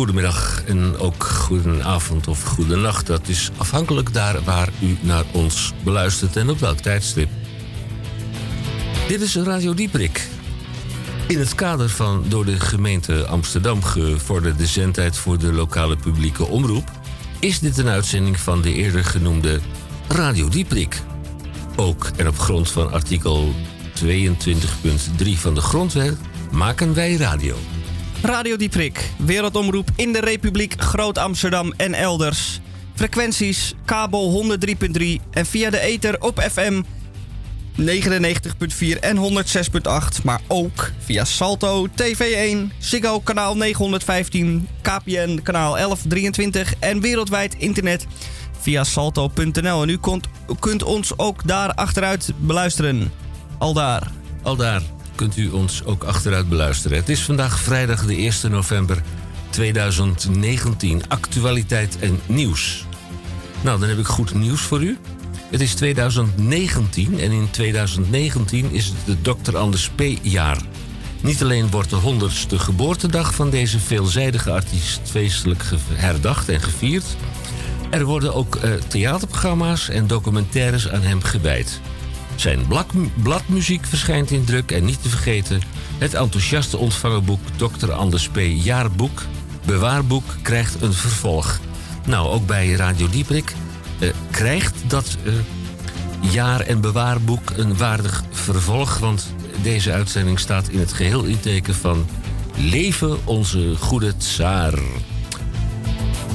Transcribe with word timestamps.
Goedemiddag 0.00 0.62
en 0.66 0.98
ook 0.98 1.24
goedenavond 1.24 2.28
of 2.28 2.42
goedenacht. 2.42 3.06
Dat 3.06 3.28
is 3.28 3.50
afhankelijk 3.56 4.12
daar 4.12 4.44
waar 4.44 4.68
u 4.82 4.98
naar 5.00 5.24
ons 5.32 5.72
beluistert 5.84 6.36
en 6.36 6.50
op 6.50 6.58
welk 6.58 6.78
tijdstip. 6.78 7.28
Dit 9.08 9.20
is 9.20 9.36
Radio 9.36 9.74
Dieprik. 9.74 10.28
In 11.28 11.38
het 11.38 11.54
kader 11.54 11.88
van 11.88 12.24
door 12.28 12.44
de 12.44 12.60
gemeente 12.60 13.26
Amsterdam 13.26 13.82
gevorderde 13.82 14.66
zendtijd 14.66 15.16
voor 15.16 15.38
de 15.38 15.52
lokale 15.52 15.96
publieke 15.96 16.46
omroep 16.46 16.90
is 17.38 17.58
dit 17.58 17.78
een 17.78 17.88
uitzending 17.88 18.40
van 18.40 18.62
de 18.62 18.72
eerder 18.72 19.04
genoemde 19.04 19.60
Radio 20.08 20.48
Dieprik. 20.48 21.02
Ook 21.76 22.10
en 22.16 22.28
op 22.28 22.38
grond 22.38 22.70
van 22.70 22.92
artikel 22.92 23.54
22.3 24.04 24.08
van 25.34 25.54
de 25.54 25.60
Grondwet 25.60 26.16
maken 26.50 26.94
wij 26.94 27.16
radio. 27.16 27.56
Radio 28.22 28.56
Dieprik, 28.56 29.10
wereldomroep 29.16 29.88
in 29.96 30.12
de 30.12 30.20
Republiek 30.20 30.74
Groot-Amsterdam 30.78 31.72
en 31.76 31.94
elders. 31.94 32.60
Frequenties 32.94 33.74
kabel 33.84 34.56
103.3 34.58 35.04
en 35.30 35.46
via 35.46 35.70
de 35.70 35.80
ether 35.80 36.20
op 36.20 36.40
FM 36.40 36.82
99.4 37.80 39.00
en 39.00 39.16
106.8, 39.16 40.22
maar 40.24 40.40
ook 40.46 40.90
via 40.98 41.24
Salto, 41.24 41.86
TV1, 41.86 42.76
Ziggo 42.78 43.20
kanaal 43.20 43.56
915, 43.56 44.68
KPN 44.82 45.40
kanaal 45.42 45.72
1123 45.72 46.74
en 46.78 47.00
wereldwijd 47.00 47.54
internet 47.54 48.06
via 48.60 48.84
salto.nl. 48.84 49.82
En 49.82 49.88
u 49.88 49.98
kunt, 49.98 50.26
kunt 50.58 50.82
ons 50.82 51.18
ook 51.18 51.46
daar 51.46 51.72
achteruit 51.74 52.32
beluisteren. 52.36 53.12
Al 53.58 53.72
daar. 53.72 54.10
Kunt 55.20 55.36
u 55.36 55.48
ons 55.48 55.84
ook 55.84 56.04
achteruit 56.04 56.48
beluisteren. 56.48 56.96
Het 56.96 57.08
is 57.08 57.22
vandaag 57.22 57.58
vrijdag 57.58 58.06
de 58.06 58.14
1 58.14 58.50
november 58.50 59.02
2019. 59.50 61.02
Actualiteit 61.08 61.98
en 61.98 62.20
nieuws. 62.26 62.84
Nou, 63.60 63.80
dan 63.80 63.88
heb 63.88 63.98
ik 63.98 64.06
goed 64.06 64.34
nieuws 64.34 64.60
voor 64.60 64.82
u. 64.82 64.98
Het 65.50 65.60
is 65.60 65.74
2019 65.74 67.20
en 67.20 67.30
in 67.30 67.50
2019 67.50 68.70
is 68.72 68.86
het 68.86 68.96
de 69.22 69.34
Dr. 69.34 69.56
Anders 69.56 69.90
P-jaar. 69.90 70.58
Niet 71.22 71.42
alleen 71.42 71.70
wordt 71.70 71.90
de 71.90 72.00
100ste 72.00 72.56
geboortedag 72.56 73.34
van 73.34 73.50
deze 73.50 73.78
veelzijdige 73.78 74.50
artiest 74.50 75.00
feestelijk 75.04 75.64
herdacht 75.92 76.48
en 76.48 76.60
gevierd. 76.60 77.06
Er 77.90 78.04
worden 78.04 78.34
ook 78.34 78.56
uh, 78.56 78.72
theaterprogramma's 78.72 79.88
en 79.88 80.06
documentaires 80.06 80.88
aan 80.88 81.02
hem 81.02 81.22
gewijd. 81.22 81.80
Zijn 82.40 82.66
bladmuziek 83.22 83.86
verschijnt 83.86 84.30
in 84.30 84.44
druk 84.44 84.70
en 84.70 84.84
niet 84.84 85.02
te 85.02 85.08
vergeten 85.08 85.60
het 85.98 86.14
enthousiaste 86.14 86.76
ontvangerboek 86.76 87.40
Dr. 87.56 87.92
Anders 87.92 88.28
P. 88.28 88.38
Jaarboek, 88.40 89.22
Bewaarboek, 89.66 90.24
krijgt 90.42 90.82
een 90.82 90.92
vervolg. 90.92 91.60
Nou, 92.06 92.28
ook 92.28 92.46
bij 92.46 92.72
Radio 92.72 93.08
Dieprik 93.08 93.52
uh, 93.98 94.10
krijgt 94.30 94.74
dat 94.86 95.16
uh, 95.24 95.32
jaar- 96.32 96.60
en 96.60 96.80
bewaarboek 96.80 97.50
een 97.56 97.76
waardig 97.76 98.22
vervolg. 98.30 98.98
Want 98.98 99.34
deze 99.62 99.92
uitzending 99.92 100.38
staat 100.38 100.68
in 100.68 100.78
het 100.78 100.92
geheel 100.92 101.24
in 101.24 101.40
teken 101.40 101.74
van 101.74 102.06
Leven 102.56 103.26
onze 103.26 103.76
goede 103.78 104.16
tsaar. 104.16 104.78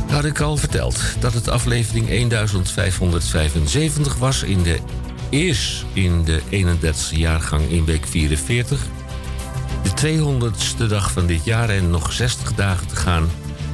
Had 0.09 0.25
ik 0.25 0.39
al 0.39 0.57
verteld 0.57 1.01
dat 1.19 1.33
het 1.33 1.49
aflevering 1.49 2.07
1575 2.07 4.15
was 4.15 4.43
in 4.43 4.63
de 4.63 4.79
is 5.29 5.85
in 5.93 6.23
de 6.23 6.41
31ste 6.51 7.17
jaargang 7.17 7.69
in 7.69 7.85
week 7.85 8.05
44. 8.05 8.79
De 9.83 9.89
200ste 9.91 10.87
dag 10.87 11.11
van 11.11 11.25
dit 11.25 11.45
jaar 11.45 11.69
en 11.69 11.89
nog 11.89 12.11
60 12.11 12.53
dagen 12.53 12.87
te 12.87 12.95
gaan. 12.95 13.29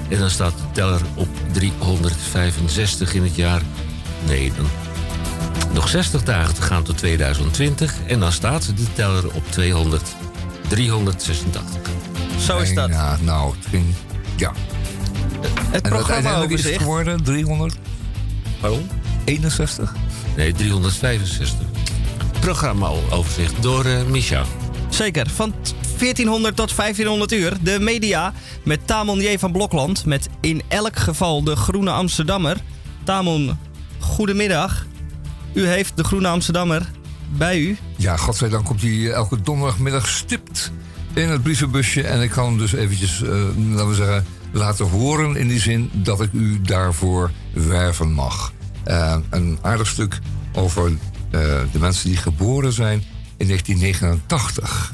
En 0.10 0.20
dan 0.20 0.30
staat 0.30 0.54
de 0.58 0.72
teller 0.72 1.02
op 1.16 1.28
365 1.52 3.14
in 3.14 3.24
het 3.24 3.36
jaar. 3.36 3.62
Nee, 4.28 4.52
dan 4.56 4.66
nog 5.74 5.90
60 5.90 6.24
dagen 6.24 6.54
te 6.54 6.62
gaan 6.62 6.84
tot 6.84 6.98
2020. 6.98 7.96
En 8.08 8.20
dan 8.20 8.32
staat 8.32 8.66
de 8.78 8.94
teller 8.94 9.34
op 9.34 9.52
200, 9.52 10.16
386. 10.68 11.92
Zo 12.40 12.58
is 12.58 12.74
dat. 12.74 12.90
Ja, 12.90 13.18
nou, 13.22 13.56
het 13.56 13.66
ging, 13.70 13.86
ja. 14.36 14.54
Het 15.72 15.82
programma 15.82 16.44
is 16.48 16.66
geworden 16.66 17.24
300. 17.24 17.76
Waarom? 18.60 18.88
61. 19.26 19.94
Nee, 20.38 20.54
365. 20.54 21.68
Programma-overzicht 22.40 23.62
door 23.62 23.86
uh, 23.86 24.04
Micha. 24.04 24.44
Zeker. 24.90 25.30
Van 25.30 25.54
1400 25.98 26.56
tot 26.56 26.76
1500 26.76 27.32
uur. 27.32 27.58
De 27.62 27.80
media 27.80 28.34
met 28.64 28.88
Tamon 28.88 29.20
J. 29.20 29.38
van 29.38 29.52
Blokland. 29.52 30.06
Met 30.06 30.30
in 30.42 30.62
elk 30.68 30.98
geval 30.98 31.44
de 31.44 31.56
Groene 31.56 31.92
Amsterdammer. 31.92 32.58
Tamon, 33.04 33.58
goedemiddag. 34.00 34.86
U 35.54 35.68
heeft 35.68 35.98
de 35.98 36.04
Groene 36.04 36.28
Amsterdammer 36.28 36.90
bij 37.38 37.60
u. 37.60 37.78
Ja, 37.98 38.18
godzijdank 38.18 38.66
komt 38.66 38.82
hij 38.82 39.12
elke 39.12 39.42
donderdagmiddag 39.42 40.08
stipt 40.08 40.72
in 41.14 41.30
het 41.30 41.44
brievenbusje. 41.44 42.04
En 42.04 42.22
ik 42.22 42.30
kan 42.30 42.46
hem 42.46 42.58
dus 42.58 42.74
eventjes, 42.74 43.22
uh, 43.22 43.30
laten 43.70 43.90
we 43.90 43.96
zeggen, 43.96 44.26
laten 44.52 44.86
horen 44.86 45.36
in 45.36 45.48
die 45.48 45.60
zin 45.60 45.90
dat 45.94 46.22
ik 46.22 46.30
u 46.34 46.62
daarvoor 46.62 47.32
werven 47.54 48.12
mag. 48.12 48.52
Uh, 48.88 49.18
een 49.30 49.60
aardig 49.62 49.88
stuk 49.88 50.20
over 50.54 50.90
uh, 50.90 50.98
de 51.72 51.80
mensen 51.80 52.10
die 52.10 52.18
geboren 52.18 52.74
zijn 52.74 53.04
in 53.38 53.48
1989. 53.48 54.94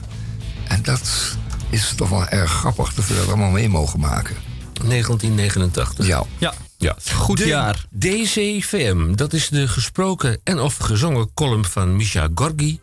En 0.68 0.84
dat 0.84 1.36
is 1.70 1.94
toch 1.96 2.10
wel 2.10 2.28
erg 2.28 2.52
grappig 2.52 2.94
dat 2.94 3.08
we 3.08 3.16
dat 3.16 3.28
allemaal 3.28 3.50
mee 3.50 3.70
mogen 3.70 4.00
maken. 4.00 4.36
1989. 4.74 6.08
Ja. 6.08 6.24
Ja. 6.38 6.54
Ja. 6.78 6.96
Goed 7.14 7.38
de 7.38 7.48
jaar. 7.48 7.86
DCVM, 8.00 9.16
dat 9.16 9.34
is 9.34 9.50
de 9.50 9.68
gesproken 9.68 10.40
en 10.44 10.60
of 10.60 10.78
gezongen 10.78 11.34
column 11.34 11.66
van 11.66 11.96
Misha 11.96 12.28
Gorgi. 12.36 12.80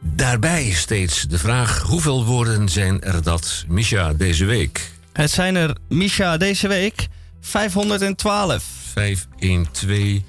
Daarbij 0.00 0.70
steeds 0.70 1.22
de 1.22 1.38
vraag: 1.38 1.80
hoeveel 1.80 2.24
woorden 2.24 2.68
zijn 2.68 3.02
er 3.02 3.22
dat, 3.22 3.64
Misha, 3.68 4.12
deze 4.12 4.44
week? 4.44 4.90
Het 5.12 5.30
zijn 5.30 5.56
er, 5.56 5.76
Misha, 5.88 6.36
deze 6.36 6.68
week 6.68 7.08
512. 7.40 8.64
512. 8.94 10.20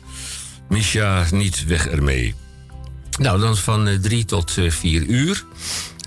Misha, 0.70 1.26
niet 1.31 1.66
weg 1.66 1.88
ermee. 1.88 2.36
Nou, 3.20 3.40
dan 3.40 3.58
van 3.58 3.98
3 4.02 4.26
tot 4.26 4.52
4 4.68 5.02
uur. 5.02 5.46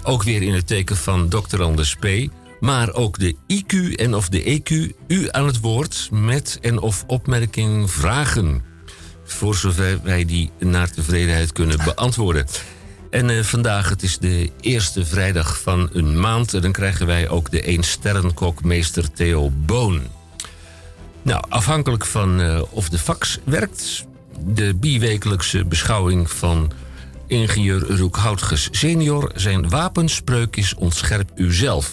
Ook 0.02 0.22
weer 0.22 0.42
in 0.42 0.54
het 0.54 0.66
teken 0.66 0.96
van 0.96 1.28
Dr. 1.28 1.62
Anders 1.62 1.94
P. 1.94 2.06
Maar 2.60 2.92
ook 2.92 3.18
de 3.18 3.36
IQ 3.46 3.94
en 3.94 4.14
of 4.14 4.28
de 4.28 4.60
EQ, 4.60 4.94
u 5.06 5.28
aan 5.30 5.46
het 5.46 5.60
woord 5.60 6.08
met 6.12 6.58
en 6.60 6.80
of 6.80 7.04
opmerking 7.06 7.90
vragen. 7.90 8.62
Voor 9.24 9.54
zover 9.54 10.00
wij 10.02 10.24
die 10.24 10.50
naar 10.58 10.90
tevredenheid 10.90 11.52
kunnen 11.52 11.78
beantwoorden. 11.84 12.46
En 13.10 13.28
uh, 13.28 13.42
vandaag, 13.42 13.88
het 13.88 14.02
is 14.02 14.18
de 14.18 14.50
eerste 14.60 15.06
vrijdag 15.06 15.60
van 15.60 15.90
een 15.92 16.20
maand. 16.20 16.54
En 16.54 16.62
dan 16.62 16.72
krijgen 16.72 17.06
wij 17.06 17.28
ook 17.28 17.50
de 17.50 17.62
1 17.62 17.82
sterrenkok 17.82 18.64
meester 18.64 19.12
Theo 19.12 19.50
Boon. 19.50 20.17
Nou, 21.28 21.42
afhankelijk 21.48 22.06
van 22.06 22.40
uh, 22.40 22.62
of 22.70 22.88
de 22.88 22.98
fax 22.98 23.38
werkt, 23.44 24.06
de 24.46 24.74
biwekelijkse 24.74 25.64
beschouwing 25.64 26.30
van 26.30 26.72
ingenieur 27.26 27.96
Roek 27.96 28.16
Houtges 28.16 28.68
senior. 28.70 29.30
Zijn 29.34 29.68
wapenspreuk 29.68 30.56
is 30.56 30.74
ontscherp 30.74 31.30
uzelf. 31.34 31.90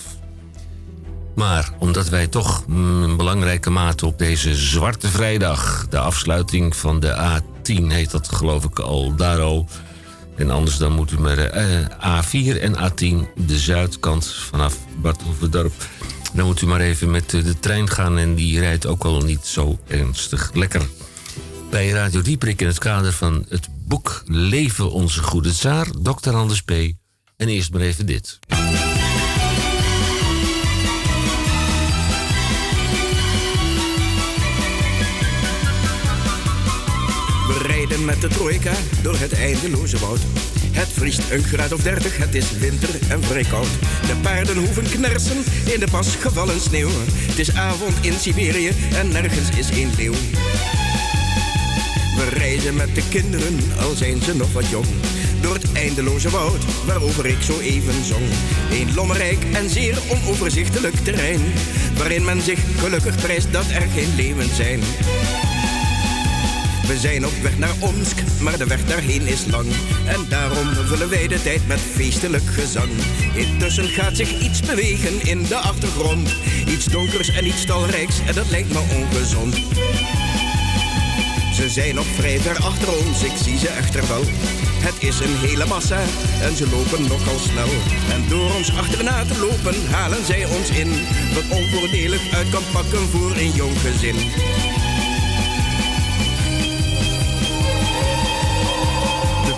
Maar 1.34 1.70
omdat 1.80 2.10
wij 2.10 2.28
toch 2.28 2.64
een 2.68 3.18
belangrijke 3.18 3.70
mate 3.70 4.06
op 4.06 4.18
deze 4.18 4.56
Zwarte 4.56 5.08
Vrijdag... 5.08 5.88
de 5.90 6.00
afsluiting 6.00 6.76
van 6.76 7.00
de 7.00 7.40
A10 7.40 7.88
heet 7.88 8.12
dat 8.12 8.28
geloof 8.28 8.64
ik 8.64 8.80
al 8.80 9.16
daar 9.16 9.42
al... 9.42 9.68
En 10.36 10.52
anders 10.52 10.78
dan 10.78 10.92
moet 10.92 11.12
u 11.12 11.20
maar 11.20 11.38
uh, 11.38 11.86
A4 12.22 12.62
en 12.62 12.76
A10, 12.76 13.44
de 13.46 13.58
zuidkant 13.58 14.34
vanaf 14.34 14.78
Bad 15.02 15.22
Hoeverdorp. 15.22 15.74
Dan 16.36 16.46
moet 16.46 16.62
u 16.62 16.66
maar 16.66 16.80
even 16.80 17.12
met 17.12 17.30
de 17.30 17.60
trein 17.60 17.90
gaan 17.90 18.18
en 18.18 18.36
die 18.36 18.60
rijdt 18.60 18.86
ook 18.86 19.04
al 19.04 19.22
niet 19.22 19.46
zo 19.46 19.80
ernstig 19.88 20.52
lekker. 20.54 20.88
Bij 21.70 21.90
Radio 21.90 22.22
Dieprik 22.22 22.62
in 22.62 22.68
het 22.68 22.78
kader 22.78 23.14
van 23.14 23.46
het 23.50 23.68
boek 23.88 24.24
Leven 24.26 24.92
onze 24.92 25.24
goede 25.24 25.52
tsaar, 25.52 25.88
Dr. 26.02 26.30
Anders 26.30 26.62
P. 26.62 26.72
En 27.38 27.48
eerst 27.48 27.72
maar 27.72 27.82
even 27.82 28.06
dit. 28.06 28.40
We 37.48 37.60
rijden 37.62 38.06
met 38.06 38.22
de 38.22 38.28
trojka 38.28 38.74
door 39.02 39.18
het 39.18 39.34
eindeloze 39.34 39.98
woud. 39.98 40.20
Het 40.76 40.88
vriest 40.94 41.22
een 41.32 41.44
graad 41.44 41.72
of 41.72 41.82
dertig, 41.82 42.18
het 42.18 42.36
is 42.36 42.52
winter 42.52 42.90
en 43.10 43.24
vrij 43.24 43.44
koud. 43.44 43.70
De 44.08 44.16
paarden 44.22 44.58
hoeven 44.58 44.84
knersen 44.84 45.38
in 45.74 45.80
de 45.80 45.88
pas 45.92 46.16
gevallen 46.16 46.60
sneeuw. 46.62 46.90
Het 47.08 47.40
is 47.40 47.56
avond 47.56 47.94
in 48.02 48.14
Siberië 48.14 48.72
en 48.94 49.08
nergens 49.08 49.50
is 49.58 49.70
een 49.70 49.92
leeuw. 49.98 50.14
We 52.16 52.30
reizen 52.34 52.76
met 52.76 52.96
de 52.96 53.08
kinderen, 53.10 53.60
al 53.80 53.96
zijn 53.96 54.22
ze 54.22 54.36
nog 54.36 54.54
wat 54.54 54.70
jong. 54.70 54.86
door 55.42 55.54
het 55.54 55.72
eindeloze 55.72 56.30
woud 56.30 56.86
waarover 56.86 57.26
ik 57.26 57.42
zo 57.42 57.60
even 57.60 58.06
zong. 58.06 58.26
Een 58.72 58.94
lommerrijk 58.94 59.44
en 59.54 59.70
zeer 59.70 59.98
onoverzichtelijk 60.10 60.96
terrein, 60.96 61.42
waarin 61.98 62.26
men 62.26 62.42
zich 62.42 62.60
gelukkig 62.80 63.16
prijst 63.16 63.52
dat 63.52 63.66
er 63.70 63.88
geen 63.96 64.16
leeuwen 64.16 64.56
zijn. 64.56 64.80
We 66.88 66.98
zijn 66.98 67.26
op 67.26 67.34
weg 67.42 67.58
naar 67.58 67.76
Omsk, 67.80 68.18
maar 68.40 68.58
de 68.58 68.66
weg 68.66 68.86
daarheen 68.86 69.28
is 69.28 69.46
lang. 69.46 69.68
En 70.08 70.26
daarom 70.30 70.74
vullen 70.74 71.10
wij 71.10 71.28
de 71.28 71.42
tijd 71.42 71.68
met 71.68 71.80
feestelijk 71.80 72.44
gezang. 72.46 72.90
Intussen 73.34 73.88
gaat 73.88 74.16
zich 74.16 74.40
iets 74.40 74.60
bewegen 74.60 75.26
in 75.26 75.44
de 75.44 75.56
achtergrond. 75.56 76.36
Iets 76.68 76.86
donkers 76.86 77.30
en 77.30 77.48
iets 77.48 77.66
talrijks, 77.66 78.20
en 78.26 78.34
dat 78.34 78.50
lijkt 78.50 78.74
me 78.74 78.80
ongezond. 78.96 79.56
Ze 81.56 81.70
zijn 81.70 81.96
nog 81.96 82.06
vrij 82.06 82.40
ver 82.40 82.58
achter 82.64 82.98
ons, 82.98 83.24
ik 83.24 83.38
zie 83.44 83.58
ze 83.58 83.68
echter 83.68 84.08
wel. 84.08 84.24
Het 84.88 85.04
is 85.04 85.20
een 85.20 85.38
hele 85.38 85.66
massa 85.66 86.02
en 86.42 86.56
ze 86.56 86.70
lopen 86.70 87.02
nogal 87.02 87.40
snel. 87.40 87.70
En 88.14 88.28
door 88.30 88.56
ons 88.56 88.76
achterna 88.78 89.26
te 89.26 89.40
lopen 89.40 89.76
halen 89.92 90.26
zij 90.26 90.46
ons 90.46 90.70
in. 90.70 90.92
Wat 91.34 91.58
onvoordelig 91.58 92.34
uit 92.34 92.50
kan 92.50 92.64
pakken 92.72 93.08
voor 93.08 93.36
een 93.36 93.52
jong 93.52 93.78
gezin. 93.80 94.16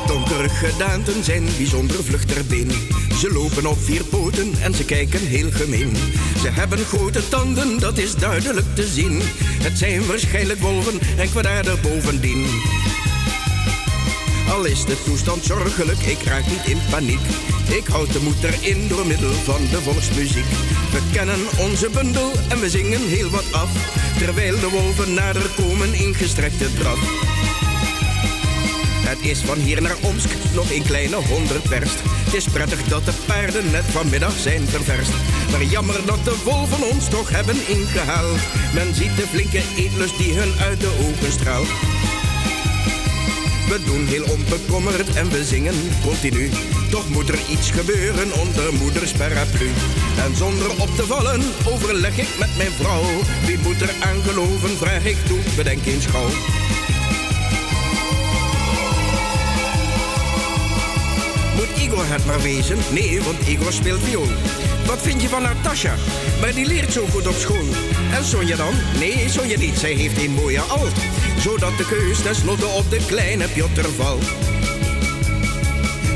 Donkere 0.07 0.50
gedaanten 0.50 1.24
zijn 1.24 1.45
bijzonder 1.57 2.04
vlug 2.04 2.25
ter 2.25 2.45
been. 2.45 2.71
Ze 3.19 3.31
lopen 3.31 3.65
op 3.65 3.77
vier 3.80 4.04
poten 4.04 4.54
en 4.62 4.74
ze 4.74 4.86
kijken 4.86 5.19
heel 5.19 5.51
gemeen. 5.51 5.95
Ze 6.42 6.50
hebben 6.50 6.86
grote 6.86 7.30
tanden, 7.30 7.80
dat 7.80 7.98
is 7.98 8.15
duidelijk 8.15 8.75
te 8.75 8.88
zien. 8.88 9.21
Het 9.63 9.77
zijn 9.77 10.06
waarschijnlijk 10.06 10.59
wolven 10.59 11.00
en 11.18 11.30
kwaadaardig 11.30 11.81
bovendien. 11.81 12.45
Al 14.50 14.65
is 14.65 14.86
de 14.86 15.04
toestand 15.04 15.44
zorgelijk, 15.44 16.00
ik 16.00 16.24
raak 16.24 16.48
niet 16.48 16.65
in 16.65 16.80
paniek. 16.89 17.25
Ik 17.69 17.88
houd 17.88 18.13
de 18.13 18.19
moed 18.21 18.44
erin 18.44 18.88
door 18.88 19.06
middel 19.06 19.33
van 19.33 19.62
de 19.71 19.81
volksmuziek. 19.81 20.50
We 20.92 21.01
kennen 21.12 21.39
onze 21.59 21.89
bundel 21.89 22.31
en 22.50 22.59
we 22.59 22.69
zingen 22.69 23.07
heel 23.07 23.30
wat 23.30 23.51
af. 23.51 23.69
Terwijl 24.18 24.59
de 24.59 24.69
wolven 24.69 25.13
nader 25.13 25.50
komen 25.56 25.94
in 25.94 26.15
gestrekte 26.15 26.74
draf. 26.74 27.00
Het 29.07 29.21
is 29.21 29.39
van 29.39 29.57
hier 29.57 29.81
naar 29.81 29.95
Omsk 30.01 30.30
nog 30.54 30.71
een 30.71 30.83
kleine 30.83 31.15
honderd 31.15 31.68
verst. 31.68 32.00
Het 32.25 32.33
is 32.33 32.48
prettig 32.48 32.83
dat 32.83 33.06
de 33.06 33.13
paarden 33.25 33.71
net 33.71 33.86
vanmiddag 33.86 34.38
zijn 34.38 34.68
ververst. 34.68 35.12
Maar 35.51 35.63
jammer 35.63 36.06
dat 36.06 36.25
de 36.25 36.42
wolven 36.44 36.89
ons 36.92 37.09
toch 37.09 37.30
hebben 37.30 37.56
ingehaald. 37.68 38.39
Men 38.74 38.95
ziet 38.95 39.15
de 39.15 39.27
flinke 39.27 39.62
eetlust 39.77 40.18
die 40.18 40.33
hun 40.33 40.59
uit 40.59 40.80
de 40.80 40.92
ogen 41.07 41.31
straalt. 41.31 41.68
We 43.69 43.83
doen 43.86 44.06
heel 44.06 44.24
onbekommerd 44.24 45.15
en 45.15 45.30
we 45.30 45.44
zingen 45.44 45.75
continu. 46.04 46.50
Toch 46.89 47.09
moet 47.09 47.30
er 47.30 47.39
iets 47.50 47.71
gebeuren 47.71 48.33
onder 48.33 48.74
moeders 48.74 49.12
paraplu. 49.12 49.69
En 50.25 50.36
zonder 50.36 50.71
op 50.71 50.95
te 50.95 51.06
vallen 51.06 51.42
overleg 51.65 52.18
ik 52.18 52.30
met 52.39 52.57
mijn 52.57 52.71
vrouw. 52.71 53.06
Wie 53.45 53.59
moet 53.59 53.81
er 53.81 53.94
aan 54.00 54.21
geloven, 54.21 54.77
vraag 54.77 55.06
ik 55.06 55.18
toe, 55.25 55.39
bedenk 55.56 55.86
eens 55.86 56.06
gauw. 56.06 56.30
Igor 61.88 62.06
het 62.07 62.25
maar 62.25 62.42
wezen? 62.42 62.78
Nee, 62.92 63.22
want 63.22 63.48
Igor 63.48 63.74
speelt 63.74 64.04
viool. 64.04 64.28
Wat 64.86 65.01
vind 65.01 65.22
je 65.22 65.30
van 65.30 65.42
Natasha? 65.42 65.95
Maar 66.42 66.54
die 66.54 66.66
leert 66.66 66.94
zo 66.94 67.06
goed 67.06 67.28
op 67.28 67.36
school. 67.36 67.68
En 68.13 68.25
Sonja 68.25 68.56
dan? 68.56 68.74
Nee, 69.00 69.30
Sonja 69.30 69.57
niet. 69.57 69.78
Zij 69.78 69.94
heeft 69.94 70.18
een 70.18 70.31
mooie 70.31 70.60
alt. 70.60 70.95
Zodat 71.39 71.78
de 71.78 71.86
keus 71.86 72.22
tenslotte 72.22 72.66
op 72.66 72.89
de 72.89 73.06
kleine 73.06 73.48
Piotr 73.48 73.89
valt. 73.95 74.24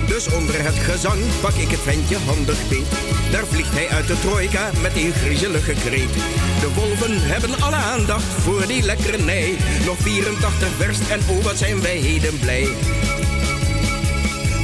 Dus 0.08 0.34
onder 0.34 0.64
het 0.64 0.80
gezang 0.80 1.22
pak 1.42 1.54
ik 1.54 1.70
het 1.72 1.80
ventje 1.80 2.18
handig 2.26 2.68
beet. 2.70 2.92
Daar 3.32 3.46
vliegt 3.46 3.74
hij 3.74 3.90
uit 3.90 4.08
de 4.08 4.20
trojka 4.20 4.72
met 4.82 4.96
een 4.96 5.14
griezelige 5.14 5.74
kreet. 5.74 6.14
De 6.60 6.74
wolven 6.76 7.22
hebben 7.22 7.62
alle 7.62 7.76
aandacht 7.76 8.34
voor 8.44 8.68
die 8.68 8.84
lekkernij. 8.84 9.56
Nog 9.86 9.98
84 9.98 10.68
verst 10.78 11.10
en 11.10 11.20
oh 11.30 11.44
wat 11.44 11.58
zijn 11.58 11.82
wij 11.82 11.98
heden 11.98 12.40
blij. 12.40 12.68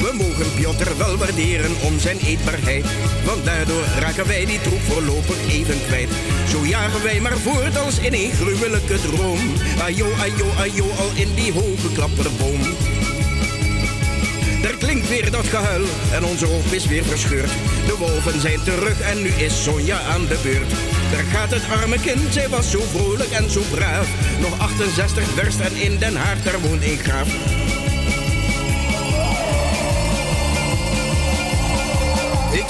We 0.07 0.13
mogen 0.13 0.53
Piotr 0.55 0.97
wel 0.97 1.17
waarderen 1.17 1.71
om 1.81 1.99
zijn 1.99 2.17
eetbaarheid. 2.19 2.85
Want 3.25 3.45
daardoor 3.45 3.83
raken 3.99 4.27
wij 4.27 4.45
die 4.45 4.61
troep 4.61 4.81
voorlopig 4.81 5.37
even 5.49 5.85
kwijt. 5.85 6.09
Zo 6.49 6.65
jagen 6.65 7.03
wij 7.03 7.19
maar 7.19 7.37
voort 7.37 7.77
als 7.77 7.99
in 7.99 8.13
een 8.13 8.31
gruwelijke 8.31 9.01
droom. 9.01 9.39
Ajo, 9.81 10.07
ajo, 10.19 10.49
ajo, 10.59 10.89
al 10.97 11.09
in 11.15 11.33
die 11.35 11.51
hoge 11.51 11.91
klapperboom. 11.93 12.61
Er 14.63 14.77
klinkt 14.77 15.09
weer 15.09 15.31
dat 15.31 15.47
gehuil 15.47 15.85
en 16.11 16.23
onze 16.23 16.45
hoop 16.45 16.71
is 16.71 16.85
weer 16.85 17.03
verscheurd. 17.03 17.51
De 17.85 17.95
wolven 17.97 18.41
zijn 18.41 18.63
terug 18.63 19.01
en 19.01 19.21
nu 19.21 19.29
is 19.29 19.63
Sonja 19.63 19.99
aan 20.01 20.27
de 20.27 20.39
beurt. 20.43 20.71
Daar 21.11 21.23
gaat 21.23 21.51
het 21.51 21.63
arme 21.81 21.99
kind, 21.99 22.33
zij 22.33 22.49
was 22.49 22.71
zo 22.71 22.79
vrolijk 22.91 23.31
en 23.31 23.49
zo 23.49 23.61
braaf. 23.71 24.07
Nog 24.39 24.59
68 24.59 25.23
verst 25.35 25.59
en 25.59 25.75
in 25.75 25.97
Den 25.97 26.15
Haag, 26.15 26.43
daar 26.43 26.59
woont 26.59 26.83
een 26.83 26.97
graaf. 26.97 27.27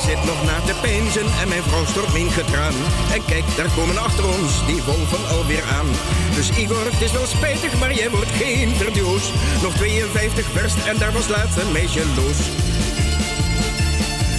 Zit 0.08 0.26
nog 0.26 0.44
na 0.44 0.60
te 0.66 0.74
peinzen 0.82 1.28
en 1.42 1.48
mijn 1.48 1.64
vrouw 1.64 1.86
stort 1.86 2.14
mijn 2.14 2.32
getraan. 2.32 2.74
En 3.14 3.26
kijk, 3.26 3.46
daar 3.56 3.72
komen 3.76 3.98
achter 3.98 4.26
ons 4.28 4.66
die 4.66 4.84
wolven 4.84 5.28
alweer 5.28 5.64
aan. 5.78 5.90
Dus 6.36 6.50
Igor, 6.50 6.86
het 6.86 7.02
is 7.02 7.12
wel 7.12 7.26
spijtig, 7.26 7.80
maar 7.80 7.94
jij 7.94 8.10
wordt 8.10 8.32
geen 8.32 8.70
verdioos. 8.76 9.32
Nog 9.62 9.74
52 9.74 10.46
verst 10.52 10.78
en 10.86 10.98
daar 10.98 11.12
was 11.12 11.28
laatst 11.28 11.58
een 11.58 11.72
meisje 11.72 12.04
los. 12.16 12.40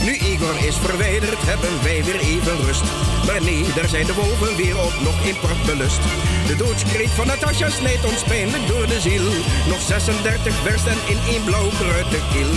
Nu 0.04 0.12
Igor 0.32 0.56
is 0.66 0.76
verwijderd, 0.76 1.42
hebben 1.52 1.82
wij 1.82 2.04
weer 2.04 2.20
even 2.20 2.56
rust. 2.66 2.84
Maar 3.26 3.42
nee, 3.42 3.64
daar 3.74 3.88
zijn 3.88 4.06
de 4.06 4.14
wolven 4.14 4.56
weer 4.56 4.78
op, 4.78 4.94
nog 5.00 5.20
in 5.20 5.38
prachtbelust. 5.40 6.00
De 6.46 6.56
doodskreet 6.56 7.10
van 7.10 7.26
Natasja 7.26 7.70
snijdt 7.70 8.04
ons 8.04 8.22
pijnlijk 8.22 8.66
door 8.66 8.86
de 8.86 9.00
ziel. 9.00 9.28
Nog 9.68 9.80
36 9.80 10.54
verst 10.54 10.86
en 10.86 10.98
in 11.06 11.18
één 11.28 11.44
blauw 11.44 11.68
kruid 11.80 12.06
kil. 12.32 12.52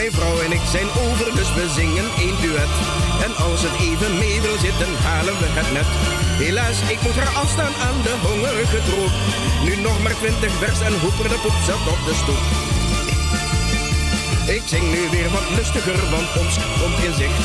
Mijn 0.00 0.12
vrouw 0.12 0.38
en 0.46 0.52
ik 0.52 0.66
zijn 0.76 0.90
over, 1.04 1.28
dus 1.38 1.50
we 1.58 1.64
zingen 1.80 2.08
één 2.24 2.36
duet. 2.42 2.74
En 3.26 3.32
als 3.48 3.60
het 3.66 3.76
even 3.88 4.12
mee 4.22 4.38
wil 4.46 4.58
zitten, 4.66 4.90
halen 5.08 5.36
we 5.40 5.48
het 5.58 5.70
net. 5.78 5.90
Helaas, 6.44 6.78
ik 6.94 7.00
moet 7.04 7.18
haar 7.20 7.34
afstaan 7.42 7.74
aan 7.86 7.98
de 8.06 8.14
hongerige 8.26 8.80
troep. 8.88 9.14
Nu 9.66 9.72
nog 9.86 9.98
maar 10.02 10.16
twintig 10.20 10.52
vers 10.62 10.80
en 10.88 10.94
hoeper 11.02 11.28
de 11.32 11.38
poep 11.44 11.58
zat 11.68 11.84
op 11.94 12.00
de 12.08 12.14
stoep. 12.22 12.42
Ik 14.56 14.64
zing 14.72 14.86
nu 14.94 15.00
weer 15.14 15.30
wat 15.36 15.48
lustiger, 15.58 15.98
want 16.14 16.28
ons 16.42 16.54
komt 16.80 16.98
in 17.06 17.16
zicht. 17.22 17.40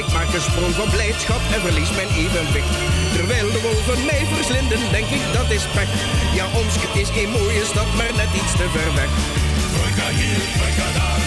Ik 0.00 0.06
maak 0.16 0.30
een 0.32 0.48
sprong 0.48 0.74
van 0.80 0.90
blijdschap 0.94 1.42
en 1.54 1.60
verlies 1.66 1.92
mijn 1.98 2.12
evenwicht. 2.22 2.74
Terwijl 3.16 3.48
de 3.54 3.60
wolven 3.66 4.00
mij 4.10 4.22
verslinden, 4.34 4.80
denk 4.96 5.08
ik 5.18 5.24
dat 5.36 5.48
is 5.56 5.64
pech. 5.76 5.92
Ja, 6.38 6.46
Omsk 6.60 6.82
is 7.02 7.10
een 7.20 7.30
mooie 7.38 7.64
stad, 7.72 7.90
maar 7.98 8.12
net 8.20 8.32
iets 8.40 8.54
te 8.60 8.66
ver 8.74 8.90
weg. 9.00 9.12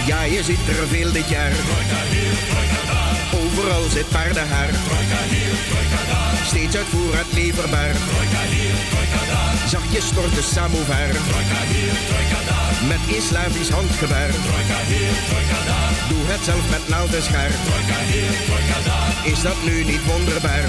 Ja, 0.06 0.24
je 0.24 0.44
ziet 0.44 0.68
er 0.68 0.88
veel 0.88 1.12
dit 1.12 1.30
jaar. 1.30 1.52
Overal 3.44 3.90
zit 3.90 4.10
paardenhaar. 4.10 4.70
Steeds 6.46 6.76
uit 6.76 6.86
voorraad 6.86 7.34
leverbaar. 7.34 7.96
Zachtjes 9.68 10.06
stort 10.06 10.36
de 10.36 10.42
samovar. 10.42 11.08
Met 12.88 13.16
een 13.16 13.22
Slavisch 13.22 13.70
handgebaar. 13.70 14.32
Doe 16.10 16.24
het 16.26 16.44
zelf 16.44 16.70
met 16.70 16.88
naald 16.88 17.14
en 17.16 17.24
schaar. 17.24 17.52
Is 19.24 19.42
dat 19.42 19.64
nu 19.64 19.84
niet 19.84 20.06
wonderbaar? 20.06 20.66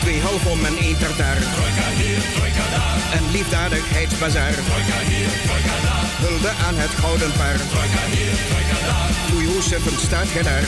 Twee 0.00 0.20
half 0.20 0.46
om 0.46 0.64
en 0.64 0.76
één 0.76 0.98
tartaar. 0.98 1.38
En 3.12 3.30
liefdadigheidsbazaar. 3.30 4.54
Hulde 6.26 6.50
aan 6.66 6.76
het 6.76 6.90
gouden 6.90 7.32
paard. 7.32 7.60
Oei, 9.34 9.46
hoe 9.46 9.62
staat 9.98 10.28
gij 10.28 10.42
daar? 10.42 10.62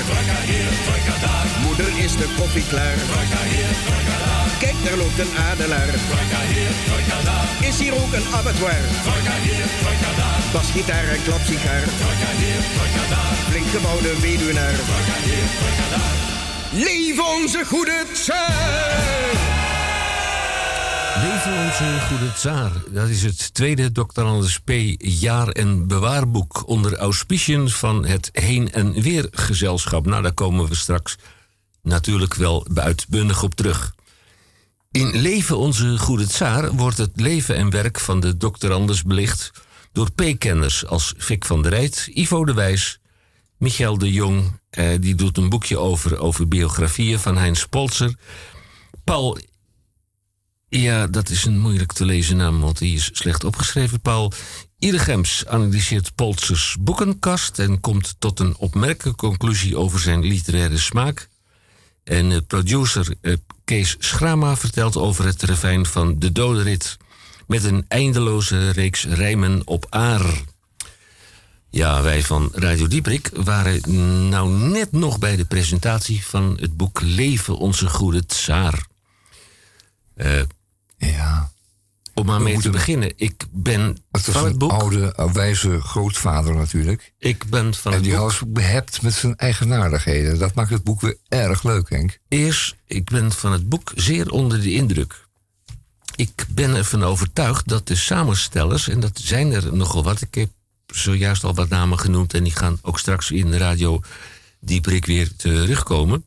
Moeder 1.66 2.04
is 2.04 2.16
de 2.16 2.34
koffie 2.38 2.64
klaar. 2.68 2.94
Kijk, 4.58 4.74
daar 4.84 4.96
loopt 4.96 5.18
een 5.18 5.36
adelaar. 5.50 5.88
Is 7.60 7.78
hier 7.78 7.94
ook 7.94 8.12
een 8.12 8.34
abattoir? 8.34 8.82
Basgitaar 10.52 11.04
en 11.04 11.22
klapsigaar. 11.22 11.82
Flink 13.48 13.66
gebouwde 13.66 14.20
weduwnaar. 14.20 14.74
Leef 16.72 17.18
onze 17.18 17.64
goede 17.64 18.04
tijd! 18.26 19.61
Leven 21.16 21.64
onze 21.64 22.00
goede 22.08 22.32
tsaar. 22.32 22.72
Dat 22.90 23.08
is 23.08 23.22
het 23.22 23.54
tweede 23.54 23.92
Dr. 23.92 24.22
Anders 24.22 24.58
P. 24.58 24.70
jaar- 24.98 25.48
en 25.48 25.86
bewaarboek 25.86 26.68
onder 26.68 26.96
auspiciën 26.96 27.68
van 27.68 28.04
het 28.04 28.28
Heen- 28.32 28.72
en 28.72 29.02
Weergezelschap. 29.02 30.06
Nou, 30.06 30.22
daar 30.22 30.32
komen 30.32 30.68
we 30.68 30.74
straks 30.74 31.16
natuurlijk 31.82 32.34
wel 32.34 32.66
uitbundig 32.74 33.42
op 33.42 33.54
terug. 33.54 33.94
In 34.90 35.20
Leven 35.20 35.58
onze 35.58 35.98
goede 35.98 36.26
tsaar 36.26 36.72
wordt 36.72 36.98
het 36.98 37.10
leven 37.14 37.56
en 37.56 37.70
werk 37.70 38.00
van 38.00 38.20
de 38.20 38.36
Dr. 38.36 38.72
Anders 38.72 39.02
belicht 39.02 39.50
Door 39.92 40.10
P-kenners 40.10 40.86
als 40.86 41.14
Vic 41.16 41.44
van 41.44 41.62
der 41.62 41.72
Rijt, 41.72 42.08
Ivo 42.14 42.44
de 42.44 42.54
Wijs, 42.54 42.98
Michael 43.56 43.98
de 43.98 44.12
Jong. 44.12 44.60
Eh, 44.70 44.88
die 45.00 45.14
doet 45.14 45.36
een 45.36 45.48
boekje 45.48 45.78
over, 45.78 46.18
over 46.18 46.48
biografieën 46.48 47.18
van 47.18 47.36
Heinz 47.36 47.64
Polzer. 47.64 48.14
Paul 49.04 49.38
ja, 50.80 51.06
dat 51.06 51.28
is 51.28 51.44
een 51.44 51.58
moeilijk 51.58 51.92
te 51.92 52.04
lezen 52.04 52.36
naam, 52.36 52.60
want 52.60 52.78
die 52.78 52.94
is 52.94 53.10
slecht 53.12 53.44
opgeschreven. 53.44 54.00
Paul 54.00 54.32
Irigems 54.78 55.46
analyseert 55.46 56.14
Polzers 56.14 56.76
boekenkast 56.80 57.58
en 57.58 57.80
komt 57.80 58.14
tot 58.18 58.40
een 58.40 58.56
opmerkelijke 58.56 59.18
conclusie 59.18 59.76
over 59.76 60.00
zijn 60.00 60.24
literaire 60.24 60.78
smaak. 60.78 61.28
En 62.04 62.30
uh, 62.30 62.38
producer 62.46 63.14
uh, 63.20 63.36
Kees 63.64 63.96
Schrama 63.98 64.56
vertelt 64.56 64.96
over 64.96 65.24
het 65.24 65.42
refijn 65.42 65.86
van 65.86 66.18
De 66.18 66.32
Dodenrit 66.32 66.96
met 67.46 67.64
een 67.64 67.84
eindeloze 67.88 68.70
reeks 68.70 69.04
rijmen 69.04 69.62
op 69.64 69.86
aar. 69.88 70.42
Ja, 71.70 72.02
wij 72.02 72.22
van 72.22 72.50
Radio 72.54 72.86
Dieprik 72.86 73.30
waren 73.34 73.80
nou 74.28 74.50
net 74.50 74.92
nog 74.92 75.18
bij 75.18 75.36
de 75.36 75.44
presentatie 75.44 76.26
van 76.26 76.56
het 76.60 76.76
boek 76.76 77.00
Leven 77.00 77.58
onze 77.58 77.88
goede 77.88 78.26
tsaar. 78.26 78.86
Uh, 80.16 80.42
ja. 81.06 81.50
Om 82.14 82.26
maar 82.26 82.42
mee 82.42 82.58
te 82.58 82.70
beginnen. 82.70 83.12
Ik 83.16 83.44
ben 83.50 83.96
het 84.10 84.24
van 84.24 84.44
het 84.44 84.58
boek. 84.58 84.70
Een 84.70 84.78
oude, 84.78 85.30
wijze 85.32 85.80
grootvader 85.80 86.54
natuurlijk. 86.54 87.12
Ik 87.18 87.44
ben 87.44 87.74
van 87.74 87.92
en 87.92 87.98
het 87.98 88.06
die 88.06 88.16
boek. 88.16 88.22
was 88.22 88.42
behept 88.46 89.02
met 89.02 89.12
zijn 89.12 89.36
eigenaardigheden. 89.36 90.38
Dat 90.38 90.54
maakt 90.54 90.70
het 90.70 90.84
boek 90.84 91.00
weer 91.00 91.16
erg 91.28 91.62
leuk, 91.62 91.90
Henk. 91.90 92.18
Eerst, 92.28 92.76
ik 92.86 93.10
ben 93.10 93.32
van 93.32 93.52
het 93.52 93.68
boek 93.68 93.92
zeer 93.94 94.30
onder 94.30 94.60
de 94.60 94.72
indruk. 94.72 95.26
Ik 96.16 96.46
ben 96.48 96.74
ervan 96.74 97.04
overtuigd 97.04 97.68
dat 97.68 97.86
de 97.86 97.96
samenstellers, 97.96 98.88
en 98.88 99.00
dat 99.00 99.18
zijn 99.22 99.52
er 99.52 99.76
nogal 99.76 100.02
wat. 100.04 100.20
Ik 100.20 100.34
heb 100.34 100.50
zojuist 100.86 101.44
al 101.44 101.54
wat 101.54 101.68
namen 101.68 101.98
genoemd 101.98 102.34
en 102.34 102.42
die 102.42 102.56
gaan 102.56 102.78
ook 102.82 102.98
straks 102.98 103.30
in 103.30 103.50
de 103.50 103.56
radio 103.56 104.00
Dieprik 104.60 105.06
weer 105.06 105.36
terugkomen. 105.36 106.24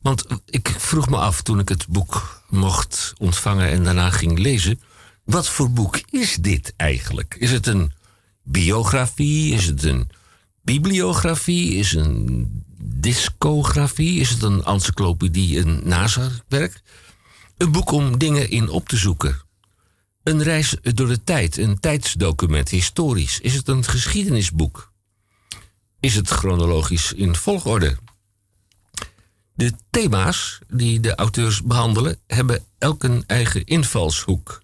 Want 0.00 0.26
ik 0.46 0.74
vroeg 0.78 1.08
me 1.08 1.16
af 1.16 1.42
toen 1.42 1.58
ik 1.58 1.68
het 1.68 1.86
boek 1.88 2.37
mocht 2.48 3.12
ontvangen 3.18 3.70
en 3.70 3.84
daarna 3.84 4.10
ging 4.10 4.38
lezen. 4.38 4.80
Wat 5.24 5.48
voor 5.48 5.70
boek 5.70 6.00
is 6.10 6.36
dit 6.36 6.72
eigenlijk? 6.76 7.36
Is 7.38 7.50
het 7.50 7.66
een 7.66 7.92
biografie? 8.42 9.54
Is 9.54 9.66
het 9.66 9.82
een 9.82 10.10
bibliografie? 10.62 11.74
Is 11.74 11.90
het 11.90 12.06
een 12.06 12.64
discografie? 12.82 14.20
Is 14.20 14.30
het 14.30 14.42
een 14.42 14.64
encyclopedie, 14.64 15.58
een 15.58 15.80
nazarwerk? 15.84 16.80
Een 17.56 17.72
boek 17.72 17.90
om 17.90 18.18
dingen 18.18 18.50
in 18.50 18.68
op 18.68 18.88
te 18.88 18.96
zoeken. 18.96 19.42
Een 20.22 20.42
reis 20.42 20.76
door 20.82 21.08
de 21.08 21.24
tijd, 21.24 21.56
een 21.56 21.80
tijdsdocument, 21.80 22.68
historisch. 22.68 23.40
Is 23.40 23.54
het 23.54 23.68
een 23.68 23.84
geschiedenisboek? 23.84 24.92
Is 26.00 26.14
het 26.14 26.28
chronologisch 26.28 27.12
in 27.12 27.34
volgorde? 27.34 27.96
De 29.58 29.72
thema's 29.90 30.58
die 30.68 31.00
de 31.00 31.14
auteurs 31.14 31.62
behandelen 31.62 32.18
hebben 32.26 32.64
elk 32.78 33.02
een 33.02 33.24
eigen 33.26 33.64
invalshoek. 33.64 34.62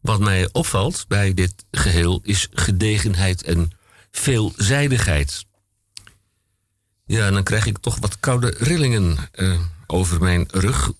Wat 0.00 0.20
mij 0.20 0.48
opvalt 0.52 1.04
bij 1.08 1.34
dit 1.34 1.54
geheel 1.70 2.20
is 2.22 2.48
gedegenheid 2.52 3.42
en 3.42 3.70
veelzijdigheid. 4.10 5.44
Ja, 7.06 7.30
dan 7.30 7.42
krijg 7.42 7.66
ik 7.66 7.78
toch 7.78 7.98
wat 7.98 8.20
koude 8.20 8.54
rillingen 8.58 9.16
uh, 9.34 9.60
over 9.86 10.20
mijn 10.20 10.44
rug. 10.50 10.92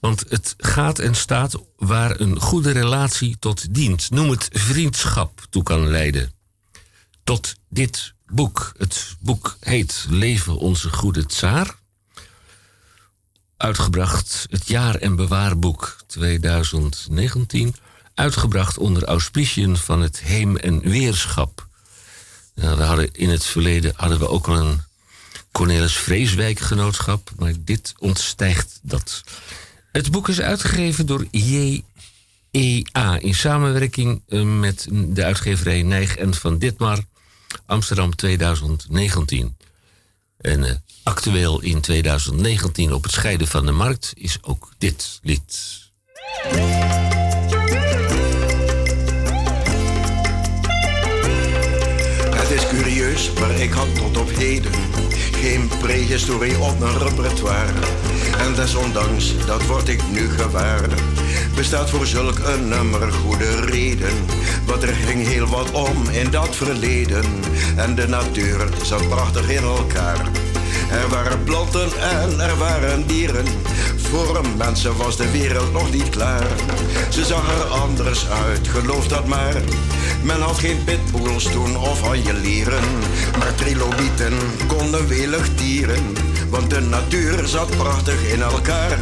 Want 0.00 0.24
het 0.28 0.54
gaat 0.58 0.98
en 0.98 1.14
staat 1.14 1.58
waar 1.76 2.20
een 2.20 2.40
goede 2.40 2.70
relatie 2.70 3.36
tot 3.38 3.74
dient. 3.74 4.10
Noem 4.10 4.30
het 4.30 4.48
vriendschap 4.52 5.46
toe 5.50 5.62
kan 5.62 5.88
leiden. 5.88 6.32
Tot 7.24 7.54
dit 7.68 8.14
boek. 8.26 8.72
Het 8.76 9.16
boek 9.20 9.56
heet 9.60 10.06
Leven 10.08 10.56
onze 10.56 10.88
goede 10.88 11.26
tsaar 11.26 11.80
uitgebracht 13.62 14.46
het 14.50 14.68
Jaar- 14.68 14.94
en 14.94 15.16
Bewaarboek 15.16 15.96
2019. 16.06 17.74
Uitgebracht 18.14 18.78
onder 18.78 19.04
auspiciën 19.04 19.76
van 19.76 20.02
het 20.02 20.20
Heem- 20.20 20.56
en 20.56 20.80
Weerschap. 20.80 21.66
we 22.54 22.66
hadden 22.66 23.12
in 23.12 23.28
het 23.28 23.44
verleden 23.44 23.92
hadden 23.96 24.18
we 24.18 24.28
ook 24.28 24.48
al 24.48 24.56
een 24.56 24.80
Cornelis 25.52 25.96
Vreeswijk 25.96 26.58
genootschap, 26.58 27.30
maar 27.36 27.52
dit 27.58 27.94
ontstijgt 27.98 28.78
dat. 28.82 29.22
Het 29.92 30.10
boek 30.10 30.28
is 30.28 30.40
uitgegeven 30.40 31.06
door 31.06 31.26
JEA 31.30 33.18
in 33.18 33.34
samenwerking 33.34 34.22
eh, 34.28 34.42
met 34.42 34.88
de 34.90 35.24
uitgeverij 35.24 35.82
Nijg 35.82 36.16
en 36.16 36.34
van 36.34 36.58
Ditmar, 36.58 37.04
Amsterdam 37.66 38.16
2019. 38.16 39.56
En 40.36 40.60
uh, 40.60 40.70
actueel 41.02 41.60
in 41.60 41.80
2019 41.80 42.92
op 42.92 43.02
het 43.02 43.12
scheiden 43.12 43.46
van 43.46 43.66
de 43.66 43.72
markt 43.72 44.12
is 44.14 44.38
ook 44.42 44.72
dit 44.78 45.18
lied. 45.22 45.80
Is 52.52 52.66
curieus, 52.66 53.32
maar 53.40 53.50
ik 53.50 53.72
had 53.72 53.94
tot 53.94 54.16
op 54.16 54.30
heden 54.36 54.72
geen 55.42 55.70
prehistorie 55.80 56.58
op 56.58 56.78
mijn 56.78 56.98
repertoire. 56.98 57.72
En 58.38 58.54
desondanks, 58.54 59.34
dat 59.46 59.66
word 59.66 59.88
ik 59.88 60.00
nu 60.10 60.28
gewaar, 60.28 60.88
bestaat 61.54 61.90
voor 61.90 62.06
zulk 62.06 62.38
een 62.38 62.68
nummer 62.68 63.12
goede 63.12 63.60
reden. 63.60 64.12
Want 64.66 64.82
er 64.82 64.94
ging 64.94 65.26
heel 65.26 65.46
wat 65.46 65.70
om 65.70 66.08
in 66.10 66.30
dat 66.30 66.56
verleden. 66.56 67.24
En 67.76 67.94
de 67.94 68.08
natuur 68.08 68.68
zat 68.82 69.08
prachtig 69.08 69.50
in 69.50 69.62
elkaar. 69.62 70.30
Er 70.90 71.08
waren 71.08 71.44
planten 71.44 71.90
en 72.00 72.40
er 72.40 72.58
waren 72.58 73.06
dieren. 73.06 73.46
Voor 73.96 74.40
mensen 74.56 74.96
was 74.96 75.16
de 75.16 75.30
wereld 75.30 75.72
nog 75.72 75.92
niet 75.92 76.08
klaar. 76.08 76.46
Ze 77.08 77.24
zag 77.24 77.52
er 77.52 77.64
anders 77.64 78.28
uit, 78.28 78.68
geloof 78.68 79.08
dat 79.08 79.26
maar. 79.26 79.54
Men 80.22 80.40
had 80.40 80.58
geen 80.58 80.84
pitbulls 80.84 81.44
toen 81.44 81.76
of 81.76 82.02
Maar 83.38 83.54
trilobieten 83.54 84.32
konden 84.66 85.08
welig 85.08 85.54
dieren. 85.54 86.12
Want 86.50 86.70
de 86.70 86.80
natuur 86.80 87.46
zat 87.46 87.76
prachtig 87.76 88.32
in 88.32 88.42
elkaar. 88.42 88.98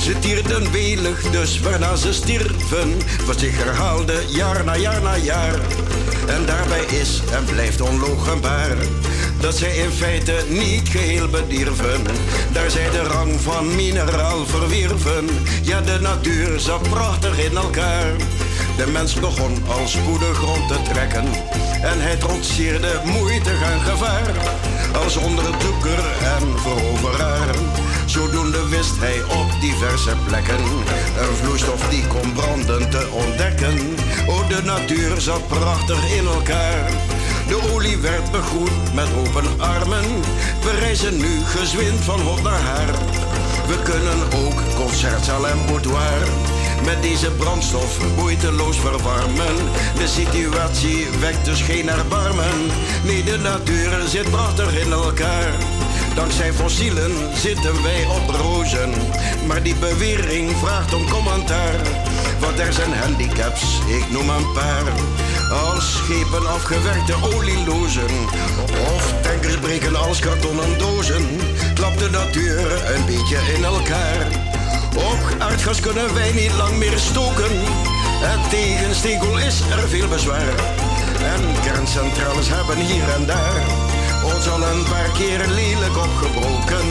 Ze 0.00 0.18
tierden 0.18 0.70
welig, 0.70 1.30
dus 1.30 1.60
waarna 1.60 1.96
ze 1.96 2.12
stierven, 2.12 2.98
wat 3.26 3.38
zich 3.38 3.56
herhaalde 3.56 4.22
jaar 4.28 4.64
na 4.64 4.76
jaar 4.76 5.02
na 5.02 5.16
jaar. 5.16 5.54
En 6.26 6.46
daarbij 6.46 6.84
is 6.84 7.20
en 7.32 7.44
blijft 7.44 7.80
onlogenbaar 7.80 8.76
dat 9.42 9.56
zij 9.56 9.76
in 9.76 9.90
feite 9.90 10.44
niet 10.48 10.88
geheel 10.88 11.28
bedierven. 11.28 12.02
Daar 12.52 12.70
zij 12.70 12.90
de 12.90 13.02
rang 13.02 13.40
van 13.40 13.74
mineraal 13.74 14.46
verwierven. 14.46 15.28
Ja, 15.62 15.80
de 15.80 15.98
natuur 16.00 16.60
zat 16.60 16.82
prachtig 16.82 17.38
in 17.38 17.56
elkaar. 17.56 18.12
De 18.76 18.86
mens 18.92 19.14
begon 19.14 19.62
al 19.68 19.88
spoedig 19.88 20.40
rond 20.40 20.68
te 20.68 20.82
trekken. 20.92 21.24
En 21.82 22.00
hij 22.00 22.16
trotseerde 22.16 23.00
moeite 23.04 23.50
en 23.50 23.80
gevaar. 23.80 24.34
Als 25.04 25.16
onderzoeker 25.16 26.04
en 26.22 26.58
veroveraar. 26.58 27.54
Zodoende 28.06 28.68
wist 28.68 28.98
hij 28.98 29.22
een 29.92 31.36
vloeistof 31.42 31.88
die 31.88 32.06
kon 32.06 32.32
branden 32.32 32.90
te 32.90 33.08
ontdekken. 33.10 33.96
Oh, 34.26 34.48
de 34.48 34.62
natuur 34.64 35.20
zat 35.20 35.48
prachtig 35.48 36.12
in 36.12 36.26
elkaar. 36.26 36.90
De 37.48 37.72
olie 37.72 37.96
werd 37.96 38.30
begroet 38.30 38.94
met 38.94 39.08
open 39.26 39.60
armen. 39.60 40.04
We 40.62 40.70
reizen 40.78 41.16
nu 41.16 41.44
gezwind 41.44 42.00
van 42.00 42.20
hot 42.20 42.42
naar 42.42 42.60
haar. 42.60 42.90
We 43.66 43.82
kunnen 43.82 44.46
ook 44.46 44.62
concertzaal 44.76 45.48
en 45.48 45.66
boudoir 45.66 46.28
met 46.84 47.02
deze 47.02 47.30
brandstof 47.30 48.16
moeiteloos 48.16 48.76
verwarmen. 48.76 49.56
De 49.98 50.06
situatie 50.06 51.06
wekt 51.20 51.44
dus 51.44 51.62
geen 51.62 51.88
erbarmen. 51.88 52.70
Nee, 53.04 53.24
de 53.24 53.38
natuur 53.38 54.02
zit 54.06 54.30
prachtig 54.30 54.84
in 54.84 54.92
elkaar. 54.92 55.71
Dankzij 56.14 56.52
fossielen 56.52 57.12
zitten 57.34 57.82
wij 57.82 58.04
op 58.06 58.34
rozen. 58.34 58.94
Maar 59.46 59.62
die 59.62 59.74
bewering 59.74 60.50
vraagt 60.56 60.94
om 60.94 61.08
commentaar. 61.08 61.80
Want 62.38 62.58
er 62.58 62.72
zijn 62.72 62.92
handicaps, 62.92 63.78
ik 63.86 64.10
noem 64.10 64.28
een 64.28 64.52
paar. 64.52 64.84
Als 65.50 65.92
schepen 65.92 66.46
afgewerkte 66.46 67.14
olielozen. 67.34 68.10
Of 68.94 69.14
tankers 69.22 69.56
breken 69.56 69.96
als 69.96 70.18
kartonnen 70.18 70.78
dozen. 70.78 71.26
Klapt 71.74 71.98
de 71.98 72.10
natuur 72.10 72.94
een 72.94 73.06
beetje 73.06 73.38
in 73.56 73.64
elkaar. 73.64 74.26
Op 74.96 75.36
aardgas 75.38 75.80
kunnen 75.80 76.14
wij 76.14 76.32
niet 76.32 76.52
lang 76.52 76.78
meer 76.78 76.98
stoken. 76.98 77.52
En 78.22 78.40
tegen 78.50 78.94
stegel 78.94 79.38
is 79.38 79.60
er 79.60 79.88
veel 79.88 80.08
bezwaar. 80.08 80.54
En 81.34 81.62
kerncentrales 81.62 82.48
hebben 82.48 82.76
hier 82.76 83.08
en 83.08 83.26
daar 83.26 83.81
ons 84.24 84.48
al 84.48 84.62
een 84.62 84.84
paar 84.84 85.10
keer 85.10 85.48
lelijk 85.48 85.96
opgebroken. 85.96 86.86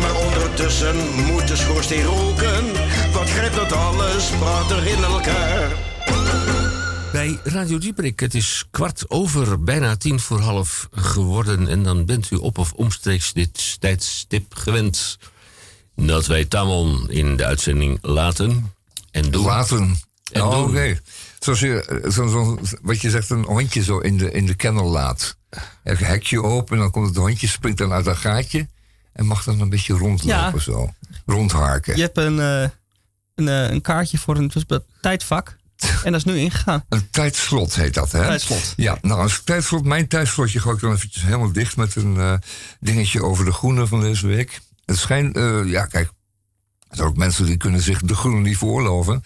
Maar 0.00 0.14
ondertussen 0.14 0.96
moet 1.14 1.48
de 1.48 1.56
schoorsteen 1.56 2.04
roken. 2.04 2.72
Wat 3.12 3.30
grijpt 3.30 3.54
dat 3.54 3.72
alles 3.72 4.30
prachtig 4.38 4.86
in 4.86 5.04
elkaar. 5.04 5.70
bij 7.12 7.38
Radio 7.44 7.78
Dieprik. 7.78 8.20
Het 8.20 8.34
is 8.34 8.64
kwart 8.70 9.10
over, 9.10 9.64
bijna 9.64 9.96
tien 9.96 10.20
voor 10.20 10.40
half 10.40 10.88
geworden. 10.92 11.68
En 11.68 11.82
dan 11.82 12.04
bent 12.04 12.30
u 12.30 12.36
op 12.36 12.58
of 12.58 12.72
omstreeks 12.72 13.32
dit 13.32 13.80
tijdstip 13.80 14.54
gewend 14.54 15.18
dat 15.96 16.26
wij 16.26 16.44
Tamon 16.44 17.10
in 17.10 17.36
de 17.36 17.44
uitzending 17.44 17.98
laten 18.02 18.72
en 19.10 19.30
doen. 19.30 19.44
Laten. 19.44 20.00
En 20.32 20.42
oh, 20.42 20.50
doen. 20.50 20.68
Oké. 20.68 20.98
Zoals 21.44 21.60
je, 21.60 22.02
zo, 22.12 22.26
zo, 22.28 22.58
wat 22.82 23.00
je 23.00 23.10
zegt, 23.10 23.30
een 23.30 23.44
hondje 23.44 23.82
zo 23.82 23.98
in 23.98 24.18
de, 24.18 24.30
in 24.30 24.46
de 24.46 24.54
kennel 24.54 24.84
laat. 24.84 25.36
Er 25.82 26.00
een 26.00 26.06
hekje 26.06 26.42
open 26.42 26.74
en 26.76 26.82
dan 26.82 26.90
komt 26.90 27.06
het 27.06 27.16
hondje, 27.16 27.48
springt 27.48 27.78
dan 27.78 27.92
uit 27.92 28.04
dat 28.04 28.16
gaatje. 28.16 28.68
En 29.12 29.26
mag 29.26 29.44
dan 29.44 29.60
een 29.60 29.68
beetje 29.68 29.94
rondlopen 29.94 30.52
Ja. 30.54 30.58
zo. 30.58 30.92
Rondharken. 31.26 31.96
Je 31.96 32.02
hebt 32.02 32.16
een, 32.16 32.40
eh, 32.40 32.68
een, 33.34 33.48
eh, 33.48 33.70
een 33.70 33.80
kaartje 33.80 34.18
voor 34.18 34.36
een 34.36 34.48
dus 34.48 34.64
tijdvak. 35.00 35.56
En 36.04 36.12
dat 36.12 36.20
is 36.20 36.24
nu 36.24 36.38
ingegaan. 36.38 36.84
Een 36.88 37.10
tijdslot 37.10 37.74
heet 37.74 37.94
dat, 37.94 38.12
hè? 38.12 38.20
Tijdslot. 38.26 38.72
Ja, 38.76 38.98
nou, 39.02 39.20
als 39.20 39.42
tijdslot, 39.44 39.84
mijn 39.84 40.08
tijdslotje 40.08 40.60
gooi 40.60 40.74
ik 40.74 40.80
dan 40.80 40.92
eventjes 40.92 41.22
helemaal 41.22 41.52
dicht 41.52 41.76
met 41.76 41.96
een 41.96 42.16
eh, 42.16 42.34
dingetje 42.80 43.22
over 43.22 43.44
de 43.44 43.52
groene 43.52 43.86
van 43.86 44.00
deze 44.00 44.26
week. 44.26 44.60
Het 44.84 44.98
schijnt, 44.98 45.36
ja, 45.66 45.86
kijk, 45.86 46.10
er 46.88 46.96
zijn 46.96 47.08
ook 47.08 47.16
mensen 47.16 47.46
die 47.46 47.56
kunnen 47.56 47.80
zich 47.80 48.00
de 48.00 48.14
groene 48.14 48.40
niet 48.40 48.58
veroorloven. 48.58 49.24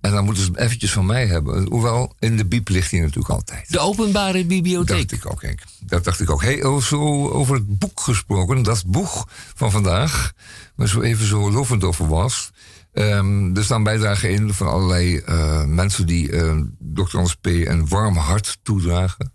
En 0.00 0.12
dan 0.12 0.24
moeten 0.24 0.42
ze 0.42 0.50
hem 0.52 0.60
eventjes 0.60 0.92
van 0.92 1.06
mij 1.06 1.26
hebben. 1.26 1.68
Hoewel, 1.68 2.14
in 2.18 2.36
de 2.36 2.46
biep 2.46 2.68
ligt 2.68 2.90
hij 2.90 3.00
natuurlijk 3.00 3.28
altijd. 3.28 3.70
De 3.72 3.78
openbare 3.78 4.44
bibliotheek. 4.44 5.08
dacht 5.08 5.24
ik 5.24 5.32
ook, 5.32 5.42
Henk. 5.42 5.60
Dat 5.80 6.04
dacht 6.04 6.20
ik 6.20 6.30
ook. 6.30 6.42
Hey, 6.42 6.64
oh, 6.64 6.82
zo 6.82 7.28
over 7.28 7.54
het 7.54 7.78
boek 7.78 8.00
gesproken. 8.00 8.62
Dat 8.62 8.84
boek 8.86 9.26
van 9.54 9.70
vandaag, 9.70 10.32
waar 10.74 10.88
zo 10.88 11.00
even 11.00 11.26
zo 11.26 11.50
lovend 11.50 11.84
over 11.84 12.08
was. 12.08 12.50
Ehm, 12.92 13.56
er 13.56 13.64
staan 13.64 13.82
bijdragen 13.82 14.30
in 14.30 14.54
van 14.54 14.66
allerlei 14.66 15.16
eh, 15.16 15.64
mensen 15.64 16.06
die 16.06 16.32
eh 16.32 16.56
Dr. 16.78 17.16
Anders 17.16 17.34
P. 17.34 17.46
een 17.46 17.88
warm 17.88 18.16
hart 18.16 18.58
toedragen. 18.62 19.32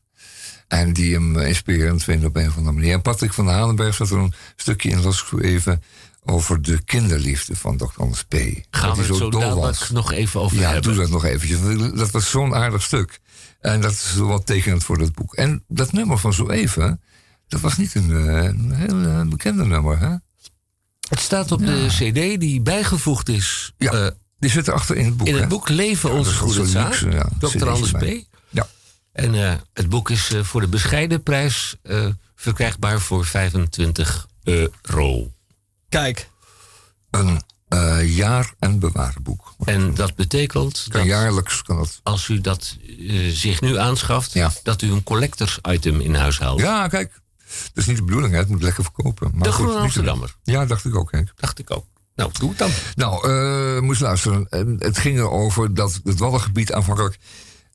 En 0.68 0.94
die 0.94 1.14
hem 1.14 1.38
eh, 1.38 1.48
inspirerend 1.48 2.04
vinden 2.04 2.28
op 2.28 2.36
een 2.36 2.48
of 2.48 2.58
andere 2.58 2.76
manier. 2.76 2.94
En 2.94 3.02
Patrick 3.02 3.34
van 3.34 3.48
Hanenberg 3.48 3.96
zat 3.96 4.10
er 4.10 4.18
een 4.18 4.34
stukje 4.56 4.90
in, 4.90 5.02
las 5.02 5.22
ik 5.22 5.28
zo 5.28 5.38
even, 5.40 5.84
over 6.26 6.62
de 6.62 6.84
kinderliefde 6.84 7.56
van 7.56 7.78
Dr. 7.78 7.86
Anders 7.98 8.24
P. 8.24 8.34
Gaan 8.70 8.88
Dat 8.88 8.98
we 8.98 9.04
het 9.06 9.16
zo 9.16 9.30
dadelijk 9.30 9.90
nog 9.90 10.12
even 10.12 10.40
over 10.42 10.58
Ja, 10.58 10.64
hebben. 10.72 10.82
doe 10.94 11.02
dat 11.02 11.10
nog 11.12 11.26
eventjes. 11.26 11.92
Dat 11.98 12.12
was 12.12 12.30
zo'n 12.30 12.56
aardig 12.56 12.82
stuk. 12.82 13.20
En 13.60 13.82
dat 13.82 13.92
is 13.92 14.14
wel 14.14 14.44
tekenend 14.44 14.84
voor 14.84 14.98
dat 14.98 15.14
boek. 15.14 15.34
En 15.36 15.64
dat 15.68 15.92
nummer 15.92 16.18
van 16.18 16.34
zo 16.34 16.50
even, 16.50 17.02
dat 17.48 17.62
was 17.62 17.78
niet 17.78 17.96
een, 17.96 18.12
eh, 18.28 18.44
een 18.44 18.72
heel 18.74 19.02
eh, 19.02 19.22
bekende 19.22 19.66
nummer. 19.66 20.00
Hè? 20.00 20.16
Het 21.10 21.20
staat 21.20 21.52
op 21.52 21.60
de 21.66 21.86
cd 21.88 22.40
die 22.40 22.62
bijgevoegd 22.62 23.30
is 23.30 23.74
Ja, 23.78 23.92
eh, 23.92 24.08
die 24.40 24.50
zit 24.50 24.68
erachter 24.68 24.96
in 24.96 25.06
het 25.06 25.18
boek. 25.18 25.28
in 25.28 25.34
het 25.34 25.44
hè? 25.44 25.50
boek 25.50 25.70
Leven 25.70 26.10
Ja, 26.10 26.16
Onze 26.18 26.34
Goede 26.34 26.66
Zaak. 26.68 26.88
luxe, 27.02 27.10
ja, 27.10 27.30
Dr. 27.40 27.70
Anders 27.70 27.92
P. 27.92 28.26
Ja. 28.50 28.68
En 29.12 29.62
het 29.74 29.90
boek 29.90 30.10
is 30.10 30.32
voor 30.42 30.62
de 30.62 30.68
bescheiden 30.68 31.24
prijs 31.24 31.76
verkrijgbaar 32.36 33.02
voor 33.02 33.26
25 33.26 34.28
euro. 34.44 35.34
Kijk. 35.96 36.30
Een 37.12 37.42
eh, 37.68 38.16
jaar- 38.18 38.54
en 38.60 38.80
bewaarboek. 38.80 39.56
En 39.66 39.94
dat 39.94 40.16
betekent 40.16 40.92
dat 40.92 41.04
jaarlijks 41.04 41.62
kan 41.62 41.78
dat. 41.78 42.00
als 42.04 42.28
u 42.28 42.42
dat 42.42 42.78
eh, 43.00 43.30
zich 43.32 43.62
nu 43.62 43.78
aanschaft, 43.78 44.34
Ja. 44.34 44.52
dat 44.64 44.82
u 44.82 44.92
een 44.92 45.04
collectors 45.04 45.60
item 45.70 46.00
in 46.02 46.16
huis 46.16 46.40
haalt. 46.40 46.60
Ja, 46.60 46.88
kijk. 46.88 47.12
Dat 47.48 47.72
is 47.74 47.86
niet 47.86 47.98
de 47.98 48.04
bedoeling, 48.04 48.34
hè? 48.34 48.40
het 48.40 48.48
moet 48.50 48.62
lekker 48.64 48.84
verkopen. 48.84 49.30
Maar 49.34 49.44
de 49.44 49.52
goed, 49.52 49.54
Groene 49.54 49.68
niet 49.70 49.78
te- 49.78 49.84
Amsterdammer, 49.84 50.36
Ja, 50.44 50.66
dacht 50.66 50.86
ik 50.86 50.96
ook, 50.96 51.12
Henk. 51.12 51.32
dacht 51.36 51.60
ik 51.60 51.72
ook. 51.72 51.86
Nou, 52.16 52.32
doe 52.40 52.50
het 52.50 52.58
dan. 52.58 52.72
Nou, 52.96 53.30
eh 53.30 53.82
moest 53.82 54.02
luisteren. 54.02 54.46
Het 54.80 54.98
ging 54.98 55.18
erover 55.18 55.74
dat 55.74 56.00
het 56.04 56.20
Waddengebied 56.20 56.74
aanvankelijk 56.74 57.18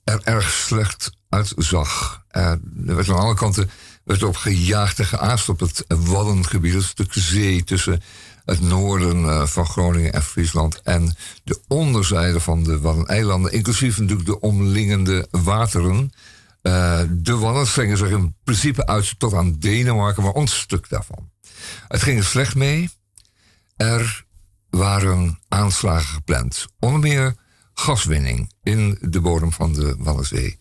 er 0.04 0.20
erg 0.24 0.50
slecht 0.50 1.10
uitzag. 1.28 2.22
Er 2.30 2.60
werd 2.96 3.08
aan 3.08 3.18
alle 3.18 3.34
kanten 3.34 3.70
werd 4.04 4.22
op 4.22 4.36
gejaagd 4.36 4.98
en 4.98 5.04
geaast 5.04 5.48
op 5.48 5.60
het 5.60 5.84
Waddengebied. 5.88 6.72
Dat 6.72 6.82
stuk 6.82 7.12
zee 7.12 7.64
tussen 7.64 8.02
het 8.44 8.60
noorden 8.60 9.24
eh, 9.24 9.46
van 9.46 9.66
Groningen 9.66 10.12
en 10.12 10.22
Friesland... 10.22 10.82
en 10.82 11.14
de 11.44 11.60
onderzijde 11.68 12.40
van 12.40 12.62
de 12.62 12.80
Waddeneilanden... 12.80 13.52
inclusief 13.52 13.98
natuurlijk 13.98 14.28
de 14.28 14.40
omliggende 14.40 15.28
wateren. 15.30 16.12
Eh, 16.62 17.00
de 17.10 17.36
Wadden 17.36 17.66
strengen 17.66 17.96
zich 17.96 18.10
in 18.10 18.34
principe 18.44 18.86
uit 18.86 19.18
tot 19.18 19.34
aan 19.34 19.58
Denemarken... 19.58 20.22
maar 20.22 20.32
ons 20.32 20.58
stuk 20.58 20.88
daarvan. 20.88 21.30
Het 21.88 22.02
ging 22.02 22.18
er 22.18 22.24
slecht 22.24 22.54
mee... 22.54 22.90
Er 23.76 24.24
waren 24.70 25.38
aanslagen 25.48 26.14
gepland. 26.14 26.66
Onder 26.78 27.00
meer 27.00 27.34
gaswinning 27.74 28.52
in 28.62 28.98
de 29.00 29.20
bodem 29.20 29.52
van 29.52 29.72
de 29.72 29.94
Waddenzee. 29.98 30.58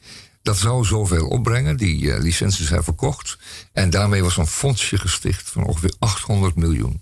Dat 0.49 0.57
zou 0.57 0.85
zoveel 0.85 1.27
opbrengen, 1.27 1.77
die 1.77 2.13
eh, 2.13 2.21
licenties 2.21 2.67
zijn 2.67 2.83
verkocht. 2.83 3.37
En 3.73 3.89
daarmee 3.89 4.23
was 4.23 4.37
een 4.37 4.47
fondsje 4.47 4.97
gesticht 4.97 5.49
van 5.49 5.63
ongeveer 5.63 5.93
800 5.99 6.55
miljoen. 6.55 7.01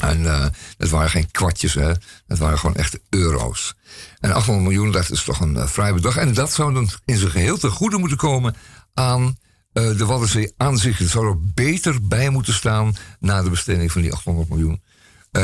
En 0.00 0.26
eh, 0.26 0.46
dat 0.76 0.88
waren 0.88 1.10
geen 1.10 1.30
kwartjes, 1.30 1.74
hè. 1.74 1.92
Dat 2.26 2.38
waren 2.38 2.58
gewoon 2.58 2.76
echte 2.76 3.00
euro's. 3.08 3.74
En 4.20 4.32
800 4.32 4.66
miljoen, 4.66 4.92
dat 4.92 5.10
is 5.10 5.22
toch 5.22 5.40
een 5.40 5.56
eh, 5.56 5.66
vrij 5.66 5.94
bedrag. 5.94 6.16
En 6.16 6.34
dat 6.34 6.52
zou 6.52 6.74
dan 6.74 6.90
in 7.04 7.16
zijn 7.16 7.30
geheel 7.30 7.58
ten 7.58 7.70
goede 7.70 7.98
moeten 7.98 8.18
komen 8.18 8.54
aan 8.94 9.38
de 9.72 10.04
Waddenzee 10.04 10.52
aan 10.56 10.78
zich. 10.78 10.98
Het 10.98 11.08
zou 11.08 11.26
er 11.26 11.52
beter 11.54 12.06
bij 12.06 12.30
moeten 12.30 12.54
staan 12.54 12.96
na 13.20 13.42
de 13.42 13.50
besteding 13.50 13.92
van 13.92 14.02
die 14.02 14.12
800 14.12 14.48
miljoen. 14.48 14.82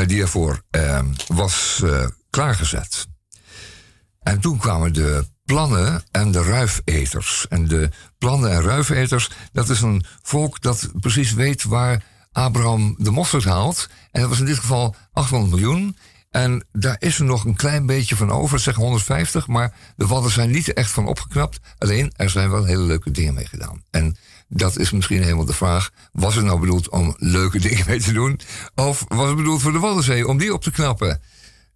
die 0.05 0.21
ervoor 0.21 0.61
eh, 0.69 0.99
was 1.27 1.83
klaargezet. 2.29 3.07
En 4.19 4.39
toen 4.39 4.57
kwamen 4.57 4.93
de 4.93 5.25
plannen 5.45 6.03
en 6.11 6.31
de 6.31 6.43
ruifeters. 6.43 7.45
En 7.49 7.67
de 7.67 7.89
plannen 8.17 8.51
en 8.51 8.61
ruifeters, 8.61 9.29
dat 9.51 9.69
is 9.69 9.81
een 9.81 10.03
volk 10.21 10.61
dat 10.61 10.89
precies 10.99 11.33
weet 11.33 11.63
waar 11.63 12.03
Abraham 12.31 12.95
de 12.97 13.11
mosterd 13.11 13.43
haalt. 13.43 13.89
En 14.11 14.21
dat 14.21 14.29
was 14.29 14.39
in 14.39 14.45
dit 14.45 14.59
geval 14.59 14.95
800 15.13 15.51
miljoen. 15.51 15.97
En 16.29 16.65
daar 16.71 16.95
is 16.99 17.19
er 17.19 17.25
nog 17.25 17.45
een 17.45 17.55
klein 17.55 17.85
beetje 17.85 18.15
van 18.15 18.31
over, 18.31 18.59
zeg 18.59 18.75
150. 18.75 19.47
Maar 19.47 19.73
de 19.95 20.07
wadden 20.07 20.31
zijn 20.31 20.51
niet 20.51 20.73
echt 20.73 20.91
van 20.91 21.07
opgeknapt. 21.07 21.59
Alleen, 21.77 22.11
er 22.15 22.29
zijn 22.29 22.49
wel 22.49 22.63
hele 22.63 22.83
leuke 22.83 23.11
dingen 23.11 23.33
mee 23.33 23.45
gedaan. 23.45 23.83
En 23.91 24.17
dat 24.47 24.77
is 24.77 24.91
misschien 24.91 25.23
helemaal 25.23 25.45
de 25.45 25.53
vraag. 25.53 25.89
Was 26.11 26.35
het 26.35 26.45
nou 26.45 26.59
bedoeld 26.59 26.89
om 26.89 27.15
leuke 27.17 27.59
dingen 27.67 27.85
mee 27.87 27.99
te 27.99 28.13
doen? 28.13 28.39
Of 28.75 29.05
was 29.07 29.27
het 29.27 29.35
bedoeld 29.35 29.61
voor 29.61 29.71
de 29.71 29.79
Waddenzee, 29.79 30.27
om 30.27 30.37
die 30.37 30.53
op 30.53 30.63
te 30.63 30.71
knappen? 30.71 31.21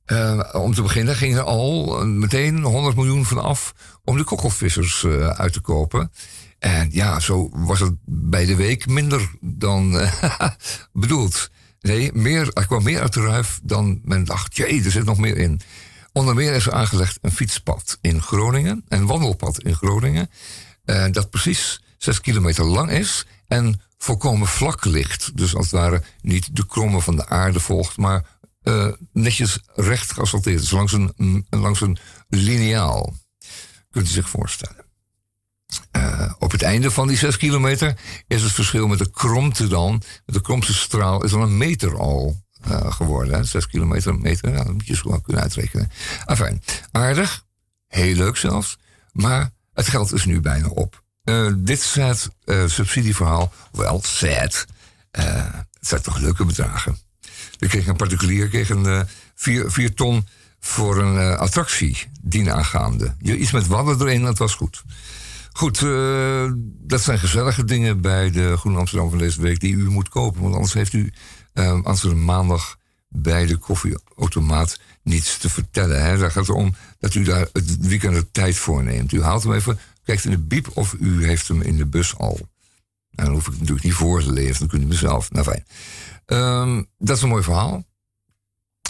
Eh, 0.09 0.39
om 0.51 0.73
te 0.73 0.81
beginnen 0.81 1.15
ging 1.15 1.35
er 1.35 1.43
al 1.43 2.05
meteen 2.05 2.61
100 2.61 2.95
miljoen 2.95 3.25
van 3.25 3.43
af 3.43 3.73
om 4.03 4.17
de 4.17 4.23
kokkelvissers 4.23 5.03
eh, 5.03 5.29
uit 5.29 5.53
te 5.53 5.59
kopen. 5.59 6.11
En 6.59 6.89
ja, 6.91 7.19
zo 7.19 7.49
was 7.53 7.79
het 7.79 7.93
bij 8.05 8.45
de 8.45 8.55
week 8.55 8.87
minder 8.87 9.31
dan 9.41 9.99
eh, 9.99 10.49
bedoeld. 10.93 11.49
Nee, 11.81 12.11
meer, 12.13 12.53
er 12.53 12.65
kwam 12.65 12.83
meer 12.83 13.01
uit 13.01 13.13
de 13.13 13.21
ruif 13.21 13.59
dan 13.63 14.01
men 14.03 14.23
dacht. 14.23 14.57
Jee, 14.57 14.83
er 14.83 14.91
zit 14.91 15.05
nog 15.05 15.17
meer 15.17 15.37
in. 15.37 15.61
Onder 16.11 16.35
meer 16.35 16.53
is 16.53 16.65
er 16.65 16.73
aangelegd 16.73 17.17
een 17.21 17.31
fietspad 17.31 17.97
in 18.01 18.21
Groningen, 18.21 18.83
een 18.87 19.05
wandelpad 19.05 19.63
in 19.63 19.75
Groningen, 19.75 20.29
dat 21.11 21.29
precies 21.29 21.83
6 21.97 22.21
kilometer 22.21 22.65
lang 22.65 22.91
is 22.91 23.25
en 23.47 23.81
volkomen 23.97 24.47
vlak 24.47 24.85
ligt. 24.85 25.37
Dus 25.37 25.55
als 25.55 25.71
het 25.71 25.79
ware 25.79 26.03
niet 26.21 26.55
de 26.55 26.65
kromme 26.65 27.01
van 27.01 27.15
de 27.15 27.27
aarde 27.27 27.59
volgt, 27.59 27.97
maar 27.97 28.25
eh, 28.61 28.87
netjes 29.13 29.59
recht 29.75 30.11
geasfalteerd 30.11 30.61
is, 30.61 30.71
langs 30.71 30.91
een, 30.93 31.13
mm, 31.15 31.45
langs 31.49 31.81
een 31.81 31.97
lineaal. 32.27 33.13
Kunt 33.89 34.07
u 34.07 34.09
zich 34.09 34.29
voorstellen. 34.29 34.85
Eh, 35.91 36.33
op 36.39 36.51
het 36.51 36.61
einde 36.61 36.91
van 36.91 37.07
die 37.07 37.17
6 37.17 37.37
kilometer 37.37 37.97
is 38.27 38.41
het 38.41 38.51
verschil 38.51 38.87
met 38.87 38.97
de 38.99 39.11
kromte 39.11 39.67
dan, 39.67 39.91
met 40.25 40.35
de 40.35 40.41
kromte 40.41 40.73
straal, 40.73 41.23
is 41.23 41.31
dan 41.31 41.41
een 41.41 41.57
meter 41.57 41.97
al 41.97 42.43
eh, 42.61 42.91
geworden. 42.91 43.33
Hè? 43.33 43.43
6 43.43 43.67
kilometer, 43.67 44.11
een 44.11 44.21
meter, 44.21 44.49
ja, 44.51 44.63
dat 44.63 44.73
moet 44.73 44.87
je 44.87 44.95
zo 44.95 45.09
wel 45.09 45.21
kunnen 45.21 45.41
uitrekenen. 45.41 45.91
Enfin, 46.25 46.61
aardig, 46.91 47.45
heel 47.87 48.15
leuk 48.15 48.37
zelfs, 48.37 48.77
maar 49.11 49.51
het 49.73 49.87
geld 49.87 50.13
is 50.13 50.25
nu 50.25 50.41
bijna 50.41 50.67
op. 50.67 51.03
Dit 51.57 51.81
sad 51.81 52.29
subsidieverhaal, 52.65 53.53
wel 53.71 54.01
sad, 54.03 54.65
het 55.11 55.65
zijn 55.79 56.01
toch 56.01 56.17
leuke 56.17 56.45
bedragen. 56.45 56.97
Ik 57.59 57.69
kreeg 57.69 57.87
een 57.87 57.95
particulier 57.95 58.47
kreeg 58.47 58.69
een 58.69 58.85
eh, 58.85 59.01
vier, 59.35 59.71
vier 59.71 59.93
ton 59.93 60.27
voor 60.59 60.97
een 60.97 61.17
eh, 61.17 61.37
attractie 61.37 61.97
dienaangaande. 62.21 63.15
Iets 63.21 63.51
met 63.51 63.67
wadden 63.67 64.01
erin, 64.01 64.23
dat 64.23 64.37
was 64.37 64.55
goed. 64.55 64.83
Goed, 65.51 65.81
eh, 65.81 66.51
dat 66.63 67.01
zijn 67.01 67.19
gezellige 67.19 67.63
dingen 67.63 68.01
bij 68.01 68.31
de 68.31 68.57
Groene 68.57 68.79
Amsterdam 68.79 69.09
van 69.09 69.17
deze 69.17 69.41
week 69.41 69.59
die 69.59 69.73
u 69.73 69.89
moet 69.89 70.09
kopen. 70.09 70.41
Want 70.41 70.53
anders 70.53 70.73
heeft 70.73 70.93
u 70.93 71.13
er 71.53 71.81
een 71.85 72.25
maandag 72.25 72.77
bij 73.07 73.45
de 73.45 73.57
koffieautomaat 73.57 74.79
niets 75.03 75.37
te 75.37 75.49
vertellen. 75.49 76.03
Hè. 76.03 76.17
Daar 76.17 76.31
gaat 76.31 76.47
het 76.47 76.55
om 76.55 76.75
dat 76.99 77.15
u 77.15 77.23
daar 77.23 77.47
het 77.53 77.77
weekend 77.77 78.13
de 78.13 78.31
tijd 78.31 78.55
voor 78.57 78.83
neemt. 78.83 79.11
U 79.11 79.21
haalt 79.21 79.43
hem 79.43 79.53
even, 79.53 79.79
kijkt 80.03 80.25
in 80.25 80.31
de 80.31 80.37
biep 80.37 80.69
of 80.73 80.95
u 80.99 81.25
heeft 81.25 81.47
hem 81.47 81.61
in 81.61 81.77
de 81.77 81.85
bus 81.85 82.17
al. 82.17 82.39
En 83.15 83.25
dan 83.25 83.33
hoef 83.33 83.47
ik 83.47 83.53
natuurlijk 83.53 83.83
niet 83.83 83.93
voor 83.93 84.23
te 84.23 84.31
lezen, 84.31 84.59
dan 84.59 84.67
kunt 84.67 84.83
u 84.83 84.85
mezelf. 84.85 85.31
Nou 85.31 85.45
fijn. 85.45 85.65
Ehm, 86.29 86.83
dat 86.97 87.15
is 87.15 87.21
een 87.23 87.29
mooi 87.29 87.43
verhaal. 87.43 87.83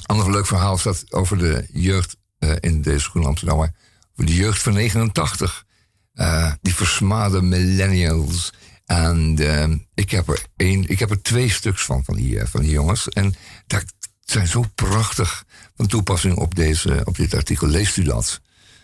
Ander 0.05 0.31
leuk 0.31 0.45
verhaal 0.45 0.77
staat 0.77 1.11
over 1.11 1.37
de 1.37 1.67
jeugd 1.73 2.17
eh, 2.39 2.51
in 2.59 2.81
deze 2.81 3.09
Groene 3.09 3.27
Amsterdammer 3.27 3.73
voor 4.15 4.25
de 4.25 4.35
jeugd 4.35 4.61
van 4.61 4.73
89. 4.73 5.65
Uh, 6.13 6.51
die 6.61 6.75
versmade 6.75 7.41
millennials. 7.41 8.53
En 8.85 9.41
uh, 9.41 9.75
ik, 9.93 10.11
heb 10.11 10.27
er 10.29 10.45
één, 10.55 10.87
ik 10.87 10.99
heb 10.99 11.09
er 11.09 11.21
twee 11.21 11.49
stuks 11.49 11.85
van, 11.85 12.03
van 12.03 12.15
die, 12.15 12.45
van 12.45 12.61
die 12.61 12.71
jongens. 12.71 13.09
En 13.09 13.35
dat 13.67 13.83
zijn 14.19 14.47
zo 14.47 14.63
prachtig 14.75 15.45
van 15.75 15.87
toepassing 15.87 16.37
op, 16.37 16.55
deze, 16.55 17.01
op 17.03 17.15
dit 17.15 17.33
artikel. 17.33 17.67
Leest 17.67 17.97
u 17.97 18.03
dat? 18.03 18.41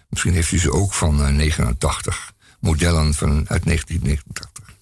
Misschien 0.10 0.34
heeft 0.34 0.52
u 0.52 0.60
ze 0.60 0.72
ook 0.72 0.94
van 0.94 1.36
89. 1.36 2.34
Modellen 2.60 3.14
van, 3.14 3.30
uit 3.30 3.64
1989. 3.66 4.76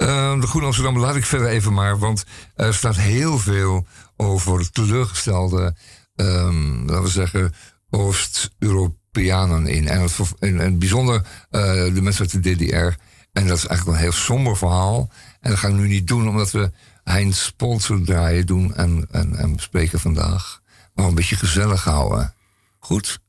Uh, 0.00 0.40
de 0.40 0.46
Groene 0.46 0.66
Amsterdam 0.66 0.98
laat 0.98 1.16
ik 1.16 1.24
verder 1.24 1.48
even 1.48 1.72
maar, 1.72 1.98
want 1.98 2.24
er 2.54 2.74
staat 2.74 2.96
heel 2.96 3.38
veel 3.38 3.86
over 4.16 4.70
teleurgestelde, 4.70 5.74
um, 6.14 6.78
laten 6.86 7.02
we 7.02 7.08
zeggen, 7.08 7.54
Oost-Europeanen 7.90 9.66
in. 9.66 9.88
En 9.88 10.00
het, 10.00 10.78
bijzonder 10.78 11.14
uh, 11.16 11.94
de 11.94 12.00
mensen 12.02 12.28
uit 12.30 12.42
de 12.42 12.54
DDR. 12.54 12.98
En 13.32 13.46
dat 13.46 13.56
is 13.56 13.66
eigenlijk 13.66 13.86
een 13.86 14.02
heel 14.02 14.12
somber 14.12 14.56
verhaal. 14.56 15.10
En 15.40 15.50
dat 15.50 15.58
ga 15.58 15.68
ik 15.68 15.74
nu 15.74 15.88
niet 15.88 16.06
doen, 16.06 16.28
omdat 16.28 16.50
we 16.50 16.70
Heinz 17.04 17.44
Sponsor 17.44 18.04
draaien 18.04 18.46
doen 18.46 18.74
en, 18.74 19.06
en, 19.10 19.36
en 19.36 19.56
bespreken 19.56 20.00
vandaag. 20.00 20.60
Maar 20.94 21.06
een 21.06 21.14
beetje 21.14 21.36
gezellig 21.36 21.84
houden. 21.84 22.34
Goed? 22.78 23.20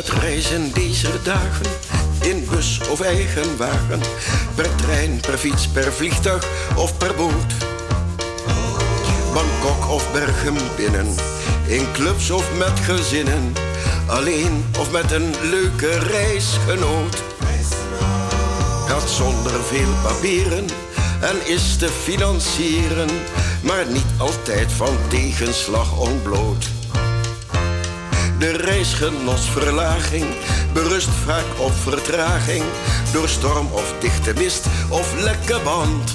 Het 0.00 0.08
reizen 0.08 0.72
deze 0.72 1.22
dagen 1.22 1.66
in 2.20 2.46
bus 2.50 2.80
of 2.90 3.00
eigen 3.00 3.56
wagen, 3.56 4.00
per 4.54 4.74
trein, 4.74 5.20
per 5.20 5.38
fiets, 5.38 5.68
per 5.68 5.92
vliegtuig 5.92 6.48
of 6.76 6.96
per 6.96 7.14
boot. 7.14 7.52
Bangkok 9.32 9.90
of 9.90 10.12
Bergen 10.12 10.56
binnen, 10.76 11.06
in 11.66 11.92
clubs 11.92 12.30
of 12.30 12.56
met 12.58 12.80
gezinnen, 12.80 13.52
alleen 14.06 14.64
of 14.78 14.90
met 14.90 15.12
een 15.12 15.34
leuke 15.42 15.98
reisgenoot. 15.98 17.22
Gaat 18.86 19.10
zonder 19.10 19.52
veel 19.64 19.92
papieren 20.02 20.66
en 21.20 21.46
is 21.46 21.76
te 21.76 21.88
financieren, 21.88 23.08
maar 23.62 23.86
niet 23.86 24.12
altijd 24.18 24.72
van 24.72 24.96
tegenslag 25.08 25.98
ontbloot. 25.98 26.79
De 28.40 28.56
reisgenosverlaging 28.56 30.24
berust 30.72 31.08
vaak 31.24 31.44
op 31.58 31.72
vertraging. 31.72 32.64
Door 33.12 33.28
storm 33.28 33.68
of 33.72 33.94
dichte 33.98 34.32
mist 34.32 34.66
of 34.88 35.14
lekke 35.22 35.60
band. 35.64 36.12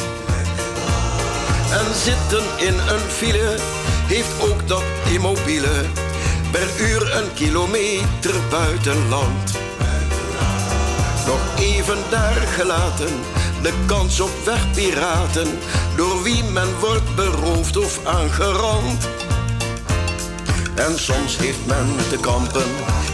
En 1.71 1.95
zitten 1.95 2.43
in 2.57 2.73
een 2.73 3.09
file 3.09 3.55
heeft 4.07 4.49
ook 4.49 4.67
dat 4.67 4.83
immobiele. 5.11 5.85
Per 6.51 6.67
uur 6.79 7.15
een 7.15 7.33
kilometer 7.33 8.33
buitenland. 8.49 9.53
Nog 11.25 11.39
even 11.59 11.97
daar 12.09 12.41
gelaten, 12.55 13.13
de 13.61 13.73
kans 13.85 14.19
op 14.19 14.31
wegpiraten. 14.45 15.47
Door 15.95 16.23
wie 16.23 16.43
men 16.43 16.79
wordt 16.79 17.15
beroofd 17.15 17.77
of 17.77 18.05
aangerand. 18.05 19.07
En 20.75 20.99
soms 20.99 21.37
heeft 21.37 21.65
men 21.65 21.95
te 22.09 22.17
kampen 22.17 22.69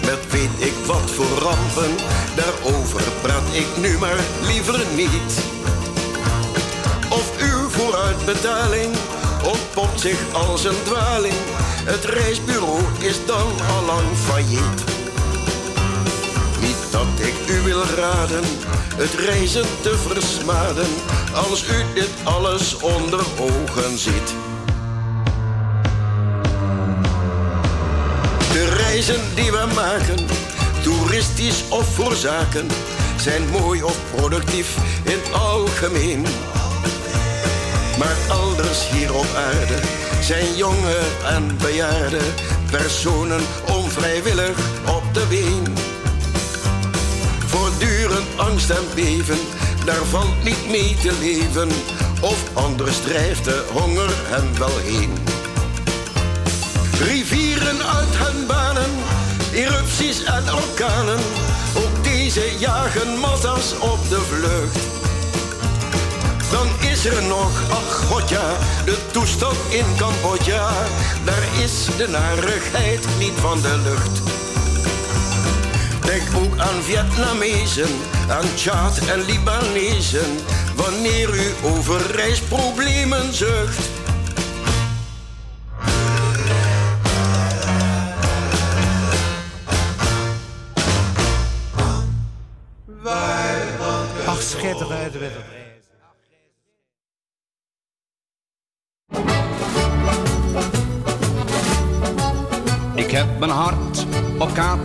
met 0.06 0.32
weet 0.32 0.68
ik 0.68 0.74
wat 0.86 1.12
voor 1.12 1.38
rampen. 1.40 1.96
Daarover 2.36 3.02
praat 3.22 3.48
ik 3.52 3.68
nu 3.78 3.98
maar 3.98 4.20
liever 4.42 4.80
niet. 4.96 5.32
Of 7.10 7.32
uw 7.40 7.70
vooruitbetaling 7.70 8.96
ontpopt 9.44 10.00
zich 10.00 10.20
als 10.34 10.64
een 10.64 10.84
dwaling. 10.84 11.40
Het 11.84 12.06
reisbureau 12.06 12.82
is 13.00 13.26
dan 13.26 13.48
al 13.76 13.86
lang 13.86 14.08
failliet. 14.16 14.84
Niet 16.62 16.82
dat 16.92 17.28
ik 17.28 17.56
u 17.56 17.62
wil 17.62 17.84
raden 17.84 18.44
het 18.96 19.14
reizen 19.14 19.66
te 19.82 19.98
versmaden 19.98 20.88
als 21.34 21.64
u 21.64 21.94
dit 21.94 22.10
alles 22.24 22.76
onder 22.76 23.26
ogen 23.40 23.98
ziet. 23.98 24.51
Die 29.10 29.52
we 29.52 29.68
maken, 29.76 30.28
toeristisch 30.84 31.64
of 31.70 31.94
voor 31.96 32.16
zaken, 32.16 32.68
zijn 33.18 33.50
mooi 33.50 33.84
of 33.84 33.98
productief 34.16 34.76
in 35.04 35.12
het 35.12 35.34
algemeen. 35.34 36.22
Maar 37.98 38.16
elders 38.30 38.90
hier 38.90 39.14
op 39.14 39.26
aarde 39.36 39.80
zijn 40.22 40.56
jonge 40.56 40.98
en 41.26 41.58
bejaarde 41.58 42.20
personen 42.72 43.42
onvrijwillig 43.68 44.58
op 44.88 45.04
de 45.14 45.26
been. 45.30 45.76
Voortdurend 47.46 48.28
angst 48.38 48.70
en 48.70 48.86
beven, 48.96 49.40
daar 49.86 50.06
valt 50.10 50.44
niet 50.44 50.70
mee 50.70 50.96
te 51.02 51.14
leven. 51.20 51.70
Of 52.22 52.44
anders 52.54 52.98
drijft 53.00 53.44
de 53.44 53.66
honger 53.74 54.10
hen 54.10 54.60
wel 54.60 54.78
heen. 54.78 55.32
Rivieren 57.04 57.86
uit 57.86 58.16
hun 58.18 58.46
banen, 58.48 58.71
erupties 59.54 60.24
en 60.24 60.54
orkanen. 60.54 61.20
Ook 61.76 62.04
deze 62.04 62.56
jagen 62.60 63.18
massa's 63.20 63.74
op 63.80 64.10
de 64.10 64.20
vlucht. 64.20 64.86
Dan 66.52 66.68
is 66.92 67.06
er 67.06 67.24
nog, 67.24 67.52
ach 67.70 67.96
god 67.96 68.30
ja, 68.30 68.58
de 68.86 68.98
toestand 69.12 69.58
in 69.70 69.86
Cambodja. 69.98 70.70
Daar 71.26 71.64
is 71.64 71.88
de 71.98 72.08
narigheid 72.08 73.08
niet 73.20 73.40
van 73.40 73.62
de 73.62 73.80
lucht. 73.84 74.22
Denk 76.06 76.46
ook 76.46 76.60
aan 76.60 76.84
Vietnamezen, 76.84 77.90
aan 78.30 78.54
Tjaad 78.56 78.98
en 78.98 79.26
Libanezen. 79.26 80.38
Wanneer 80.76 81.30
u 81.30 81.54
over 81.64 82.16
reisproblemen 82.16 83.34
zucht. 83.34 84.01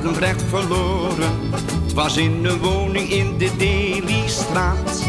Op 0.07 0.12
Katendrecht 0.12 0.42
verloren. 0.49 1.51
Het 1.83 1.92
was 1.92 2.16
in 2.16 2.45
een 2.45 2.59
woning 2.59 3.11
in 3.11 3.38
de 3.38 3.51
Deli-straat. 3.57 5.05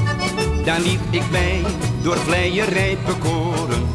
Daar 0.65 0.79
liet 0.79 0.99
ik 1.09 1.29
mij 1.31 1.61
door 2.01 2.17
vleierij 2.17 2.97
bekoren. 3.05 3.87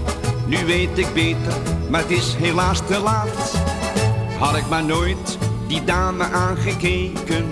Nu 0.47 0.65
weet 0.65 0.99
ik 0.99 1.15
beter, 1.15 1.53
maar 1.91 2.01
het 2.01 2.11
is 2.11 2.35
helaas 2.35 2.81
te 2.87 2.99
laat. 2.99 3.57
Had 4.39 4.57
ik 4.57 4.69
maar 4.69 4.85
nooit 4.85 5.39
die 5.67 5.85
dame 5.85 6.25
aangekeken, 6.25 7.47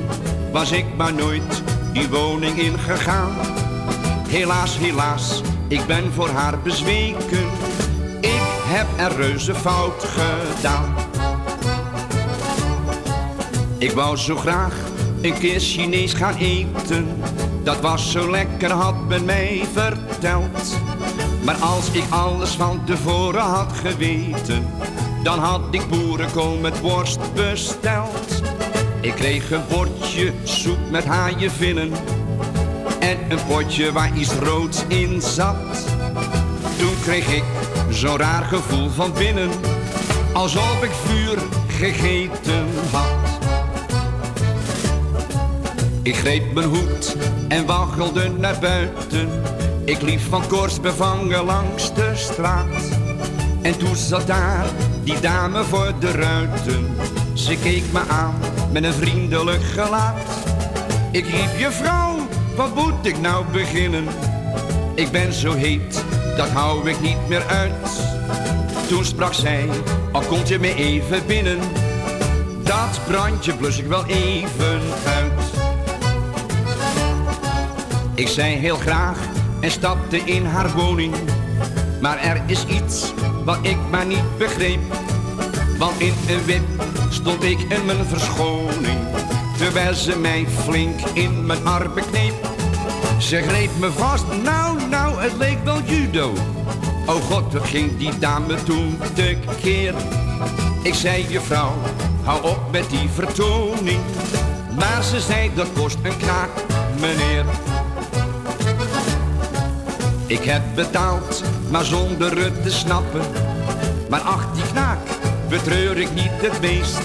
was 0.52 0.72
ik 0.72 0.86
maar 0.96 1.14
nooit 1.14 1.62
die 1.92 2.08
woning 2.08 2.58
ingegaan. 2.58 3.32
Helaas, 4.28 4.78
helaas, 4.78 5.42
ik 5.68 5.86
ben 5.86 6.12
voor 6.12 6.28
haar 6.28 6.58
bezweken. 6.58 7.46
Ik 8.20 8.42
heb 8.64 8.86
een 8.98 9.16
reuze 9.16 9.54
fout 9.54 10.04
gedaan. 10.04 11.10
Ik 13.80 13.92
wou 13.92 14.16
zo 14.16 14.36
graag 14.36 14.74
een 15.20 15.38
keer 15.38 15.60
Chinees 15.60 16.12
gaan 16.12 16.36
eten. 16.36 17.08
Dat 17.62 17.80
was 17.80 18.10
zo 18.10 18.30
lekker, 18.30 18.70
had 18.70 19.08
men 19.08 19.24
mij 19.24 19.64
verteld. 19.72 20.78
Maar 21.44 21.54
als 21.54 21.90
ik 21.90 22.04
alles 22.10 22.50
van 22.50 22.84
tevoren 22.84 23.40
had 23.40 23.72
geweten, 23.72 24.66
dan 25.22 25.38
had 25.38 25.60
ik 25.70 25.88
boerenkool 25.88 26.56
met 26.56 26.80
worst 26.80 27.34
besteld. 27.34 28.42
Ik 29.00 29.14
kreeg 29.14 29.50
een 29.50 29.64
bordje 29.68 30.32
soep 30.44 30.90
met 30.90 31.04
haaienvinnen 31.04 31.92
en 32.98 33.18
een 33.28 33.46
potje 33.48 33.92
waar 33.92 34.16
iets 34.16 34.32
roods 34.32 34.84
in 34.88 35.22
zat. 35.22 35.86
Toen 36.78 37.00
kreeg 37.02 37.34
ik 37.36 37.44
zo'n 37.90 38.16
raar 38.16 38.44
gevoel 38.44 38.88
van 38.88 39.12
binnen, 39.12 39.50
alsof 40.32 40.82
ik 40.82 40.92
vuur 41.04 41.38
gegeten 41.68 42.66
had. 42.92 43.19
Ik 46.02 46.16
greep 46.16 46.52
mijn 46.52 46.68
hoed 46.68 47.16
en 47.48 47.66
waggelde 47.66 48.30
naar 48.30 48.58
buiten. 48.60 49.28
Ik 49.84 50.02
liep 50.02 50.20
van 50.20 50.46
kors 50.46 50.80
bevangen 50.80 51.44
langs 51.44 51.94
de 51.94 52.10
straat. 52.14 52.88
En 53.62 53.78
toen 53.78 53.96
zat 53.96 54.26
daar 54.26 54.66
die 55.04 55.20
dame 55.20 55.64
voor 55.64 55.92
de 55.98 56.10
ruiten. 56.10 56.86
Ze 57.32 57.56
keek 57.56 57.82
me 57.92 58.00
aan 58.08 58.34
met 58.72 58.84
een 58.84 58.92
vriendelijk 58.92 59.62
gelaat. 59.62 60.28
Ik 61.10 61.24
riep 61.24 61.58
je 61.58 61.70
vrouw, 61.70 62.16
wat 62.56 62.74
moet 62.74 63.06
ik 63.06 63.20
nou 63.20 63.44
beginnen? 63.52 64.04
Ik 64.94 65.10
ben 65.10 65.32
zo 65.32 65.52
heet, 65.52 66.04
dat 66.36 66.48
hou 66.48 66.90
ik 66.90 67.00
niet 67.00 67.28
meer 67.28 67.46
uit. 67.46 68.02
Toen 68.88 69.04
sprak 69.04 69.34
zij, 69.34 69.68
al 70.12 70.20
komt 70.22 70.48
je 70.48 70.58
me 70.58 70.74
even 70.74 71.26
binnen. 71.26 71.58
Dat 72.62 73.00
brandje 73.06 73.54
blus 73.54 73.78
ik 73.78 73.86
wel 73.86 74.06
even 74.06 74.80
uit. 75.06 75.29
Ik 78.20 78.28
zei 78.28 78.56
heel 78.56 78.76
graag 78.76 79.18
en 79.61 79.70
stapte 79.70 80.16
in 80.16 80.44
haar 80.44 80.72
woning. 80.72 81.14
Maar 82.00 82.18
er 82.18 82.42
is 82.46 82.66
iets 82.66 83.12
wat 83.44 83.59
ik 83.62 83.76
maar 83.90 84.06
niet 84.06 84.38
begreep. 84.38 84.80
Want 85.78 86.00
in 86.00 86.14
een 86.28 86.44
wip 86.44 86.62
stond 87.11 87.42
ik 87.42 87.61
in 87.61 87.85
mijn 87.85 88.04
verschoning. 88.04 88.98
Terwijl 89.56 89.94
ze 89.94 90.18
mij 90.18 90.46
flink 90.48 91.00
in 91.12 91.46
mijn 91.46 91.66
armen 91.66 92.04
kneep. 92.11 92.35
Ze 93.18 93.42
greep 93.42 93.70
me 93.78 93.90
vast, 93.90 94.24
nou, 94.42 94.88
nou, 94.88 95.22
het 95.22 95.37
leek 95.37 95.64
wel 95.64 95.83
judo. 95.83 96.33
Oh 97.06 97.14
god, 97.14 97.52
wat 97.52 97.66
ging 97.66 97.98
die 97.98 98.18
dame 98.18 98.62
toen 98.62 98.98
tekeer. 99.14 99.94
Ik 100.83 100.94
zei, 100.94 101.26
juffrouw, 101.28 101.72
hou 102.22 102.42
op 102.42 102.61
met 102.72 102.90
die 102.90 103.09
vertoning. 103.09 104.00
Maar 104.78 105.02
ze 105.02 105.20
zei, 105.20 105.50
dat 105.54 105.68
kost 105.72 105.98
een 106.02 106.16
knaak, 106.16 106.50
meneer. 107.00 107.44
Ik 110.30 110.44
heb 110.44 110.62
betaald, 110.74 111.42
maar 111.70 111.84
zonder 111.84 112.38
het 112.38 112.62
te 112.62 112.70
snappen. 112.70 113.20
Maar 114.08 114.20
ach, 114.20 114.52
die 114.54 114.62
knaak, 114.72 114.98
betreur 115.48 115.98
ik 115.98 116.14
niet 116.14 116.30
het 116.32 116.60
meest. 116.60 116.98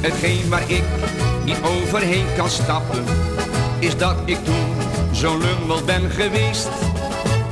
Hetgeen 0.00 0.48
waar 0.48 0.70
ik 0.70 0.82
niet 1.44 1.56
overheen 1.62 2.26
kan 2.36 2.48
stappen, 2.48 3.04
is 3.78 3.96
dat 3.96 4.16
ik 4.24 4.44
toen 4.44 4.74
zo'n 5.12 5.38
lummel 5.38 5.84
ben 5.84 6.10
geweest. 6.10 6.68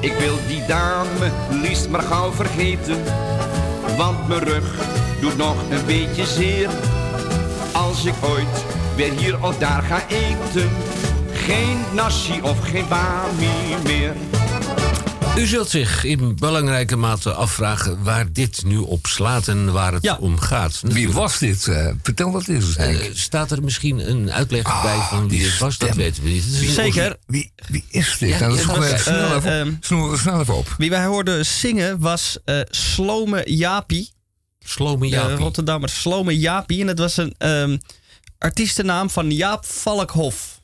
Ik 0.00 0.12
wil 0.12 0.36
die 0.46 0.66
dame 0.66 1.30
liefst 1.62 1.88
maar 1.88 2.02
gauw 2.02 2.32
vergeten, 2.32 3.02
want 3.96 4.28
mijn 4.28 4.44
rug 4.44 4.74
doet 5.20 5.36
nog 5.36 5.56
een 5.70 5.86
beetje 5.86 6.26
zeer. 6.26 6.68
Als 7.72 8.04
ik 8.04 8.14
ooit 8.20 8.64
weer 8.96 9.12
hier 9.12 9.44
of 9.44 9.58
daar 9.58 9.82
ga 9.82 10.02
eten, 10.08 10.70
geen 11.32 11.78
nasi 11.92 12.40
of 12.42 12.58
geen 12.60 12.88
bami 12.88 13.76
meer. 13.84 14.37
U 15.38 15.46
zult 15.46 15.70
zich 15.70 16.04
in 16.04 16.36
belangrijke 16.36 16.96
mate 16.96 17.32
afvragen 17.32 18.02
waar 18.02 18.32
dit 18.32 18.64
nu 18.64 18.76
op 18.76 19.06
slaat 19.06 19.48
en 19.48 19.72
waar 19.72 19.92
het 19.92 20.02
Ja. 20.02 20.16
om 20.20 20.38
gaat. 20.38 20.80
Wie 20.84 21.12
was 21.12 21.38
dit? 21.38 21.66
Eh, 21.68 21.90
vertel 22.02 22.30
wat 22.32 22.48
is 22.48 22.66
het 22.66 22.76
Eh, 22.76 22.96
staat 23.12 23.50
er 23.50 23.62
misschien 23.62 24.10
een 24.10 24.32
uitleg 24.32 24.64
Ah, 24.64 24.82
bij 24.82 24.98
van 24.98 25.28
wie 25.28 25.44
het 25.44 25.58
was? 25.58 25.78
Dat 25.78 25.94
weten 25.94 26.22
we 26.22 26.28
niet. 26.28 26.44
Zeker. 26.44 27.16
Wie, 27.26 27.52
wie 27.68 27.84
is 27.90 28.16
dit? 28.18 28.28
Ja, 28.28 28.38
nou, 28.38 28.56
dat 28.56 28.64
ja, 28.64 28.80
we 28.80 28.98
snel 28.98 29.36
even, 29.36 29.78
snel 30.18 30.40
even 30.40 30.54
op. 30.56 30.74
Wie 30.78 30.90
wij 30.90 31.04
hoorden 31.04 31.46
zingen 31.46 31.98
was 32.00 32.38
eh 32.44 32.60
Slome 32.70 33.42
Jaapie. 33.44 34.10
Slome 34.58 35.00
De 35.00 35.08
Jaapie. 35.08 35.36
Rotterdammer 35.36 35.88
Slome 35.88 36.38
Jaapie. 36.38 36.80
En 36.80 36.86
dat 36.86 36.98
was 36.98 37.16
een 37.16 37.34
ehm 37.38 37.76
artiestennaam 38.38 39.10
van 39.10 39.30
Jaap 39.30 39.64
Valkhof. 39.66 40.60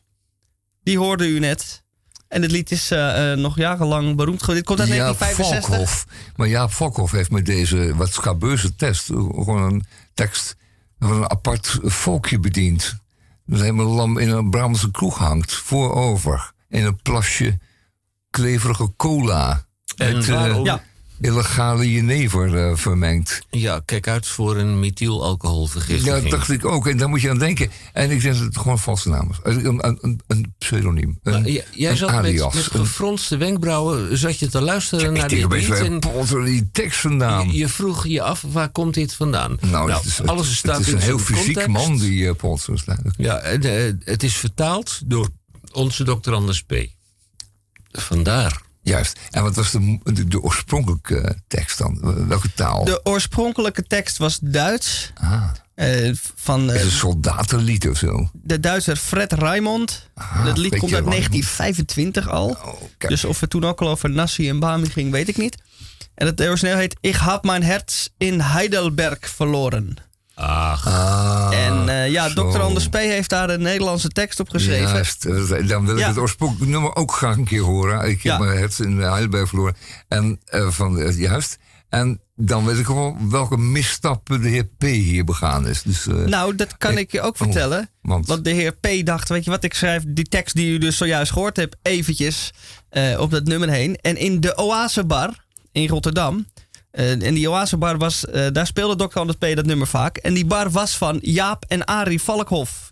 Die 0.82 0.98
hoorde 0.98 1.26
u 1.26 1.38
net. 1.38 1.82
En 2.28 2.42
het 2.42 2.50
lied 2.50 2.70
is 2.70 2.90
eh, 2.90 3.32
eh, 3.32 3.38
nog 3.38 3.56
jarenlang 3.56 4.16
beroemd 4.16 4.40
geworden. 4.40 4.64
Dit 4.64 4.64
komt 4.64 4.80
uit 4.80 4.88
Ja, 4.88 4.94
1965. 4.96 5.68
Valkhoff. 5.68 6.06
Maar 6.36 6.48
ja, 6.48 6.68
Valkhoff 6.68 7.12
heeft 7.12 7.30
met 7.30 7.46
deze 7.46 7.96
wat 7.96 8.12
scabeuze 8.12 8.74
test 8.76 9.06
gewoon 9.06 9.62
een 9.62 9.84
tekst 10.14 10.56
van 10.98 11.10
een 11.16 11.30
apart 11.30 11.78
volkje 11.82 12.38
bediend. 12.38 12.96
Dat 13.46 13.60
helemaal 13.60 13.86
lam 13.86 14.18
in 14.18 14.28
een 14.28 14.50
Brabantse 14.50 14.90
kroeg 14.90 15.18
hangt, 15.18 15.54
voorover. 15.54 16.52
In 16.68 16.84
een 16.84 17.02
plasje 17.02 17.58
kleverige 18.30 18.92
cola. 18.96 19.64
En 19.96 20.16
met 20.16 20.28
eh, 20.28 20.60
Ja. 20.62 20.82
Illegale 21.24 21.92
jenever 21.92 22.56
eh, 22.68 22.76
vermengd. 22.76 23.40
Ja, 23.50 23.80
kijk 23.84 24.08
uit 24.08 24.26
voor 24.26 24.56
een 24.56 24.68
Ja, 24.68 24.74
methylalcoholvergiftiging. 24.74 26.22
dat 26.22 26.30
dacht 26.30 26.50
ik 26.50 26.64
ook. 26.64 26.86
En 26.86 26.96
daar 26.96 27.08
moet 27.08 27.20
je 27.20 27.30
aan 27.30 27.38
denken. 27.38 27.70
En 27.92 28.10
ik 28.10 28.22
denk 28.22 28.34
dat 28.34 28.44
het 28.44 28.56
gewoon 28.56 28.78
valse 28.78 29.08
naam 29.08 29.30
is. 29.30 29.36
Een, 29.42 29.66
een, 29.66 29.98
een, 30.00 30.20
een 30.26 30.54
pseudoniem. 30.58 31.18
Een, 31.22 31.32
Nou, 31.32 31.50
j- 31.52 31.64
jij 31.72 31.96
zat 31.96 32.08
met, 32.10 32.18
alias. 32.18 32.54
met 32.54 32.64
Een- 32.64 32.80
gefronste 32.80 33.36
wenkbrauwen, 33.36 34.18
zat 34.18 34.38
je 34.38 34.48
te 34.48 34.60
luisteren 34.60 35.12
naar 35.12 35.22
en 35.22 35.28
die 36.44 36.70
tekst 36.72 37.00
vandaan? 37.00 37.46
je, 37.46 37.56
je 37.58 37.68
vroeg 37.68 38.06
je 38.06 38.22
af, 38.22 38.44
waar 38.52 38.68
komt 38.68 38.94
dit 38.94 39.14
vandaan? 39.14 39.56
Nou, 39.60 39.92
het 39.92 40.04
is, 40.04 40.22
alles 40.26 40.46
het, 40.48 40.56
staat 40.56 40.76
het 40.76 40.86
is 40.86 40.92
in 40.92 40.98
een 40.98 41.02
heel 41.04 41.18
fysiek 41.18 41.44
context. 41.44 41.68
man, 41.68 41.98
die 41.98 42.20
uh, 42.22 42.32
Polsers. 42.36 42.84
Ja, 43.16 43.38
en, 43.38 43.62
eh, 43.62 43.92
het 44.04 44.22
is 44.22 44.36
vertaald 44.36 45.00
door 45.04 45.28
onze 45.72 46.04
dokter 46.04 46.32
Anders 46.32 46.62
P. 46.62 46.74
Vandaar. 47.92 48.62
Juist. 48.84 49.18
En 49.30 49.42
wat 49.42 49.54
was 49.54 49.70
de, 49.70 49.98
de, 50.02 50.28
de 50.28 50.42
oorspronkelijke 50.42 51.20
eh, 51.20 51.30
tekst 51.46 51.78
dan? 51.78 52.26
Welke 52.28 52.52
taal? 52.52 52.84
De 52.84 53.00
oorspronkelijke 53.04 53.82
tekst 53.82 54.16
was 54.16 54.38
Duits. 54.42 55.12
Ah, 55.14 55.50
eh, 55.74 56.10
van 56.34 56.72
is 56.72 56.72
het 56.72 56.82
een 56.82 56.90
soldatenlied 56.90 57.88
of 57.88 57.98
zo? 57.98 58.30
de 58.32 58.60
Duitser 58.60 58.96
Fred 58.96 59.32
Raimond. 59.32 60.08
Ah, 60.14 60.44
dat 60.44 60.58
lied 60.58 60.70
komt 60.70 60.82
uit 60.82 61.04
Raimond. 61.04 61.10
1925 61.10 62.28
al. 62.28 62.48
Oh. 62.48 63.08
Dus 63.08 63.24
of 63.24 63.40
het 63.40 63.50
toen 63.50 63.64
ook 63.64 63.80
al 63.80 63.88
over 63.88 64.10
Nassi 64.10 64.48
en 64.48 64.58
Bami 64.58 64.88
ging, 64.88 65.10
weet 65.10 65.28
ik 65.28 65.36
niet. 65.36 65.56
En 66.14 66.26
het 66.26 66.40
origineel 66.40 66.76
heet 66.76 66.96
Ik 67.00 67.14
had 67.14 67.44
mijn 67.44 67.62
herz 67.62 68.08
in 68.16 68.40
Heidelberg 68.40 69.18
verloren. 69.28 69.96
Ach, 70.34 70.86
Ah, 70.86 71.66
en 71.66 71.88
eh, 71.88 72.10
ja, 72.10 72.28
zo. 72.28 72.50
Dr. 72.50 72.60
Anders 72.60 72.88
P. 72.88 72.94
heeft 72.94 73.30
daar 73.30 73.50
een 73.50 73.62
Nederlandse 73.62 74.08
tekst 74.08 74.40
op 74.40 74.48
geschreven. 74.48 74.88
Juist. 74.88 75.22
Dan 75.68 75.84
wil 75.86 75.94
ik 75.94 76.00
Ja. 76.00 76.08
het 76.08 76.18
oorspronkelijke 76.18 76.70
nummer 76.72 76.94
ook 76.96 77.12
graag 77.12 77.36
een 77.36 77.44
keer 77.44 77.60
horen. 77.62 78.00
Ik 78.08 78.22
heb 78.22 78.32
Ja. 78.32 78.38
mijn 78.38 78.58
het 78.58 78.78
in 78.78 78.98
Heidelberg 78.98 79.48
verloren. 79.48 79.76
En, 80.08 80.40
eh, 80.44 80.68
van, 80.70 80.98
eh, 81.00 81.18
juist. 81.18 81.58
En 81.88 82.20
dan 82.36 82.64
weet 82.64 82.78
ik 82.78 82.86
wel 82.86 83.16
welke 83.30 83.56
misstappen 83.56 84.40
de 84.42 84.48
heer 84.48 84.64
P. 84.64 84.82
hier 84.82 85.24
begaan 85.24 85.66
is. 85.68 85.82
Dus, 85.82 86.06
Nou, 86.26 86.54
dat 86.54 86.76
kan 86.78 86.92
Ik- 86.92 86.98
ik 86.98 87.12
je 87.12 87.20
ook 87.20 87.32
oh, 87.32 87.38
vertellen. 87.42 87.88
want- 88.02 88.26
Want 88.26 88.44
de 88.44 88.50
heer 88.50 88.72
P. 88.72 88.88
dacht, 89.06 89.28
weet 89.28 89.44
je 89.44 89.50
wat, 89.50 89.64
ik 89.64 89.74
schrijf 89.74 90.02
die 90.06 90.28
tekst 90.28 90.54
die 90.54 90.72
u 90.72 90.78
dus 90.78 90.96
zojuist 90.96 91.32
gehoord 91.32 91.56
hebt... 91.56 91.76
eventjes 91.82 92.50
op 93.18 93.30
dat 93.30 93.44
nummer 93.44 93.68
heen. 93.70 93.96
En 93.96 94.16
in 94.16 94.40
de 94.40 94.56
Oasebar 94.56 95.44
in 95.72 95.88
Rotterdam... 95.88 96.46
eh, 96.94 97.10
en 97.26 97.34
die 97.34 97.50
Oasebar 97.50 97.98
was, 97.98 98.26
eh, 98.26 98.46
daar 98.52 98.66
speelde 98.66 99.08
Dr. 99.08 99.18
Anders 99.18 99.38
P. 99.38 99.56
dat 99.56 99.66
nummer 99.66 99.86
vaak. 99.86 100.16
En 100.16 100.34
die 100.34 100.44
bar 100.46 100.70
was 100.70 100.96
van 100.96 101.18
Jaap 101.22 101.64
en 101.68 101.84
Arie 101.84 102.20
Valkhof. 102.20 102.88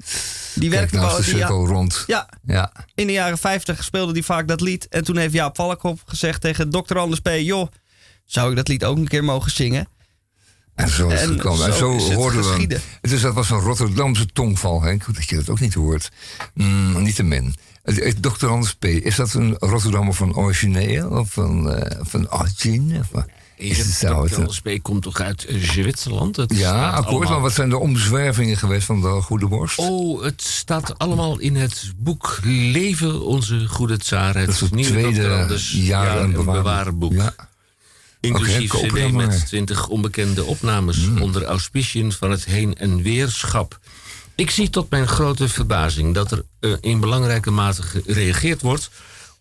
Die 0.54 0.70
is 0.70 0.90
wel- 0.90 1.16
de 1.16 1.22
die- 1.22 1.24
cirkel 1.24 1.66
rond. 1.66 2.04
ja, 2.06 2.28
Ja. 2.46 2.72
in 2.94 3.06
de 3.06 3.12
jaren 3.12 3.38
50 3.38 3.84
speelde 3.84 4.12
hij 4.12 4.22
vaak 4.22 4.48
dat 4.48 4.60
lied. 4.60 4.88
En 4.88 5.04
toen 5.04 5.16
heeft 5.16 5.32
Jaap 5.32 5.56
Valkhof 5.56 6.02
gezegd 6.06 6.40
tegen 6.40 6.70
Dr. 6.70 6.98
Anders 6.98 7.20
P. 7.20 7.28
Joh, 7.40 7.68
zou 8.24 8.50
ik 8.50 8.56
dat 8.56 8.68
lied 8.68 8.84
ook 8.84 8.96
een 8.96 9.08
keer 9.08 9.24
mogen 9.24 9.50
zingen? 9.50 9.88
En 10.74 10.88
zo 10.88 11.08
is 11.08 11.20
het 11.20 11.30
En 11.30 11.36
gekomen. 11.36 11.66
En 11.66 11.72
zo 11.74 11.94
het 11.94 12.12
hoorden 12.12 12.40
we 12.40 12.46
geschieden. 12.46 12.80
Is, 13.00 13.20
dat 13.20 13.34
was 13.34 13.50
een 13.50 13.58
Rotterdamse 13.60 14.26
tongval, 14.26 14.82
Henk. 14.82 15.02
Goed 15.02 15.14
dat 15.14 15.28
je 15.28 15.36
dat 15.36 15.48
ook 15.50 15.60
niet 15.60 15.74
hoort. 15.74 16.10
Mm, 16.54 17.02
niet 17.02 17.14
te 17.14 17.22
min. 17.22 17.54
Dr. 18.20 18.46
Anders 18.46 18.74
P., 18.74 18.84
is 18.84 19.16
dat 19.16 19.34
een 19.34 19.56
Rotterdammer 19.58 20.14
van 20.14 20.36
origineel? 20.36 21.08
Of 21.08 21.30
van, 21.32 21.72
eh 21.72 22.00
van 22.02 22.30
origine? 22.32 22.98
Of, 22.98 23.24
wat? 23.68 23.78
is 23.78 23.86
het 23.86 23.94
zo? 23.94 24.06
dokter 24.08 24.30
Het- 24.30 24.38
Anders 24.38 24.60
P. 24.60 24.82
komt 24.82 25.02
toch 25.02 25.20
uit 25.20 25.44
eh, 25.44 25.56
Zwitserland? 25.62 26.36
Het 26.36 26.56
ja, 26.56 26.88
akkoord. 26.90 27.06
allemaal- 27.06 27.30
Maar 27.30 27.40
wat 27.40 27.52
zijn 27.52 27.68
de 27.68 27.78
omzwervingen 27.78 28.56
geweest 28.56 28.86
van 28.86 29.00
de 29.00 29.08
Goede 29.08 29.46
Borst? 29.46 29.78
Oh, 29.78 30.22
het 30.22 30.42
staat 30.42 30.98
allemaal 30.98 31.38
in 31.38 31.56
het 31.56 31.92
boek 31.96 32.38
Leven 32.44 33.24
onze 33.24 33.66
goede 33.68 33.96
tsaar. 33.98 34.36
Het 34.36 34.60
het 34.60 34.74
nieuwe 34.74 34.90
tweede 34.90 35.22
jaar 35.22 36.04
jaar- 36.06 36.16
en 36.18 36.22
en 36.24 36.32
bewaren 36.32 36.62
bewarenboek. 36.62 37.12
Ja. 37.12 37.34
Inclusief 38.20 38.70
koop 38.70 38.82
cd 38.88 39.12
met 39.12 39.46
20 39.46 39.88
onbekende 39.88 40.44
opnames 40.44 40.96
Mm. 41.06 41.22
onder 41.22 41.44
auspiciën 41.44 42.12
van 42.12 42.30
het 42.30 42.44
heen- 42.44 42.74
en 42.74 43.02
weerschap. 43.02 43.78
Ik 44.34 44.50
zie 44.50 44.70
tot 44.70 44.90
mijn 44.90 45.08
grote 45.08 45.48
verbazing 45.48 46.14
dat 46.14 46.30
er 46.30 46.44
eh, 46.60 46.72
in 46.80 47.00
belangrijke 47.00 47.50
mate 47.50 47.82
gereageerd 47.82 48.60
wordt 48.62 48.90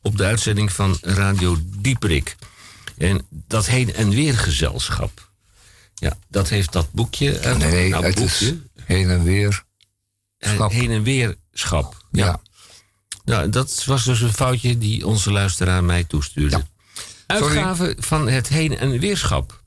op 0.01 0.17
de 0.17 0.23
uitzending 0.23 0.71
van 0.71 0.97
Radio 1.01 1.57
Dieperik. 1.77 2.35
En 3.01 3.25
dat 3.29 3.65
heen- 3.67 3.93
en 3.93 4.09
weergezelschap. 4.09 5.29
Ja, 5.95 6.17
dat 6.29 6.49
heeft 6.49 6.71
dat 6.71 6.91
boekje. 6.91 7.37
eh, 7.39 7.55
Nee, 7.57 7.89
nou, 7.89 8.05
het 8.05 8.15
boekje. 8.15 8.45
is 8.75 8.83
heen 8.85 9.09
en 9.09 9.23
weer. 9.23 9.63
Eh, 10.37 10.53
schap. 10.53 10.71
heen 10.71 10.91
en 10.91 11.03
weerschap. 11.03 12.05
Ja. 12.11 12.25
Ja. 12.25 12.41
Nou, 13.25 13.49
dat 13.49 13.83
was 13.85 14.03
dus 14.03 14.21
een 14.21 14.33
foutje 14.33 14.77
die 14.77 15.07
onze 15.07 15.31
luisteraar 15.31 15.83
mij 15.83 16.03
toestuurde. 16.03 16.57
Ja. 17.27 17.37
Sorry. 17.37 17.57
Uitgave 17.57 17.95
van 17.99 18.27
het 18.27 18.47
heen- 18.47 18.77
en 18.77 18.99
weerschap. 18.99 19.63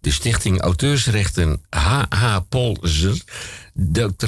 De 0.00 0.10
Stichting 0.10 0.60
Auteursrechten 0.60 1.64
H.H. 1.70 2.38
Polzer, 2.48 3.22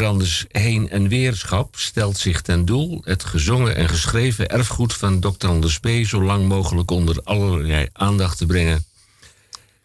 Anders 0.01 0.45
Heen 0.49 0.91
en 0.91 1.09
Weerschap, 1.09 1.77
stelt 1.77 2.17
zich 2.17 2.43
ten 2.43 2.65
doel 2.65 3.01
het 3.05 3.25
gezongen 3.25 3.77
en 3.77 3.89
geschreven 3.89 4.49
erfgoed 4.49 4.95
van 4.95 5.21
Dr. 5.21 5.47
Anders 5.47 5.79
P. 5.79 5.89
zo 6.05 6.23
lang 6.23 6.49
mogelijk 6.49 6.91
onder 6.91 7.23
allerlei 7.23 7.89
aandacht 7.93 8.39
te 8.39 8.47
brengen. 8.47 8.85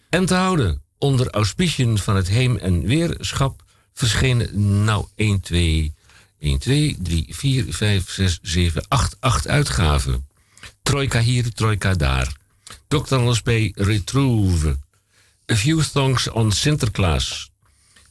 En 0.10 0.26
te 0.26 0.36
houden 0.36 0.82
onder 0.98 1.30
auspiciën 1.30 1.98
van 1.98 2.16
het 2.16 2.28
Heem 2.28 2.58
en 2.58 2.86
Weerschap 2.86 3.64
verschenen 3.94 4.84
nou 4.84 5.06
1, 5.16 5.40
2, 5.40 5.94
1, 6.40 6.60
2, 6.60 6.98
3, 7.02 7.26
4, 7.30 7.66
5, 7.74 8.10
6, 8.10 8.40
7, 8.42 8.86
8, 8.88 9.16
8 9.20 9.48
uitgaven. 9.48 10.28
Trojka 10.84 11.20
hier, 11.20 11.54
trojka 11.54 11.94
daar. 11.94 12.36
Dr. 12.88 13.16
Anders 13.16 13.42
B. 13.42 13.50
Retrouve. 13.74 14.78
A 15.52 15.56
Few 15.56 15.82
Songs 15.82 16.28
on 16.28 16.52
Sinterklaas. 16.52 17.52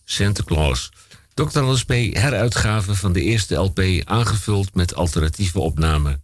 Sinterklaas. 0.05 0.91
Dr. 1.39 1.61
Anders 1.61 1.85
B. 1.85 1.93
heruitgave 1.93 2.95
van 2.95 3.13
de 3.13 3.23
eerste 3.23 3.55
LP 3.55 3.81
aangevuld 4.05 4.75
met 4.75 4.95
alternatieve 4.95 5.59
opnamen. 5.59 6.23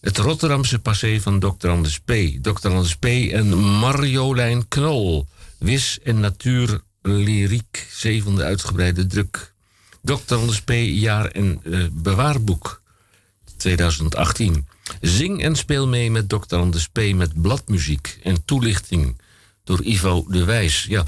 Het 0.00 0.18
Rotterdamse 0.18 0.78
passé 0.78 1.20
van 1.20 1.38
Dr. 1.38 1.68
Anders 1.68 2.00
P. 2.00 2.12
Dr. 2.40 2.68
Anders 2.68 2.96
P. 2.96 3.04
en 3.04 3.58
Marjolein 3.58 4.68
Knol. 4.68 5.26
Wis 5.58 5.98
en 6.02 6.20
Natuur 6.20 6.80
Lyriek, 7.02 7.86
zevende 7.90 8.42
uitgebreide 8.42 9.06
druk. 9.06 9.54
Dr. 10.02 10.34
Anders 10.34 10.62
P. 10.62 10.70
jaar- 10.84 11.30
en 11.30 11.60
eh, 11.64 11.84
bewaarboek 11.92 12.82
2018. 13.56 14.66
Zing 15.00 15.42
en 15.42 15.56
speel 15.56 15.88
mee 15.88 16.10
met 16.10 16.28
Dr. 16.28 16.56
Anders 16.56 16.88
P. 16.88 17.00
met 17.14 17.42
bladmuziek 17.42 18.18
en 18.22 18.44
toelichting 18.44 19.20
door 19.64 19.82
Ivo 19.82 20.24
de 20.28 20.44
Wijs. 20.44 20.84
Ja, 20.88 21.04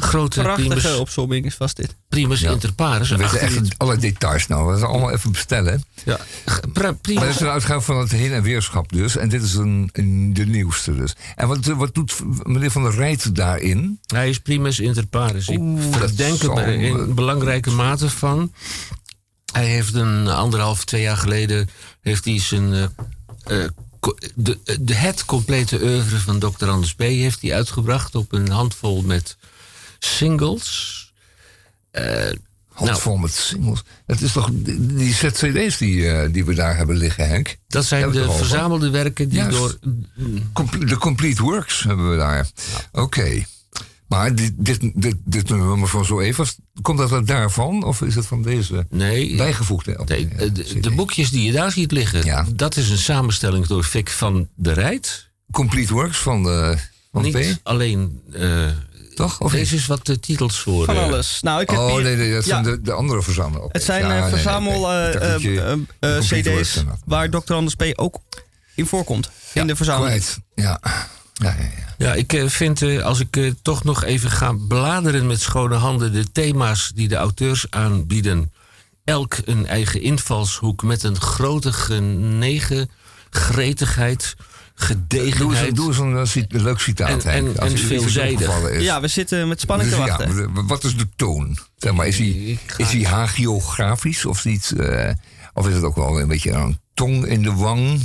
grote 0.00 0.40
Prachtige 0.42 0.68
primus, 0.68 0.96
opzomming 0.96 1.44
is 1.44 1.54
vast 1.54 1.76
dit. 1.76 1.96
primus 2.08 2.42
inter 2.42 2.72
pares. 2.72 3.08
We 3.10 3.16
weten 3.16 3.40
18 3.40 3.64
echt 3.64 3.78
alle 3.78 3.96
details 3.96 4.46
nou. 4.46 4.68
Dat 4.68 4.78
is 4.78 4.84
allemaal 4.84 5.10
even 5.10 5.32
bestellen. 5.32 5.84
ja, 6.04 6.18
pra- 6.72 6.96
Maar 7.14 7.24
dat 7.24 7.34
is 7.34 7.40
een 7.40 7.48
uitgave 7.48 7.80
van 7.80 7.98
het 7.98 8.10
heen- 8.10 8.32
en 8.32 8.42
weerschap 8.42 8.92
dus. 8.92 9.16
En 9.16 9.28
dit 9.28 9.42
is 9.42 9.54
een, 9.54 9.88
een- 9.92 10.34
de 10.34 10.46
nieuwste 10.46 10.94
dus. 10.96 11.16
En 11.36 11.48
wat, 11.48 11.66
wat 11.66 11.94
doet 11.94 12.14
meneer 12.42 12.70
Van 12.70 12.82
der 12.82 12.94
Rijt 12.94 13.34
daarin? 13.34 14.00
Hij 14.06 14.28
is 14.28 14.38
primus 14.38 14.80
inter 14.80 15.06
pares. 15.06 15.48
Ik 15.48 15.58
Oeh, 15.58 15.82
dat 15.82 15.98
verdenk 15.98 16.38
hem 16.40 16.46
zal, 16.56 16.58
er 16.60 16.68
in 16.80 17.14
belangrijke 17.14 17.70
mate 17.70 18.10
van. 18.10 18.52
Hij 19.52 19.66
heeft 19.66 19.94
een 19.94 20.28
anderhalf, 20.28 20.84
twee 20.84 21.02
jaar 21.02 21.16
geleden... 21.16 21.68
heeft 22.00 22.24
hij 22.24 22.40
zijn... 22.40 22.72
eh, 22.74 22.84
eh, 23.62 23.68
de, 24.34 24.58
de, 24.80 24.94
het 24.94 25.24
complete 25.24 25.82
oeuvre 25.82 26.18
van 26.18 26.38
Dr. 26.38 26.66
Anders 26.68 26.94
B. 26.94 27.00
heeft 27.00 27.42
hij 27.42 27.54
uitgebracht... 27.54 28.14
op 28.14 28.32
een 28.32 28.48
handvol 28.50 29.02
met 29.02 29.36
singles. 29.98 30.96
Handvol 32.72 33.16
met 33.16 33.32
singles. 33.32 33.82
Het 34.06 34.20
is 34.20 34.32
toch 34.32 34.50
die 34.78 35.14
ZCD's 35.14 35.76
die, 35.76 36.08
eh, 36.10 36.32
die 36.32 36.44
we 36.44 36.54
daar 36.54 36.76
hebben 36.76 36.96
liggen, 36.96 37.28
Henk? 37.28 37.56
Dat 37.68 37.84
zijn 37.84 38.02
Hebben 38.02 38.22
de 38.26 38.32
verzamelde 38.32 38.90
werken 38.90 39.28
die 39.28 39.38
Juist. 39.38 39.58
door... 39.58 39.78
Comple- 40.52 40.84
De 40.84 40.96
Complete 40.96 41.42
Works 41.42 41.82
hebben 41.82 42.10
we 42.10 42.16
daar. 42.16 42.48
Oké. 42.92 43.44
Maar 44.08 44.34
dit, 44.34 44.52
dit, 44.56 44.90
dit, 44.94 45.16
dit 45.24 45.48
nummer 45.48 45.88
van 45.88 46.04
zo 46.04 46.20
even, 46.20 46.46
komt 46.82 46.98
dat 46.98 47.26
daarvan? 47.26 47.84
Of 47.84 48.02
is 48.02 48.14
het 48.14 48.26
van 48.26 48.42
deze 48.42 48.86
Nee, 48.90 49.36
bijgevoegde? 49.36 50.00
Nee 50.06 50.28
de, 50.52 50.80
de, 50.80 50.90
boekjes 50.90 51.30
die 51.30 51.42
je 51.42 51.52
daar 51.52 51.72
ziet 51.72 51.92
liggen... 51.92 52.24
Ja. 52.24 52.46
dat 52.54 52.76
is 52.76 52.90
een 52.90 52.98
samenstelling 52.98 53.66
door 53.66 53.84
Vic 53.84 54.08
van 54.10 54.48
de 54.54 54.72
Rijt. 54.72 55.28
Complete 55.50 55.92
Works 55.92 56.18
van 56.18 56.42
de, 56.42 56.76
van 57.12 57.22
Niet 57.22 57.32
P? 57.36 57.58
alleen... 57.62 58.20
eh, 58.32 58.66
Toch? 59.18 59.40
Of 59.40 59.52
Deze 59.52 59.74
is 59.76 59.86
wat 59.86 60.06
de 60.06 60.20
titels 60.20 60.58
voor. 60.60 60.84
Van 60.84 60.96
eh, 60.96 61.02
alles. 61.02 61.38
Nou, 61.42 61.60
ik 61.60 61.70
heb 61.70 61.78
Oh 61.78 61.92
hier- 61.94 62.02
nee, 62.02 62.16
nee, 62.16 62.32
dat 62.32 62.44
Ja. 62.44 62.48
zijn 62.50 62.62
de, 62.62 62.80
de 62.82 62.92
andere 62.92 63.22
verzamelen. 63.22 63.68
Het 63.72 63.82
zijn 63.82 64.04
eh, 64.10 64.28
verzamel 64.28 64.90
eh, 64.92 65.14
eh, 65.34 65.72
eh, 66.00 66.16
eh, 66.16 66.22
CD's 66.22 66.84
waar 67.04 67.30
Dr. 67.30 67.52
Anders 67.54 67.74
P. 67.74 67.82
ook 67.94 68.20
in 68.74 68.86
voorkomt. 68.86 69.30
in 69.52 69.66
de 69.66 69.76
verzameling. 69.76 70.22
Kwijt. 70.22 70.38
Ja. 70.54 70.80
Ja, 71.32 71.54
ja, 71.58 71.62
ja. 71.62 71.94
Ja, 71.98 72.14
ik 72.14 72.32
eh, 72.32 72.48
vind, 72.48 72.82
eh, 72.82 73.02
als 73.02 73.20
ik 73.20 73.36
eh, 73.36 73.52
toch 73.62 73.84
nog 73.84 74.04
even 74.04 74.30
ga 74.30 74.52
bladeren 74.68 75.26
met 75.26 75.40
schone 75.40 75.74
handen... 75.74 76.12
de 76.12 76.32
thema's 76.32 76.92
die 76.94 77.08
de 77.08 77.16
auteurs 77.16 77.66
aanbieden... 77.70 78.52
elk 79.04 79.36
een 79.44 79.66
eigen 79.66 80.02
invalshoek 80.02 80.82
met 80.82 81.02
een 81.02 81.20
grote 81.20 81.72
genegen, 81.72 82.90
gretigheid, 83.30 84.34
gedegenheid... 84.78 85.76
doe 85.76 85.86
eens 85.88 85.98
een, 85.98 86.16
eh, 86.16 86.24
cit- 86.24 86.54
een 86.54 86.62
leuk 86.62 86.78
citaat. 86.80 87.24
En- 87.24 87.32
en- 87.32 87.58
als 87.58 87.72
en 87.72 87.78
veelzijdig. 87.78 88.80
Ja, 88.80 89.00
we 89.00 89.08
zitten 89.08 89.48
met 89.48 89.60
spanning 89.60 89.90
te 89.90 89.96
Dus 89.96 90.04
ja, 90.06 90.16
wachten. 90.16 90.52
w- 90.54 90.68
wat 90.68 90.84
is 90.84 90.96
de 90.96 91.08
toon? 91.16 91.58
Zeg 91.76 91.92
maar, 91.92 92.06
is 92.06 92.18
hij, 92.18 92.58
is 92.76 92.92
hij 92.92 93.02
hagiografisch 93.02 94.24
of 94.24 94.44
iets? 94.44 94.72
eh, 94.74 95.10
of 95.54 95.68
is 95.68 95.74
het 95.74 95.84
ook 95.84 95.96
wel 95.96 96.20
een 96.20 96.28
beetje 96.28 96.50
een 96.50 96.78
tong 96.94 97.26
in 97.26 97.42
de 97.42 97.52
wang? 97.54 98.00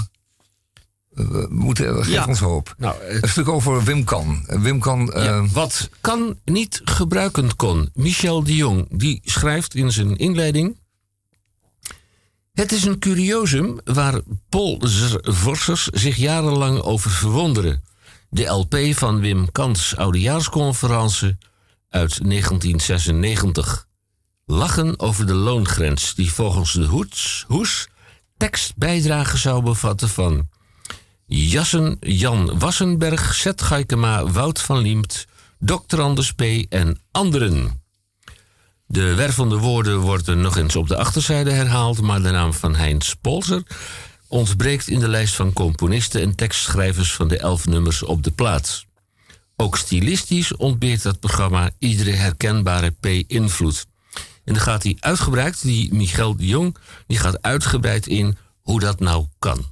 Eh, 1.15 1.25
We 1.27 1.47
moeten, 1.49 1.95
geef 2.03 2.13
Ja. 2.13 2.25
ons 2.25 2.39
hoop. 2.39 2.75
Nou, 2.77 2.95
eh, 3.01 3.17
Een 3.21 3.29
stuk 3.29 3.47
over 3.49 3.83
Wim 3.83 4.03
Kan. 4.03 4.43
Wim 4.47 4.79
Kan, 4.79 5.11
Ja, 5.13 5.19
eh, 5.21 5.43
wat 5.51 5.89
kan 6.01 6.39
niet 6.45 6.81
gebruiken 6.83 7.55
kon. 7.55 7.89
Michel 7.93 8.43
de 8.43 8.55
Jong 8.55 8.87
die 8.89 9.19
schrijft 9.23 9.75
in 9.75 9.91
zijn 9.91 10.15
inleiding. 10.17 10.77
Het 12.53 12.71
is 12.71 12.83
een 12.83 12.99
curiosum 12.99 13.79
waar 13.83 14.21
polsvorsers 14.49 15.87
zich 15.87 16.15
jarenlang 16.15 16.81
over 16.81 17.11
verwonderen. 17.11 17.83
De 18.29 18.45
LP 18.45 18.77
van 18.91 19.19
Wim 19.19 19.51
Kans 19.51 19.95
oudejaarsconferentie 19.95 21.37
uit 21.89 22.29
1996. 22.29 23.87
Lachen 24.45 24.99
over 24.99 25.25
de 25.25 25.33
loongrens 25.33 26.15
die 26.15 26.31
volgens 26.31 26.73
de 26.73 26.85
Hoets, 26.85 27.45
Hoes 27.47 27.87
tekstbijdrage 28.37 29.37
zou 29.37 29.63
bevatten 29.63 30.09
van 30.09 30.49
Jassen 31.25 31.97
Jan 31.99 32.59
Wassenberg, 32.59 33.33
Zet 33.33 33.61
Gaikema, 33.61 34.25
Wout 34.25 34.61
van 34.61 34.77
Liemt, 34.77 35.25
Dr. 35.59 36.01
Anders 36.01 36.31
P. 36.31 36.41
en 36.69 36.99
anderen. 37.11 37.82
De 38.85 39.13
wervende 39.15 39.57
woorden 39.57 39.99
worden 39.99 40.41
nog 40.41 40.57
eens 40.57 40.75
op 40.75 40.87
de 40.87 40.97
achterzijde 40.97 41.51
herhaald, 41.51 42.01
maar 42.01 42.21
de 42.21 42.31
naam 42.31 42.53
van 42.53 42.75
Heinz 42.75 43.13
Polzer 43.21 43.63
ontbreekt 44.27 44.87
in 44.87 44.99
de 44.99 45.07
lijst 45.07 45.35
van 45.35 45.53
componisten 45.53 46.21
en 46.21 46.35
tekstschrijvers 46.35 47.13
van 47.13 47.27
de 47.27 47.37
elf 47.37 47.65
nummers 47.65 48.03
op 48.03 48.23
de 48.23 48.31
plaat. 48.31 48.85
Ook 49.55 49.77
stilistisch 49.77 50.55
ontbeert 50.55 51.03
dat 51.03 51.19
programma 51.19 51.69
iedere 51.79 52.11
herkenbare 52.11 52.89
P-invloed. 52.99 53.85
En 54.43 54.53
dan 54.53 54.63
gaat 54.63 54.83
hij 54.83 54.97
uitgebreid, 54.99 55.61
die 55.61 55.93
Michel 55.93 56.35
de 56.35 56.45
Jong, 56.45 56.77
die 57.07 57.17
gaat 57.17 57.41
uitgebreid 57.41 58.07
in 58.07 58.37
hoe 58.63 58.79
dat 58.79 58.99
nou 58.99 59.25
kan. 59.39 59.71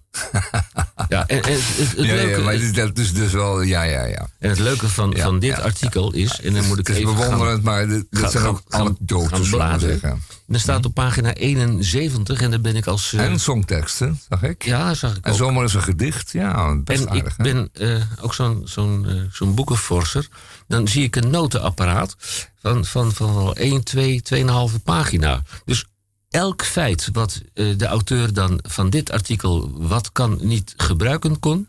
ja, 1.10 1.28
en, 1.28 1.42
en 1.44 1.52
het, 1.54 1.62
het, 1.78 1.78
het 1.98 2.06
ja, 2.06 2.14
leuke, 2.14 2.38
ja, 2.40 2.44
maar 2.44 2.74
dat 2.74 2.98
is 2.98 3.14
dus 3.14 3.32
wel, 3.32 3.62
ja, 3.62 3.84
ja, 3.84 4.06
ja. 4.06 4.28
en 4.40 4.50
het 4.50 4.60
leuke 4.60 4.90
van, 4.90 5.12
Ja, 5.16 5.24
van 5.24 5.40
dit 5.40 5.60
artikel 5.62 6.14
is, 6.14 6.40
en 6.42 6.54
dan 6.54 6.66
moet 6.68 6.80
ik 6.80 6.88
Het 6.88 6.96
is 6.96 7.02
even 7.02 7.16
gaan, 7.18 7.24
bewonderend, 7.24 7.64
maar 7.64 7.88
dit, 7.88 8.06
dit 8.10 8.20
gaan- 8.20 8.32
zijn 8.32 8.46
ook 8.46 8.62
gaan- 8.68 8.82
anekdotes, 8.82 9.50
zeggen. 9.50 10.10
En 10.48 10.54
er 10.54 10.60
staat 10.60 10.86
op 10.86 10.94
pagina 10.94 11.34
71 11.34 12.42
en 12.42 12.50
daar 12.52 12.62
ben 12.62 12.76
ik 12.76 12.88
als... 12.88 13.14
eh, 13.14 13.26
En 13.26 13.40
songteksten, 13.40 14.20
zag 14.30 14.44
ik. 14.44 14.64
ja, 14.66 14.94
zag 14.94 15.16
ik 15.18 15.26
En 15.26 15.32
ook. 15.32 15.38
zomaar 15.38 15.64
is 15.64 15.74
een 15.74 15.82
gedicht, 15.84 16.32
ja, 16.32 16.76
best 16.76 17.02
En 17.02 17.10
aardig. 17.10 17.26
ik 17.26 17.34
hè? 17.38 17.44
ben 17.44 17.70
eh, 17.74 18.04
ook 18.22 18.34
zo'n 18.34 18.62
zo'n 18.66 19.30
zo'n 19.32 19.56
boekenforser. 19.56 20.28
Dan 20.68 20.88
zie 20.88 21.04
ik 21.04 21.16
een 21.16 21.30
notenapparaat 21.30 22.16
van, 22.62 22.86
van, 22.86 23.12
van 23.14 23.36
wel 23.36 23.56
1, 23.56 23.84
2, 23.84 24.22
2,5 24.70 24.84
pagina. 24.84 25.42
Dus 25.66 25.86
elk 26.32 26.64
feit 26.66 27.10
wat 27.14 27.42
eh, 27.54 27.78
de 27.78 27.86
auteur 27.86 28.34
dan 28.34 28.60
van 28.62 28.90
dit 28.90 29.12
artikel 29.12 29.72
wat 29.88 30.12
kan 30.12 30.38
niet 30.42 30.74
gebruiken 30.78 31.40
kon, 31.40 31.68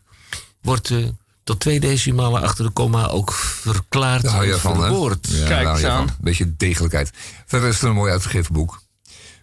wordt 0.61 0.91
eh, 0.91 1.07
tot 1.45 1.61
twee 1.61 1.81
decimalen 1.81 2.43
achter 2.43 2.65
de 2.65 2.71
komma 2.71 3.07
ook 3.07 3.33
verklaard 3.33 4.23
Daar 4.23 4.33
hou 4.33 4.47
je 4.47 4.53
en 4.53 4.61
van, 4.61 4.81
hè? 4.81 4.87
verwoord. 4.87 5.29
Ja, 5.31 5.37
Kijk 5.37 5.49
daar 5.49 5.63
hou 5.63 5.71
eens 5.71 5.81
je 5.81 5.89
aan. 5.89 6.09
Een 6.09 6.15
beetje 6.21 6.57
degelijkheid. 6.57 7.11
Verder 7.47 7.69
is 7.69 7.75
het 7.75 7.85
een 7.85 7.95
mooi 7.95 8.13
uitgegeven 8.13 8.53
boek. 8.53 8.83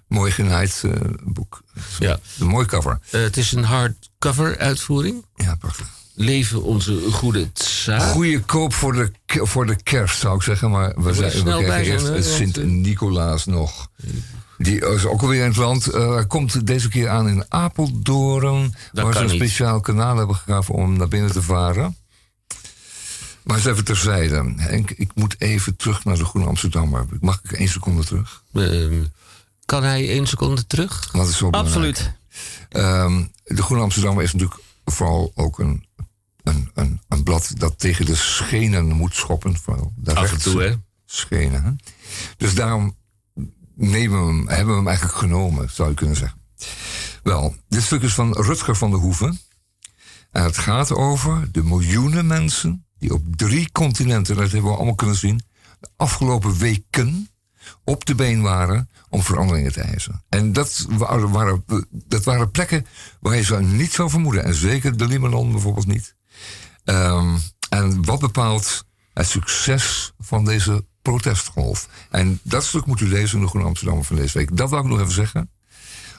Mooi 0.08 0.32
genaaid 0.32 0.82
eh, 0.86 0.92
boek. 1.24 1.62
Ja. 2.00 2.20
Een 2.40 2.48
mooi 2.48 2.66
cover. 2.66 3.00
Eh, 3.10 3.22
het 3.22 3.38
is 3.38 3.52
een 3.52 3.64
hardcover 3.64 4.58
uitvoering. 4.58 5.26
Ja, 5.36 5.56
prachtig. 5.56 5.88
Leven 6.14 6.64
onze 6.64 7.12
goede 7.12 7.52
tsaar. 7.54 8.02
Goeie 8.02 8.40
koop 8.40 8.74
voor 8.74 8.94
de, 8.94 9.12
voor 9.26 9.66
de 9.66 9.76
kerst, 9.84 10.20
zou 10.20 10.36
ik 10.36 10.42
zeggen. 10.42 10.70
Maar 10.70 11.02
we, 11.02 11.14
zijn, 11.14 11.32
we 11.32 11.64
krijgen 11.64 11.94
eerst 11.94 12.08
het 12.08 12.26
Sint-Nicolaas 12.26 13.46
nog. 13.46 13.90
Die 14.60 14.86
is 14.86 15.06
ook 15.06 15.22
alweer 15.22 15.42
in 15.42 15.48
het 15.48 15.58
land. 15.58 15.86
Hij 15.86 16.28
komt 16.28 16.68
deze 16.68 16.90
keer 16.90 17.10
aan 17.10 17.30
in 17.30 17.46
Apeldoorn. 17.48 18.76
Dat 18.92 19.04
waar 19.04 19.14
ze 19.14 19.20
een 19.20 19.26
niet. 19.26 19.36
speciaal 19.36 19.80
kanaal 19.80 20.18
hebben 20.18 20.36
gegraven 20.36 20.74
om 20.74 20.98
naar 20.98 21.08
binnen 21.08 21.32
te 21.32 21.42
varen. 21.42 21.98
Maar 23.44 23.58
eens 23.58 23.66
even 23.66 23.84
terzijde. 23.84 24.54
Henk, 24.56 24.92
ik 24.92 25.12
moet 25.16 25.36
even 25.38 25.76
terug 25.76 26.04
naar 26.06 26.18
de 26.18 26.26
Groene 26.26 26.48
Amsterdammer. 26.48 27.06
Mag 27.20 27.40
ik 27.44 27.52
één 27.52 27.68
seconde 27.68 28.04
terug? 28.04 28.44
Ehm, 28.54 29.04
kan 29.66 29.84
hij 29.84 30.10
één 30.10 30.28
seconde 30.28 30.68
terug? 30.68 31.12
Dat 31.12 31.28
is 31.28 31.38
zo 31.38 31.50
belangrijk. 31.50 31.98
Absoluut. 31.98 32.14
Ehm, 32.70 33.24
de 33.44 33.64
Groene 33.64 33.84
Amsterdammer 33.84 34.24
is 34.24 34.34
natuurlijk 34.34 34.62
vooral 34.86 35.32
ook 35.36 35.60
een, 35.60 35.86
een, 36.44 36.72
een, 36.74 37.02
een 37.08 37.24
blad 37.24 37.52
dat 37.58 37.80
tegen 37.80 38.06
de 38.06 38.16
schenen 38.16 38.86
moet 38.86 39.16
schoppen. 39.16 39.58
Vooral 39.58 39.94
de 39.96 40.16
Af 40.16 40.32
en 40.32 40.42
toe, 40.42 40.62
hè? 40.62 40.74
Schenen. 41.06 41.64
Hè? 41.64 41.72
Dus 42.38 42.56
daarom 42.56 42.96
nemen 43.80 44.26
we 44.26 44.34
hem, 44.34 44.48
hebben 44.48 44.68
we 44.68 44.80
hem 44.80 44.88
eigenlijk 44.88 45.18
genomen, 45.18 45.70
zou 45.72 45.90
je 45.90 45.96
kunnen 45.96 46.16
zeggen. 46.16 46.42
Wel, 47.24 47.56
dit 47.68 47.84
stuk 47.84 48.02
is 48.02 48.14
van 48.14 48.34
Rutger 48.34 48.76
van 48.76 48.92
der 48.92 49.00
Hoeven. 49.00 49.40
En 50.32 50.44
het 50.44 50.58
gaat 50.58 50.92
over 50.94 51.52
de 51.52 51.64
miljoenen 51.64 52.28
mensen 52.28 52.86
die 53.00 53.14
op 53.14 53.36
drie 53.36 53.72
continenten, 53.72 54.36
dat 54.36 54.52
hebben 54.52 54.72
we 54.72 54.76
allemaal 54.76 54.96
kunnen 54.96 55.16
zien, 55.16 55.42
de 55.80 55.90
afgelopen 55.96 56.58
weken 56.58 57.30
op 57.84 58.06
de 58.06 58.16
been 58.16 58.42
waren 58.42 58.90
om 59.10 59.24
veranderingen 59.24 59.72
te 59.72 59.82
eisen. 59.82 60.24
En 60.30 60.54
dat 60.54 60.86
waren, 60.90 61.32
waren, 61.32 61.66
dat 61.92 62.24
waren 62.24 62.52
plekken 62.52 62.86
waar 63.20 63.36
je 63.36 63.44
zou 63.44 63.64
niet 63.64 63.92
zou 63.92 64.10
vermoeden. 64.10 64.44
En 64.44 64.54
zeker 64.54 64.98
de 64.98 65.08
Libanon 65.08 65.52
bijvoorbeeld 65.52 65.88
niet. 65.88 66.16
Ehm, 66.84 67.38
en 67.70 68.06
wat 68.06 68.20
bepaalt 68.20 68.86
het 69.14 69.28
succes 69.28 70.14
van 70.20 70.46
deze 70.46 70.86
protestgolf? 71.02 71.88
En 72.10 72.40
dat 72.44 72.64
stuk 72.64 72.86
moet 72.86 73.02
u 73.02 73.08
lezen 73.08 73.38
in 73.38 73.44
de 73.44 73.50
Groene 73.50 73.68
Amsterdam 73.68 74.04
van 74.04 74.16
deze 74.16 74.38
week. 74.38 74.58
Dat 74.58 74.70
wil 74.70 74.80
ik 74.80 74.86
nog 74.86 75.00
even 75.00 75.12
zeggen. 75.12 75.50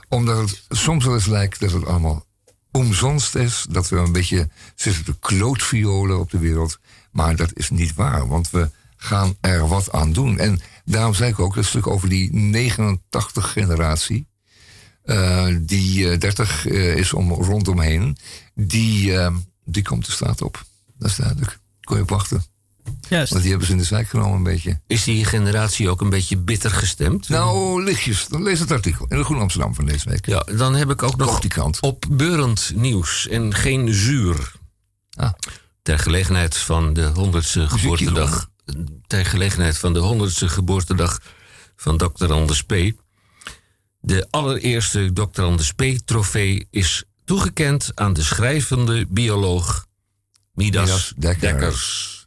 Omdat 0.09 0.39
het 0.39 0.65
soms 0.69 1.05
wel 1.05 1.15
eens 1.15 1.27
lijkt 1.27 1.61
dat 1.61 1.73
het 1.73 1.87
allemaal 1.87 2.27
omzonst 2.71 3.35
is. 3.35 3.67
Dat 3.71 3.89
we 3.89 3.97
een 3.97 4.13
beetje 4.13 4.49
zitten 4.75 5.05
te 5.05 5.19
klootviolen 5.19 6.19
op 6.19 6.31
de 6.31 6.39
wereld. 6.39 6.79
Maar 7.13 7.37
dat 7.37 7.51
is 7.55 7.71
niet 7.71 7.95
waar, 7.95 8.29
want 8.29 8.51
we 8.51 8.71
gaan 8.97 9.37
er 9.41 9.69
wat 9.69 9.93
aan 9.93 10.13
doen. 10.13 10.39
En 10.39 10.61
daarom 10.85 11.15
zei 11.15 11.31
ik 11.31 11.39
ook 11.39 11.55
dat 11.55 11.65
stuk 11.65 11.87
over 11.87 12.09
die 12.09 12.31
89-generatie. 12.33 14.29
Uh, 15.05 15.57
die 15.61 16.19
30 16.19 16.67
uh, 16.67 16.75
uh, 16.75 16.97
is 16.97 17.13
om, 17.13 17.33
rondomheen. 17.33 18.17
Die, 18.55 19.13
die 19.65 19.83
komt 19.83 20.07
de 20.07 20.13
straat 20.13 20.43
op. 20.43 20.65
Dat 20.99 21.11
is 21.11 21.17
duidelijk. 21.17 21.59
Kon 21.81 21.97
je 21.97 22.03
op 22.03 22.09
wachten. 22.09 22.45
Juist. 23.11 23.31
Want 23.31 23.43
die 23.43 23.51
hebben 23.51 23.69
ze 23.69 23.75
in 23.75 23.81
de 23.81 23.87
zijk 23.87 24.09
genomen 24.09 24.37
een 24.37 24.43
beetje. 24.43 24.81
Is 24.87 25.05
die 25.05 25.25
generatie 25.25 25.89
ook 25.89 26.01
een 26.01 26.11
beetje 26.11 26.37
bitter 26.37 26.71
gestemd? 26.71 27.29
Nou, 27.29 27.83
lichtjes. 27.85 28.27
Dan 28.27 28.43
lees 28.43 28.61
het 28.61 28.71
artikel 28.71 29.07
in 29.09 29.17
de 29.17 29.25
Groen 29.25 29.41
Amsterdam 29.41 29.75
van 29.75 29.85
deze 29.87 30.09
week. 30.09 30.27
Ja, 30.27 30.47
dan 30.57 30.75
heb 30.75 30.91
ik 30.91 31.03
ook 31.03 31.17
nog 31.17 31.41
die 31.41 31.51
kant. 31.51 31.81
opbeurend 31.81 32.73
nieuws 32.75 33.29
en 33.29 33.55
geen 33.55 33.95
zuur. 33.95 34.53
Ah. 35.15 35.33
Ter 35.83 35.99
gelegenheid 35.99 36.57
van 36.57 36.93
de 36.93 37.13
100ste 37.13 37.61
geboortedag. 37.61 38.51
Ter 39.07 39.27
gelegenheid 39.27 39.79
van 39.79 39.93
de 39.93 40.31
100ste 40.31 40.45
geboortedag 40.45 41.21
van 41.77 41.97
Dr. 41.97 42.33
Anders 42.33 42.63
P. 42.63 42.75
De 44.01 44.27
allereerste 44.31 45.13
Dr. 45.13 45.43
Anders 45.43 45.73
P. 45.73 45.83
trofee 46.05 46.67
is 46.71 47.05
toegekend 47.25 47.91
aan 47.95 48.13
de 48.13 48.23
schrijvende 48.23 49.07
bioloog 49.09 49.87
Midas, 50.53 50.85
Midas 50.85 51.13
Dekker. 51.17 51.41
Dekkers. 51.41 52.20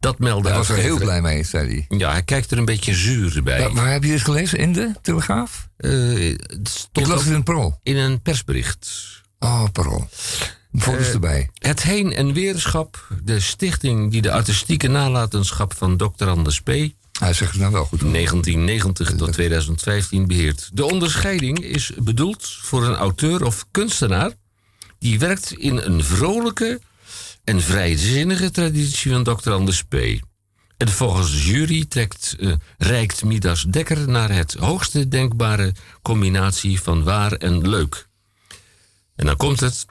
Dat 0.00 0.18
meldde 0.18 0.48
Hij 0.48 0.58
was 0.58 0.68
er 0.68 0.76
heel 0.76 0.98
blij 0.98 1.20
mee, 1.22 1.42
zei 1.44 1.84
hij. 1.88 1.98
Ja, 1.98 2.10
hij 2.10 2.22
kijkt 2.22 2.50
er 2.50 2.58
een 2.58 2.64
beetje 2.64 2.94
zuur 2.94 3.42
bij. 3.42 3.60
Ja, 3.60 3.72
waar 3.72 3.92
heb 3.92 4.02
je 4.04 4.10
dit 4.10 4.20
gelezen? 4.20 4.58
In 4.58 4.72
de 4.72 4.92
Telegraaf? 5.02 5.68
Het 5.76 6.88
Ik 6.92 7.06
las 7.06 7.24
het 7.24 7.34
in 7.34 7.42
Pro. 7.42 7.78
in 7.82 7.96
een 7.96 8.22
persbericht. 8.22 8.90
Oh, 9.38 9.64
Parool. 9.72 10.08
Foto's 10.78 11.06
Eh, 11.06 11.12
erbij. 11.12 11.50
Het 11.54 11.82
Heen- 11.82 12.12
en 12.12 12.32
Weerschap, 12.32 13.06
de 13.24 13.40
stichting 13.40 14.10
die 14.10 14.22
de 14.22 14.32
artistieke 14.32 14.88
nalatenschap 14.88 15.74
van 15.76 15.96
Dr. 15.96 16.28
Anders 16.28 16.60
P. 16.60 16.66
Hij 17.18 17.32
zegt 17.32 17.50
het 17.52 17.60
nou 17.60 17.72
wel 17.72 17.84
goed. 17.84 18.00
hoor. 18.00 18.10
1990 18.10 19.14
tot 19.16 19.32
2015 19.32 20.26
beheert. 20.26 20.70
De 20.72 20.84
onderscheiding 20.84 21.58
is 21.64 21.92
bedoeld 21.98 22.48
voor 22.62 22.84
een 22.86 22.94
auteur 22.94 23.44
of 23.44 23.66
kunstenaar 23.70 24.30
die 24.98 25.18
werkt 25.18 25.52
in 25.52 25.76
een 25.76 26.04
vrolijke 26.04 26.80
en 27.44 27.60
vrijzinnige 27.60 28.50
traditie 28.50 29.12
van 29.12 29.24
Dr. 29.24 29.50
Anders 29.50 29.82
P. 29.82 29.94
En 30.76 30.88
volgens 30.88 31.30
de 31.30 31.42
jury 31.42 31.84
trekt, 31.84 32.36
eh, 32.38 32.52
reikt 32.78 33.24
Midas 33.24 33.62
Dekker 33.62 34.08
naar 34.08 34.32
het 34.32 34.54
hoogste 34.54 35.08
denkbare 35.08 35.74
combinatie 36.02 36.80
van 36.80 37.02
waar 37.02 37.32
en 37.32 37.68
leuk. 37.68 38.08
En 39.16 39.26
dan 39.26 39.36
komt 39.36 39.60
het. 39.60 39.86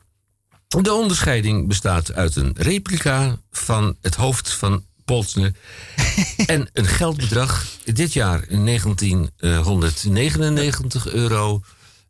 De 0.67 0.93
onderscheiding 0.93 1.67
bestaat 1.67 2.13
uit 2.13 2.35
een 2.35 2.53
replica 2.57 3.39
van 3.51 3.97
het 4.01 4.15
hoofd 4.15 4.53
van 4.53 4.85
Polsner 5.05 5.53
en 6.45 6.69
een 6.73 6.87
geldbedrag. 6.87 7.65
Dit 7.85 8.13
jaar 8.13 8.45
1999 8.47 11.07
euro 11.07 11.63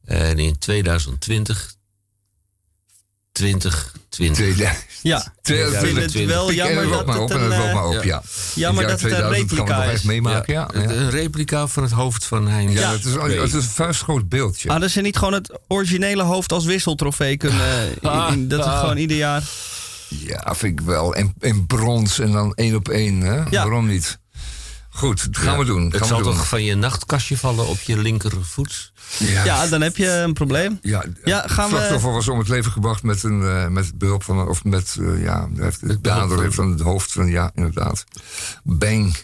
en 0.06 0.38
in 0.38 0.58
2020 0.58 1.78
2020. 3.40 3.98
Tweede- 4.10 4.72
Ja, 5.02 5.34
Tweede- 5.42 5.72
ik 5.72 5.78
vind 5.78 5.98
het 5.98 6.10
Tweede- 6.10 6.32
wel 6.34 6.46
Pik 6.48 6.58
er 6.60 6.66
jammer 6.66 6.90
dat 6.90 7.06
maar 7.06 7.20
het 7.20 7.32
en 7.32 7.42
een, 7.42 7.74
maar 7.74 7.86
op, 7.86 7.94
ja. 7.94 8.02
ja. 8.04 8.22
jammer 8.56 8.84
dat 8.88 8.92
het 8.92 9.02
een 9.12 9.18
2000 9.18 9.50
gaan 9.52 9.58
we 9.58 9.64
replica 9.64 9.78
nog 9.84 9.92
is. 9.94 9.98
even 9.98 10.08
meemaken, 10.08 10.54
ja. 10.54 10.70
ja. 10.74 10.80
Een 10.80 11.10
replica 11.10 11.68
van 11.68 11.84
het 11.84 11.92
hoofd 11.92 12.26
van 12.26 12.48
Hein. 12.48 12.72
Ja, 12.72 12.92
het 12.92 13.06
is, 13.06 13.14
het 13.14 13.32
is 13.48 13.54
een 13.54 13.62
vuistgroot 13.64 14.30
beeldje. 14.30 14.70
Hadden 14.70 14.90
ze 14.90 15.02
niet 15.02 15.18
gewoon 15.18 15.34
het 15.34 15.60
originele 15.68 16.24
hoofd 16.24 16.52
als 16.52 16.66
wisseltrofee 16.66 17.38
kunnen... 17.38 17.62
eh, 18.02 18.28
in- 18.28 18.34
in- 18.34 18.48
dat 18.48 18.66
is 18.66 18.72
gewoon 18.80 18.98
ieder 18.98 19.18
jaar... 19.18 19.44
Ja, 20.08 20.56
vind 20.56 20.80
ik 20.80 20.86
wel. 20.86 21.16
En 21.16 21.34
in 21.40 21.66
brons 21.68 22.20
en 22.20 22.32
dan 22.32 22.54
één 22.56 22.76
op 22.76 22.90
één. 22.90 23.22
Hè? 23.22 23.36
Ja. 23.36 23.46
Waarom 23.50 23.88
niet? 23.88 24.20
Goed, 24.90 25.34
dat 25.34 25.38
gaan 25.44 25.58
we 25.58 25.66
doen. 25.66 25.84
Het 25.86 25.98
Gaan 25.98 26.08
zal 26.08 26.18
we 26.18 26.24
doen. 26.24 26.34
toch 26.34 26.48
van 26.48 26.64
je 26.64 26.76
nachtkastje 26.76 27.38
vallen 27.38 27.68
op 27.68 27.80
je 27.80 27.98
linkervoet? 27.98 28.92
Ja, 29.20 29.44
Ja, 29.46 29.68
dan 29.68 29.82
heb 29.82 29.98
je 29.98 30.10
een 30.12 30.34
probleem. 30.34 30.80
ja, 30.82 31.04
Ja, 31.24 31.48
gaan 31.48 31.70
we- 31.70 31.76
slachtoffer 31.76 32.12
was 32.12 32.28
om 32.28 32.40
het 32.40 32.48
leven 32.48 32.72
gebracht 32.72 33.04
met 33.04 33.24
een 33.24 33.44
eh, 33.44 33.68
met 33.68 33.98
behulp 33.98 34.24
van 34.24 34.48
of 34.48 34.64
met 34.64 34.96
eh, 35.00 35.22
ja, 35.24 35.50
heeft 35.56 35.88
de 35.88 36.02
dader 36.02 36.30
van- 36.36 36.42
heeft 36.44 36.56
van 36.56 36.72
het 36.72 36.80
hoofd 36.82 37.12
van 37.12 37.28
ja 37.28 37.52
inderdaad. 37.56 38.04
Bang, 38.64 39.16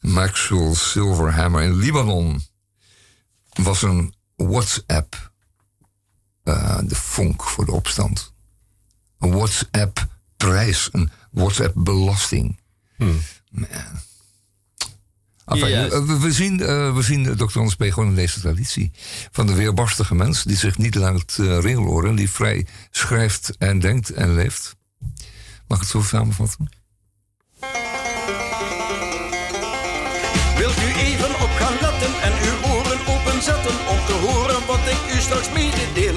Maxwell 0.00 0.74
Silverhammer 0.74 1.62
in 1.62 1.76
Libanon 1.76 2.42
was 3.48 3.82
een 3.82 4.14
WhatsApp 4.36 5.32
eh, 6.42 6.78
de 6.84 6.94
vonk 6.94 7.42
voor 7.44 7.64
de 7.64 7.72
opstand. 7.72 8.32
Een 9.18 9.32
WhatsApp 9.32 10.06
prijs, 10.36 10.88
een 10.92 11.10
WhatsApp 11.30 11.72
belasting. 11.76 12.60
Man. 12.96 13.20
Enfin, 15.46 16.06
we, 16.06 16.18
we 16.18 16.32
zien, 16.32 16.60
eh, 16.60 16.94
we 16.94 17.02
zien 17.02 17.36
Dr. 17.36 17.58
Anders 17.58 17.76
P. 17.76 17.82
gewoon 17.82 18.08
in 18.08 18.14
deze 18.14 18.40
traditie. 18.40 18.90
Van 19.30 19.46
de 19.46 19.54
weerbarstige 19.54 20.14
mens 20.14 20.42
die 20.42 20.56
zich 20.56 20.78
niet 20.78 20.94
laat 20.94 21.36
uh, 21.40 21.58
ringeloren. 21.58 22.14
Die 22.14 22.30
vrij 22.30 22.66
schrijft 22.90 23.56
en 23.58 23.78
denkt 23.78 24.10
en 24.10 24.34
leeft. 24.34 24.76
Mag 25.68 25.78
ik 25.78 25.84
het 25.84 25.88
zo 25.88 26.02
samenvatten? 26.02 26.68
Wilt 30.56 30.78
u 30.78 30.92
even 30.98 31.30
op 31.34 31.50
gaan 31.58 31.76
letten 31.80 32.12
en 32.22 32.32
uw 32.32 32.72
oren 32.74 33.00
openzetten 33.06 33.76
om 33.88 33.98
te 34.06 34.12
horen 34.26 34.66
wat 34.66 34.86
ik 34.86 35.14
u 35.14 35.20
straks 35.20 35.52
mededeel? 35.52 36.16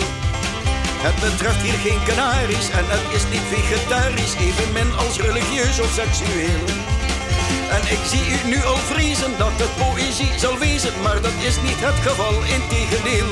Het 1.07 1.31
betreft 1.31 1.61
hier 1.61 1.79
geen 1.85 2.03
Canaries 2.03 2.69
en 2.69 2.85
het 2.87 3.15
is 3.15 3.23
niet 3.31 3.47
vegetarisch, 3.49 4.35
evenmin 4.35 4.93
als 4.93 5.19
religieus 5.19 5.79
of 5.79 5.91
seksueel. 5.93 7.06
En 7.75 7.83
ik 7.95 8.03
zie 8.11 8.25
u 8.35 8.37
nu 8.47 8.63
al 8.63 8.77
vrezen 8.91 9.31
dat 9.37 9.55
het 9.63 9.73
poëzie 9.81 10.31
zal 10.39 10.57
wezen, 10.57 10.93
maar 11.01 11.21
dat 11.21 11.37
is 11.49 11.55
niet 11.67 11.81
het 11.87 11.99
geval, 12.07 12.35
integendeel. 12.57 13.31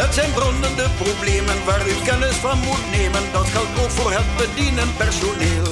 Het 0.00 0.14
zijn 0.14 0.32
brandende 0.32 0.86
problemen 1.02 1.64
waar 1.64 1.88
u 1.92 1.94
kennis 2.04 2.36
van 2.46 2.58
moet 2.58 2.86
nemen, 2.96 3.24
dat 3.32 3.46
geldt 3.54 3.74
ook 3.82 3.90
voor 3.90 4.12
het 4.18 4.28
bedienen 4.40 4.90
personeel. 4.96 5.70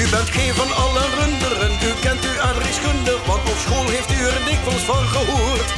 U 0.00 0.02
bent 0.14 0.30
geen 0.36 0.54
van 0.60 0.70
alle 0.84 1.04
runderen, 1.18 1.72
u 1.88 1.90
kent 2.04 2.22
uw 2.30 2.40
adreskunde, 2.50 3.14
want 3.26 3.44
op 3.52 3.58
school 3.64 3.86
heeft 3.94 4.10
u 4.16 4.18
er 4.30 4.38
dikwijls 4.48 4.84
van 4.92 5.04
gehoord. 5.14 5.70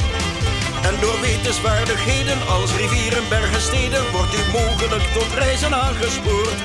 En 0.87 0.95
door 1.01 1.19
wetenswaardigheden 1.21 2.39
als 2.47 2.75
rivieren, 2.75 3.23
bergen, 3.29 3.61
steden 3.61 4.03
wordt 4.11 4.33
u 4.39 4.41
mogelijk 4.59 5.05
tot 5.13 5.29
reizen 5.43 5.73
aangespoord. 5.75 6.59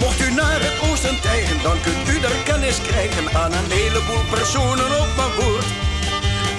Mocht 0.00 0.20
u 0.20 0.30
naar 0.30 0.60
het 0.66 0.90
oosten 0.90 1.20
tijgen, 1.20 1.62
dan 1.62 1.80
kunt 1.80 2.08
u 2.08 2.20
daar 2.20 2.40
kennis 2.44 2.78
krijgen 2.88 3.26
aan 3.42 3.52
een 3.52 3.70
heleboel 3.70 4.24
personen 4.30 4.90
op 5.02 5.10
mijn 5.16 5.32
woord. 5.38 5.68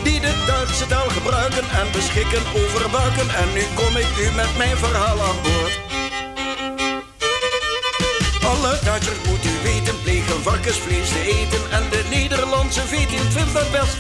Die 0.04 0.20
de 0.20 0.34
Duitse 0.48 0.86
taal 0.88 1.10
gebruiken 1.10 1.66
en 1.80 1.88
beschikken 1.92 2.44
over 2.62 2.90
buiken. 2.90 3.30
En 3.42 3.48
nu 3.54 3.64
kom 3.80 3.94
ik 4.04 4.12
u 4.24 4.28
met 4.42 4.52
mijn 4.58 4.78
verhaal 4.78 5.18
aan 5.28 5.40
boord. 5.46 5.74
Alle 8.52 8.80
Duitsers 8.84 9.22
moet 9.28 9.46
u 9.52 9.54
weten, 9.64 10.02
plegen 10.04 10.42
varkensvlees 10.44 11.10
te 11.10 11.22
eten. 11.40 11.64
En 11.78 11.84
de 11.90 12.04
Nederlandse 12.10 12.84
veeteelt 12.88 13.34
vindt 13.38 13.54
dat 13.54 13.72
best. 13.72 13.98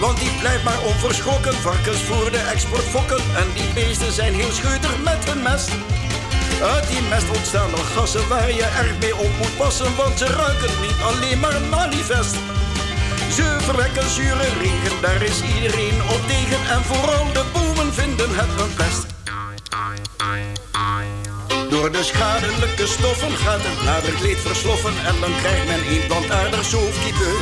Want 0.00 0.18
die 0.18 0.32
blijft 0.40 0.64
maar 0.64 0.82
onverschrokken, 0.82 1.54
varkens 1.54 2.02
voor 2.02 2.30
de 2.30 2.42
export 2.52 2.88
fokken. 2.94 3.22
En 3.40 3.48
die 3.54 3.72
beesten 3.74 4.12
zijn 4.12 4.34
heel 4.34 4.52
scheutig 4.52 4.94
met 5.02 5.24
hun 5.28 5.42
mest. 5.42 5.70
Uit 6.62 6.88
die 6.88 7.02
mest 7.02 7.30
ontstaan 7.36 7.70
nog 7.70 7.92
gassen 7.92 8.28
waar 8.28 8.52
je 8.52 8.62
erg 8.62 8.98
mee 9.00 9.16
op 9.16 9.30
moet 9.38 9.56
passen. 9.56 9.96
Want 9.96 10.18
ze 10.18 10.26
ruiken 10.26 10.80
niet 10.80 11.00
alleen 11.02 11.40
maar 11.40 11.60
manifest. 11.70 12.34
Ze 13.36 13.56
verwekken 13.60 14.10
zure 14.10 14.48
regen, 14.58 15.00
daar 15.00 15.22
is 15.22 15.42
iedereen 15.54 16.02
op 16.02 16.20
tegen. 16.26 16.60
En 16.70 16.82
vooral 16.82 17.32
de 17.32 17.44
bomen 17.52 17.92
vinden 17.94 18.30
het 18.32 18.60
een 18.60 18.74
pest. 18.74 19.06
Door 21.70 21.92
de 21.92 22.02
schadelijke 22.02 22.86
stoffen 22.86 23.36
gaat 23.36 23.62
het 23.62 23.84
naderkleed 23.84 24.38
versloffen. 24.38 24.94
En 25.06 25.14
dan 25.20 25.32
krijgt 25.40 25.66
men 25.66 25.82
een 25.92 26.06
plantaardig 26.06 26.64
zoofkiepeu. 26.64 27.36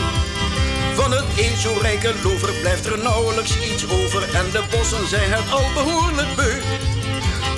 Van 0.95 1.11
het 1.13 1.29
eens 1.37 1.63
zo 1.63 1.79
rijke 1.81 2.15
lover 2.23 2.53
blijft 2.61 2.87
er 2.87 2.99
nauwelijks 2.99 3.53
iets 3.71 3.85
over. 3.91 4.23
En 4.23 4.47
de 4.53 4.63
bossen 4.71 5.09
zijn 5.09 5.31
het 5.33 5.51
al 5.53 5.67
behoorlijk 5.75 6.35
beu. 6.37 6.61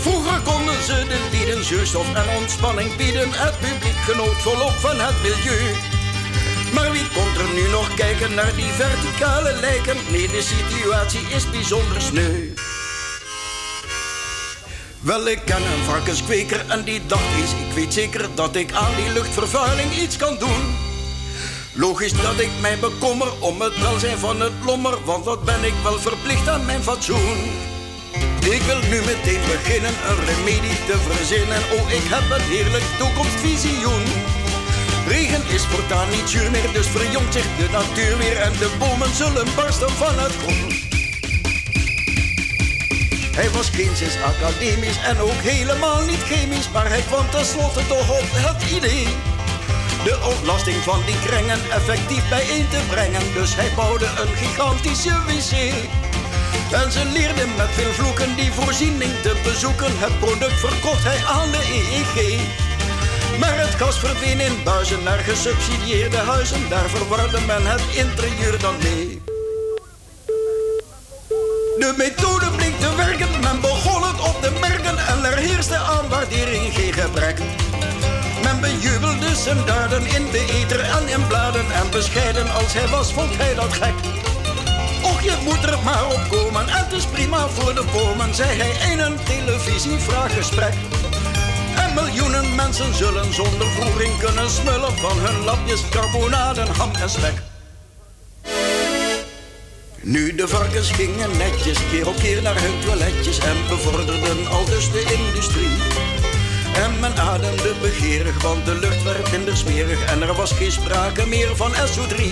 Vroeger 0.01 0.41
konden 0.41 0.83
ze 0.83 1.05
de 1.09 1.21
lieden 1.51 1.68
zuurstof 1.68 2.14
en 2.14 2.36
ontspanning 2.36 2.96
bieden. 2.96 3.32
Het 3.32 3.59
publiek 3.59 3.96
genoot 3.96 4.42
volop 4.42 4.70
van 4.70 5.01
het 5.01 5.14
milieu. 5.22 5.74
Maar 6.74 6.92
wie 6.92 7.09
komt 7.09 7.36
er 7.38 7.55
nu 7.55 7.70
nog 7.70 7.94
kijken 7.94 8.34
naar 8.34 8.55
die 8.55 8.72
verticale 8.72 9.53
lijken. 9.61 9.96
Nee, 10.11 10.28
de 10.28 10.42
situatie 10.42 11.20
is 11.20 11.51
bijzonder 11.51 12.01
sneu. 12.01 12.55
Wel, 15.01 15.28
ik 15.28 15.40
ken 15.44 15.62
een 15.62 15.84
varkenskweker 15.84 16.64
en 16.68 16.84
die 16.84 17.07
dacht 17.07 17.34
eens, 17.36 17.53
ik 17.53 17.74
weet 17.74 17.92
zeker 17.92 18.28
dat 18.34 18.57
ik 18.57 18.72
aan 18.72 18.94
die 18.96 19.12
luchtvervuiling 19.12 19.92
iets 19.92 20.16
kan 20.16 20.36
doen. 20.38 20.76
Logisch 21.74 22.22
dat 22.22 22.40
ik 22.40 22.51
mij 22.61 22.78
bekommer 22.78 23.40
om 23.40 23.61
het 23.61 23.78
welzijn 23.78 24.18
van 24.18 24.40
het 24.40 24.53
lommer, 24.64 25.05
want 25.05 25.24
dat 25.24 25.44
ben 25.44 25.64
ik 25.64 25.74
wel 25.82 25.98
verplicht 25.98 26.48
aan 26.48 26.64
mijn 26.64 26.82
fatsoen. 26.82 27.70
Ik 28.49 28.62
wil 28.62 28.80
nu 28.88 29.01
meteen 29.01 29.41
beginnen 29.55 29.95
een 30.09 30.24
remedie 30.24 30.78
te 30.86 30.97
verzinnen. 31.09 31.62
Oh, 31.76 31.91
ik 31.91 32.07
heb 32.14 32.38
een 32.38 32.47
heerlijk 32.53 32.84
toekomstvisioen. 32.99 34.05
Regen 35.09 35.43
is 35.49 35.64
voortaan 35.64 36.11
niet 36.11 36.28
zuur 36.28 36.51
meer, 36.51 36.72
dus 36.72 36.86
verjongt 36.86 37.32
zich 37.32 37.47
de 37.59 37.68
natuur 37.72 38.18
weer 38.18 38.36
en 38.36 38.53
de 38.53 38.70
bomen 38.78 39.14
zullen 39.14 39.47
barsten 39.57 39.91
van 39.91 40.18
het 40.18 40.34
groen. 40.43 40.72
Hij 43.36 43.51
was 43.51 43.68
geen 43.68 44.22
academisch 44.24 45.01
en 45.05 45.18
ook 45.18 45.41
helemaal 45.53 46.05
niet 46.05 46.22
chemisch, 46.22 46.70
maar 46.72 46.88
hij 46.88 47.01
kwam 47.01 47.30
tenslotte 47.30 47.86
toch 47.86 48.11
op 48.20 48.28
het 48.32 48.70
idee. 48.70 49.07
De 50.05 50.18
ontlasting 50.36 50.76
van 50.76 51.03
die 51.07 51.20
krengen 51.26 51.70
effectief 51.70 52.28
bijeen 52.28 52.68
te 52.68 52.80
brengen, 52.88 53.22
dus 53.34 53.55
hij 53.55 53.70
bouwde 53.76 54.07
een 54.07 54.36
gigantische 54.36 55.14
wc. 55.26 55.53
En 56.73 56.93
ze 56.93 57.05
leerden 57.05 57.49
met 57.57 57.71
veel 57.71 57.93
vloeken 57.93 58.37
die 58.37 58.53
voorziening 58.53 59.12
te 59.23 59.41
bezoeken. 59.45 59.99
Het 59.99 60.18
product 60.18 60.61
verkocht 60.61 61.05
hij 61.05 61.25
aan 61.27 61.51
de 61.51 61.62
EEG. 61.79 62.41
Maar 63.39 63.59
het 63.59 63.75
gas 63.75 63.99
verdween 63.99 64.41
in 64.41 64.62
buizen 64.64 65.03
naar 65.03 65.18
gesubsidieerde 65.18 66.16
huizen. 66.16 66.68
Daar 66.68 66.89
verwarde 66.89 67.41
men 67.47 67.66
het 67.66 67.83
interieur 67.95 68.59
dan 68.59 68.75
mee. 68.83 69.23
De 71.79 71.95
methode 71.97 72.51
bleek 72.57 72.79
te 72.81 72.95
werken, 72.97 73.41
men 73.41 73.61
begon 73.61 74.03
het 74.03 74.21
op 74.21 74.43
te 74.43 74.51
merken 74.61 74.99
en 74.99 75.25
er 75.25 75.37
heerste 75.37 75.77
aan 75.77 76.09
waardering 76.09 76.75
geen 76.75 76.93
gebrek. 76.93 77.39
Men 78.43 78.61
bejubelde 78.61 79.35
zijn 79.35 79.64
daden 79.66 80.07
in 80.07 80.31
de 80.31 80.45
eter 80.61 80.81
en 80.81 81.09
in 81.09 81.27
bladen 81.27 81.73
en 81.73 81.91
bescheiden 81.91 82.51
als 82.51 82.73
hij 82.73 82.89
was, 82.89 83.12
vond 83.12 83.37
hij 83.37 83.55
dat 83.55 83.73
gek. 83.73 83.95
Je 85.23 85.37
moet 85.45 85.64
er 85.64 85.79
maar 85.85 86.07
op 86.07 86.21
komen 86.31 86.68
en 86.68 86.85
het 86.85 86.93
is 86.93 87.07
prima 87.07 87.49
voor 87.49 87.75
de 87.75 87.85
bomen, 87.93 88.35
zei 88.35 88.61
hij 88.61 88.93
in 88.93 88.99
een 88.99 89.16
televisievraaggesprek. 89.25 90.75
En 91.77 91.95
miljoenen 91.95 92.55
mensen 92.55 92.95
zullen 92.95 93.35
zonder 93.35 93.66
voering 93.66 94.18
kunnen 94.18 94.51
smullen 94.51 94.99
van 94.99 95.18
hun 95.18 95.45
lapjes 95.45 95.89
carbonaden, 95.89 96.68
ham 96.77 96.91
en 96.95 97.11
spek. 97.11 97.43
Nu 100.03 100.35
de 100.35 100.49
varkens 100.49 100.91
gingen 100.91 101.37
netjes 101.37 101.79
keer 101.91 102.09
op 102.09 102.16
keer 102.16 102.43
naar 102.43 102.61
hun 102.61 102.81
toiletjes 102.85 103.39
en 103.39 103.57
bevorderden 103.68 104.47
al 104.47 104.64
dus 104.64 104.91
de 104.91 105.01
industrie. 105.18 105.77
En 106.75 107.01
men 107.01 107.16
ademde 107.16 107.75
begeerig, 107.81 108.43
want 108.43 108.64
de 108.64 108.75
lucht 108.75 109.03
werd 109.03 109.31
minder 109.31 109.57
smerig 109.57 110.05
en 110.05 110.23
er 110.23 110.35
was 110.35 110.53
geen 110.53 110.73
sprake 110.73 111.27
meer 111.27 111.57
van 111.57 111.73
SO3. 111.73 112.23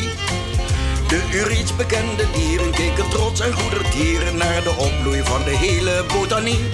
De 1.08 1.22
Uriets 1.32 1.76
bekende 1.76 2.30
dieren 2.32 2.70
keken 2.70 3.08
trots 3.08 3.40
en 3.40 3.52
goedertieren 3.52 4.36
naar 4.36 4.62
de 4.62 4.74
opbloei 4.76 5.22
van 5.24 5.44
de 5.44 5.56
hele 5.56 6.04
botanie. 6.12 6.64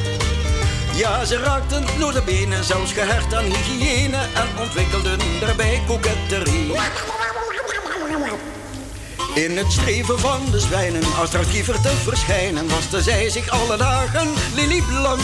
Ja, 0.94 1.24
ze 1.24 1.38
raakten 1.38 1.84
door 1.98 2.12
de 2.12 2.22
benen, 2.22 2.64
zelfs 2.64 2.92
gehecht 2.92 3.34
aan 3.34 3.44
hygiëne 3.44 4.16
en 4.16 4.48
ontwikkelden 4.60 5.18
daarbij 5.40 5.82
koketterie. 5.86 6.72
In 9.34 9.56
het 9.56 9.72
streven 9.72 10.18
van 10.18 10.40
de 10.50 10.60
zwijnen 10.60 11.14
attractiever 11.18 11.80
te 11.80 11.96
verschijnen, 12.02 12.68
waste 12.68 13.02
zij 13.02 13.30
zich 13.30 13.48
alle 13.48 13.76
dagen 13.76 14.32
lelieblank. 14.54 15.20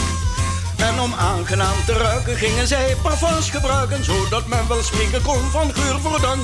En 0.77 0.99
om 0.99 1.13
aangenaam 1.13 1.85
te 1.85 1.93
ruiken 1.93 2.35
gingen 2.35 2.67
zij 2.67 2.95
parfums 3.01 3.49
gebruiken, 3.49 4.03
zodat 4.03 4.47
men 4.47 4.67
wel 4.67 4.83
spreken 4.83 5.21
kon 5.21 5.51
van 5.51 5.73
geur 5.73 5.99
voor 5.99 6.21
dank. 6.21 6.41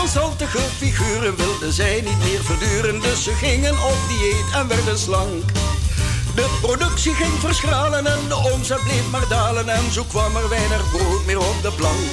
Wanstaltige 0.00 0.58
figuren 0.58 1.36
wilden 1.36 1.72
zij 1.72 2.00
niet 2.00 2.18
meer 2.18 2.44
verduren, 2.44 3.00
dus 3.00 3.22
ze 3.22 3.32
gingen 3.32 3.72
op 3.72 3.96
dieet 4.08 4.54
en 4.54 4.68
werden 4.68 4.98
slank. 4.98 5.44
De 6.34 6.58
productie 6.60 7.14
ging 7.14 7.32
verschralen 7.38 8.06
en 8.06 8.28
de 8.28 8.36
omzet 8.36 8.82
bleef 8.82 9.10
maar 9.10 9.28
dalen 9.28 9.68
en 9.68 9.92
zo 9.92 10.04
kwam 10.04 10.36
er 10.36 10.48
weinig 10.48 10.90
brood 10.90 11.26
meer 11.26 11.38
op 11.38 11.62
de 11.62 11.72
plank. 11.76 12.10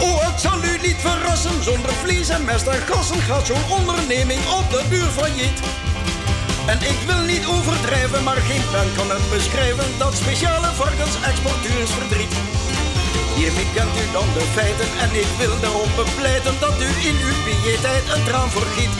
Oh, 0.00 0.26
het 0.26 0.40
zal 0.40 0.64
u 0.64 0.86
niet 0.86 0.96
verrassen, 0.98 1.62
zonder 1.62 1.92
vlees 1.92 2.28
en 2.28 2.44
mest 2.44 2.66
en 2.66 2.82
gassen 2.82 3.20
gaat 3.20 3.46
zo'n 3.46 3.70
onderneming 3.78 4.40
op 4.40 4.70
de 4.70 4.82
duur 4.88 5.10
failliet. 5.18 5.60
En 6.66 6.78
ik 6.82 6.98
wil 7.06 7.22
niet 7.22 7.46
overdrijven, 7.46 8.24
maar 8.24 8.36
geen 8.36 8.64
pen 8.72 8.94
kan 8.96 9.10
het 9.10 9.30
beschrijven, 9.30 9.98
dat 9.98 10.14
speciale 10.16 10.72
varkensexporteursverdriet. 10.74 12.57
Hiermee 13.38 13.70
kent 13.74 13.94
u 14.02 14.04
dan 14.12 14.28
de 14.36 14.44
feiten 14.56 14.90
en 15.04 15.10
ik 15.24 15.30
wil 15.38 15.60
daarom 15.60 15.90
bepleiten 15.96 16.54
dat 16.60 16.76
u 16.88 16.90
in 17.08 17.16
uw 17.28 17.38
piëteit 17.44 18.04
een 18.14 18.24
traan 18.24 18.50
vergiet. 18.50 18.94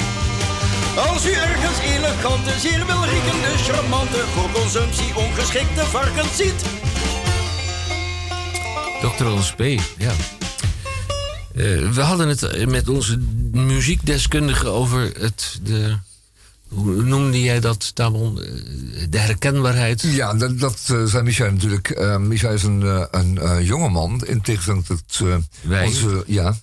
Als 1.10 1.26
u 1.26 1.32
ergens 1.32 1.78
elegante, 1.78 2.58
zeer 2.58 2.86
welriekende, 2.86 3.50
charmante, 3.66 4.20
voor 4.34 4.50
consumptie 4.50 5.16
ongeschikte 5.16 5.84
varkens 5.84 6.36
ziet. 6.36 6.60
Dr. 9.00 9.26
Ons 9.26 9.52
P, 9.52 9.62
ja. 9.98 10.12
Eh, 11.54 11.90
we 11.90 12.00
hadden 12.00 12.28
het 12.28 12.66
met 12.66 12.88
onze 12.88 13.18
muziekdeskundige 13.52 14.68
over 14.68 15.12
het, 15.18 15.58
de, 15.62 15.98
hoe 16.68 17.02
noemde 17.02 17.40
jij 17.40 17.60
dat, 17.60 17.94
Tamon? 17.94 18.42
Eh, 18.42 18.50
De 19.10 19.18
herkenbaarheid. 19.18 20.02
Ja, 20.02 20.34
dat, 20.34 20.58
dat 20.58 20.84
eh, 20.86 21.04
zei 21.04 21.22
Micha 21.22 21.50
natuurlijk. 21.50 21.98
Uh, 21.98 22.16
Micha 22.16 22.48
is 22.48 22.62
een, 22.62 23.08
een 23.10 23.34
uh, 23.34 23.66
jongeman, 23.66 24.24
in 24.26 24.40
tegenstelling 24.40 24.84
tot 24.84 25.20
uh, 25.22 25.36
Wij? 25.60 25.86
onze... 25.86 26.24
Ja, 26.26 26.56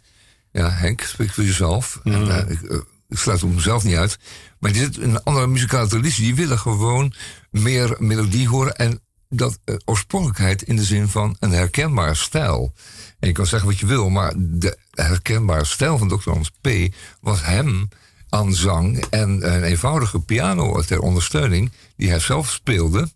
ja, 0.51 0.69
Henk, 0.69 1.01
spreek 1.01 1.31
voor 1.31 1.43
jezelf. 1.43 1.99
Mhm. 2.03 2.29
En, 2.29 2.49
ik, 2.49 2.61
ik 3.09 3.17
sluit 3.17 3.41
hem 3.41 3.59
zelf 3.59 3.83
niet 3.83 3.95
uit. 3.95 4.17
Maar 4.59 4.71
die 4.71 4.81
zit 4.81 4.97
in 4.97 5.09
een 5.09 5.23
andere 5.23 5.47
muzikale 5.47 5.87
traditie. 5.87 6.23
Die 6.23 6.35
willen 6.35 6.59
gewoon 6.59 7.13
meer 7.49 7.95
melodie 7.99 8.47
horen. 8.47 8.75
En 8.75 8.99
dat 9.29 9.59
oorspronkelijkheid 9.85 10.61
in 10.61 10.75
de 10.75 10.83
zin 10.83 11.07
van 11.07 11.35
een 11.39 11.51
herkenbare 11.51 12.15
stijl. 12.15 12.73
En 13.19 13.27
je 13.27 13.33
kan 13.33 13.45
zeggen 13.45 13.69
wat 13.69 13.79
je 13.79 13.85
wil, 13.85 14.09
maar 14.09 14.33
de 14.37 14.77
herkenbare 14.91 15.65
stijl 15.65 15.97
van 15.97 16.07
Dr. 16.07 16.29
Hans 16.29 16.51
P. 16.61 16.69
was 17.21 17.45
hem 17.45 17.87
aan 18.35 18.53
zang 18.53 19.05
en 19.09 19.53
een 19.53 19.63
eenvoudige 19.63 20.19
piano 20.19 20.81
ter 20.81 20.99
ondersteuning, 20.99 21.71
die 21.95 22.09
hij 22.09 22.19
zelf 22.19 22.51
speelde, 22.51 23.09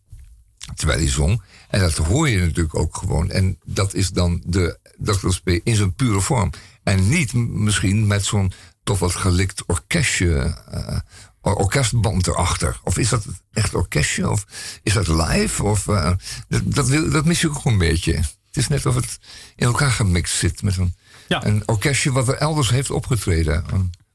terwijl 0.75 0.99
hij 0.99 1.09
zong. 1.09 1.41
En 1.69 1.79
dat 1.79 1.95
hoor 1.95 2.29
je 2.29 2.39
natuurlijk 2.39 2.75
ook 2.75 2.97
gewoon. 2.97 3.29
En 3.31 3.57
dat 3.65 3.93
is 3.93 4.09
dan 4.09 4.41
de 4.45 4.77
Dr. 4.97 5.51
In 5.63 5.75
zijn 5.75 5.93
pure 5.93 6.21
vorm. 6.21 6.49
En 6.83 7.09
niet 7.09 7.33
misschien 7.33 8.07
met 8.07 8.25
zo'n 8.25 8.51
toch 8.83 8.99
wat 8.99 9.15
gelikt 9.15 9.63
orkestje, 9.65 10.55
uh, 10.73 10.97
orkestband 11.41 12.27
erachter. 12.27 12.79
Of 12.83 12.97
is 12.97 13.09
dat 13.09 13.25
echt 13.51 13.75
orkestje? 13.75 14.29
Of 14.29 14.45
is 14.83 14.93
dat 14.93 15.07
live? 15.07 15.63
Of, 15.63 15.87
uh, 15.87 16.11
dat, 16.47 16.87
dat, 17.11 17.25
mis 17.25 17.41
je 17.41 17.49
ook 17.49 17.65
een 17.65 17.77
beetje. 17.77 18.13
Het 18.13 18.57
is 18.57 18.67
net 18.67 18.85
of 18.85 18.95
het 18.95 19.19
in 19.55 19.65
elkaar 19.65 19.91
gemixt 19.91 20.35
zit 20.37 20.61
met 20.63 20.77
een, 20.77 20.95
Ja. 21.27 21.45
een 21.45 21.63
orkestje 21.65 22.11
wat 22.11 22.27
er 22.27 22.35
elders 22.35 22.69
heeft 22.69 22.91
opgetreden. 22.91 23.65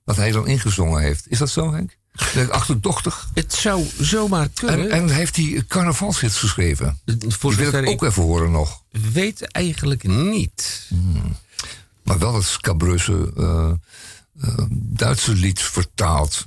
Wat 0.05 0.17
hij 0.17 0.31
dan 0.31 0.47
ingezongen 0.47 1.03
heeft. 1.03 1.31
Is 1.31 1.39
dat 1.39 1.51
zo, 1.51 1.73
Henk? 1.73 1.97
Achterdochtig. 2.51 3.29
Het 3.35 3.53
zou 3.53 3.87
zomaar 4.01 4.49
kunnen. 4.49 4.91
En, 4.91 4.91
en 4.91 5.09
heeft 5.09 5.37
hij 5.37 5.65
carnavalshits 5.69 6.39
geschreven? 6.39 7.01
voor 7.29 7.55
wil 7.55 7.73
ik 7.73 7.75
ik 7.75 7.89
ook 7.89 8.05
even 8.05 8.23
horen 8.23 8.51
nog. 8.51 8.83
weet 8.91 9.51
eigenlijk 9.51 10.03
niet. 10.03 10.91
Maar 12.03 12.19
wel 12.19 12.35
het 12.35 12.45
scabreuze 12.45 13.33
eh, 13.37 13.71
eh, 14.41 14.65
Duitse 14.71 15.35
lied 15.35 15.63
vertaald. 15.63 16.47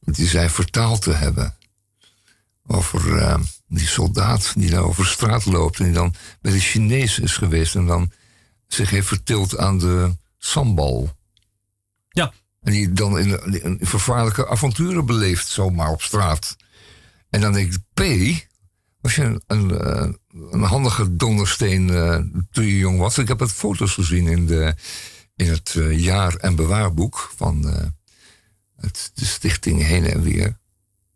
Die 0.00 0.28
zij 0.28 0.50
vertaald 0.50 1.02
te 1.02 1.12
hebben. 1.12 1.56
Over 2.66 3.18
eh, 3.18 3.38
die 3.68 3.86
soldaat 3.86 4.52
die 4.56 4.70
daar 4.70 4.82
over 4.82 5.06
straat 5.06 5.44
loopt. 5.44 5.78
En 5.78 5.84
die 5.84 5.94
dan 5.94 6.14
bij 6.40 6.52
de 6.52 6.60
Chinees 6.60 7.18
is 7.18 7.36
geweest. 7.36 7.74
En 7.74 7.86
dan 7.86 8.12
zich 8.66 8.90
heeft 8.90 9.06
vertild 9.06 9.58
aan 9.58 9.78
de 9.78 10.16
sambal. 10.38 11.16
Ja. 12.08 12.32
En 12.64 12.72
die 12.72 12.92
dan 12.92 13.18
in, 13.18 13.62
in 13.62 13.78
vervaarlijke 13.80 14.48
avonturen 14.48 15.06
beleeft, 15.06 15.48
zomaar 15.48 15.90
op 15.90 16.02
straat. 16.02 16.56
En 17.30 17.40
dan 17.40 17.52
denk 17.52 17.72
ik, 17.72 17.80
P, 17.94 18.00
was 19.00 19.14
je 19.14 19.22
een, 19.22 19.42
een, 19.46 19.80
eh, 19.80 20.12
een 20.50 20.62
handige 20.62 21.16
dondersteen 21.16 21.90
eh, 21.90 22.18
toen 22.50 22.64
je 22.64 22.78
jong 22.78 22.98
was? 22.98 23.18
Ik 23.18 23.28
heb 23.28 23.40
het 23.40 23.52
foto's 23.52 23.92
gezien 23.92 24.26
in, 24.26 24.46
de, 24.46 24.74
in 25.36 25.48
het 25.48 25.74
eh, 25.76 26.00
jaar- 26.00 26.36
en 26.36 26.56
bewaarboek 26.56 27.32
van 27.36 27.64
het, 28.76 29.10
de 29.14 29.24
stichting 29.24 29.82
Heen 29.82 30.04
en 30.06 30.22
Weer. 30.22 30.58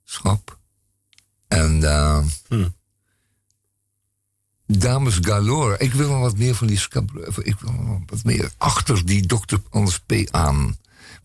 Schap. 0.05 0.59
En 1.49 1.81
Hm. 2.49 2.69
Dames 4.67 5.19
Galore. 5.21 5.79
Ik 5.79 5.93
wil 5.93 6.09
nog 6.09 6.21
wat 6.21 6.37
meer 6.37 6.55
van 6.55 6.67
die 6.67 6.81
Ik 7.43 7.61
wil 7.61 7.73
nog 7.73 8.01
wat 8.07 8.25
meer 8.25 8.51
achter 8.57 9.07
die 9.07 9.27
Dr. 9.27 9.57
Anders 9.71 9.99
P. 9.99 10.13
aan. 10.31 10.77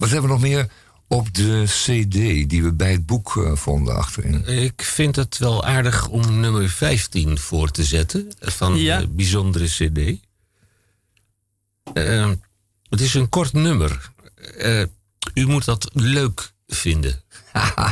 Wat 0.03 0.11
hebben 0.11 0.29
we 0.29 0.35
nog 0.37 0.45
meer 0.45 0.69
op 1.07 1.33
de 1.33 1.63
CD 1.67 2.49
die 2.49 2.63
we 2.63 2.73
bij 2.73 2.91
het 2.91 3.05
boek 3.05 3.37
eh, 3.37 3.55
vonden 3.55 3.95
achterin? 3.95 4.45
Ik 4.47 4.81
vind 4.81 5.15
het 5.15 5.37
wel 5.37 5.63
aardig 5.65 6.07
om 6.07 6.39
nummer 6.39 6.69
15 6.69 7.37
voor 7.39 7.71
te 7.71 7.83
zetten 7.83 8.27
van 8.39 8.75
Ja. 8.77 8.99
de 8.99 9.07
bijzondere 9.07 9.65
CD. 9.65 10.19
Eh, 11.93 12.31
het 12.89 13.01
is 13.01 13.13
een 13.13 13.29
kort 13.29 13.53
nummer. 13.53 14.11
Eh, 14.57 14.83
u 15.33 15.45
moet 15.45 15.65
dat 15.65 15.89
leuk 15.93 16.53
vinden. 16.67 17.21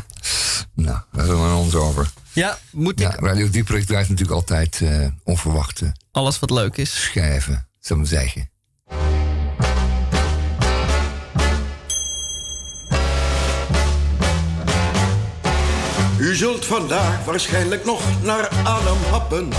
Nou, 0.73 0.99
daar 1.11 1.25
hebben 1.25 1.41
we 1.45 1.49
aan 1.49 1.57
ons 1.57 1.75
over. 1.75 2.11
Ja, 2.33 2.59
moet 2.71 2.91
ik 2.91 2.99
Ja, 2.99 3.15
Radio 3.19 3.49
Dieperik 3.49 3.85
draait 3.85 4.09
natuurlijk 4.09 4.35
altijd 4.37 4.81
eh, 4.81 5.07
onverwachte 5.23 5.95
alles 6.11 6.39
wat 6.39 6.49
leuk 6.49 6.77
is. 6.77 7.01
schijven, 7.01 7.67
zou 7.79 7.99
ik 8.01 8.07
zeggen. 8.07 8.49
U 16.21 16.35
zult 16.35 16.65
vandaag 16.65 17.25
waarschijnlijk 17.25 17.85
nog 17.85 18.01
naar 18.23 18.49
adem 18.63 18.97
happen. 19.09 19.49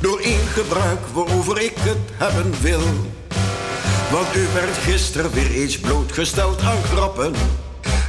Door 0.00 0.20
één 0.20 0.46
gebruik 0.46 1.00
waarover 1.12 1.60
ik 1.60 1.72
het 1.78 1.98
hebben 2.12 2.54
wil. 2.60 2.82
Want 4.10 4.36
u 4.36 4.46
werd 4.54 4.76
gisteren 4.78 5.32
weer 5.32 5.50
eens 5.50 5.78
blootgesteld 5.78 6.62
aan 6.62 6.82
grappen. 6.82 7.34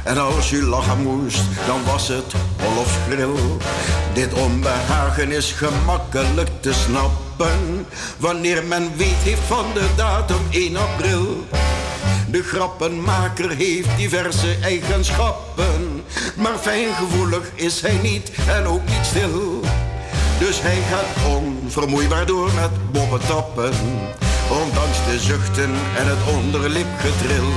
En 0.04 0.18
als 0.18 0.52
u 0.52 0.62
lachen 0.62 1.02
moest, 1.02 1.42
dan 1.66 1.84
was 1.84 2.08
het 2.08 2.34
Olofsgril. 2.66 3.56
Dit 4.14 4.32
onbehagen 4.32 5.30
is 5.30 5.52
gemakkelijk 5.52 6.50
te 6.60 6.72
snappen. 6.72 7.86
Wanneer 8.18 8.64
men 8.64 8.96
weet 8.96 9.22
heeft 9.22 9.46
van 9.46 9.66
de 9.74 9.88
datum 9.96 10.40
1 10.50 10.76
april. 10.76 11.44
De 12.36 12.42
grappenmaker 12.42 13.50
heeft 13.50 13.96
diverse 13.96 14.56
eigenschappen. 14.62 16.04
Maar 16.34 16.58
fijngevoelig 16.58 17.50
is 17.54 17.80
hij 17.80 17.98
niet 18.02 18.30
en 18.48 18.66
ook 18.66 18.84
niet 18.84 19.04
stil. 19.04 19.60
Dus 20.38 20.62
hij 20.62 20.78
gaat 20.90 21.36
onvermoeibaar 21.36 22.26
door 22.26 22.50
met 22.54 22.92
boppen 22.92 23.26
tappen. 23.26 23.72
Ondanks 24.50 25.04
de 25.10 25.18
zuchten 25.20 25.70
en 25.96 26.06
het 26.06 26.34
onderlipgetril. 26.36 27.50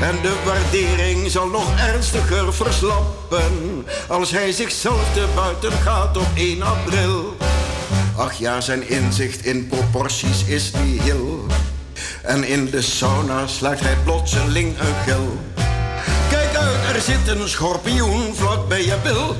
En 0.00 0.22
de 0.22 0.34
waardering 0.44 1.30
zal 1.30 1.48
nog 1.48 1.78
ernstiger 1.78 2.54
verslappen. 2.54 3.86
Als 4.08 4.30
hij 4.30 4.52
zichzelf 4.52 5.14
te 5.14 5.26
buiten 5.34 5.72
gaat 5.72 6.16
op 6.16 6.28
1 6.34 6.62
april. 6.62 7.36
Ach 8.16 8.32
ja, 8.32 8.60
zijn 8.60 8.88
inzicht 8.88 9.44
in 9.44 9.66
proporties 9.66 10.44
is 10.44 10.70
nihil. 10.70 11.44
En 12.22 12.44
in 12.44 12.70
de 12.70 12.82
sauna 12.82 13.46
slaakt 13.46 13.80
hij 13.80 13.96
plotseling 14.04 14.78
een 14.78 14.94
gil. 15.04 15.38
Kijk 16.30 16.56
uit, 16.56 16.94
er 16.94 17.00
zit 17.00 17.28
een 17.28 17.48
schorpioen 17.48 18.34
vlak 18.34 18.68
bij 18.68 18.84
je 18.84 18.96
bil. 19.02 19.36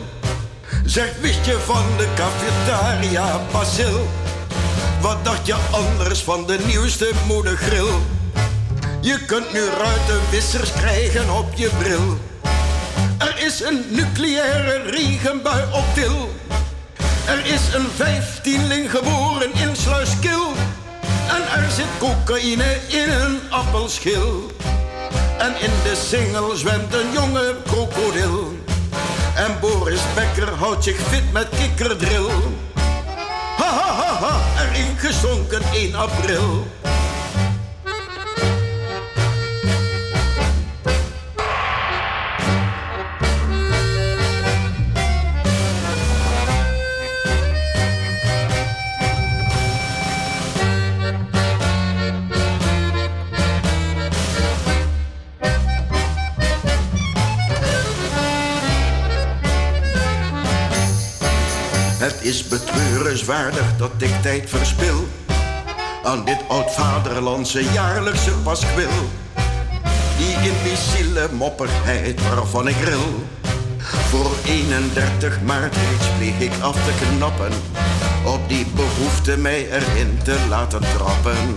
Zeg, 0.85 1.13
wist 1.21 1.45
je 1.45 1.59
van 1.65 1.85
de 1.97 2.09
cafetaria 2.15 3.41
Basil? 3.53 4.09
Wat 5.01 5.25
dacht 5.25 5.47
je 5.47 5.57
anders 5.71 6.23
van 6.23 6.47
de 6.47 6.59
nieuwste 6.67 7.11
moedergril? 7.27 8.01
Je 9.01 9.19
kunt 9.27 9.53
nu 9.53 9.61
ruitenwissers 9.65 10.73
krijgen 10.73 11.37
op 11.39 11.55
je 11.55 11.71
bril. 11.79 12.19
Er 13.19 13.45
is 13.47 13.61
een 13.61 13.85
nucleaire 13.91 14.91
regenbui 14.91 15.65
op 15.73 15.85
til. 15.95 16.35
Er 17.27 17.47
is 17.47 17.75
een 17.75 17.87
vijftienling 17.97 18.91
geboren 18.91 19.53
in 19.55 19.77
Sluiskil. 19.77 20.53
En 21.37 21.63
er 21.63 21.71
zit 21.71 21.87
cocaïne 21.99 22.81
in 22.89 23.11
een 23.11 23.41
appelschil. 23.51 24.51
En 25.39 25.61
in 25.61 25.71
de 25.83 26.03
singel 26.09 26.57
zwemt 26.57 26.95
een 26.95 27.13
jonge 27.13 27.57
krokodil. 27.67 28.57
En 29.35 29.61
Boris 29.61 30.01
Becker 30.15 30.55
houdt 30.55 30.85
zich 30.85 30.97
fit 30.97 31.33
met 31.33 31.49
kikkerdril. 31.49 32.31
Ha 33.57 33.67
ha 33.67 33.93
ha 33.95 34.15
ha, 34.15 34.41
erin 34.63 34.99
gezonken 34.99 35.63
1 35.73 35.95
april. 35.95 36.67
Is 62.27 62.49
betreurenswaardig 62.49 63.77
dat 63.77 63.91
ik 63.99 64.23
tijd 64.23 64.51
verspil 64.51 65.09
aan 66.03 66.25
dit 66.25 66.39
oud-vaderlandse 66.49 67.65
jaarlijkse 67.65 68.33
paskwil. 68.33 68.89
Die 70.19 70.51
imbeciele 70.51 71.29
mopperheid 71.33 72.29
waarvan 72.29 72.69
ik 72.69 72.77
ril. 72.77 73.25
Voor 73.79 74.31
31 74.45 75.43
maart 75.43 75.77
reeds 75.77 76.07
pleeg 76.19 76.41
ik 76.41 76.63
af 76.63 76.75
te 76.85 77.05
knappen. 77.15 77.53
Op 78.25 78.49
die 78.49 78.67
behoefte 78.67 79.37
mij 79.37 79.71
erin 79.71 80.19
te 80.25 80.47
laten 80.49 80.81
trappen. 80.81 81.55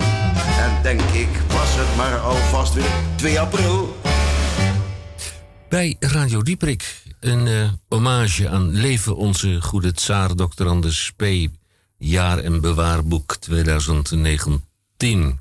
En 0.60 0.82
denk 0.84 1.02
ik, 1.02 1.30
was 1.48 1.76
het 1.76 1.96
maar 1.98 2.20
alvast 2.20 2.74
weer 2.74 2.92
2 3.16 3.40
april. 3.40 3.98
Bij 5.70 5.96
Radio 6.00 6.42
Dieprik 6.42 7.09
een 7.20 7.48
eh, 7.48 7.70
hommage 7.88 8.50
aan 8.50 8.72
Leven 8.72 9.16
onze 9.16 9.62
goede 9.62 9.94
tsaar 9.94 10.36
Dr. 10.36 10.68
Anders 10.68 11.12
P. 11.16 11.24
Jaar 11.98 12.38
en 12.38 12.62
bewaarboek 12.62 13.36
2019. 13.36 15.40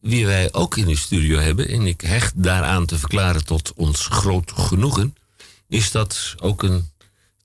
Wie 0.00 0.26
wij 0.26 0.52
ook 0.52 0.76
in 0.76 0.86
de 0.86 0.96
studio 0.96 1.38
hebben, 1.38 1.68
en 1.68 1.86
ik 1.86 2.00
hecht 2.00 2.42
daaraan 2.42 2.86
te 2.86 2.98
verklaren 2.98 3.44
tot 3.44 3.72
ons 3.72 4.06
groot 4.06 4.52
genoegen, 4.52 5.14
is 5.68 5.90
dat 5.90 6.34
ook 6.38 6.62
een 6.62 6.90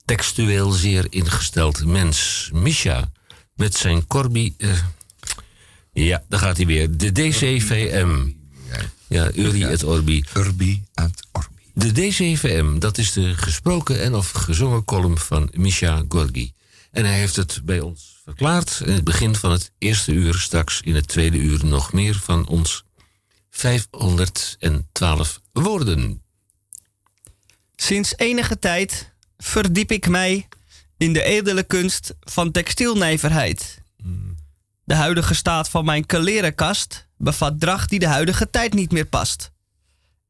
textueel 0.06 0.72
zeer 0.72 1.06
ingesteld 1.10 1.86
mens. 1.86 2.50
Misha, 2.54 3.12
met 3.56 3.76
zijn 3.76 4.08
Corby. 4.08 4.54
eh, 4.58 4.70
ja, 5.94 6.24
daar 6.30 6.40
gaat 6.40 6.58
hij 6.58 6.66
weer. 6.66 6.98
De 6.98 7.12
DCVM. 7.12 8.30
Ja, 9.08 9.32
Uri 9.34 9.64
et 9.64 9.84
Orbi. 9.84 10.24
Urbi 10.34 10.84
et 10.94 11.28
Orbi. 11.32 11.53
De 11.76 11.92
DCVM, 11.92 12.80
dat 12.80 12.98
is 12.98 13.12
de 13.12 13.38
gesproken 13.38 14.02
en 14.02 14.16
of 14.16 14.32
gezongen 14.32 14.86
column 14.86 15.18
van 15.18 15.50
Misha 15.58 16.04
Gorgi. 16.10 16.54
En 16.92 17.06
hij 17.06 17.18
heeft 17.18 17.36
het 17.36 17.62
bij 17.64 17.80
ons 17.80 18.22
verklaard 18.24 18.82
in 18.86 18.94
het 18.94 19.04
begin 19.04 19.36
van 19.36 19.52
het 19.52 19.72
eerste 19.78 20.12
uur, 20.12 20.34
straks 20.34 20.82
in 20.82 20.96
het 20.96 21.08
tweede 21.08 21.38
uur 21.38 21.66
nog 21.66 21.94
meer 21.94 22.16
van 22.16 22.48
ons 22.48 22.84
512 23.50 25.42
woorden. 25.52 26.22
Sinds 27.76 28.18
enige 28.18 28.60
tijd 28.60 29.12
verdiep 29.38 29.92
ik 29.92 30.08
mij 30.08 30.48
in 30.98 31.14
de 31.14 31.24
edele 31.24 31.64
kunst 31.64 32.14
van 32.20 32.52
textielnijverheid. 32.52 33.82
De 34.84 34.96
huidige 34.96 35.34
staat 35.34 35.70
van 35.70 35.86
mijn 35.86 36.06
kalerenkast 36.06 37.08
bevat 37.18 37.60
dracht 37.60 37.90
die 37.90 38.00
de 38.00 38.08
huidige 38.08 38.50
tijd 38.50 38.74
niet 38.74 38.92
meer 38.92 39.06
past. 39.06 39.53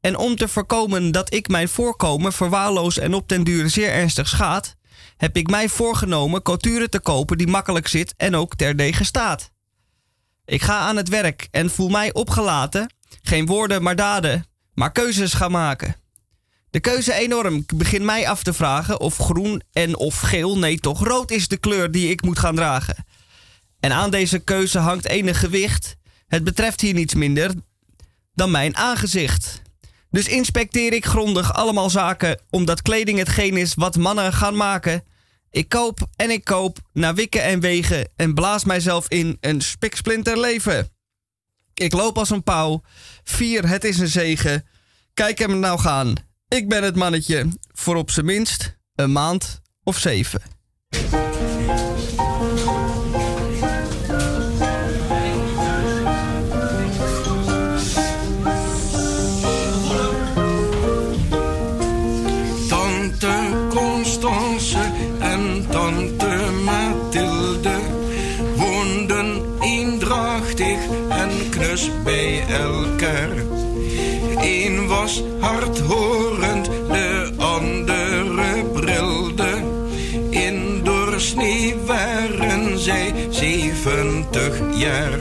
En 0.06 0.18
om 0.18 0.36
te 0.36 0.47
voorkomen 0.47 1.12
dat 1.12 1.34
ik 1.34 1.47
mijn 1.47 1.70
voorkomen 1.70 2.34
verwaarloos 2.34 2.97
en 2.97 3.14
op 3.14 3.30
den 3.30 3.43
duur 3.43 3.70
zeer 3.70 3.89
ernstig 3.89 4.28
schaadt, 4.28 4.76
heb 5.18 5.38
ik 5.38 5.49
mij 5.49 5.70
voorgenomen 5.70 6.41
couture 6.41 6.89
te 6.89 6.99
kopen 6.99 7.38
die 7.38 7.47
makkelijk 7.47 7.88
zit 7.88 8.14
en 8.18 8.36
ook 8.36 8.56
terdege 8.56 9.04
staat. 9.04 9.51
Ik 10.45 10.62
ga 10.62 10.78
aan 10.80 10.95
het 10.95 11.10
werk 11.10 11.47
en 11.51 11.70
voel 11.70 11.89
mij 11.89 12.14
opgelaten, 12.14 12.93
geen 13.22 13.45
woorden 13.45 13.84
maar 13.84 13.95
daden, 13.95 14.45
maar 14.74 14.91
keuzes 14.91 15.34
gaan 15.34 15.51
maken. 15.51 15.95
De 16.70 16.80
keuze 16.80 17.14
enorm. 17.14 17.56
Ik 17.56 17.78
begin 17.78 18.06
mij 18.06 18.30
af 18.30 18.43
te 18.43 18.54
vragen 18.54 18.99
of 18.99 19.18
groen 19.18 19.62
en 19.72 19.97
of 19.97 20.20
geel, 20.20 20.58
nee 20.58 20.80
toch 20.80 21.08
rood 21.08 21.32
is 21.32 21.47
de 21.47 21.58
kleur 21.58 21.91
die 21.91 22.10
ik 22.10 22.22
moet 22.22 22.39
gaan 22.39 22.56
dragen. 22.56 23.06
En 23.80 23.91
aan 23.91 24.12
deze 24.12 24.39
keuze 24.39 24.80
hangt 24.80 25.08
enig 25.08 25.39
gewicht. 25.39 25.95
Het 26.28 26.43
betreft 26.43 26.82
hier 26.82 26.93
niets 26.93 27.14
minder 27.14 27.51
dan 28.34 28.51
mijn 28.51 28.78
aangezicht. 28.78 29.62
Dus 30.14 30.28
inspecteer 30.28 30.93
ik 30.93 31.05
grondig 31.05 31.53
allemaal 31.53 31.89
zaken, 31.89 32.41
omdat 32.49 32.82
kleding 32.82 33.18
hetgeen 33.18 33.57
is 33.57 33.74
wat 33.74 33.97
mannen 33.97 34.34
gaan 34.34 34.55
maken. 34.55 35.03
Ik 35.51 35.70
koop 35.70 36.07
en 36.16 36.30
ik 36.30 36.43
koop 36.43 36.78
naar 36.91 37.16
wikken 37.16 37.43
en 37.43 37.59
wegen 37.59 38.09
en 38.16 38.34
blaas 38.34 38.64
mijzelf 38.64 39.07
in 39.07 39.38
een 39.39 39.61
spiksplinter 39.61 40.39
leven. 40.39 40.89
Ik 41.74 41.93
loop 41.93 42.18
als 42.18 42.30
een 42.30 42.43
pauw. 42.43 42.82
Vier, 43.24 43.68
het 43.68 43.84
is 43.84 43.99
een 43.99 44.07
zegen. 44.07 44.66
Kijk 45.14 45.39
hem 45.39 45.59
nou 45.59 45.80
gaan. 45.80 46.16
Ik 46.47 46.70
ben 46.70 46.84
het 46.84 46.95
mannetje 46.95 47.47
voor 47.72 47.95
op 47.95 48.11
zijn 48.11 48.26
minst 48.26 48.78
een 48.95 49.11
maand 49.11 49.61
of 49.84 49.97
zeven. 49.97 50.41
Bij 72.04 72.43
elkaar. 72.47 73.30
Eén 74.38 74.88
was 74.88 75.24
hardhorend, 75.39 76.66
de 76.66 77.32
andere 77.38 78.64
brilde. 78.74 79.62
In 80.30 80.82
doorsnee 80.84 81.76
waren 81.86 82.80
zij 82.80 83.14
zeventig 83.30 84.60
jaar. 84.76 85.20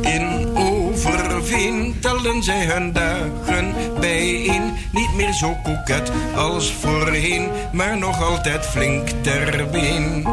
In 0.00 0.44
Overveen 0.56 1.96
telden 2.00 2.42
zij 2.42 2.64
hun 2.66 2.92
dagen 2.92 3.74
bijeen. 4.00 4.72
Niet 4.92 5.14
meer 5.16 5.32
zo 5.32 5.56
koket 5.62 6.12
als 6.36 6.72
voorheen, 6.72 7.48
maar 7.72 7.98
nog 7.98 8.22
altijd 8.22 8.66
flink 8.66 9.08
ter 9.20 9.68
been. 9.70 10.26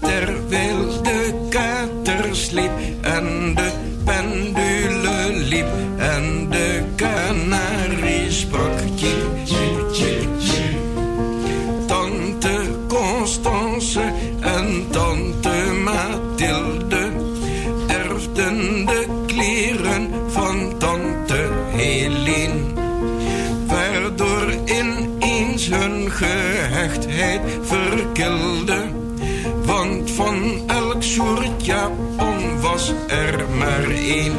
Terwijl 0.00 1.02
de 1.02 1.46
kater 1.50 2.36
sliep 2.36 2.70
er 33.12 33.48
maar 33.58 33.90
één. 33.90 34.32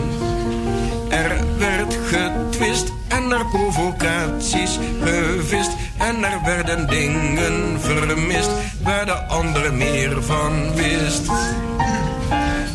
Er 1.10 1.44
werd 1.58 1.98
getwist 2.06 2.94
en 3.08 3.32
er 3.32 3.46
provocaties 3.46 4.80
gevist. 5.04 5.72
En 5.98 6.24
er 6.24 6.40
werden 6.46 6.88
dingen 6.88 7.80
vermist 7.80 8.50
waar 8.84 9.06
de 9.06 9.14
ander 9.14 9.74
meer 9.74 10.24
van 10.24 10.76
wist. 10.76 11.26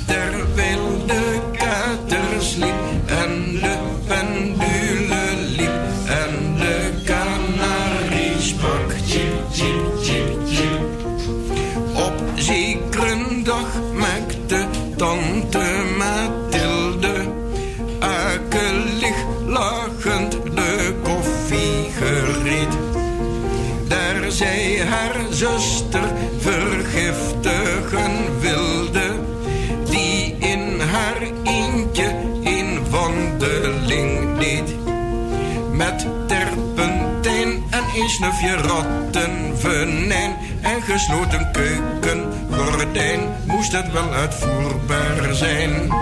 Terwijl 0.07 1.07
de 1.07 1.41
kater 1.53 2.43
sliep 2.43 2.98
zij 24.39 24.87
haar 24.89 25.15
zuster 25.31 26.13
vergiftigen 26.39 28.41
wilde, 28.41 29.11
die 29.91 30.37
in 30.39 30.81
haar 30.81 31.23
eentje 31.43 32.15
een 32.45 32.91
wandeling 32.91 34.39
deed. 34.39 34.75
Met 35.73 36.07
terpentijn 36.27 37.63
en 37.71 37.85
een 37.97 38.09
snufje 38.09 38.55
rattenvenijn 38.55 40.37
en 40.63 40.83
gesloten 40.83 41.49
keukengordijn 41.53 43.21
moest 43.47 43.73
het 43.73 43.93
wel 43.93 44.13
uitvoerbaar 44.13 45.35
zijn. 45.35 45.93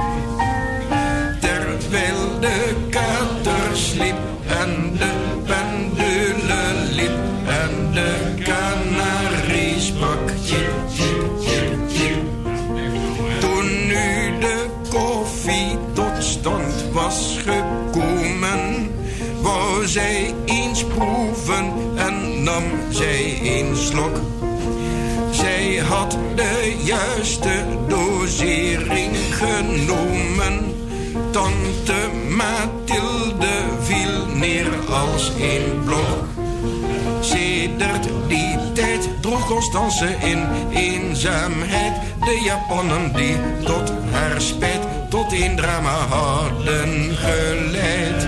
Terwijl 1.41 2.41
de 2.41 2.87
kater 2.91 3.77
sliep 3.77 4.17
en 4.47 4.97
de 4.99 5.36
was 16.97 17.39
gekomen, 17.45 18.91
wou 19.43 19.87
zij 19.87 20.35
eens 20.45 20.85
proeven 20.85 21.73
en 21.97 22.43
nam 22.43 22.63
zij 22.91 23.39
een 23.43 23.77
slok. 23.77 24.21
Zij 25.31 25.77
had 25.77 26.19
de 26.35 26.77
juiste 26.85 27.65
dosering 27.89 29.17
genomen. 29.31 30.75
Tante 31.31 32.11
Mathilde 32.29 33.55
viel 33.81 34.27
neer 34.35 34.69
als 34.91 35.29
een 35.29 35.85
blok. 35.85 36.25
Sedert 37.21 38.09
die 38.29 38.73
tijd 38.73 39.09
droeg 39.21 39.47
Constance 39.47 40.07
in 40.21 40.47
eenzaamheid 40.71 41.93
de 42.21 42.41
Japanen 42.45 43.13
die 43.13 43.37
tot 43.65 43.93
haar 44.11 44.41
spijt 44.41 44.96
tot 45.09 45.33
een 45.33 45.57
drama 45.57 46.07
hadden 46.07 47.17
geleid. 47.17 48.26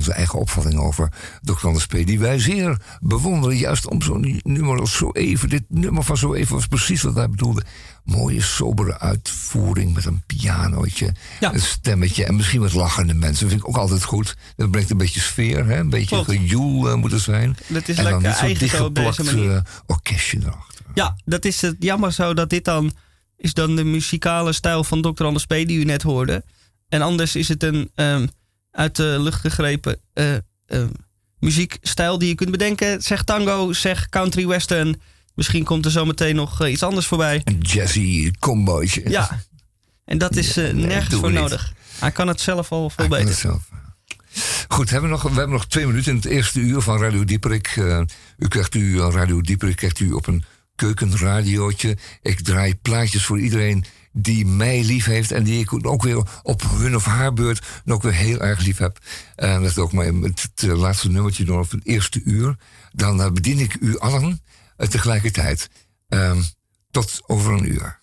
Onze 0.00 0.12
eigen 0.12 0.38
opvatting 0.38 0.78
over 0.78 1.08
Dr. 1.42 1.66
Anders 1.66 1.86
P. 1.86 1.92
Die 1.92 2.18
wij 2.18 2.38
zeer 2.38 2.80
bewonderen. 3.00 3.56
Juist 3.56 3.88
om 3.88 4.02
zo'n 4.02 4.40
nummer 4.42 4.80
als 4.80 4.96
zo 4.96 5.10
even. 5.12 5.48
Dit 5.48 5.62
nummer 5.68 6.02
van 6.02 6.16
zo 6.16 6.34
even 6.34 6.54
was 6.54 6.66
precies 6.66 7.02
wat 7.02 7.14
wij 7.14 7.28
bedoelden. 7.28 7.64
Mooie, 8.04 8.42
sobere 8.42 8.98
uitvoering 8.98 9.94
met 9.94 10.04
een 10.04 10.22
pianootje. 10.26 11.14
Ja. 11.40 11.54
Een 11.54 11.60
stemmetje 11.60 12.24
en 12.24 12.36
misschien 12.36 12.60
wat 12.60 12.72
lachende 12.72 13.14
mensen. 13.14 13.40
Dat 13.40 13.48
vind 13.48 13.62
ik 13.62 13.68
ook 13.68 13.76
altijd 13.76 14.04
goed. 14.04 14.36
Dat 14.56 14.70
brengt 14.70 14.90
een 14.90 14.96
beetje 14.96 15.20
sfeer. 15.20 15.66
Hè? 15.66 15.78
Een 15.78 15.90
beetje 15.90 16.24
Klopt. 16.24 16.30
gejoel 16.30 16.88
eh, 16.88 16.94
moet 16.94 17.12
er 17.12 17.20
zijn. 17.20 17.56
Dat 17.66 17.88
is 17.88 17.96
en 17.96 18.04
dan 18.04 18.22
niet 18.22 18.34
zo'n 18.34 18.54
dichtgeplakt 18.54 19.18
eh, 19.18 19.58
orkestje 19.86 20.38
erachter. 20.38 20.84
Ja, 20.94 21.16
dat 21.24 21.44
is 21.44 21.60
het 21.60 21.76
jammer 21.78 22.12
zo 22.12 22.34
dat 22.34 22.50
dit 22.50 22.64
dan 22.64 22.92
is 23.36 23.54
dan 23.54 23.76
de 23.76 23.84
muzikale 23.84 24.52
stijl 24.52 24.84
van 24.84 25.02
Dr. 25.02 25.24
Anders 25.24 25.46
P. 25.46 25.48
die 25.48 25.78
u 25.78 25.84
net 25.84 26.02
hoorde. 26.02 26.44
En 26.88 27.02
anders 27.02 27.36
is 27.36 27.48
het 27.48 27.62
een 27.62 27.90
ehm, 27.94 28.26
uit 28.70 28.96
de 28.96 29.16
lucht 29.20 29.40
gegrepen 29.40 30.00
eh, 30.12 30.34
ehm, 30.66 30.88
muziekstijl 31.38 32.18
die 32.18 32.28
je 32.28 32.34
kunt 32.34 32.50
bedenken. 32.50 33.02
Zeg 33.02 33.22
tango, 33.24 33.72
zeg 33.72 34.08
country 34.08 34.46
western. 34.46 35.00
Misschien 35.34 35.64
komt 35.64 35.84
er 35.84 35.90
zometeen 35.90 36.34
nog 36.36 36.60
eh, 36.60 36.72
iets 36.72 36.82
anders 36.82 37.06
voorbij. 37.06 37.40
Een 37.44 37.60
jazzy 37.60 38.30
combootje. 38.38 39.10
Ja, 39.10 39.40
en 40.04 40.18
dat 40.18 40.36
is 40.36 40.56
eh, 40.56 40.66
Ja, 40.66 40.72
nee, 40.72 40.86
nergens 40.86 41.14
voor 41.14 41.30
niet. 41.30 41.40
nodig. 41.40 41.72
Hij 41.98 42.10
kan 42.10 42.28
het 42.28 42.40
zelf 42.40 42.72
al 42.72 42.90
veel 42.90 43.08
beter. 43.08 43.34
zelf. 43.34 43.68
Goed, 44.68 44.90
hebben 44.90 45.10
we, 45.10 45.16
nog, 45.16 45.22
we 45.22 45.28
hebben 45.34 45.50
nog 45.50 45.66
twee 45.66 45.86
minuten 45.86 46.10
in 46.10 46.16
het 46.16 46.26
eerste 46.26 46.60
uur 46.60 46.80
van 46.80 47.00
Radio 47.02 47.24
Dieperik. 47.24 47.66
Eh, 47.76 48.00
u 48.36 48.48
krijgt 48.48 48.74
u 48.74 49.00
Radio 49.00 49.40
Dieperik 49.40 49.76
krijgt 49.76 50.00
u 50.00 50.12
op 50.12 50.26
een 50.26 50.44
keukenradiootje. 50.76 51.96
Ik 52.22 52.40
draai 52.40 52.74
plaatjes 52.74 53.24
voor 53.24 53.40
iedereen 53.40 53.84
die 54.12 54.46
mij 54.46 54.84
lief 54.84 55.04
heeft 55.04 55.32
en 55.32 55.44
die 55.44 55.60
ik 55.60 55.86
ook 55.86 56.02
weer 56.02 56.40
op 56.42 56.62
hun 56.62 56.96
of 56.96 57.04
haar 57.04 57.32
beurt 57.32 57.66
ook 57.86 58.02
weer 58.02 58.12
heel 58.12 58.40
erg 58.40 58.60
lief 58.60 58.78
heb. 58.78 58.98
En 59.36 59.62
dat 59.62 59.70
is 59.70 59.78
ook 59.78 59.92
maar 59.92 60.06
het, 60.06 60.48
het 60.54 60.62
laatste 60.62 61.10
nummertje 61.10 61.44
nog 61.44 61.64
op 61.64 61.70
het 61.70 61.86
eerste 61.86 62.20
uur. 62.24 62.56
Dan 62.92 63.22
eh, 63.22 63.30
bedien 63.30 63.58
ik 63.58 63.76
u 63.80 63.98
allen 63.98 64.42
eh, 64.76 64.88
tegelijkertijd. 64.88 65.68
Ehm, 66.08 66.40
tot 66.90 67.20
over 67.26 67.52
een 67.52 67.70
uur. 67.70 67.98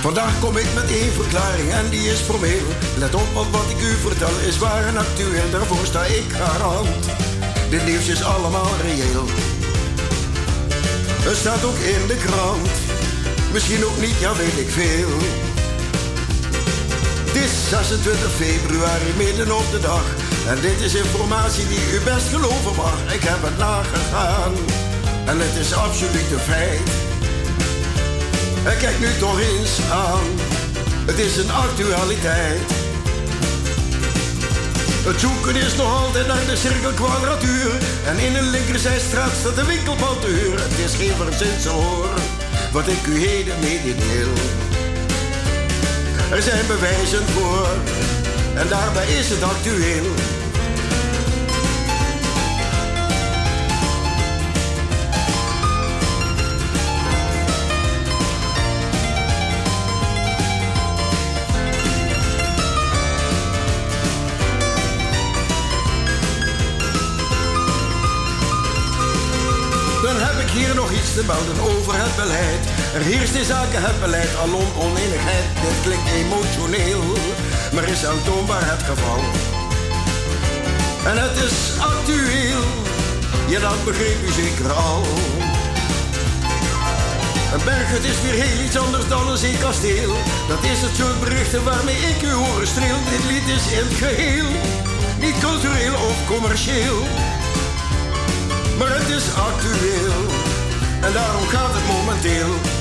Vandaag 0.00 0.40
kom 0.40 0.56
ik 0.56 0.74
met 0.74 0.90
één 0.90 1.12
verklaring 1.12 1.70
en 1.70 1.90
die 1.90 2.00
is 2.00 2.18
formeel. 2.18 2.66
Let 2.98 3.14
op, 3.14 3.32
wat 3.50 3.70
ik 3.70 3.80
u 3.80 3.94
vertel 3.94 4.38
is 4.38 4.58
waar 4.58 4.86
en 4.86 4.96
actueel. 4.96 5.50
Daarvoor 5.50 5.86
sta 5.86 6.04
ik 6.04 6.32
garant. 6.32 7.06
Dit 7.70 7.86
nieuws 7.86 8.08
is 8.08 8.22
allemaal 8.22 8.76
reëel. 8.76 9.26
Het 11.28 11.36
staat 11.36 11.64
ook 11.64 11.78
in 11.78 12.06
de 12.06 12.16
krant. 12.16 12.68
Misschien 13.52 13.84
ook 13.84 14.00
niet, 14.00 14.18
ja 14.18 14.36
weet 14.36 14.58
ik 14.58 14.70
veel. 14.70 15.12
Het 17.26 17.36
is 17.44 17.52
26 17.68 18.30
februari, 18.30 19.10
midden 19.16 19.56
op 19.56 19.70
de 19.70 19.80
dag. 19.80 20.04
En 20.46 20.60
dit 20.60 20.80
is 20.80 20.94
informatie 20.94 21.66
die 21.68 21.92
u 21.94 22.00
best 22.04 22.28
geloven 22.28 22.74
mag. 22.76 23.14
Ik 23.14 23.22
heb 23.22 23.42
het 23.42 23.58
nagegaan. 23.58 24.52
En 25.26 25.40
het 25.40 25.56
is 25.64 25.72
absoluut 25.74 26.30
een 26.32 26.46
feit. 26.52 26.90
En 28.64 28.78
kijk 28.78 28.98
nu 29.00 29.08
toch 29.18 29.40
eens 29.40 29.74
aan. 29.90 30.26
Het 31.06 31.18
is 31.18 31.36
een 31.36 31.50
actualiteit. 31.50 32.70
Het 35.04 35.20
zoeken 35.20 35.56
is 35.56 35.76
nog 35.76 36.02
altijd 36.02 36.26
naar 36.26 36.46
de 36.46 36.56
cirkelkwadratuur. 36.56 37.72
En 38.06 38.18
in 38.18 38.34
een 38.36 38.50
linkerzijstraat 38.50 39.32
staat 39.40 39.54
de 39.54 39.64
winkelpaltuur. 39.64 40.60
Het 40.60 40.78
is 40.78 40.94
geen 40.94 41.16
verzinsel 41.16 41.82
hoor, 41.82 42.14
wat 42.72 42.88
ik 42.88 43.06
u 43.06 43.18
heden 43.18 43.60
mededeel. 43.60 44.32
Er 46.30 46.42
zijn 46.42 46.66
bewijzen 46.66 47.24
voor, 47.26 47.68
en 48.54 48.68
daarbij 48.68 49.06
is 49.06 49.28
het 49.28 49.42
actueel. 49.42 50.06
Hier 70.52 70.74
nog 70.74 70.90
iets 70.92 71.12
te 71.14 71.24
melden 71.24 71.58
over 71.70 71.94
het 72.02 72.14
beleid. 72.16 72.62
Er 72.94 73.04
heerst 73.10 73.34
in 73.34 73.44
zaken 73.44 73.82
het 73.82 74.00
beleid 74.00 74.32
alom 74.42 74.68
oneenigheid. 74.84 75.46
Dit 75.64 75.78
klinkt 75.84 76.10
emotioneel, 76.22 77.04
maar 77.72 77.88
is 77.88 78.06
aantoonbaar 78.06 78.64
het 78.72 78.82
geval. 78.90 79.22
En 81.10 81.16
het 81.24 81.36
is 81.48 81.56
actueel, 81.90 82.64
ja 83.52 83.60
dat 83.60 83.84
begreep 83.84 84.20
u 84.28 84.30
zeker 84.42 84.72
al. 84.72 85.02
Een 87.54 87.64
berg, 87.64 87.88
het 87.98 88.04
is 88.12 88.18
weer 88.24 88.38
heel 88.44 88.64
iets 88.64 88.78
anders 88.84 89.08
dan 89.08 89.28
een 89.28 89.42
zeekasteel. 89.48 90.12
Dat 90.48 90.62
is 90.72 90.80
het 90.86 90.94
soort 91.00 91.20
berichten 91.20 91.64
waarmee 91.64 92.00
ik 92.12 92.22
u 92.22 92.32
horen 92.32 92.66
streel. 92.66 92.98
Dit 93.12 93.24
lied 93.30 93.48
is 93.56 93.64
in 93.78 93.84
het 93.88 93.98
geheel, 94.04 94.50
niet 95.24 95.38
cultureel 95.38 95.94
of 95.94 96.16
commercieel 96.26 97.00
maar 98.82 98.98
het 98.98 99.08
is 99.08 99.34
actueel. 99.34 100.41
En 101.02 101.12
daarom 101.12 101.42
gaat 101.42 101.74
het 101.74 101.86
momenteel. 101.86 102.71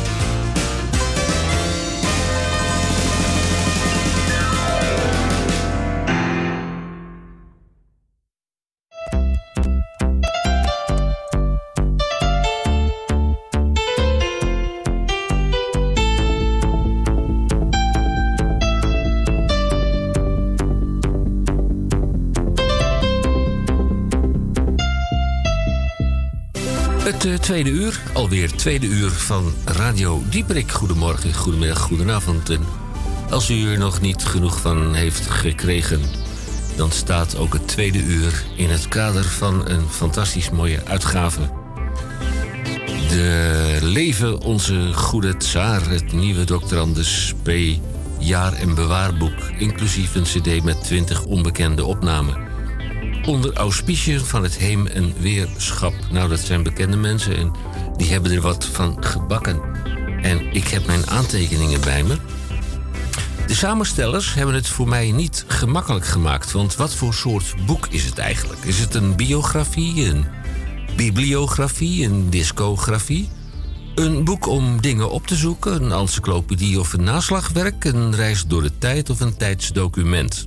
Tweede 27.41 27.69
uur, 27.69 28.01
alweer 28.13 28.51
tweede 28.51 28.87
uur 28.87 29.09
van 29.09 29.53
Radio 29.65 30.23
Dieperik. 30.29 30.71
Goedemorgen, 30.71 31.33
goedemiddag, 31.33 31.79
goedenavond. 31.79 32.49
En 32.49 32.65
als 33.29 33.49
u 33.49 33.71
er 33.71 33.77
nog 33.77 34.01
niet 34.01 34.23
genoeg 34.23 34.59
van 34.59 34.93
heeft 34.93 35.27
gekregen, 35.29 36.01
dan 36.75 36.91
staat 36.91 37.37
ook 37.37 37.53
het 37.53 37.67
tweede 37.67 38.03
uur 38.03 38.43
in 38.55 38.69
het 38.69 38.87
kader 38.87 39.23
van 39.23 39.69
een 39.69 39.89
fantastisch 39.89 40.49
mooie 40.49 40.85
uitgave. 40.85 41.41
De 43.09 43.77
Leven 43.81 44.41
onze 44.41 44.93
goede 44.93 45.37
tsaar, 45.37 45.89
het 45.89 46.13
nieuwe. 46.13 46.45
Anders 46.75 47.33
P. 47.43 47.49
jaar- 48.17 48.53
en 48.53 48.75
bewaarboek, 48.75 49.39
inclusief 49.57 50.15
een 50.15 50.23
cd 50.23 50.63
met 50.63 50.83
20 50.83 51.23
onbekende 51.23 51.85
opnamen 51.85 52.50
onder 53.25 53.53
auspiciën 53.53 54.19
van 54.19 54.43
het 54.43 54.57
Heem- 54.57 54.87
en 54.87 55.13
Weerschap. 55.19 55.93
Nou, 56.11 56.29
dat 56.29 56.39
zijn 56.39 56.63
bekende 56.63 56.97
mensen 56.97 57.37
en 57.37 57.51
die 57.97 58.11
hebben 58.11 58.31
er 58.31 58.41
wat 58.41 58.65
van 58.65 58.97
gebakken. 58.99 59.61
En 60.21 60.53
ik 60.53 60.67
heb 60.67 60.85
mijn 60.85 61.09
aantekeningen 61.09 61.81
bij 61.81 62.03
me. 62.03 62.17
De 63.47 63.53
samenstellers 63.53 64.33
hebben 64.33 64.55
het 64.55 64.67
voor 64.67 64.87
mij 64.87 65.11
niet 65.11 65.45
gemakkelijk 65.47 66.05
gemaakt. 66.05 66.51
Want 66.51 66.75
wat 66.75 66.95
voor 66.95 67.13
soort 67.13 67.55
boek 67.65 67.87
is 67.87 68.05
het 68.05 68.17
eigenlijk? 68.17 68.63
Is 68.63 68.79
het 68.79 68.93
een 68.93 69.15
biografie, 69.15 70.05
een 70.05 70.25
bibliografie, 70.95 72.05
een 72.05 72.29
discografie? 72.29 73.29
Een 73.95 74.23
boek 74.23 74.47
om 74.47 74.81
dingen 74.81 75.11
op 75.11 75.27
te 75.27 75.35
zoeken, 75.35 75.83
een 75.83 75.91
encyclopedie 75.91 76.79
of 76.79 76.93
een 76.93 77.03
naslagwerk, 77.03 77.85
een 77.85 78.15
reis 78.15 78.45
door 78.45 78.61
de 78.61 78.77
tijd 78.77 79.09
of 79.09 79.19
een 79.19 79.37
tijdsdocument? 79.37 80.45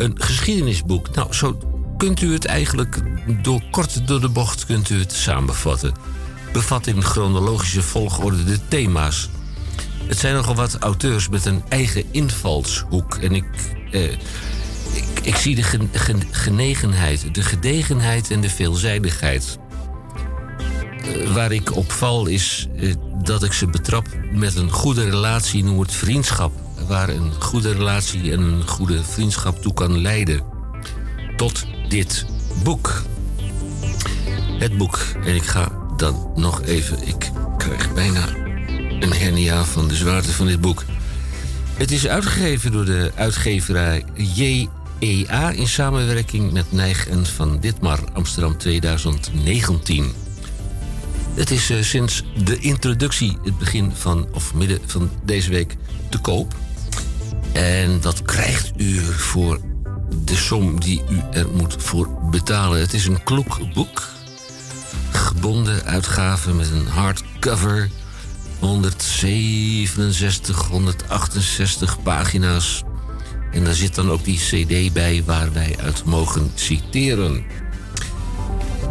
Een 0.00 0.14
geschiedenisboek. 0.20 1.14
Nou, 1.14 1.32
zo 1.34 1.58
kunt 1.96 2.20
u 2.20 2.32
het 2.32 2.44
eigenlijk 2.44 3.00
door 3.42 3.62
kort 3.70 4.06
door 4.06 4.20
de 4.20 4.28
bocht 4.28 4.66
kunt 4.66 4.90
u 4.90 4.98
het 4.98 5.12
samenvatten. 5.12 5.92
Bevat 6.52 6.86
in 6.86 7.02
chronologische 7.02 7.82
volgorde 7.82 8.44
de 8.44 8.58
thema's. 8.68 9.28
Het 10.06 10.18
zijn 10.18 10.34
nogal 10.34 10.54
wat 10.54 10.76
auteurs 10.78 11.28
met 11.28 11.44
een 11.44 11.62
eigen 11.68 12.04
invalshoek. 12.10 13.14
En 13.14 13.32
ik, 13.34 13.44
eh, 13.90 14.12
ik, 14.92 15.20
ik 15.22 15.36
zie 15.36 15.54
de 15.54 15.62
gen- 15.62 15.90
gen- 15.92 16.28
genegenheid, 16.30 17.34
de 17.34 17.42
gedegenheid 17.42 18.30
en 18.30 18.40
de 18.40 18.50
veelzijdigheid. 18.50 19.58
Eh, 21.02 21.32
waar 21.32 21.52
ik 21.52 21.76
op 21.76 21.92
val 21.92 22.26
is 22.26 22.68
eh, 22.76 22.94
dat 23.22 23.42
ik 23.42 23.52
ze 23.52 23.66
betrap 23.66 24.06
met 24.32 24.56
een 24.56 24.70
goede 24.70 25.04
relatie, 25.10 25.64
noem 25.64 25.80
het 25.80 25.92
vriendschap. 25.92 26.52
Waar 26.90 27.08
een 27.08 27.32
goede 27.38 27.72
relatie 27.72 28.32
en 28.32 28.40
een 28.40 28.68
goede 28.68 29.04
vriendschap 29.04 29.62
toe 29.62 29.74
kan 29.74 30.00
leiden. 30.00 30.42
Tot 31.36 31.66
dit 31.88 32.26
boek. 32.62 33.02
Het 34.58 34.76
boek. 34.76 34.98
En 35.24 35.34
ik 35.34 35.42
ga 35.42 35.72
dan 35.96 36.32
nog 36.36 36.62
even. 36.62 37.08
Ik 37.08 37.30
krijg 37.56 37.92
bijna 37.92 38.28
een 39.00 39.12
hernia 39.12 39.64
van 39.64 39.88
de 39.88 39.94
zwaarte 39.94 40.32
van 40.32 40.46
dit 40.46 40.60
boek. 40.60 40.84
Het 41.74 41.90
is 41.90 42.06
uitgegeven 42.06 42.72
door 42.72 42.84
de 42.84 43.12
uitgeverij 43.14 44.04
JEA 44.14 45.50
in 45.50 45.68
samenwerking 45.68 46.52
met 46.52 46.72
Nijg 46.72 47.08
en 47.08 47.26
van 47.26 47.60
Ditmar 47.60 48.00
Amsterdam 48.12 48.56
2019. 48.58 50.12
Het 51.34 51.50
is 51.50 51.70
eh, 51.70 51.82
sinds 51.82 52.24
de 52.44 52.58
introductie, 52.58 53.38
het 53.44 53.58
begin 53.58 53.92
van, 53.94 54.28
of 54.32 54.54
midden 54.54 54.80
van 54.86 55.10
deze 55.24 55.50
week, 55.50 55.76
te 56.08 56.18
koop. 56.18 56.54
En 57.52 58.00
dat 58.00 58.22
krijgt 58.22 58.72
u 58.76 59.02
voor 59.02 59.60
de 60.24 60.36
som 60.36 60.80
die 60.80 61.02
u 61.08 61.20
er 61.30 61.48
moet 61.48 61.74
voor 61.78 62.08
betalen. 62.30 62.80
Het 62.80 62.94
is 62.94 63.06
een 63.06 63.22
kloek 63.22 63.72
boek. 63.74 64.08
Gebonden 65.10 65.84
uitgave 65.84 66.54
met 66.54 66.70
een 66.70 66.86
hardcover. 66.86 67.90
167, 68.58 70.66
168 70.66 72.02
pagina's. 72.02 72.82
En 73.52 73.64
daar 73.64 73.74
zit 73.74 73.94
dan 73.94 74.10
ook 74.10 74.24
die 74.24 74.38
cd 74.38 74.92
bij 74.92 75.22
waar 75.26 75.52
wij 75.52 75.76
uit 75.80 76.04
mogen 76.04 76.50
citeren. 76.54 77.44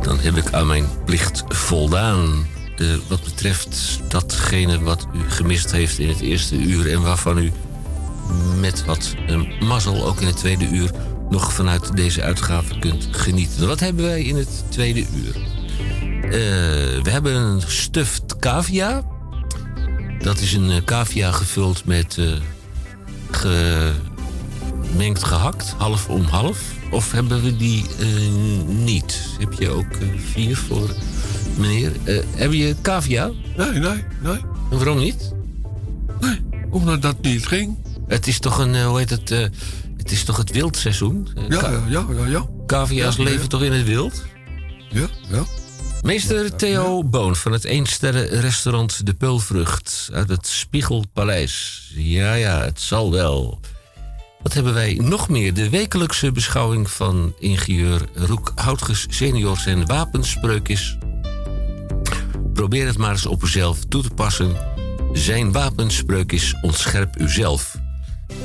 Dan 0.01 0.19
heb 0.19 0.35
ik 0.35 0.53
aan 0.53 0.67
mijn 0.67 0.87
plicht 1.05 1.43
voldaan. 1.47 2.47
Eh, 2.77 2.87
wat 3.07 3.23
betreft 3.23 3.99
datgene 4.07 4.79
wat 4.79 5.07
u 5.13 5.29
gemist 5.29 5.71
heeft 5.71 5.99
in 5.99 6.07
het 6.07 6.19
eerste 6.19 6.55
uur... 6.55 6.91
en 6.91 7.01
waarvan 7.01 7.37
u 7.37 7.51
met 8.59 8.85
wat 8.85 9.15
een 9.27 9.53
mazzel 9.59 10.05
ook 10.05 10.21
in 10.21 10.27
het 10.27 10.37
tweede 10.37 10.67
uur... 10.69 10.91
nog 11.29 11.53
vanuit 11.53 11.95
deze 11.95 12.21
uitgave 12.21 12.79
kunt 12.79 13.07
genieten. 13.11 13.67
Wat 13.67 13.79
hebben 13.79 14.05
wij 14.05 14.21
in 14.21 14.35
het 14.35 14.63
tweede 14.69 15.05
uur? 15.15 15.49
Eh, 16.29 16.31
we 17.03 17.09
hebben 17.09 17.35
een 17.35 17.61
stuffed 17.61 18.35
cavia. 18.39 19.03
Dat 20.19 20.39
is 20.39 20.53
een 20.53 20.69
eh, 20.69 20.83
cavia 20.83 21.31
gevuld 21.31 21.85
met 21.85 22.17
eh, 22.17 22.27
gemengd 23.31 25.23
gehakt, 25.23 25.73
half 25.77 26.09
om 26.09 26.23
half. 26.23 26.61
Of 26.91 27.11
hebben 27.11 27.43
we 27.43 27.57
die 27.57 27.85
niet? 28.67 29.21
Heb 29.39 29.53
je 29.53 29.69
ook 29.69 29.97
vier 30.33 30.57
voor 30.57 30.89
meneer? 31.57 31.91
Heb 32.35 32.51
je 32.51 32.75
cavia? 32.81 33.31
Nee, 33.57 33.71
nee, 33.71 34.03
nee. 34.21 34.39
En 34.71 34.77
waarom 34.77 34.99
niet? 34.99 35.33
Nee, 36.19 36.39
omdat 36.69 37.01
dat 37.01 37.21
niet 37.21 37.47
ging. 37.47 37.77
Het 38.09 38.27
is 38.27 38.39
toch 38.39 38.57
een, 38.57 38.75
eh, 38.75 38.85
hoe 38.85 38.97
heet 38.97 39.09
het? 39.09 39.31
eh, 39.31 39.39
het 39.97 40.11
is 40.11 40.23
toch 40.23 40.37
het 40.37 40.51
wildseizoen? 40.51 41.27
Eh, 41.35 41.43
Ja, 41.49 41.69
ja, 41.69 41.83
ja, 41.87 42.05
ja. 42.17 42.25
ja. 42.25 42.45
Cavia's 42.65 43.15
Ja, 43.15 43.23
ja. 43.23 43.29
leven 43.29 43.49
toch 43.49 43.63
in 43.63 43.71
het 43.71 43.85
wild? 43.85 44.23
Ja, 44.89 45.07
ja. 45.29 45.43
Meester 46.01 46.55
Theo 46.55 47.03
Boon 47.03 47.35
van 47.35 47.51
het 47.51 47.63
eensterrenrestaurant 47.63 49.05
De 49.05 49.13
Peulvrucht 49.13 50.09
uit 50.13 50.29
het 50.29 50.47
Spiegelpaleis. 50.47 51.83
Ja, 51.95 52.33
ja, 52.33 52.61
het 52.61 52.81
zal 52.81 53.11
wel. 53.11 53.59
Wat 54.41 54.53
hebben 54.53 54.73
wij 54.73 54.99
nog 55.01 55.29
meer? 55.29 55.53
De 55.53 55.69
wekelijkse 55.69 56.31
beschouwing 56.31 56.89
van 56.91 57.33
ingenieur 57.39 58.01
Roek 58.13 58.51
Houtges 58.55 59.05
senior 59.09 59.57
zijn 59.57 59.85
wapenspreuk 59.85 60.67
is... 60.67 60.97
probeer 62.53 62.87
het 62.87 62.97
maar 62.97 63.11
eens 63.11 63.25
op 63.25 63.43
uzelf 63.43 63.79
toe 63.85 64.01
te 64.03 64.09
passen. 64.09 64.55
Zijn 65.13 65.51
wapenspreuk 65.51 66.31
is 66.31 66.55
ontscherp 66.61 67.19
uzelf. 67.19 67.75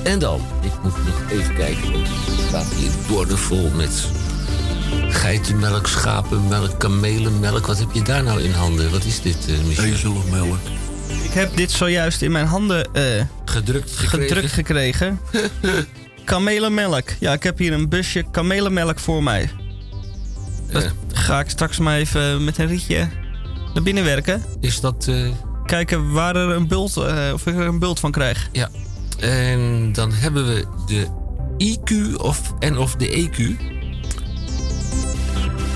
En 0.02 0.18
dan, 0.18 0.40
ik 0.62 0.72
moet 0.82 1.04
nog 1.04 1.30
even 1.30 1.54
kijken, 1.54 1.92
want 1.92 2.06
er 2.06 2.44
staat 2.48 2.66
hier 2.66 2.90
borden 3.08 3.76
met 3.76 4.06
geitenmelk, 5.08 5.86
schapenmelk, 5.86 6.78
kamelenmelk. 6.78 7.66
Wat 7.66 7.78
heb 7.78 7.88
je 7.92 8.02
daar 8.02 8.22
nou 8.22 8.42
in 8.42 8.50
handen? 8.50 8.90
Wat 8.90 9.04
is 9.04 9.22
dit, 9.22 9.48
uh, 9.48 9.58
Michel? 9.66 9.84
Ezelmelk. 9.84 10.58
Ik 11.22 11.30
heb 11.30 11.56
dit 11.56 11.70
zojuist 11.70 12.22
in 12.22 12.32
mijn 12.32 12.46
handen 12.46 12.92
eh, 12.92 13.02
gedrukt 13.44 13.90
gekregen. 13.90 14.28
Gedrukt 14.28 14.52
gekregen. 14.52 15.20
kamelenmelk. 16.24 17.08
Ja, 17.20 17.32
ik 17.32 17.42
heb 17.42 17.58
hier 17.58 17.72
een 17.72 17.88
busje 17.88 18.24
kamelenmelk 18.30 18.98
voor 18.98 19.22
mij. 19.22 19.50
Dat 20.70 20.92
ga 21.12 21.40
ik 21.40 21.50
straks 21.50 21.78
maar 21.78 21.96
even 21.96 22.44
met 22.44 22.58
een 22.58 22.66
rietje 22.66 23.08
naar 23.74 23.82
binnen 23.82 24.04
werken. 24.04 24.42
Is 24.60 24.80
dat... 24.80 25.06
Uh... 25.08 25.30
Kijken 25.66 26.12
waar 26.12 26.36
er 26.36 26.50
een 26.50 26.68
bult, 26.68 26.96
of 27.32 27.46
ik 27.46 27.54
er 27.54 27.66
een 27.66 27.78
bult 27.78 28.00
van 28.00 28.10
krijg. 28.10 28.48
Ja. 28.52 28.68
En 29.18 29.92
dan 29.92 30.12
hebben 30.12 30.46
we 30.46 30.64
de 30.86 31.06
IQ 31.58 32.16
of, 32.16 32.54
en 32.58 32.78
of 32.78 32.94
de 32.94 33.28
EQ. 33.28 33.72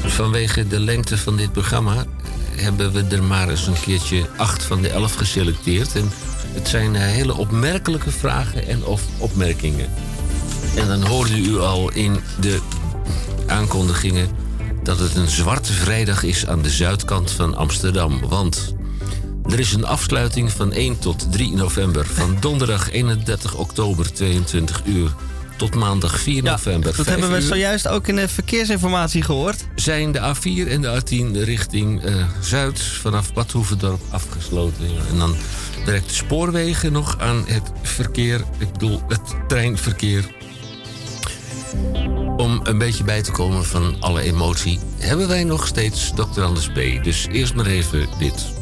Vanwege 0.07 0.69
de 0.69 0.81
lengte 0.81 1.19
van 1.19 1.37
dit 1.37 1.53
programma 1.53 2.05
hebben 2.57 2.93
we 2.93 3.05
er 3.17 3.23
maar 3.23 3.49
eens 3.49 3.67
een 3.67 3.81
keertje 3.81 4.27
acht 4.37 4.63
van 4.63 4.83
de 4.83 4.89
elf 4.89 5.15
geselecteerd. 5.15 5.95
En 5.97 6.11
het 6.53 6.69
zijn 6.69 6.95
hele 6.95 7.37
opmerkelijke 7.37 8.11
vragen 8.11 8.67
en 8.67 8.85
of 8.85 9.03
opmerkingen. 9.19 9.91
En 10.77 10.87
dan 10.87 11.03
hoorde 11.03 11.39
u 11.39 11.59
al 11.59 11.91
in 11.91 12.21
de 12.41 12.61
aankondigingen 13.47 14.29
dat 14.83 14.99
het 14.99 15.15
een 15.15 15.29
zwarte 15.29 15.73
vrijdag 15.73 16.23
is 16.23 16.47
aan 16.47 16.63
de 16.63 16.71
zuidkant 16.71 17.31
van 17.31 17.57
Amsterdam. 17.57 18.21
Want 18.29 18.75
er 19.49 19.59
is 19.59 19.73
een 19.73 19.85
afsluiting 19.85 20.53
van 20.53 20.73
1 20.73 20.99
tot 20.99 21.33
3 21.33 21.53
november. 21.55 22.07
Van 22.07 22.37
donderdag 22.41 22.91
31 22.91 23.55
oktober 23.55 24.13
22 24.13 24.83
uur 24.85 25.11
tot 25.57 25.75
maandag 25.75 26.21
4 26.21 26.43
november. 26.43 26.97
Dat 26.97 27.07
hebben 27.07 27.31
we 27.31 27.41
zojuist 27.41 27.89
ook 27.89 28.07
in 28.09 28.17
de 28.17 28.29
verkeersinformatie 28.29 29.23
gehoord. 29.23 29.67
Zijn 29.75 30.13
de 30.13 30.19
A4 30.19 30.71
en 30.71 30.81
de 30.81 31.01
A10 31.01 31.45
richting 31.45 32.05
uh, 32.05 32.25
Zuid 32.41 32.81
vanaf 32.81 33.33
Bad 33.33 33.53
Hoevendorp 33.53 34.01
afgesloten. 34.11 34.87
En 35.11 35.19
dan 35.19 35.37
werkt 35.85 36.09
de 36.09 36.15
spoorwegen 36.15 36.93
nog 36.93 37.19
aan 37.19 37.45
het 37.47 37.73
verkeer. 37.83 38.45
Ik 38.59 38.73
bedoel, 38.73 39.03
het 39.09 39.21
treinverkeer. 39.49 40.31
Om 42.37 42.61
een 42.63 42.79
beetje 42.79 43.05
bij 43.05 43.23
te 43.23 43.31
komen 43.31 43.65
van 43.65 43.97
alle 44.01 44.21
emotie, 44.21 44.81
hebben 44.99 45.29
wij 45.29 45.45
nog 45.45 45.67
steeds 45.67 46.13
Dr. 46.15 46.43
Anders 46.43 46.69
B. 46.69 47.05
Dus 47.05 47.27
eerst 47.31 47.55
maar 47.55 47.67
even 47.67 48.09
dit. 48.19 48.58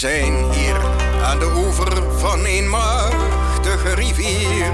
Wij 0.00 0.10
zijn 0.10 0.52
hier 0.52 0.76
aan 1.22 1.38
de 1.38 1.52
oever 1.56 2.18
van 2.18 2.44
een 2.44 2.68
machtige 2.68 3.94
rivier. 3.94 4.70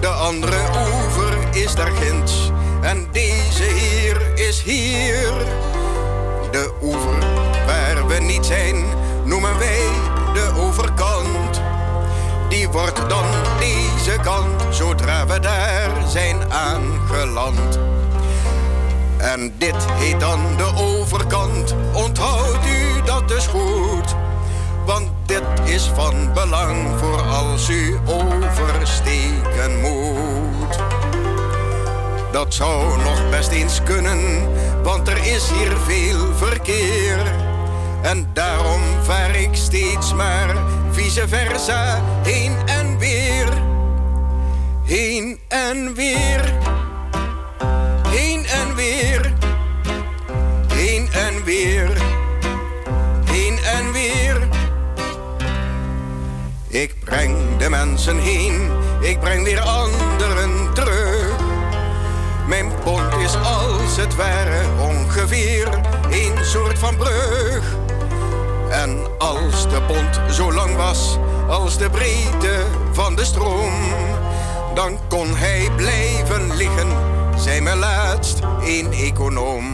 De 0.00 0.06
andere 0.06 0.56
oever 0.76 1.62
is 1.62 1.74
daar 1.74 1.90
ginds 1.90 2.50
en 2.80 3.08
deze 3.12 3.62
hier 3.62 4.38
is 4.38 4.62
hier. 4.62 5.32
De 6.50 6.72
oever 6.82 7.18
waar 7.66 8.06
we 8.06 8.14
niet 8.14 8.46
zijn 8.46 8.84
noemen 9.24 9.58
wij 9.58 9.88
de 10.32 10.52
overkant. 10.56 11.60
Die 12.48 12.68
wordt 12.68 13.08
dan 13.08 13.24
deze 13.58 14.18
kant 14.22 14.62
zodra 14.70 15.26
we 15.26 15.40
daar 15.40 15.90
zijn 16.08 16.52
aangeland. 16.52 17.78
En 19.20 19.52
dit 19.58 19.86
heet 19.90 20.20
dan 20.20 20.40
de 20.56 20.72
overkant. 20.76 21.74
Onthoudt 21.92 22.66
u 22.66 23.02
dat 23.04 23.28
dus 23.28 23.46
goed. 23.46 24.16
Want 24.86 25.08
dit 25.26 25.42
is 25.64 25.90
van 25.94 26.32
belang 26.32 26.98
voor 26.98 27.20
als 27.20 27.68
u 27.68 27.98
oversteken 28.06 29.80
moet. 29.80 30.78
Dat 32.32 32.54
zou 32.54 33.02
nog 33.02 33.30
best 33.30 33.50
eens 33.50 33.82
kunnen, 33.82 34.48
want 34.82 35.08
er 35.08 35.26
is 35.26 35.50
hier 35.50 35.76
veel 35.86 36.34
verkeer. 36.34 37.34
En 38.02 38.30
daarom 38.32 38.82
vaar 39.02 39.34
ik 39.34 39.50
steeds 39.52 40.14
maar 40.14 40.56
vice 40.90 41.28
versa 41.28 42.02
heen 42.22 42.56
en 42.66 42.98
weer. 42.98 43.48
Heen 44.84 45.38
en 45.48 45.94
weer 45.94 46.58
heen 48.10 48.46
en 48.46 48.74
weer, 48.74 49.32
heen 50.72 51.08
en 51.12 51.44
weer, 51.44 51.90
heen 53.24 53.58
en 53.58 53.92
weer. 53.92 54.48
Ik 56.68 56.94
breng 57.04 57.36
de 57.58 57.70
mensen 57.70 58.18
heen, 58.18 58.70
ik 59.00 59.20
breng 59.20 59.44
weer 59.44 59.60
anderen 59.60 60.74
terug. 60.74 61.32
Mijn 62.46 62.72
pont 62.84 63.14
is 63.16 63.36
als 63.36 63.96
het 63.96 64.16
ware 64.16 64.62
ongeveer 64.80 65.68
een 66.10 66.44
soort 66.44 66.78
van 66.78 66.96
brug. 66.96 67.76
En 68.70 69.06
als 69.18 69.68
de 69.68 69.82
pont 69.82 70.34
zo 70.34 70.52
lang 70.52 70.76
was 70.76 71.18
als 71.48 71.78
de 71.78 71.90
breedte 71.90 72.64
van 72.92 73.16
de 73.16 73.24
stroom, 73.24 73.72
dan 74.74 74.98
kon 75.08 75.36
hij 75.36 75.68
blijven 75.76 76.56
liggen 76.56 77.18
zei 77.40 77.60
me 77.60 77.76
laatst 77.76 78.38
een 78.64 78.92
econoom. 78.92 79.64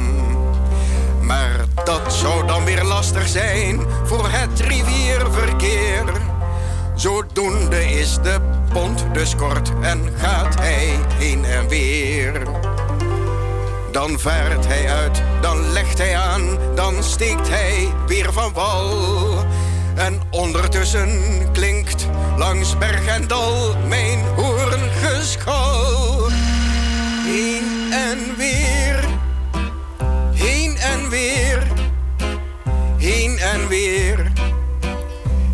Maar 1.21 1.65
dat 1.85 2.15
zou 2.15 2.47
dan 2.47 2.65
weer 2.65 2.85
lastig 2.85 3.29
zijn 3.29 3.81
voor 4.05 4.29
het 4.29 4.61
rivierverkeer. 4.61 6.05
Zodoende 6.95 7.85
is 7.85 8.19
de 8.23 8.41
pont 8.73 9.05
dus 9.13 9.37
kort 9.37 9.73
en 9.81 10.13
gaat 10.17 10.55
hij 10.55 10.99
heen 11.15 11.45
en 11.45 11.69
weer. 11.69 12.43
Dan 13.93 14.19
vaart 14.19 14.67
hij 14.67 14.91
uit, 14.91 15.23
dan 15.41 15.73
legt 15.73 15.99
hij 15.99 16.17
aan, 16.17 16.59
dan 16.75 17.03
steekt 17.03 17.49
hij 17.49 17.89
weer 18.07 18.33
van 18.33 18.53
wal. 18.53 19.45
En 19.95 20.21
ondertussen 20.31 21.21
klinkt 21.53 22.07
langs 22.37 22.79
berg 22.79 23.07
en 23.07 23.27
dal 23.27 23.77
mijn 23.89 24.25
hoorngeschal. 24.37 25.76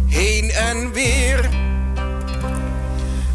Heen 0.06 0.50
en 0.50 0.92
weer. 0.92 1.48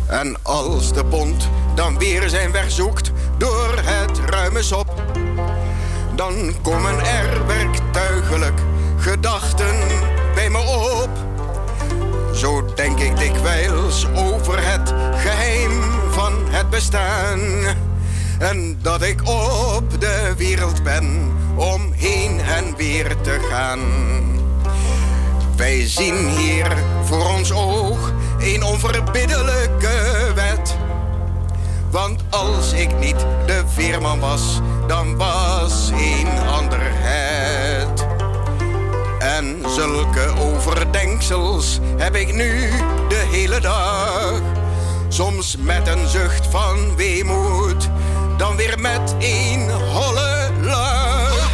En 0.07 0.37
als 0.43 0.93
de 0.93 1.05
pont 1.05 1.49
dan 1.75 1.97
weer 1.97 2.29
zijn 2.29 2.51
weg 2.51 2.71
zoekt 2.71 3.11
door 3.37 3.73
het 3.81 4.19
ruime 4.29 4.63
sop, 4.63 5.01
dan 6.15 6.53
komen 6.61 7.05
er 7.05 7.45
werktuigelijk 7.47 8.59
gedachten 8.97 9.77
bij 10.35 10.49
me 10.49 10.59
op. 11.03 11.09
Zo 12.35 12.65
denk 12.75 12.99
ik 12.99 13.17
dikwijls 13.17 14.07
over 14.15 14.71
het 14.71 14.93
geheim 15.15 15.81
van 16.11 16.33
het 16.49 16.69
bestaan. 16.69 17.39
En 18.39 18.77
dat 18.81 19.01
ik 19.01 19.27
op 19.27 20.01
de 20.01 20.33
wereld 20.37 20.83
ben 20.83 21.31
om 21.55 21.91
heen 21.95 22.39
en 22.39 22.75
weer 22.75 23.15
te 23.21 23.47
gaan. 23.49 23.79
Wij 25.57 25.87
zien 25.87 26.29
hier 26.29 26.77
voor 27.03 27.25
ons 27.25 27.51
oog 27.51 28.11
een 28.39 28.63
onverbiddelijke 28.63 30.31
wet. 30.35 30.77
Want 31.91 32.21
als 32.29 32.71
ik 32.71 32.99
niet 32.99 33.25
de 33.45 33.63
veerman 33.73 34.19
was, 34.19 34.59
dan 34.87 35.17
was 35.17 35.89
een 35.89 36.47
ander 36.47 36.79
het. 36.81 38.05
En 39.19 39.63
zulke 39.67 40.33
overdenksels 40.39 41.79
heb 41.97 42.15
ik 42.15 42.33
nu 42.33 42.69
de 43.09 43.27
hele 43.31 43.59
dag. 43.59 44.41
Soms 45.07 45.55
met 45.59 45.87
een 45.87 46.07
zucht 46.07 46.47
van 46.49 46.95
weemoed 46.95 47.89
dan 48.37 48.55
weer 48.55 48.79
met 48.79 49.15
een 49.19 49.69
holle 49.69 50.49
lach. 50.61 51.49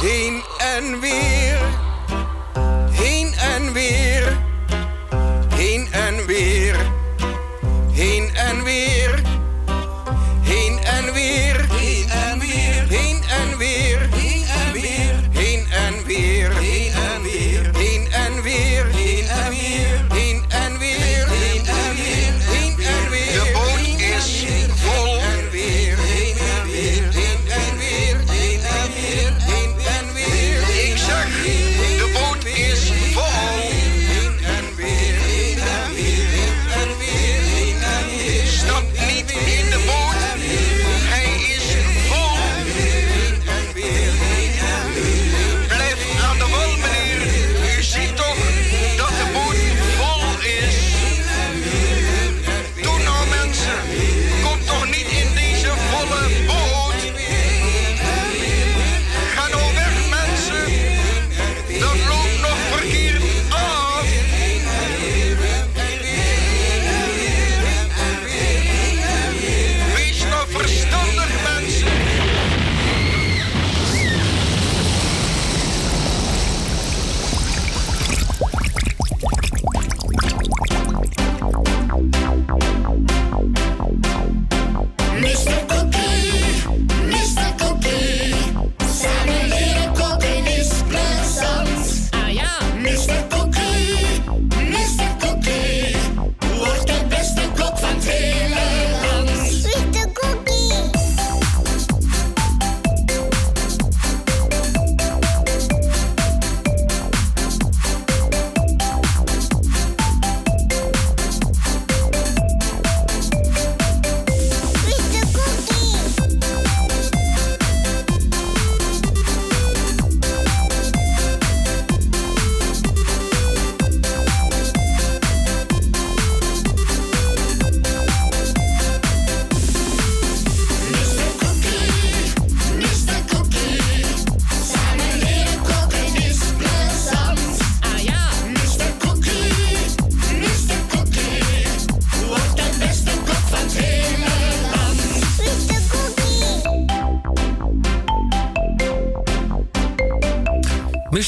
Heen 0.00 0.42
en 0.58 1.00
weer, 1.00 1.57
en 8.48 8.64
weer, 8.64 9.27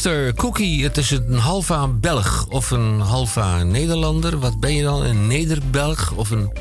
Mr. 0.05 0.35
Cookie, 0.35 0.83
het 0.83 0.97
is 0.97 1.11
een 1.11 1.39
halva 1.39 1.87
Belg 1.87 2.47
of 2.49 2.71
een 2.71 3.01
halva 3.01 3.63
Nederlander. 3.63 4.39
Wat 4.39 4.61
ben 4.61 4.75
je 4.75 4.83
dan? 4.83 5.05
Een 5.05 5.27
Nederbelg 5.27 6.13
of 6.17 6.31
een... 6.31 6.53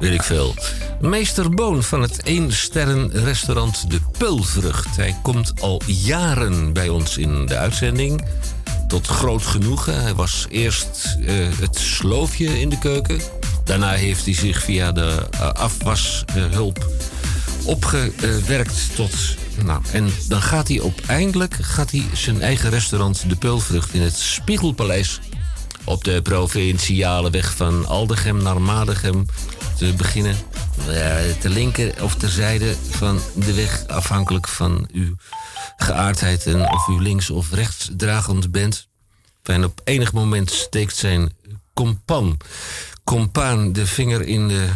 weet 0.00 0.12
ik 0.12 0.22
veel. 0.22 0.54
Meester 1.00 1.50
Boon 1.50 1.82
van 1.82 2.02
het 2.02 2.22
één-sterren-restaurant 2.22 3.90
De 3.90 4.00
Pulvrucht. 4.18 4.96
Hij 4.96 5.16
komt 5.22 5.52
al 5.60 5.80
jaren 5.86 6.72
bij 6.72 6.88
ons 6.88 7.18
in 7.18 7.46
de 7.46 7.56
uitzending. 7.56 8.24
Tot 8.88 9.06
groot 9.06 9.42
genoegen. 9.42 10.02
Hij 10.02 10.14
was 10.14 10.46
eerst 10.48 11.18
eh, 11.26 11.34
het 11.60 11.78
sloofje 11.78 12.60
in 12.60 12.68
de 12.68 12.78
keuken. 12.78 13.20
Daarna 13.64 13.90
heeft 13.90 14.24
hij 14.24 14.34
zich 14.34 14.62
via 14.62 14.92
de 14.92 15.26
uh, 15.34 15.50
afwashulp 15.52 16.86
opgewerkt 17.64 18.96
tot. 18.96 19.41
Nou, 19.64 19.82
en 19.92 20.12
dan 20.28 20.42
gaat 20.42 20.68
hij 20.68 20.82
uiteindelijk 20.82 21.54
gaat 21.54 21.90
hij 21.90 22.04
zijn 22.12 22.42
eigen 22.42 22.70
restaurant 22.70 23.28
De 23.28 23.36
Peulvrucht 23.36 23.94
in 23.94 24.00
het 24.00 24.16
Spiegelpaleis 24.16 25.20
op 25.84 26.04
de 26.04 26.22
provinciale 26.22 27.30
weg 27.30 27.56
van 27.56 27.86
Aldegem 27.86 28.42
naar 28.42 28.60
Madegem 28.60 29.26
te 29.76 29.92
beginnen. 29.96 30.36
Ja, 30.88 31.18
te 31.40 31.48
linker 31.48 32.02
of 32.02 32.14
terzijde 32.14 32.74
van 32.90 33.20
de 33.34 33.54
weg, 33.54 33.86
afhankelijk 33.86 34.48
van 34.48 34.88
uw 34.92 35.16
geaardheid 35.76 36.46
en 36.46 36.70
of 36.70 36.88
u 36.88 37.00
links 37.00 37.30
of 37.30 37.52
rechts 37.52 37.90
dragend 37.96 38.50
bent. 38.50 38.88
En 39.42 39.64
op 39.64 39.80
enig 39.84 40.12
moment 40.12 40.50
steekt 40.50 40.96
zijn 40.96 41.32
kompan, 41.74 42.36
compaan 43.04 43.72
de 43.72 43.86
vinger 43.86 44.22
in 44.22 44.48
de 44.48 44.68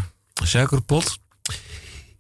suikerpot. 0.45 1.19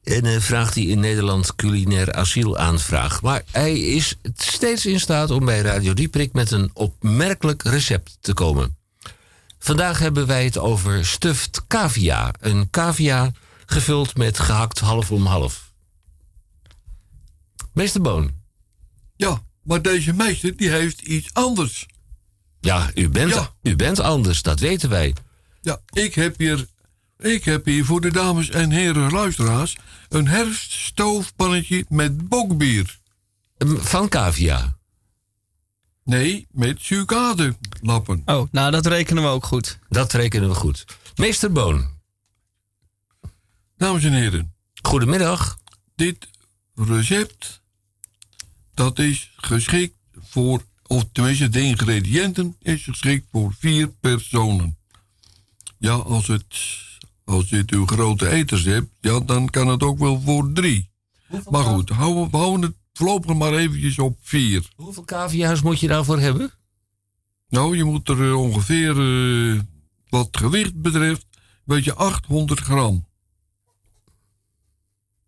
En 0.06 0.24
uh, 0.24 0.40
vraagt 0.40 0.74
hij 0.74 0.84
in 0.84 1.00
Nederland 1.00 1.54
culinair 1.54 2.12
asiel 2.12 2.56
aanvraag. 2.58 3.22
Maar 3.22 3.42
hij 3.50 3.78
is 3.78 4.16
steeds 4.36 4.86
in 4.86 5.00
staat 5.00 5.30
om 5.30 5.44
bij 5.44 5.60
Radio 5.60 5.94
Dieprik 5.94 6.32
met 6.32 6.50
een 6.50 6.70
opmerkelijk 6.72 7.62
recept 7.62 8.18
te 8.20 8.34
komen. 8.34 8.76
Vandaag 9.58 9.98
hebben 9.98 10.26
wij 10.26 10.44
het 10.44 10.58
over 10.58 11.06
stuffed 11.06 11.66
cavia. 11.66 12.34
Een 12.40 12.70
cavia 12.70 13.32
gevuld 13.66 14.16
met 14.16 14.38
gehakt 14.38 14.78
half 14.78 15.10
om 15.10 15.26
half. 15.26 15.72
Meester 17.72 18.00
Boon. 18.00 18.30
Ja, 19.16 19.42
maar 19.62 19.82
deze 19.82 20.12
meester 20.12 20.56
die 20.56 20.70
heeft 20.70 21.00
iets 21.00 21.28
anders. 21.32 21.86
Ja, 22.60 22.90
u 22.94 23.08
bent, 23.08 23.34
Ja. 23.34 23.54
U 23.62 23.76
bent 23.76 24.00
anders, 24.00 24.42
dat 24.42 24.60
weten 24.60 24.88
wij. 24.88 25.14
Ja, 25.60 25.80
ik 25.92 26.14
heb 26.14 26.38
hier, 26.38 26.66
ik 27.18 27.44
heb 27.44 27.64
hier 27.64 27.84
voor 27.84 28.00
de 28.00 28.12
dames 28.12 28.50
en 28.50 28.70
heren 28.70 29.10
luisteraars 29.10 29.76
een 30.08 30.28
herfststoofpannetje 30.28 31.84
met 31.88 32.28
bokbier. 32.28 32.98
Ehm, 33.58 33.76
Van 33.76 34.08
cavia. 34.08 34.76
Nee, 36.04 36.46
met 36.50 36.80
sucadelappen. 36.80 38.22
Oh, 38.24 38.48
nou 38.52 38.70
dat 38.70 38.86
rekenen 38.86 39.22
we 39.22 39.28
ook 39.28 39.44
goed. 39.46 39.78
Dat 39.88 40.12
rekenen 40.12 40.48
we 40.48 40.54
goed. 40.54 40.84
Meester 41.16 41.52
Boon. 41.52 41.94
Dames 43.76 44.04
en 44.04 44.12
heren, 44.12 44.54
Goedemiddag. 44.82 45.58
dit 45.94 46.28
recept 46.74 47.60
dat 48.74 48.98
is 48.98 49.30
geschikt 49.36 49.94
voor, 50.14 50.62
of 50.86 51.04
tenminste 51.12 51.48
de 51.48 51.60
ingrediënten 51.60 52.56
is 52.62 52.82
geschikt 52.84 53.26
voor 53.32 53.54
vier 53.58 53.88
personen. 53.88 54.76
Ja, 55.78 55.92
als 55.92 56.26
het, 56.26 56.56
als 57.26 57.48
dit 57.48 57.70
uw 57.70 57.86
grote 57.86 58.28
eters 58.28 58.64
hebt, 58.64 58.88
ja, 59.00 59.20
dan 59.20 59.50
kan 59.50 59.68
het 59.68 59.82
ook 59.82 59.98
wel 59.98 60.20
voor 60.20 60.52
drie. 60.52 60.90
Maar 61.50 61.64
goed, 61.64 61.88
houden 61.88 62.30
we 62.30 62.36
houden 62.36 62.62
het 62.62 62.76
voorlopig 62.92 63.36
maar 63.36 63.52
eventjes 63.52 63.98
op 63.98 64.18
vier. 64.20 64.68
Hoeveel 64.76 65.04
cavia's 65.04 65.62
moet 65.62 65.80
je 65.80 65.88
daarvoor 65.88 66.18
hebben? 66.18 66.52
Nou, 67.48 67.76
je 67.76 67.84
moet 67.84 68.08
er 68.08 68.22
eh, 68.22 68.40
ongeveer, 68.40 68.90
eh, 68.90 69.60
wat 70.08 70.28
gewicht 70.36 70.80
betreft, 70.80 71.26
weet 71.64 71.84
je, 71.84 71.94
800 71.94 72.60
gram. 72.60 73.06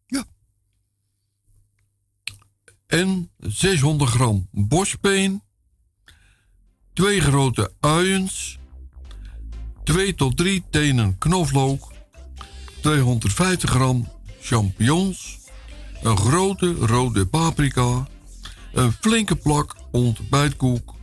Ja. 0.06 0.24
En 2.86 3.30
600 3.38 4.10
gram 4.10 4.48
bospeen. 4.50 5.42
Twee 6.92 7.20
grote 7.20 7.72
uiens. 7.80 8.58
Twee 9.88 10.14
tot 10.14 10.36
drie 10.36 10.64
tenen 10.70 11.18
knoflook. 11.18 11.92
250 12.80 13.70
gram 13.70 14.08
champignons. 14.40 15.38
Een 16.02 16.16
grote 16.16 16.74
rode 16.74 17.26
paprika. 17.26 18.06
Een 18.72 18.92
flinke 18.92 19.36
plak 19.36 19.76
ontbijtkoek 19.90 20.94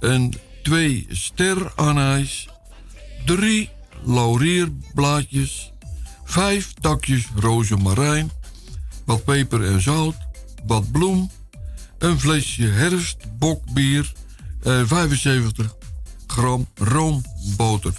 en 0.00 0.32
twee 0.62 1.06
ster 1.10 1.72
anijs, 1.74 2.48
drie 3.24 3.70
laurierblaadjes, 4.04 5.72
vijf 6.24 6.72
takjes 6.80 7.28
rozemarijn, 7.36 8.30
wat 9.04 9.24
peper 9.24 9.64
en 9.64 9.82
zout, 9.82 10.16
wat 10.66 10.92
bloem, 10.92 11.30
een 11.98 12.20
flesje 12.20 12.66
herfstbokbier 12.66 14.12
en 14.62 14.88
75 14.88 15.74
gram 16.26 16.66
roomboter. 16.74 17.94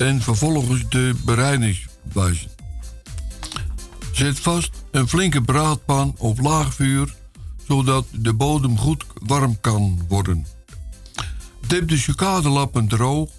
En 0.00 0.20
vervolgens 0.20 0.84
de 0.88 1.14
bereidingswijze. 1.24 2.46
Zet 4.12 4.38
vast 4.38 4.70
een 4.90 5.08
flinke 5.08 5.42
braadpan 5.42 6.14
op 6.18 6.40
laag 6.40 6.74
vuur, 6.74 7.14
zodat 7.66 8.06
de 8.12 8.32
bodem 8.32 8.78
goed 8.78 9.04
warm 9.14 9.60
kan 9.60 10.00
worden. 10.08 10.46
Dip 11.66 11.88
de 11.88 11.96
sucadelappen 11.96 12.88
droog 12.88 13.30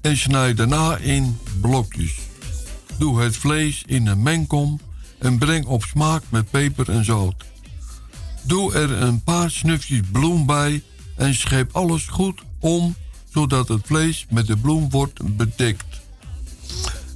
en 0.00 0.16
snijd 0.16 0.56
daarna 0.56 0.96
in 0.96 1.38
blokjes. 1.60 2.18
Doe 2.98 3.20
het 3.20 3.36
vlees 3.36 3.82
in 3.86 4.06
een 4.06 4.22
mengkom 4.22 4.80
en 5.18 5.38
breng 5.38 5.66
op 5.66 5.82
smaak 5.82 6.22
met 6.28 6.50
peper 6.50 6.90
en 6.90 7.04
zout. 7.04 7.44
Doe 8.42 8.74
er 8.74 8.92
een 8.92 9.22
paar 9.22 9.50
snufjes 9.50 10.00
bloem 10.12 10.46
bij 10.46 10.82
en 11.16 11.34
scheep 11.34 11.76
alles 11.76 12.06
goed 12.06 12.42
om, 12.60 12.94
zodat 13.32 13.68
het 13.68 13.86
vlees 13.86 14.26
met 14.30 14.46
de 14.46 14.56
bloem 14.56 14.90
wordt 14.90 15.36
bedekt. 15.36 16.00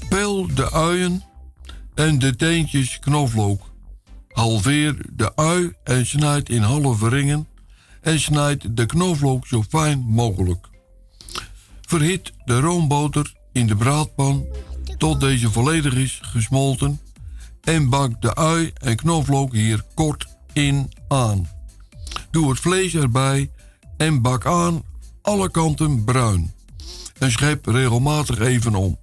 Peel 0.09 0.55
de 0.55 0.73
uien 0.73 1.23
en 1.95 2.19
de 2.19 2.37
teentjes 2.37 2.99
knoflook. 2.99 3.71
Halveer 4.29 4.97
de 5.13 5.37
ui 5.37 5.73
en 5.85 6.07
snijd 6.07 6.49
in 6.49 6.63
halve 6.63 7.09
ringen 7.09 7.49
en 8.01 8.21
snijd 8.21 8.77
de 8.77 8.87
knoflook 8.87 9.47
zo 9.47 9.63
fijn 9.63 9.99
mogelijk. 9.99 10.69
Verhit 11.81 12.33
de 12.45 12.61
roomboter 12.61 13.35
in 13.53 13.67
de 13.67 13.77
braadpan 13.77 14.47
tot 14.99 15.21
deze 15.21 15.51
volledig 15.51 15.95
is 15.95 16.21
gesmolten 16.23 17.01
en 17.61 17.89
bak 17.89 18.23
de 18.23 18.35
ui 18.35 18.71
en 18.75 18.97
knoflook 18.97 19.53
hier 19.53 19.85
kort 19.95 20.27
in 20.53 20.93
aan. 21.09 21.49
Doe 22.31 22.51
het 22.51 22.61
vlees 22.61 22.95
erbij 22.95 23.51
en 23.97 24.23
bak 24.23 24.47
aan 24.47 24.83
alle 25.27 25.51
kanten 25.51 26.05
bruin 26.05 26.53
en 27.19 27.31
schep 27.31 27.66
regelmatig 27.66 28.39
even 28.39 28.74
om. 28.74 28.98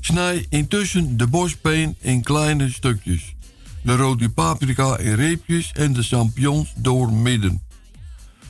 Snij 0.00 0.46
intussen 0.48 1.16
de 1.16 1.26
bospeen 1.26 1.96
in 2.00 2.22
kleine 2.22 2.70
stukjes. 2.70 3.34
De 3.82 3.96
rode 3.96 4.30
paprika 4.30 4.98
in 4.98 5.14
reepjes 5.14 5.72
en 5.72 5.92
de 5.92 6.02
champignons 6.02 6.72
door 6.76 7.12
midden. 7.12 7.62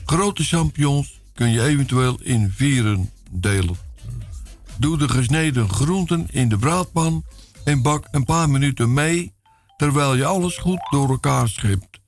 Grote 0.05 0.43
champignons 0.43 1.19
kun 1.33 1.51
je 1.51 1.63
eventueel 1.63 2.17
in 2.21 2.51
vieren 2.55 3.09
delen. 3.29 3.75
Doe 4.77 4.97
de 4.97 5.09
gesneden 5.09 5.69
groenten 5.69 6.27
in 6.31 6.49
de 6.49 6.57
braadpan 6.57 7.23
en 7.63 7.81
bak 7.81 8.07
een 8.11 8.25
paar 8.25 8.49
minuten 8.49 8.93
mee 8.93 9.33
terwijl 9.77 10.15
je 10.15 10.25
alles 10.25 10.57
goed 10.57 10.87
door 10.89 11.09
elkaar 11.09 11.49
schept. 11.49 11.99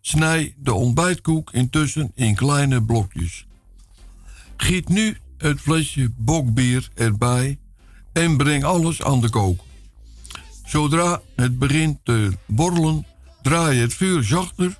Snij 0.00 0.54
de 0.58 0.72
ontbijtkoek 0.72 1.52
intussen 1.52 2.12
in 2.14 2.34
kleine 2.34 2.82
blokjes. 2.82 3.46
Giet 4.60 4.88
nu 4.88 5.16
het 5.36 5.60
flesje 5.60 6.12
bokbier 6.16 6.88
erbij 6.94 7.58
en 8.12 8.36
breng 8.36 8.64
alles 8.64 9.02
aan 9.02 9.20
de 9.20 9.30
kook. 9.30 9.60
Zodra 10.64 11.20
het 11.36 11.58
begint 11.58 11.98
te 12.02 12.32
borrelen, 12.46 13.06
draai 13.42 13.76
je 13.76 13.80
het 13.80 13.94
vuur 13.94 14.22
zachter, 14.22 14.78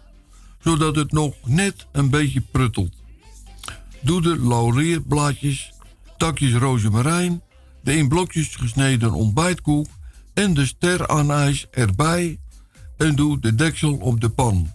zodat 0.60 0.96
het 0.96 1.12
nog 1.12 1.34
net 1.44 1.86
een 1.92 2.10
beetje 2.10 2.40
pruttelt. 2.40 2.94
Doe 4.00 4.22
de 4.22 4.38
laurierblaadjes, 4.38 5.72
takjes 6.16 6.55
rozemarijn, 6.55 7.42
de 7.82 7.96
in 7.96 8.09
blokjes 8.09 8.56
gesneden 8.56 9.12
ontbijtkoek 9.12 9.86
en 10.34 10.55
de 10.55 10.66
steranijs 10.66 11.66
erbij 11.70 12.38
en 12.96 13.14
doe 13.14 13.40
de 13.40 13.55
deksel 13.55 13.94
op 13.94 14.20
de 14.20 14.28
pan. 14.28 14.70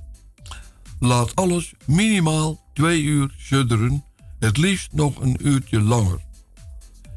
Laat 0.99 1.35
alles 1.35 1.73
minimaal 1.85 2.61
2 2.73 3.01
uur 3.01 3.35
sudderen, 3.38 4.03
het 4.44 4.57
liefst 4.57 4.90
nog 4.91 5.22
een 5.22 5.38
uurtje 5.41 5.82
langer. 5.82 6.20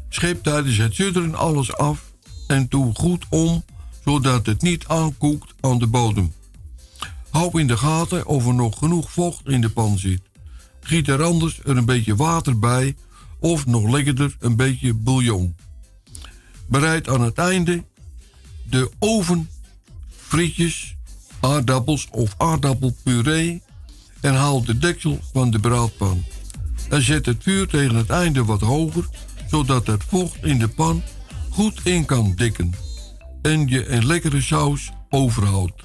Scheep 0.09 0.43
tijdens 0.43 0.77
het 0.77 0.95
sudderen 0.95 1.35
alles 1.35 1.77
af 1.77 2.13
en 2.47 2.67
doe 2.69 2.95
goed 2.95 3.25
om, 3.29 3.65
zodat 4.05 4.47
het 4.47 4.63
niet 4.63 4.87
aankoekt 4.87 5.55
aan 5.61 5.79
de 5.79 5.87
bodem. 5.87 6.33
Hou 7.31 7.61
in 7.61 7.67
de 7.67 7.77
gaten 7.77 8.27
of 8.27 8.47
er 8.47 8.55
nog 8.55 8.79
genoeg 8.79 9.11
vocht 9.11 9.49
in 9.49 9.61
de 9.61 9.71
pan 9.71 9.99
zit. 9.99 10.21
Giet 10.81 11.09
er 11.09 11.23
anders 11.23 11.61
er 11.65 11.77
een 11.77 11.85
beetje 11.85 12.17
water 12.17 12.59
bij 12.59 12.97
of 13.39 13.67
nog 13.67 13.91
lekkerder 13.91 14.37
een 14.41 14.57
beetje 14.57 14.95
bouillon. 14.95 15.57
Bereid 16.67 17.09
aan 17.09 17.21
het 17.21 17.39
einde 17.39 17.85
de 18.71 18.91
oven, 18.99 19.51
frietjes, 20.17 20.97
aardappels 21.41 22.09
of 22.11 22.35
aardappelpuree 22.37 23.63
en 24.21 24.35
haal 24.35 24.65
de 24.65 24.79
deksel 24.79 25.19
van 25.33 25.51
de 25.51 25.59
braadpan. 25.59 26.25
En 26.89 27.03
zet 27.03 27.27
het 27.27 27.43
vuur 27.43 27.67
tegen 27.67 27.95
het 27.95 28.11
einde 28.11 28.45
wat 28.45 28.61
hoger, 28.61 29.09
zodat 29.51 29.87
het 29.87 30.05
vocht 30.05 30.45
in 30.45 30.59
de 30.59 30.69
pan 30.69 31.03
goed 31.51 31.81
in 31.85 32.05
kan 32.05 32.33
dikken 32.35 32.73
en 33.43 33.69
je 33.69 33.89
een 33.89 34.07
lekkere 34.07 34.41
saus 34.41 34.91
overhoudt. 35.11 35.83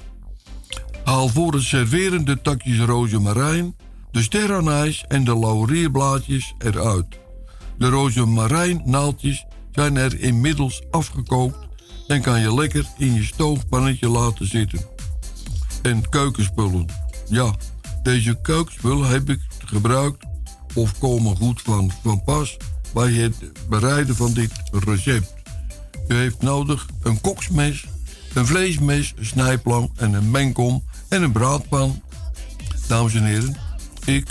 Haal 1.04 1.28
voor 1.28 1.52
het 1.52 1.62
serveren 1.62 2.24
de 2.24 2.40
takjes 2.42 2.78
rozemarijn, 2.78 3.76
de 4.10 4.22
sterrenijs 4.22 5.04
en 5.08 5.24
de 5.24 5.38
laurierblaadjes 5.38 6.54
eruit. 6.58 7.06
De 7.78 7.88
rozemarijn 7.88 8.82
naaldjes 8.84 9.44
zijn 9.72 9.96
er 9.96 10.20
inmiddels 10.20 10.82
afgekookt 10.90 11.58
en 12.06 12.22
kan 12.22 12.40
je 12.40 12.54
lekker 12.54 12.86
in 12.98 13.14
je 13.14 13.24
stoofpannetje 13.24 14.08
laten 14.08 14.46
zitten. 14.46 14.80
En 15.82 16.08
keukenspullen. 16.08 16.86
Ja, 17.28 17.54
deze 18.02 18.38
keukenspullen 18.42 19.08
heb 19.08 19.30
ik 19.30 19.40
gebruikt 19.64 20.26
of 20.74 20.98
komen 20.98 21.36
goed 21.36 21.62
van, 21.62 21.92
van 22.02 22.22
pas 22.24 22.56
bij 22.92 23.12
het 23.12 23.34
bereiden 23.68 24.16
van 24.16 24.32
dit 24.32 24.50
recept. 24.70 25.34
U 26.08 26.14
heeft 26.14 26.42
nodig 26.42 26.86
een 27.02 27.20
koksmes, 27.20 27.86
een 28.34 28.46
vleesmes, 28.46 29.14
een 29.16 29.26
snijplank 29.26 29.90
en 29.96 30.12
een 30.12 30.30
mengkom 30.30 30.84
en 31.08 31.22
een 31.22 31.32
braadpan. 31.32 32.02
Dames 32.86 33.14
en 33.14 33.24
heren, 33.24 33.56
ik, 34.04 34.26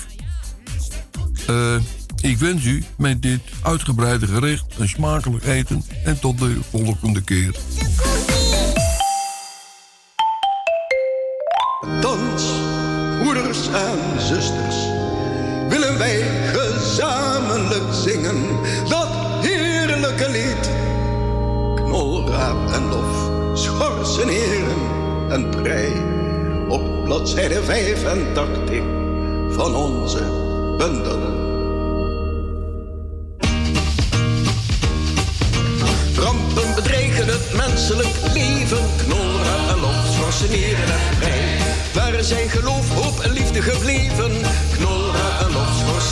eh, 1.48 1.76
ik 2.22 2.38
wens 2.38 2.66
u 2.66 2.84
met 2.98 3.22
dit 3.22 3.42
uitgebreide 3.62 4.28
gerecht 4.28 4.66
een 4.78 4.90
smakelijk 4.90 5.46
eten 5.46 5.84
en 6.04 6.20
tot 6.20 6.38
de 6.38 6.58
volgende 6.70 7.22
keer. 7.22 7.56
Dans, 12.02 12.44
moeders 13.24 13.68
en 13.68 14.22
zusters, 14.22 14.71
wij 16.02 16.24
gezamenlijk 16.54 17.94
zingen 17.94 18.60
dat 18.90 19.08
heerlijke 19.42 20.30
lied. 20.30 20.70
Knolraap 21.76 22.72
en 22.74 22.90
lof, 22.90 23.30
schorsen 23.54 24.28
heren 24.28 24.82
en 25.30 25.50
prei 25.50 25.94
op 26.68 27.04
bladzijde 27.04 27.64
85 27.64 28.82
van 29.50 29.76
onze 29.76 30.24
bundel. 30.78 31.20
Rampen 36.16 36.76
bedreigen 36.76 37.28
het 37.28 37.54
menselijk 37.54 38.16
leven. 38.34 38.86
Knolraad 39.06 39.70
en 39.70 39.80
lof, 39.80 40.14
schorseneren 40.14 40.84
en 40.84 41.16
vrij. 41.20 41.58
Waar 41.94 42.24
zijn 42.24 42.50
geloof, 42.50 42.90
hoop 42.94 43.20
en 43.20 43.32
liefde 43.32 43.62
gebleven? 43.62 44.32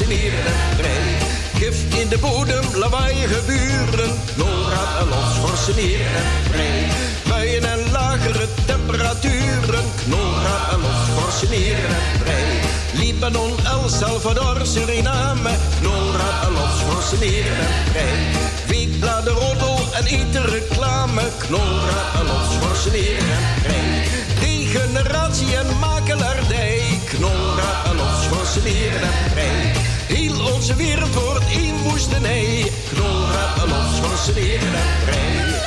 Gif 0.09 1.99
in 2.01 2.09
de 2.09 2.17
bodem, 2.17 2.63
lawaaiige 2.73 3.41
buren. 3.45 4.13
Knolraad 4.35 4.99
en 4.99 5.07
lof, 5.07 5.33
schorseneren 5.35 6.15
en 6.15 6.51
vrij. 6.51 6.87
Buien 7.27 7.63
en 7.63 7.91
lagere 7.91 8.47
temperaturen. 8.65 9.85
Knolraad 10.05 10.73
en 10.73 10.79
lof, 10.81 11.07
schorseneren 11.07 11.89
en 11.89 12.19
vrij. 12.23 12.59
Libanon, 12.93 13.51
El 13.65 13.89
Salvador, 13.89 14.65
Suriname. 14.65 15.51
Knolraad 15.79 16.45
en 16.47 16.51
lof, 16.53 16.79
schorseneren 16.79 17.57
en 17.57 17.91
vrij. 17.91 18.25
Weekbladen, 18.67 19.33
roddel 19.33 19.79
en 19.93 20.05
eten 20.05 20.45
reclame. 20.45 21.21
Knolraad 21.37 22.13
en 22.19 22.25
lof, 22.25 22.53
schorseneren 22.59 23.29
en 23.29 23.61
vrij. 23.63 24.07
Degeneratie 24.39 25.55
en 25.55 25.79
makelaardij. 25.79 26.99
Knolraad 27.05 27.85
en 27.85 27.95
lof, 27.95 28.23
schorseneren 28.23 29.01
en 29.01 29.31
vrij. 29.31 29.97
Heel 30.13 30.53
onze 30.53 30.75
wereld 30.75 31.13
wordt 31.13 31.45
één 31.51 31.77
woestenij. 31.83 32.71
Knolraad 32.93 33.63
en 33.63 33.69
lof, 33.69 33.95
schorseneren 33.95 34.73
en 34.73 35.01
vrij. 35.05 35.61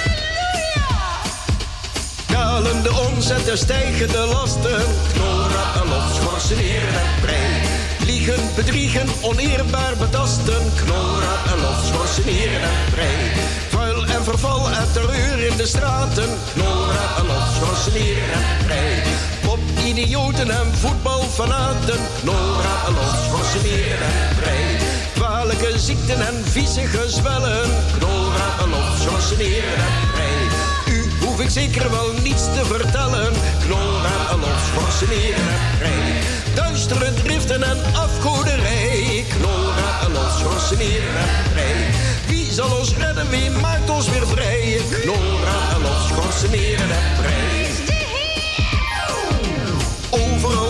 Dalende 2.26 2.92
omzet 2.92 3.48
en 3.48 3.58
stijgende 3.58 4.18
lasten. 4.18 4.84
Knolraad 5.12 5.82
en 5.82 5.88
lof, 5.88 6.14
schorseneren 6.14 6.94
en 6.94 7.20
vrij. 7.22 7.60
Liegen, 8.06 8.40
bedriegen, 8.56 9.08
oneerbaar 9.20 9.96
betasten. 9.96 10.72
Knolraad 10.84 11.52
en 11.52 11.60
lof, 11.60 11.84
schorseneren 11.86 12.62
en 12.62 12.92
vrij. 12.92 13.32
Vuil 13.68 14.06
en 14.06 14.24
verval 14.24 14.70
en 14.70 14.92
terreur 14.92 15.38
in 15.38 15.56
de 15.56 15.66
straten. 15.66 16.28
Knolraad 16.54 17.18
en 17.18 17.26
lof, 17.26 17.54
schorseneren 17.56 18.32
en 18.32 18.64
vrij. 18.64 19.31
Pop, 19.52 19.84
idioten 19.84 20.50
en 20.50 20.74
voetbalfanaten. 20.74 22.00
Knolraad 22.20 22.88
en 22.88 22.94
schorseneren 23.24 24.06
en 24.06 24.36
vrij. 24.40 24.76
Kwalijke 25.14 25.78
ziekten 25.78 26.26
en 26.26 26.44
vieze 26.44 26.80
gezwellen. 26.80 27.70
Knolraad 27.98 28.58
en 28.62 28.72
schorseneren 29.00 29.74
en 29.74 30.08
vrij. 30.12 30.94
U 30.94 31.10
hoef 31.20 31.40
ik 31.40 31.50
zeker 31.50 31.90
wel 31.90 32.12
niets 32.22 32.42
te 32.42 32.64
vertellen. 32.64 33.32
Knolraad 33.64 34.30
en 34.30 34.40
schorseneren 34.72 35.48
en 35.48 35.76
vrij. 35.78 36.12
Duistere 36.54 37.14
driften 37.14 37.62
en 37.62 37.78
afgoderij. 37.94 39.24
Knolraad 39.28 40.06
en 40.06 40.30
schorseneren 40.38 41.16
en 41.16 41.50
vrij. 41.52 41.90
Wie 42.26 42.52
zal 42.52 42.78
ons 42.78 42.96
redden, 42.96 43.30
wie 43.30 43.50
maakt 43.50 43.90
ons 43.90 44.08
weer 44.08 44.26
vrij? 44.26 44.80
Knolraad 45.00 45.72
en 45.72 46.04
schorseneren 46.08 46.90
en 46.90 47.16
vrij. 47.20 47.61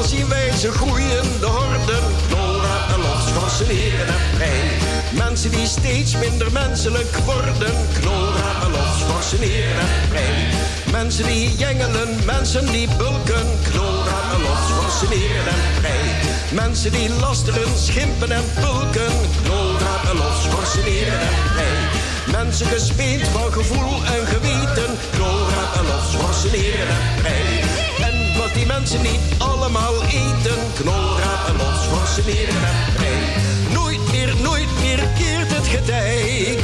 Zien 0.06 0.28
wij 0.28 0.50
ze 0.56 0.72
groeien, 0.72 1.40
de 1.40 1.46
horden. 1.46 2.02
Knolraad 2.28 2.94
en 2.94 3.00
lof, 3.00 3.28
schorseneren 3.28 4.06
en 4.06 4.34
vrij. 4.34 4.70
Mensen 5.12 5.50
die 5.50 5.66
steeds 5.66 6.16
minder 6.16 6.52
menselijk 6.52 7.16
worden. 7.16 7.74
Knolraad 8.00 8.64
en 8.64 8.70
lof, 8.70 8.96
schorseneren 9.00 9.80
en 9.80 10.08
vrij. 10.08 10.46
Mensen 10.90 11.24
die 11.26 11.56
jengelen, 11.56 12.08
mensen 12.24 12.66
die 12.66 12.88
bulken. 12.96 13.46
Knolraad 13.70 14.34
en 14.34 14.42
lof, 14.42 14.60
schorseneren 14.68 15.46
en 15.46 15.74
vrij. 15.80 16.06
Mensen 16.52 16.92
die 16.92 17.08
lasteren, 17.20 17.78
schimpen 17.78 18.32
en 18.32 18.44
pulken. 18.60 19.12
Knolraad 19.42 20.10
en 20.10 20.16
lof, 20.16 20.46
schorseneren 20.50 21.20
en 21.20 21.50
vrij. 21.52 21.78
Mensen 22.42 22.66
gespeend 22.66 23.28
van 23.28 23.52
gevoel 23.52 23.94
en 24.04 24.26
geweten. 24.26 24.90
Knolraad 25.12 25.76
en 25.76 25.86
lof, 25.86 26.04
schorseneren 26.12 26.88
en 26.88 27.20
vrij. 27.20 28.31
Die 28.54 28.66
mensen 28.66 29.02
niet 29.02 29.20
allemaal 29.38 30.02
eten. 30.02 30.58
Knolraad 30.80 31.48
en 31.48 31.56
lof, 31.56 31.84
schorseneren 31.84 32.54
en 32.54 32.92
vrij. 32.96 33.22
Nooit 33.72 34.12
meer, 34.12 34.34
nooit 34.42 34.68
meer 34.80 34.98
keert 35.18 35.54
het 35.56 35.66
getij. 35.66 36.58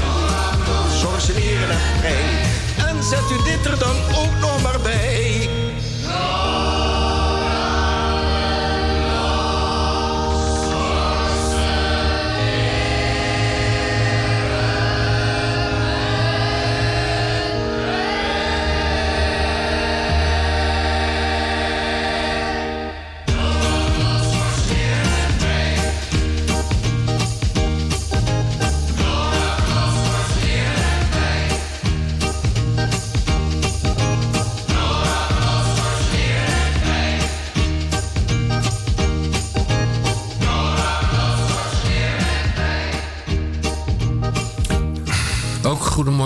Schorseneren 0.98 1.70
en 1.70 1.98
vrij. 1.98 2.86
En 2.89 3.02
zet 3.02 3.31
u 3.31 3.43
dit 3.44 3.66
er 3.66 3.78
dan 3.78 3.97
ook 4.16 4.40
nog 4.40 4.62
maar 4.62 4.81
bij. 4.82 5.27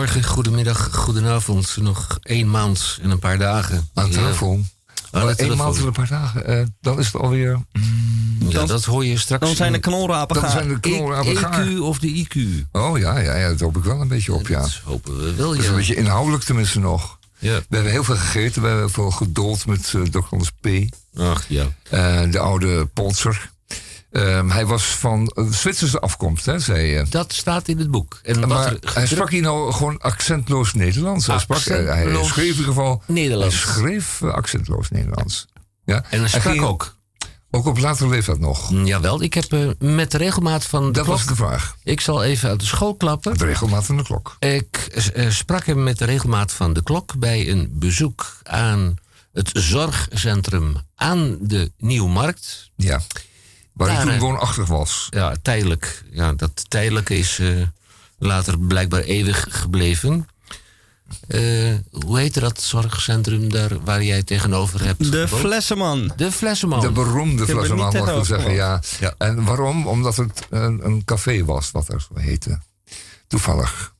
Goedemorgen, 0.08 0.34
goedemiddag, 0.34 0.88
goedenavond. 0.92 1.76
Nog 1.80 2.18
één 2.22 2.50
maand 2.50 2.98
en 3.02 3.10
een 3.10 3.18
paar 3.18 3.38
dagen. 3.38 3.88
Aan 3.94 4.04
de 4.10 4.14
Ja. 4.14 4.18
telefoon. 4.22 4.68
Aan 5.10 5.26
de 5.26 5.42
Eén 5.42 5.56
maand 5.56 5.78
en 5.78 5.86
een 5.86 5.92
paar 5.92 6.08
dagen. 6.08 6.46
eh, 6.46 6.66
dan 6.80 6.98
is 6.98 7.06
het 7.06 7.16
alweer... 7.22 7.60
Ja, 8.48 8.64
dat 8.66 8.84
hoor 8.84 9.04
je 9.04 9.18
straks. 9.18 9.46
Dan 9.46 9.54
zijn 9.56 9.72
de 9.72 9.78
knolrapen 9.78 10.40
Dan 10.40 10.50
zijn 10.50 10.68
de 10.68 10.80
knolrapen 10.80 11.36
gaar. 11.36 11.66
EQ 11.66 11.78
of 11.78 11.98
de 11.98 12.26
IQ? 12.26 12.66
Oh 12.72 12.98
ja, 12.98 13.18
ja, 13.18 13.36
ja, 13.36 13.48
dat 13.48 13.60
hoop 13.60 13.76
ik 13.76 13.84
wel 13.84 14.00
een 14.00 14.08
beetje 14.08 14.32
op, 14.32 14.48
ja. 14.48 14.60
Dat 14.60 14.80
hopen 14.84 15.16
we 15.16 15.34
wel, 15.34 15.48
Dat 15.50 15.58
is 15.58 15.64
ja. 15.64 15.70
een 15.70 15.76
beetje 15.76 15.94
inhoudelijk 15.94 16.44
tenminste 16.44 16.78
nog. 16.80 17.18
Ja. 17.38 17.56
We 17.68 17.74
hebben 17.74 17.92
heel 17.92 18.04
veel 18.04 18.16
gegeten. 18.16 18.62
We 18.62 18.68
hebben 18.68 18.90
veel 18.90 19.10
gedold 19.10 19.66
met 19.66 19.92
eh 19.94 20.02
Dr. 20.02 20.18
Anders 20.30 20.50
P. 20.60 20.66
Ach 21.18 21.44
ja. 21.48 21.66
Eh, 21.90 22.30
de 22.30 22.38
oude 22.38 22.86
Polser. 22.86 23.50
Ehm, 24.12 24.48
hij 24.48 24.66
was 24.66 24.84
van 24.84 25.26
eh, 25.26 25.44
Zwitserse 25.51 26.01
afkomst, 26.01 26.47
hè, 26.47 26.59
zei 26.59 26.86
je. 26.86 27.05
Dat 27.09 27.32
staat 27.32 27.68
in 27.68 27.78
het 27.78 27.90
boek. 27.90 28.20
En 28.22 28.48
Maar 28.48 28.76
hij 28.94 29.06
sprak 29.06 29.30
hier 29.30 29.43
nou 29.43 29.72
gewoon 29.72 29.98
accentloos 29.98 30.74
Nederlands. 30.74 31.26
Hij, 31.26 31.39
sprak, 31.39 31.64
hij, 31.64 31.84
hij 31.84 32.24
schreef 32.24 32.36
in 32.36 32.51
ieder 32.51 32.64
geval... 32.64 33.02
Nederlands. 33.06 33.64
Hij 33.64 33.72
schreef 33.72 34.22
eh, 34.22 34.32
accentloos 34.32 34.90
Nederlands. 34.90 35.47
Ja? 35.84 36.05
En 36.10 36.18
hij 36.18 36.28
sprak 36.28 36.43
ging 36.43 36.60
ook. 36.62 36.97
Ook 37.51 37.66
op 37.66 37.78
latere 37.78 38.09
leeftijd 38.09 38.39
nog. 38.39 38.70
Mm, 38.70 38.86
Jawel, 38.86 39.22
ik 39.22 39.34
heb 39.34 39.52
eh, 39.52 39.68
met 39.78 40.10
de 40.10 40.18
regelmaat 40.18 40.64
van 40.64 40.86
de 40.86 40.93
Dat 40.93 41.05
klok... 41.05 41.16
was 41.16 41.26
de 41.26 41.34
vraag. 41.34 41.76
Ik 41.84 42.01
zal 42.01 42.24
even 42.24 42.48
uit 42.48 42.60
de 42.60 42.66
school 42.66 42.94
klappen. 42.94 43.39
De 43.39 43.44
regelmaat 43.44 43.84
van 43.84 43.97
de 43.97 44.02
klok. 44.02 44.36
Ik 44.39 44.76
eh, 44.76 45.30
sprak 45.30 45.66
hem 45.66 45.82
met 45.82 45.98
de 45.98 46.05
regelmaat 46.05 46.52
van 46.52 46.72
de 46.72 46.82
klok 46.82 47.18
bij 47.18 47.48
een 47.48 47.68
bezoek 47.72 48.36
aan 48.43 48.94
het 49.32 49.51
zorgcentrum 49.52 50.76
aan 50.94 51.39
de 51.40 51.72
Nieuwmarkt. 51.78 52.70
Ja. 52.76 53.01
Waar 53.73 53.89
hij 53.89 53.97
Daar, 53.97 54.05
toen 54.05 54.15
eh, 54.15 54.20
woonachtig 54.20 54.66
was. 54.66 55.07
Ja, 55.11 55.35
tijdelijk. 55.43 56.05
Ja, 56.11 56.32
dat 56.32 56.70
tijdelijke 56.70 57.16
is 57.16 57.39
eh, 57.39 57.49
later 58.19 58.59
blijkbaar 58.59 59.01
eeuwig 59.01 59.47
gebleven. 59.51 60.27
Eh, 61.28 61.74
hoe 61.90 62.19
heette 62.19 62.40
dat 62.40 62.61
zorgcentrum 62.61 63.49
daar 63.51 63.85
waar 63.85 64.03
jij 64.03 64.23
tegenover 64.23 64.85
hebt? 64.85 65.12
De 65.12 65.28
gewoond? 65.28 65.47
Flesseman. 65.47 66.12
De 66.16 66.32
Flessenman. 66.32 66.81
De 66.81 66.90
beroemde 66.90 67.43
Ik 67.43 67.49
heb 67.49 67.49
er 67.49 67.55
Flessenman, 67.55 67.93
niet 67.93 68.05
mag 68.05 68.16
ik 68.16 68.24
zeggen. 68.24 68.53
Ja. 68.53 68.81
Ja. 69.01 69.15
En 69.19 69.44
waarom? 69.44 69.86
Omdat 69.86 70.16
het 70.16 70.47
een, 70.51 70.86
een 70.86 71.05
café 71.05 71.44
was, 71.44 71.70
wat 71.70 71.89
er 71.89 72.01
zo 72.01 72.20
heette. 72.20 72.59
Toevallig. 73.27 73.94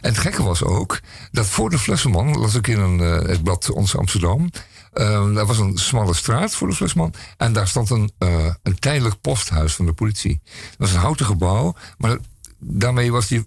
En 0.00 0.10
het 0.10 0.18
gekke 0.18 0.42
was 0.42 0.62
ook 0.62 1.00
dat 1.30 1.46
voor 1.46 1.70
de 1.70 1.78
Flessenman, 1.78 2.38
las 2.38 2.54
ik 2.54 2.66
in 2.66 2.80
een, 2.80 3.00
eh, 3.00 3.28
het 3.28 3.42
blad 3.42 3.70
Ons 3.70 3.96
Amsterdam. 3.96 4.50
Eh, 4.92 5.34
daar 5.34 5.46
was 5.46 5.58
een 5.58 5.78
smalle 5.78 6.14
straat 6.14 6.54
voor 6.54 6.68
de 6.68 6.74
Flessenman. 6.74 7.14
En 7.36 7.52
daar 7.52 7.68
stond 7.68 7.90
een, 7.90 8.12
eh, 8.18 8.54
een 8.62 8.78
tijdelijk 8.78 9.20
posthuis 9.20 9.74
van 9.74 9.86
de 9.86 9.92
politie. 9.92 10.40
Dat 10.44 10.78
was 10.78 10.92
een 10.92 11.00
houten 11.00 11.26
gebouw, 11.26 11.74
maar 11.98 12.18
daarmee 12.58 13.12
was 13.12 13.26
die, 13.26 13.46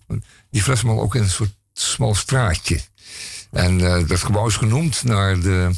die 0.50 0.64
Flessenman 0.64 1.00
ook 1.00 1.16
in 1.16 1.22
een 1.22 1.30
soort 1.30 1.56
smal 1.74 2.16
straatje. 2.16 2.80
En 3.52 3.94
eh, 3.94 4.08
dat 4.08 4.24
gebouw 4.24 4.48
is 4.48 4.56
genoemd 4.56 5.04
naar 5.04 5.40
de 5.40 5.72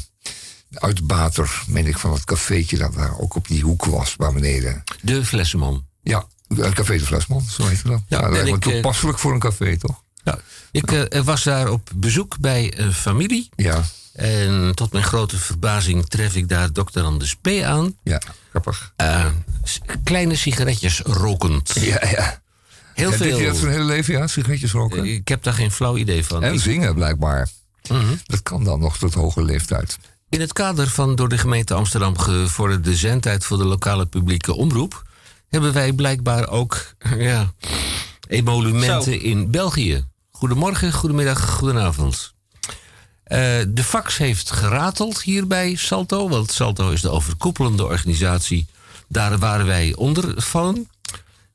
uitbater, 0.74 1.62
meen 1.66 1.86
ik, 1.86 1.98
van 1.98 2.12
het 2.12 2.24
cafeetje 2.24 2.78
dat 2.78 2.94
daar 2.94 3.18
ook 3.18 3.34
op 3.34 3.48
die 3.48 3.62
hoek 3.62 3.84
was, 3.84 4.14
waar 4.16 4.32
beneden. 4.32 4.82
De 5.02 5.24
Flessenman. 5.24 5.86
Ja, 6.02 6.26
het 6.48 6.74
Café 6.74 6.98
de 6.98 7.04
Flesman, 7.04 7.42
zo 7.42 7.66
heet 7.66 7.86
dat. 7.86 8.02
Ja, 8.08 8.20
dat 8.20 8.30
lijkt 8.30 8.50
me 8.50 8.56
ik, 8.56 8.66
eh, 8.66 8.72
toepasselijk 8.72 9.18
voor 9.18 9.32
een 9.32 9.38
café, 9.38 9.76
toch? 9.76 10.02
Ja. 10.24 10.38
Ik 10.70 10.92
eh, 10.92 11.20
was 11.22 11.42
daar 11.42 11.70
op 11.70 11.90
bezoek 11.94 12.38
bij 12.38 12.78
een 12.78 12.92
familie. 12.92 13.48
Ja, 13.56 13.82
En 14.12 14.72
tot 14.74 14.92
mijn 14.92 15.04
grote 15.04 15.36
verbazing 15.38 16.06
tref 16.08 16.34
ik 16.36 16.48
daar 16.48 16.72
dokter 16.72 17.02
Anders 17.04 17.34
P. 17.36 17.46
aan. 17.64 17.96
ja, 18.02 18.20
grappig. 18.50 18.92
Eh, 18.96 19.26
kleine 20.04 20.36
sigaretjes 20.36 21.00
rokend. 21.00 21.72
Ja, 21.80 22.06
ja. 22.10 22.42
Heel 22.94 23.10
ja, 23.10 23.16
Dit 23.18 23.26
veel. 23.28 23.38
heeft 23.38 23.56
zijn 23.58 23.70
hele 23.70 23.84
leven, 23.84 24.14
ja, 24.14 24.26
sigaretjes 24.26 24.72
roken. 24.72 25.02
Eh, 25.04 25.14
Ik 25.14 25.28
heb 25.28 25.42
daar 25.42 25.54
geen 25.54 25.70
flauw 25.70 25.96
idee 25.96 26.24
van. 26.24 26.42
en 26.42 26.52
Ik- 26.54 26.60
zingen, 26.60 26.94
blijkbaar. 26.94 27.48
Mhm. 27.88 28.14
Dat 28.26 28.42
kan 28.42 28.64
dan 28.64 28.80
nog 28.80 28.98
tot 28.98 29.14
hoge 29.14 29.42
leeftijd. 29.44 29.98
In 30.28 30.40
het 30.40 30.52
kader 30.52 30.88
van 30.88 31.14
door 31.16 31.28
de 31.28 31.38
gemeente 31.38 31.74
Amsterdam 31.74 32.18
gevorderde 32.18 32.96
zendtijd 32.96 33.44
voor 33.44 33.58
de 33.58 33.64
lokale 33.64 34.06
publieke 34.06 34.54
omroep 34.54 35.02
hebben 35.48 35.72
wij 35.72 35.92
blijkbaar 35.92 36.48
ook 36.48 36.84
ja, 37.18 37.52
emolumenten 38.28 39.02
Zo. 39.02 39.10
in 39.26 39.50
België. 39.50 40.04
Goedemorgen, 40.44 40.92
goedemiddag, 40.92 41.50
goedenavond. 41.50 42.34
Eh, 43.24 43.38
de 43.68 43.84
fax 43.84 44.16
heeft 44.16 44.50
gerateld 44.50 45.22
hier 45.22 45.46
bij 45.46 45.74
Salto, 45.74 46.28
want 46.28 46.50
Salto 46.50 46.90
is 46.90 47.00
de 47.00 47.10
overkoepelende 47.10 47.84
organisatie. 47.84 48.66
Daar 49.08 49.38
waar 49.38 49.66
wij 49.66 49.94
onder 49.94 50.42
vallen. 50.42 50.88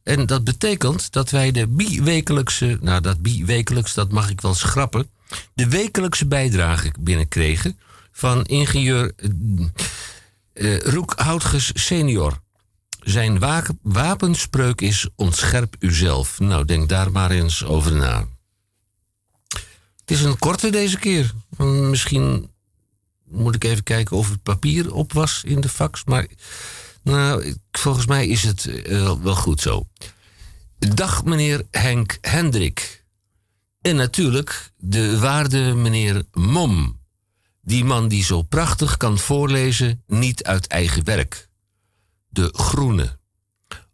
En 0.03 0.25
dat 0.25 0.43
betekent 0.43 1.11
dat 1.11 1.29
wij 1.29 1.51
de 1.51 1.67
biwekelijkse, 1.67 2.77
nou 2.81 3.01
dat 3.01 3.21
biwekelijks, 3.21 3.93
dat 3.93 4.11
mag 4.11 4.29
ik 4.29 4.41
wel 4.41 4.53
schrappen, 4.53 5.09
de 5.53 5.67
wekelijkse 5.67 6.27
bijdrage 6.27 6.91
binnenkregen 6.99 7.79
van 8.11 8.45
ingenieur 8.45 9.13
eh, 10.53 10.79
Roek 10.79 11.13
Houtges 11.15 11.71
senior. 11.73 12.39
Zijn 12.99 13.39
wa- 13.39 13.63
wapenspreuk 13.81 14.81
is 14.81 15.07
ontscherp 15.15 15.75
uzelf. 15.79 16.39
Nou, 16.39 16.65
denk 16.65 16.89
daar 16.89 17.11
maar 17.11 17.31
eens 17.31 17.65
over 17.65 17.95
na. 17.95 18.25
Het 20.09 20.17
is 20.17 20.23
een 20.23 20.39
korte 20.39 20.69
deze 20.69 20.97
keer. 20.99 21.33
Hmm, 21.57 21.89
Misschien 21.89 22.51
moet 23.25 23.55
ik 23.55 23.63
even 23.63 23.83
kijken 23.83 24.17
of 24.17 24.29
het 24.29 24.43
papier 24.43 24.93
op 24.93 25.13
was 25.13 25.41
in 25.45 25.61
de 25.61 25.69
fax. 25.69 26.03
Maar 26.03 26.27
nou, 27.03 27.55
volgens 27.71 28.05
mij 28.05 28.27
is 28.27 28.43
het 28.43 28.65
eh, 28.65 28.83
wel- 28.91 29.21
wel 29.21 29.35
goed 29.35 29.61
zo. 29.61 29.87
Dag 30.77 31.23
meneer 31.23 31.63
Henk 31.71 32.17
Hendrik. 32.21 33.05
En 33.81 33.95
natuurlijk 33.95 34.71
de 34.77 35.19
waarde 35.19 35.73
meneer 35.73 36.23
Mom. 36.31 36.99
Die 37.61 37.85
man 37.85 38.07
die 38.07 38.23
zo 38.23 38.41
prachtig 38.41 38.97
kan 38.97 39.17
voorlezen, 39.17 40.03
niet 40.07 40.43
uit 40.43 40.67
eigen 40.67 41.03
werk. 41.05 41.49
De 42.29 42.49
Groene. 42.53 43.19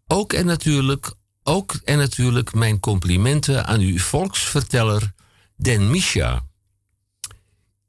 Ook 0.08 0.34
en 0.34 0.46
natuurlijk, 0.46 1.14
ook 1.44 1.74
en 1.84 1.98
natuurlijk 1.98 2.54
mijn 2.54 2.80
complimenten 2.80 3.66
aan 3.66 3.80
uw 3.80 4.00
volksverteller 4.00 5.14
Den 5.56 5.90
Misha. 5.92 6.46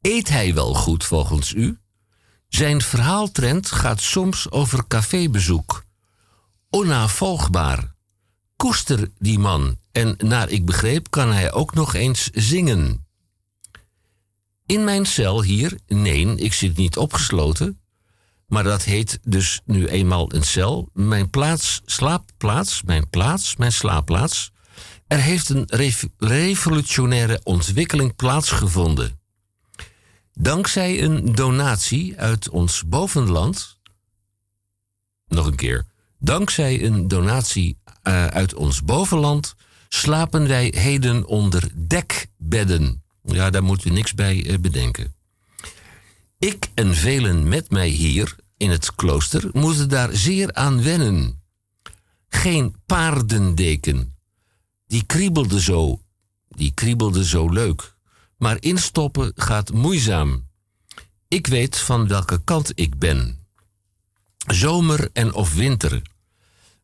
Eet 0.01 0.29
hij 0.29 0.55
wel 0.55 0.75
goed 0.75 1.05
volgens 1.05 1.53
u? 1.53 1.79
Zijn 2.49 2.83
verhaaltrend 2.83 3.71
gaat 3.71 4.01
soms 4.01 4.51
over 4.51 4.87
cafébezoek. 4.87 5.85
Onnavolgbaar. 6.71 7.95
Koester 8.57 9.11
die 9.19 9.39
man 9.39 9.79
en 9.93 10.15
naar 10.19 10.49
ik 10.49 10.65
begreep 10.65 11.11
kan 11.11 11.33
hij 11.33 11.53
ook 11.53 11.75
nog 11.75 11.95
eens 11.95 12.31
zingen. 12.31 13.07
In 14.67 14.85
mijn 14.85 15.07
cel 15.07 15.43
hier, 15.43 15.79
nee, 15.87 16.37
ik 16.37 16.53
zit 16.53 16.77
niet 16.77 16.97
opgesloten. 16.97 17.81
Maar 18.47 18.65
dat 18.65 18.83
heet 18.83 19.19
dus 19.23 19.61
nu 19.65 19.87
eenmaal 19.87 20.35
een 20.35 20.43
cel. 20.43 20.89
Mijn 20.93 21.31
plaats, 21.31 21.83
slaapplaats, 21.85 22.83
mijn 22.83 23.09
plaats, 23.11 23.57
mijn 23.57 23.73
slaapplaats. 23.73 24.53
Er 25.07 25.19
heeft 25.19 25.49
een 25.49 25.65
rev- 25.66 26.05
revolutionaire 26.19 27.41
ontwikkeling 27.43 28.16
plaatsgevonden. 28.16 29.20
Dankzij 30.33 31.03
een 31.03 31.35
donatie 31.35 32.19
uit 32.19 32.49
ons 32.49 32.85
bovenland. 32.87 33.78
Nog 35.28 35.47
een 35.47 35.57
keer. 35.57 35.87
Dankzij 36.19 36.85
een 36.85 37.09
donatie 37.09 37.78
eh, 38.03 38.27
uit 38.27 38.55
ons 38.55 38.83
bovenland 38.83 39.55
slapen 39.89 40.49
wij 40.49 40.73
heden 40.77 41.27
onder 41.27 41.70
dekbedden. 41.74 43.03
Ja, 43.23 43.51
daar 43.51 43.62
moet 43.62 43.85
u 43.85 43.91
niks 43.91 44.15
bij 44.15 44.47
eh, 44.47 44.59
bedenken. 44.59 45.15
Ik 46.39 46.69
en 46.74 46.95
velen 46.95 47.49
met 47.49 47.70
mij 47.70 47.89
hier 47.89 48.37
in 48.57 48.70
het 48.70 48.95
klooster 48.95 49.49
moeten 49.53 49.89
daar 49.89 50.16
zeer 50.16 50.53
aan 50.53 50.83
wennen. 50.83 51.43
Geen 52.28 52.74
paardendeken. 52.87 54.16
Die 54.87 55.03
kriebelde 55.03 55.61
zo, 55.61 56.01
die 56.49 56.73
kriebelde 56.75 57.25
zo 57.25 57.49
leuk. 57.49 57.95
Maar 58.37 58.57
instoppen 58.61 59.33
gaat 59.35 59.73
moeizaam. 59.73 60.49
Ik 61.29 61.47
weet 61.47 61.77
van 61.77 62.09
welke 62.09 62.45
kant 62.45 62.73
ik 62.75 62.99
ben. 62.99 63.47
Zomer 64.47 65.11
en 65.13 65.35
of 65.35 65.55
winter. 65.55 66.03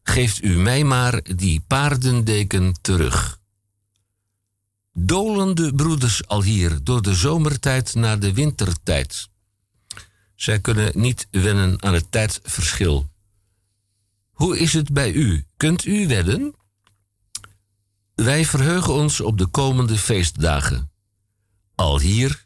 Geeft 0.02 0.42
u 0.42 0.56
mij 0.56 0.84
maar 0.84 1.22
die 1.36 1.60
paardendeken 1.66 2.74
terug. 2.80 3.40
Dolende 4.92 5.74
broeders 5.74 6.26
al 6.26 6.42
hier 6.42 6.84
door 6.84 7.02
de 7.02 7.14
zomertijd 7.14 7.94
naar 7.94 8.20
de 8.20 8.32
wintertijd. 8.32 9.28
Zij 10.34 10.60
kunnen 10.60 10.92
niet 10.94 11.28
wennen 11.30 11.82
aan 11.82 11.94
het 11.94 12.10
tijdverschil. 12.10 13.10
Hoe 14.32 14.58
is 14.58 14.72
het 14.72 14.92
bij 14.92 15.12
u? 15.12 15.46
Kunt 15.56 15.84
u 15.84 16.06
wedden? 16.06 16.54
Wij 18.14 18.44
verheugen 18.44 18.92
ons 18.92 19.20
op 19.20 19.38
de 19.38 19.46
komende 19.46 19.98
feestdagen. 19.98 20.90
Al 21.74 22.00
hier 22.00 22.44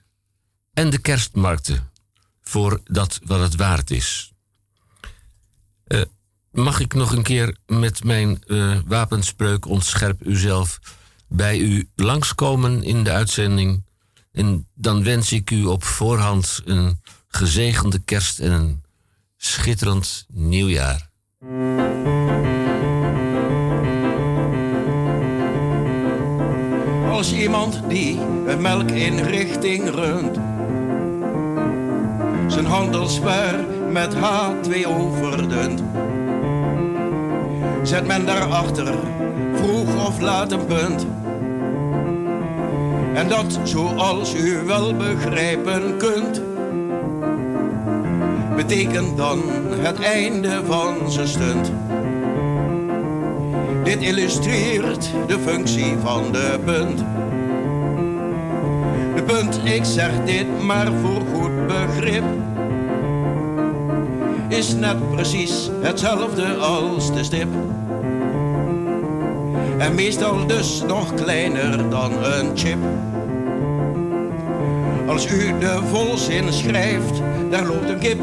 en 0.72 0.90
de 0.90 0.98
kerstmarkten. 0.98 1.90
Voor 2.42 2.80
dat 2.84 3.20
wat 3.24 3.40
het 3.40 3.56
waard 3.56 3.90
is. 3.90 4.32
Eh, 5.84 6.02
mag 6.50 6.80
ik 6.80 6.94
nog 6.94 7.12
een 7.12 7.22
keer 7.22 7.56
met 7.66 8.04
mijn 8.04 8.42
eh, 8.44 8.78
wapenspreuk 8.86 9.66
ontscherp 9.66 10.26
uzelf 10.26 10.78
bij 11.28 11.58
u 11.58 11.88
langskomen 11.94 12.82
in 12.82 13.04
de 13.04 13.10
uitzending? 13.10 13.84
En 14.32 14.68
dan 14.74 15.04
wens 15.04 15.32
ik 15.32 15.50
u 15.50 15.64
op 15.64 15.84
voorhand 15.84 16.62
een 16.64 17.00
gezegende 17.28 17.98
kerst 17.98 18.38
en 18.38 18.52
een 18.52 18.82
schitterend 19.36 20.26
nieuwjaar. 20.28 21.10
Als 27.26 27.34
iemand 27.34 27.80
die 27.88 28.20
een 28.46 28.60
melkinrichting 28.60 29.90
runt. 29.90 30.38
Zijn 32.46 32.66
handelswaar 32.66 33.54
met 33.90 34.14
H2 34.14 34.86
overdunt. 34.86 35.82
zet 37.82 38.06
men 38.06 38.26
daarachter 38.26 38.94
vroeg 39.54 40.06
of 40.06 40.20
laat 40.20 40.52
een 40.52 40.66
punt. 40.66 41.06
En 43.14 43.28
dat 43.28 43.58
zoals 43.62 44.34
u 44.34 44.62
wel 44.66 44.94
begrijpen 44.94 45.96
kunt, 45.96 46.42
betekent 48.56 49.16
dan 49.16 49.42
het 49.80 50.00
einde 50.00 50.60
van 50.66 51.10
zijn 51.10 51.28
stunt. 51.28 51.72
Dit 53.86 54.02
illustreert 54.02 55.10
de 55.26 55.38
functie 55.38 55.94
van 56.02 56.32
de 56.32 56.58
punt. 56.64 56.98
De 59.14 59.22
punt, 59.22 59.60
ik 59.64 59.84
zeg 59.84 60.10
dit 60.24 60.46
maar 60.62 60.86
voor 61.02 61.22
goed 61.34 61.66
begrip, 61.66 62.24
is 64.48 64.74
net 64.74 65.10
precies 65.10 65.70
hetzelfde 65.82 66.54
als 66.54 67.12
de 67.12 67.24
stip. 67.24 67.48
En 69.78 69.94
meestal 69.94 70.46
dus 70.46 70.82
nog 70.86 71.14
kleiner 71.14 71.90
dan 71.90 72.12
een 72.24 72.50
chip. 72.54 72.78
Als 75.06 75.26
u 75.26 75.58
de 75.58 75.80
volzin 75.92 76.52
schrijft, 76.52 77.22
daar 77.50 77.66
loopt 77.66 77.88
een 77.88 77.98
kip. 77.98 78.20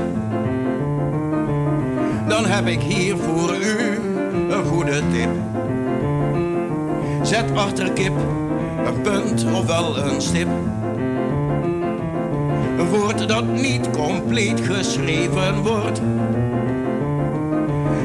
Dan 2.27 2.45
heb 2.45 2.67
ik 2.67 2.81
hier 2.81 3.17
voor 3.17 3.55
u 3.55 3.99
een 4.49 4.65
goede 4.65 5.01
tip. 5.11 5.52
Zet 7.33 7.55
achter 7.55 7.91
kip 7.91 8.13
een 8.85 9.01
punt 9.01 9.45
of 9.53 9.65
wel 9.65 9.97
een 9.97 10.21
stip. 10.21 10.47
Een 12.77 12.89
woord 12.89 13.27
dat 13.27 13.47
niet 13.47 13.89
compleet 13.89 14.59
geschreven 14.59 15.61
wordt. 15.61 16.01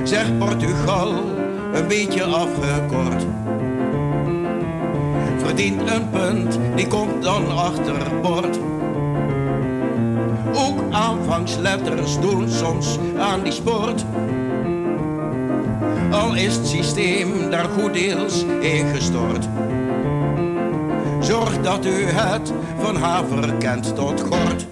Zeg 0.05 0.39
Portugal, 0.39 1.13
een 1.73 1.89
beetje 1.89 2.25
afgekort. 2.25 3.27
Verdient 5.39 5.91
een 5.91 6.11
punt, 6.11 6.59
die 6.75 6.87
komt 6.87 7.23
dan 7.23 7.57
achter 7.57 8.21
bord. 8.23 8.59
Ook 10.55 10.81
aanvangsletters 10.91 12.21
doen 12.21 12.49
soms 12.49 12.99
aan 13.19 13.43
die 13.43 13.53
sport. 13.53 14.05
Al 16.29 16.35
is 16.35 16.57
het 16.57 16.67
systeem 16.67 17.51
daar 17.51 17.65
goed 17.65 17.93
deels 17.95 18.45
in 18.61 18.95
gestort. 18.95 19.49
Zorg 21.21 21.61
dat 21.61 21.87
u 21.87 22.05
het 22.05 22.53
van 22.79 22.97
haver 22.97 23.55
kent 23.55 23.95
tot 23.95 24.21
gort. 24.21 24.67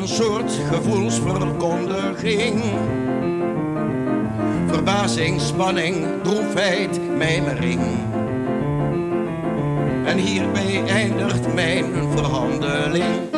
Een 0.00 0.08
soort 0.08 0.52
gevoelsverkondiging. 0.70 2.62
Verbazing, 4.66 5.40
spanning, 5.40 6.06
droefheid, 6.22 7.16
mijmering. 7.16 7.80
En 10.04 10.18
hierbij 10.18 10.84
eindigt 10.84 11.54
mijn 11.54 11.84
verhandeling. 12.12 13.30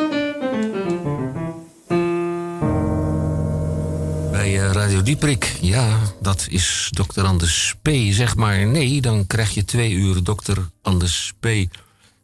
Bij 4.31 4.59
eh, 4.59 4.71
Radio 4.71 5.01
Dieprik, 5.03 5.57
ja, 5.61 5.97
dat 6.21 6.47
is 6.49 6.89
dokter 6.93 7.23
Anders 7.23 7.75
P. 7.81 7.89
Zeg 8.09 8.35
maar 8.35 8.67
nee, 8.67 9.01
dan 9.01 9.27
krijg 9.27 9.53
je 9.53 9.65
twee 9.65 9.91
uur 9.91 10.23
dokter 10.23 10.69
Anders 10.81 11.33
P. 11.39 11.45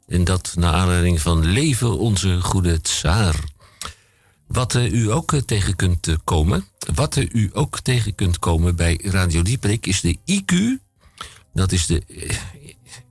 En 0.08 0.24
dat 0.24 0.54
naar 0.56 0.74
aanleiding 0.74 1.22
van 1.22 1.46
Leven 1.46 1.98
onze 1.98 2.42
goede 2.42 2.82
tsaar. 2.82 3.54
Wat 4.48 4.76
eh, 4.76 4.92
u 4.92 5.12
ook 5.12 5.34
eh, 5.34 5.40
tegen 5.40 5.76
kunt 5.76 6.08
eh, 6.08 6.16
komen, 6.24 6.66
wat 6.94 7.16
u 7.32 7.50
ook 7.54 7.80
tegen 7.80 8.16
kunt 8.16 8.40
komen 8.40 8.76
bij 8.76 9.00
Radio 9.04 9.42
Dieprik 9.42 9.86
is 9.86 10.02
de 10.02 10.18
IQ. 10.26 10.56
Dat 11.54 11.72
is 11.72 11.86
de 11.86 12.04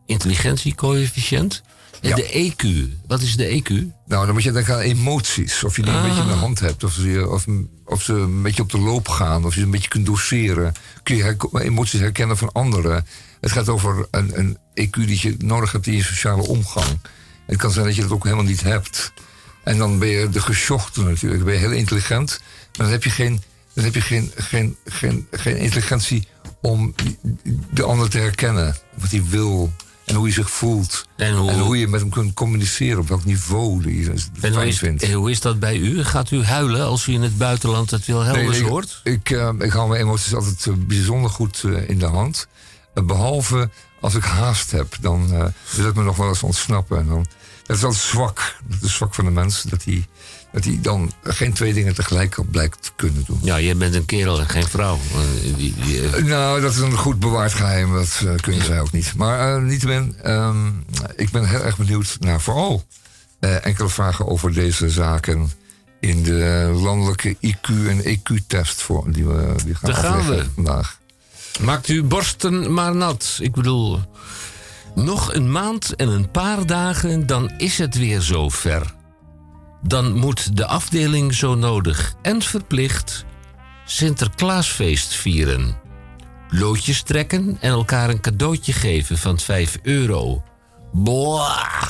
intelligentiecoëfficiënt. 0.06 1.62
En 2.00 2.08
Ja. 2.08 2.16
de 2.16 2.52
EQ. 2.52 2.88
Wat 3.06 3.20
is 3.20 3.36
de 3.36 3.46
EQ? 3.62 3.68
Nou, 4.06 4.24
dan 4.24 4.32
moet 4.32 4.42
je 4.42 4.52
denken 4.52 4.74
aan 4.74 4.80
emoties. 4.80 5.64
Of 5.64 5.76
je 5.76 5.82
die 5.82 5.90
een 5.90 5.98
Ah. 5.98 6.04
beetje 6.04 6.20
in 6.22 6.28
de 6.28 6.34
hand 6.34 6.60
hebt. 6.60 6.84
Of 6.84 6.92
ze, 6.92 7.28
of, 7.30 7.46
of 7.84 8.02
ze 8.02 8.12
een 8.12 8.42
beetje 8.42 8.62
op 8.62 8.70
de 8.70 8.78
loop 8.78 9.08
gaan. 9.08 9.44
Of 9.44 9.54
je 9.54 9.62
een 9.62 9.70
beetje 9.70 9.88
kunt 9.88 10.06
doseren. 10.06 10.72
Kun 11.02 11.16
je 11.16 11.36
emoties 11.52 12.00
herkennen 12.00 12.36
van 12.36 12.52
anderen. 12.52 13.06
Het 13.40 13.52
gaat 13.52 13.68
over 13.68 14.06
een, 14.10 14.38
een 14.38 14.58
EQ 14.74 14.90
die 14.90 15.18
je 15.22 15.34
nodig 15.38 15.72
hebt 15.72 15.86
in 15.86 15.92
je 15.92 16.02
sociale 16.02 16.46
omgang. 16.46 16.98
Het 17.46 17.56
kan 17.58 17.70
zijn 17.70 17.84
dat 17.86 17.94
je 17.94 18.02
dat 18.02 18.10
ook 18.10 18.24
helemaal 18.24 18.44
niet 18.44 18.62
hebt. 18.62 19.12
En 19.64 19.78
dan 19.78 19.98
ben 19.98 20.08
je 20.08 20.28
de 20.28 20.40
gesjochte 20.40 21.02
natuurlijk. 21.02 21.34
Dan 21.42 21.44
ben 21.44 21.54
je 21.54 21.66
heel 21.68 21.76
intelligent. 21.78 22.40
Maar 22.76 22.86
dan 22.86 22.88
heb 22.88 23.04
je 23.04 23.10
geen, 23.10 23.42
dan 23.72 23.84
heb 23.84 23.94
je 23.94 24.00
geen, 24.00 24.32
geen, 24.36 24.76
geen, 24.84 25.26
geen 25.30 25.56
intelligentie 25.56 26.28
om 26.60 26.94
de 27.70 27.82
ander 27.82 28.10
te 28.10 28.18
herkennen. 28.18 28.76
Wat 28.94 29.10
hij 29.10 29.22
wil. 29.28 29.72
En 30.04 30.14
hoe 30.14 30.24
hij 30.24 30.32
zich 30.34 30.50
voelt. 30.50 31.06
En 31.16 31.34
hoe- 31.36 31.50
en 31.50 31.58
hoe 31.58 31.78
je 31.78 31.88
met 31.88 32.00
hem 32.00 32.10
kunt 32.10 32.34
communiceren. 32.34 32.98
Op 32.98 33.08
welk 33.08 33.24
niveau 33.24 33.82
die 33.82 34.00
je 34.00 34.10
het 34.10 34.30
En 34.40 34.48
hoe 34.48 34.52
fijn 34.52 34.68
is, 34.68 34.78
vindt. 34.78 35.02
en 35.02 35.12
hoe 35.12 35.30
is 35.30 35.40
dat 35.40 35.60
bij 35.60 35.76
u? 35.76 36.04
Gaat 36.04 36.30
u 36.30 36.42
huilen 36.42 36.84
als 36.86 37.06
u 37.06 37.12
in 37.12 37.22
het 37.22 37.38
buitenland 37.38 37.90
het 37.90 38.06
Wilhelmus 38.06 38.58
Nee, 38.60 38.68
hoort? 38.68 39.00
Ik, 39.04 39.12
ik, 39.12 39.30
eh, 39.30 39.50
ik 39.58 39.72
hou 39.72 39.88
mijn 39.88 40.00
emoties 40.00 40.34
altijd 40.34 40.66
eh, 40.66 40.72
bijzonder 40.78 41.30
goed 41.30 41.62
eh, 41.64 41.88
in 41.88 41.98
de 41.98 42.06
hand. 42.06 42.46
Eh, 42.94 43.04
behalve 43.04 43.70
als 44.00 44.14
ik 44.14 44.24
haast 44.24 44.70
heb, 44.70 44.96
dan 45.00 45.28
wil 45.76 45.86
ik 45.88 45.94
me 45.94 46.02
nog 46.02 46.16
wel 46.16 46.28
eens 46.28 46.42
ontsnappen. 46.42 46.98
En 46.98 47.06
dan, 47.06 47.26
dat 47.66 47.76
is 47.76 47.84
altijd 47.84 48.02
zwak. 48.02 48.56
Dat 48.68 48.82
is 48.82 48.94
zwak 48.94 49.14
van 49.14 49.24
de 49.24 49.30
mens, 49.30 49.62
dat 49.62 49.84
hij, 49.84 50.06
dat 50.52 50.64
hij 50.64 50.78
dan 50.82 51.12
geen 51.22 51.52
twee 51.52 51.72
dingen 51.74 51.94
tegelijk 51.94 52.36
blijkt 52.50 52.82
te 52.82 52.90
kunnen 52.96 53.24
doen. 53.26 53.38
Ja, 53.42 53.60
jij 53.60 53.76
bent 53.76 53.94
een 53.94 54.04
kerel 54.06 54.40
en 54.40 54.48
geen 54.48 54.66
vrouw. 54.68 54.98
Eh, 55.14 55.56
die- 55.56 55.74
die, 55.74 56.08
eh, 56.10 56.24
Nou, 56.24 56.60
dat 56.60 56.72
is 56.72 56.78
een 56.78 56.96
goed 56.96 57.18
bewaard 57.18 57.52
geheim. 57.52 57.92
Dat 57.94 58.20
eh, 58.26 58.34
kunnen 58.40 58.64
zij 58.64 58.80
ook 58.80 58.92
niet. 58.92 59.12
Maar 59.16 59.56
eh 59.56 59.62
niettemin, 59.62 60.16
ehm, 60.22 60.68
ik 61.16 61.30
ben 61.30 61.48
heel 61.48 61.60
erg 61.64 61.76
benieuwd 61.76 62.16
naar 62.20 62.40
vooral 62.40 62.84
enkele 63.40 63.88
vragen 63.88 64.26
over 64.26 64.52
deze 64.54 64.90
zaken 64.90 65.50
in 66.00 66.22
de 66.22 66.70
landelijke 66.82 67.36
IQ- 67.40 67.88
en 67.88 68.00
EQ-test 68.04 68.82
voor 68.82 69.12
die 69.12 69.24
we 69.24 69.54
die 69.64 69.74
gaan 69.74 69.90
Daar 69.90 70.00
gaan 70.02 70.18
afleggen 70.18 70.46
we. 70.46 70.50
vandaag. 70.54 70.98
Maakt 71.60 71.86
uw 71.86 72.04
borsten 72.04 72.72
maar 72.72 72.96
nat. 72.96 73.38
Ik 73.40 73.52
bedoel, 73.52 74.00
nog 74.94 75.34
een 75.34 75.50
maand 75.50 75.96
en 75.96 76.08
een 76.08 76.30
paar 76.30 76.66
dagen, 76.66 77.26
dan 77.26 77.50
is 77.56 77.78
het 77.78 77.94
weer 77.98 78.20
zo 78.20 78.48
ver. 78.48 78.94
Dan 79.82 80.12
moet 80.12 80.56
de 80.56 80.66
afdeling 80.66 81.34
zo 81.34 81.54
nodig 81.54 82.14
en 82.22 82.42
verplicht 82.42 83.24
Sinterklaasfeest 83.84 85.14
vieren. 85.14 85.76
Loodjes 86.48 87.02
trekken 87.02 87.56
en 87.60 87.70
elkaar 87.70 88.10
een 88.10 88.20
cadeautje 88.20 88.72
geven 88.72 89.18
van 89.18 89.38
5 89.38 89.78
euro. 89.82 90.42
Boah. 90.92 91.88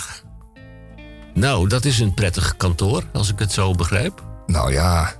Nou, 1.35 1.69
dat 1.69 1.85
is 1.85 1.99
een 1.99 2.15
prettig 2.15 2.57
kantoor, 2.57 3.03
als 3.13 3.31
ik 3.31 3.39
het 3.39 3.53
zo 3.53 3.73
begrijp. 3.73 4.23
Nou 4.47 4.73
ja. 4.73 5.15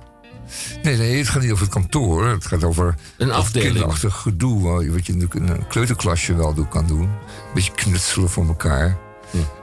Nee, 0.83 0.97
nee, 0.97 1.17
het 1.17 1.27
gaat 1.29 1.41
niet 1.41 1.51
over 1.51 1.63
het 1.63 1.73
kantoor. 1.73 2.27
Het 2.27 2.45
gaat 2.45 2.63
over 2.63 2.95
Een 3.17 3.31
afdeling. 3.31 3.71
kinderachtig 3.71 4.15
gedoe. 4.15 4.61
wat- 4.61 5.05
je 5.05 5.13
natuurlijk 5.13 5.33
in 5.33 5.47
een 5.47 5.67
kleuterklasje 5.67 6.35
wel 6.35 6.53
kan 6.69 6.87
doen. 6.87 7.01
Een 7.01 7.09
beetje 7.53 7.71
knutselen 7.71 8.29
voor 8.29 8.47
elkaar. 8.47 8.97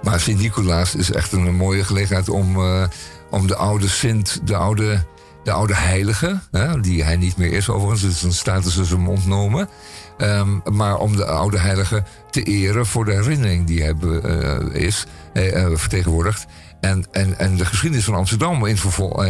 Maar 0.03 0.21
Sint-Nicolaas 0.21 0.95
is 0.95 1.13
echt 1.13 1.33
een 1.33 1.55
mooie 1.55 1.85
gelegenheid 1.85 2.29
om, 2.29 2.57
eh, 2.57 2.85
om 3.31 3.47
de 3.47 3.57
oude 3.57 3.89
Sint, 3.89 4.41
de 4.45 4.57
oude, 4.57 5.05
de 5.45 5.53
oude 5.53 5.75
heilige, 5.75 6.41
hè, 6.51 6.81
die 6.81 7.05
hij 7.05 7.17
niet 7.17 7.37
meer 7.37 7.53
is 7.53 7.69
overigens, 7.69 8.03
dus 8.03 8.21
dan 8.21 8.33
status 8.33 8.77
is 8.77 8.91
hem 8.91 9.09
ontnomen. 9.09 9.69
Ehm, 10.19 10.49
maar 10.73 10.97
om 10.99 11.17
de 11.17 11.25
oude 11.27 11.59
heilige 11.59 12.05
te 12.31 12.43
eren 12.43 12.87
voor 12.87 13.05
de 13.05 13.13
herinnering 13.13 13.67
die 13.67 13.83
hij 13.83 13.95
eh, 14.23 14.83
is, 14.83 15.07
eh, 15.33 15.65
eh, 15.65 15.71
vertegenwoordigt. 15.75 16.47
En, 16.81 17.05
en, 17.13 17.39
en 17.39 17.57
de 17.57 17.65
geschiedenis 17.65 18.05
van 18.05 18.15
Amsterdam 18.15 18.67
in, 18.67 18.77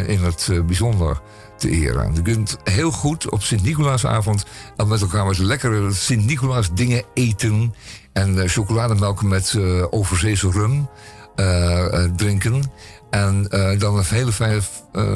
in 0.07 0.23
het 0.25 0.49
bijzonder 0.67 1.21
te 1.63 1.71
eren. 1.71 2.15
Je 2.15 2.23
kunt 2.23 2.57
heel 2.65 2.91
goed 2.91 3.31
op 3.31 3.43
Sint-Nicolaasavond 3.43 4.45
met 4.87 5.01
elkaar 5.01 5.25
wat 5.25 5.39
lekkere 5.39 5.93
Sint-Nicolaas 5.93 6.75
dingen 6.75 7.03
eten. 7.15 7.75
En 8.13 8.43
eh, 8.43 8.49
chocolademelk 8.49 9.23
met 9.23 9.55
eh 9.55 9.85
overzeese 9.91 10.51
rum 10.51 10.89
eh, 11.37 12.05
drinken. 12.17 12.63
En 13.11 13.43
dan 13.79 13.97
een 13.97 14.05
hele 14.05 14.33
fijne 14.33 14.61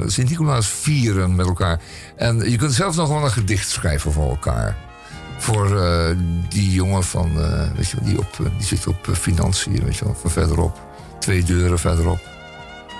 Sint-Nicolaas 0.06 0.66
vieren 0.68 1.34
met 1.34 1.46
elkaar. 1.46 1.80
En 2.16 2.50
je 2.50 2.56
kunt 2.56 2.72
zelf 2.72 2.96
nog 2.96 3.08
wel 3.08 3.24
een 3.24 3.30
gedicht 3.30 3.68
schrijven 3.68 4.12
voor 4.12 4.28
elkaar. 4.28 4.76
Voor 5.38 5.68
die 6.48 6.70
jongen 6.70 7.02
van, 7.02 7.30
weet 7.76 7.88
je 7.88 7.96
wel, 7.96 8.08
die, 8.08 8.18
op, 8.18 8.50
die 8.56 8.66
zit 8.66 8.86
op 8.86 9.08
financiën, 9.12 9.84
weet 9.84 9.96
je 9.96 10.04
wel, 10.04 10.16
van 10.20 10.30
verderop. 10.30 10.80
Twee 11.18 11.42
deuren 11.42 11.78
verderop. 11.78 12.20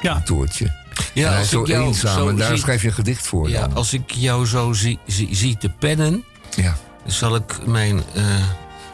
Ja. 0.03 0.17
Een 0.17 0.25
toertje. 0.25 0.86
Ja, 1.15 1.33
hij 1.33 1.43
is 1.43 1.49
zo 1.49 1.65
eenzaam 1.65 2.19
zo 2.19 2.29
en 2.29 2.37
daar 2.37 2.49
zie- 2.49 2.57
schrijf 2.59 2.83
je 2.83 2.89
een 2.89 2.95
gedicht 2.95 3.27
voor 3.27 3.49
Ja, 3.51 3.61
dan. 3.61 3.75
als 3.75 3.93
ik 3.93 4.11
jou 4.11 4.47
zo 4.47 4.73
zie, 4.73 4.99
zie, 5.07 5.29
zie 5.35 5.57
te 5.57 5.69
pennen, 5.69 6.25
Ja. 6.57 6.77
zal 7.07 7.35
ik 7.37 7.67
mijn 7.67 8.03
eh 8.15 8.23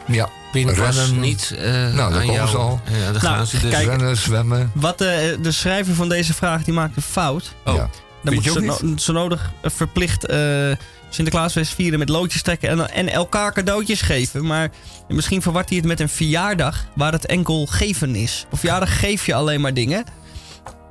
ja. 0.07 0.29
pinpas 0.51 1.11
niet 1.11 1.53
eh 1.57 1.71
Nou, 1.71 1.95
daar 1.95 2.05
aan 2.05 2.11
komen 2.19 2.33
jou... 2.33 2.49
ze 2.49 2.57
al. 2.57 2.81
Ja, 2.91 3.11
daar 3.11 3.11
Nou, 3.23 3.35
gaan 3.35 3.47
ze 3.47 3.59
dus. 3.59 3.69
kijk, 3.71 3.85
Rennen, 3.87 4.17
zwemmen. 4.17 4.71
Wat 4.73 5.01
eh, 5.01 5.07
de 5.41 5.51
schrijver 5.51 5.93
van 5.95 6.09
deze 6.09 6.33
vraag 6.33 6.63
die 6.63 6.73
maakt 6.73 6.95
een 6.95 7.01
fout. 7.01 7.53
Oh, 7.65 7.73
Ja. 7.75 7.79
Dan 7.79 8.33
Vind 8.33 8.35
moet 8.35 8.43
je 8.43 8.51
ze, 8.51 8.71
ook 8.73 8.81
no- 8.81 8.97
zo 8.97 9.13
nodig 9.13 9.51
verplicht 9.63 10.25
eh 10.25 10.71
Sinterklaasfeest 11.09 11.73
vieren 11.73 11.99
met 11.99 12.09
loodjes 12.09 12.41
trekken 12.41 12.69
en, 12.69 12.89
en 12.91 13.09
elkaar 13.09 13.53
cadeautjes 13.53 14.01
geven. 14.01 14.45
Maar 14.45 14.69
misschien 15.07 15.41
verwart 15.41 15.69
hij 15.69 15.77
het 15.77 15.87
met 15.87 15.99
een 15.99 16.09
verjaardag 16.09 16.85
waar 16.95 17.11
het 17.11 17.25
enkel 17.25 17.65
geven 17.65 18.15
is. 18.15 18.45
Op 18.51 18.59
verjaardag 18.59 18.99
geef 18.99 19.25
je 19.25 19.33
alleen 19.33 19.61
maar 19.61 19.73
dingen, 19.73 20.03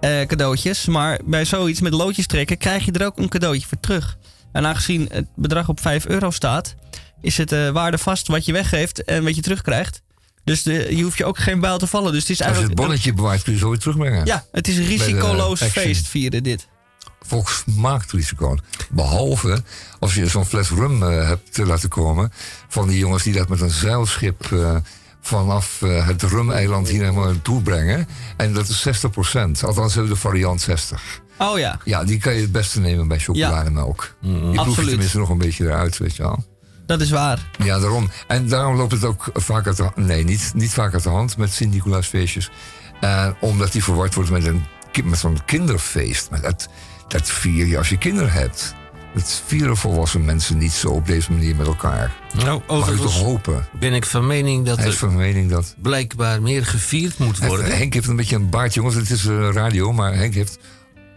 eh, 0.02 0.26
cadeautjes. 0.26 0.86
Maar 0.86 1.18
bij 1.24 1.44
zoiets 1.44 1.80
met 1.80 1.92
loodjes 1.92 2.26
trekken 2.26 2.58
krijg 2.58 2.84
je 2.84 2.92
er 2.92 3.06
ook 3.06 3.18
een 3.18 3.28
cadeautje 3.28 3.66
voor 3.68 3.80
terug. 3.80 4.16
En 4.52 4.66
aangezien 4.66 5.08
het 5.12 5.26
bedrag 5.36 5.68
op 5.68 5.80
5 5.80 6.06
euro 6.06 6.30
staat, 6.30 6.74
is 7.20 7.36
het 7.36 7.52
eh 7.52 7.68
waardevast 7.70 8.26
wat 8.28 8.44
je 8.44 8.52
weggeeft 8.52 9.04
en 9.04 9.24
wat 9.24 9.34
je 9.36 9.42
terugkrijgt. 9.42 10.02
Dus 10.44 10.62
de, 10.62 10.96
je 10.96 11.02
hoeft 11.02 11.18
je 11.18 11.24
ook 11.24 11.38
geen 11.38 11.60
bijl 11.60 11.78
te 11.78 11.86
vallen. 11.86 12.12
Dus 12.12 12.20
het 12.20 12.30
is 12.30 12.38
Als 12.38 12.38
je 12.38 12.44
het 12.44 12.54
eigenlijk. 12.54 12.80
bonnetje 12.80 13.12
bewaart, 13.12 13.42
kun 13.42 13.52
je 13.52 13.58
zo 13.58 13.68
weer 13.68 13.78
terugbrengen. 13.78 14.26
ja, 14.26 14.44
het 14.52 14.68
is 14.68 14.76
een 14.76 14.86
risicoloos 14.86 15.62
feest 15.62 16.08
vieren 16.08 16.42
dit. 16.42 16.66
Volks 17.20 17.64
maakt 17.66 18.12
risico. 18.12 18.56
Behalve 18.90 19.62
als 19.98 20.14
je 20.14 20.26
zo'n 20.26 20.46
fles 20.46 20.68
rum 20.68 21.02
eh, 21.02 21.26
hebt 21.28 21.52
te 21.54 21.66
laten 21.66 21.88
komen. 21.88 22.32
van 22.68 22.88
die 22.88 22.98
jongens 22.98 23.22
die 23.22 23.32
dat 23.32 23.48
met 23.48 23.60
een 23.60 23.70
zeilschip. 23.70 24.50
Vanaf 25.22 25.82
eh, 25.82 26.06
het 26.06 26.22
rumeiland 26.22 26.88
hier 26.88 27.00
helemaal 27.00 27.24
naartoe 27.24 27.62
brengen. 27.62 28.08
En 28.36 28.52
dat 28.52 28.68
is 28.68 28.86
60% 28.86 28.88
Althans, 29.64 29.94
hebben 29.94 30.02
we 30.02 30.08
de 30.08 30.16
variant 30.16 30.60
60. 30.60 31.20
Oh 31.38 31.58
ja. 31.58 31.78
Ja, 31.84 32.04
die 32.04 32.18
kan 32.18 32.34
je 32.34 32.40
het 32.40 32.52
beste 32.52 32.80
nemen 32.80 33.08
bij 33.08 33.18
chocolademelk. 33.18 34.14
Die 34.20 34.32
proef 34.32 34.52
je 34.52 34.58
Absoluut. 34.58 34.88
tenminste 34.88 35.18
nog 35.18 35.28
een 35.28 35.38
beetje 35.38 35.64
eruit, 35.64 35.98
weet 35.98 36.16
je 36.16 36.22
wel. 36.22 36.44
Dat 36.86 37.00
is 37.00 37.10
waar. 37.10 37.50
Ja, 37.58 37.78
daarom. 37.78 38.10
En 38.26 38.48
daarom 38.48 38.76
loopt 38.76 38.92
het 38.92 39.04
ook 39.04 39.30
vaak 39.34 39.66
uit 39.66 39.76
de 39.76 39.82
hand. 39.82 39.96
Nee, 39.96 40.24
niet, 40.24 40.52
niet 40.54 40.72
vaak 40.72 40.92
uit 40.92 41.02
de 41.02 41.08
hand 41.08 41.36
met 41.36 41.52
Sint-Nicolaasfeestjes. 41.52 42.50
Eh, 43.00 43.28
omdat 43.40 43.72
die 43.72 43.84
verward 43.84 44.14
wordt 44.14 44.30
met, 44.30 44.44
een, 44.44 44.64
met 45.04 45.18
zo'n 45.18 45.44
kinderfeest. 45.44 46.30
Maar 46.30 46.40
dat, 46.40 46.68
dat 47.08 47.30
vier 47.30 47.66
je 47.66 47.78
als 47.78 47.88
je 47.88 47.98
kinderen 47.98 48.32
hebt. 48.32 48.74
Dat 49.14 49.42
vieren 49.46 49.76
volwassen 49.76 50.24
mensen 50.24 50.58
niet 50.58 50.72
zo 50.72 50.88
op 50.88 51.06
deze 51.06 51.32
manier 51.32 51.56
met 51.56 51.66
elkaar. 51.66 52.12
Nou, 52.34 52.54
je 52.54 52.66
toch 52.66 52.76
overigens 52.76 53.18
hopen? 53.18 53.66
ben 53.80 53.92
ik 53.92 54.06
van 54.06 54.26
mening 54.26 54.66
dat 54.66 54.78
Hij 54.78 54.88
is 54.88 54.96
van 54.96 55.16
mening 55.16 55.50
dat... 55.50 55.74
blijkbaar 55.78 56.42
meer 56.42 56.66
gevierd 56.66 57.18
moet 57.18 57.38
worden. 57.38 57.76
Henk 57.76 57.94
heeft 57.94 58.08
een 58.08 58.16
beetje 58.16 58.36
een 58.36 58.50
baard, 58.50 58.74
jongens. 58.74 58.94
Het 58.94 59.10
is 59.10 59.26
eh, 59.26 59.48
radio, 59.52 59.92
maar 59.92 60.14
Henk 60.14 60.34
heeft 60.34 60.58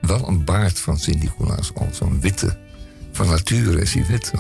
wel 0.02 0.28
een 0.28 0.44
baard 0.44 0.80
van 0.80 0.98
Sint-Nicolaas. 0.98 1.72
Al 1.74 1.90
zo'n 1.92 2.22
witte. 2.22 2.58
Van 3.12 3.28
nature 3.28 3.82
is 3.82 3.94
hij 3.94 4.06
wit. 4.08 4.32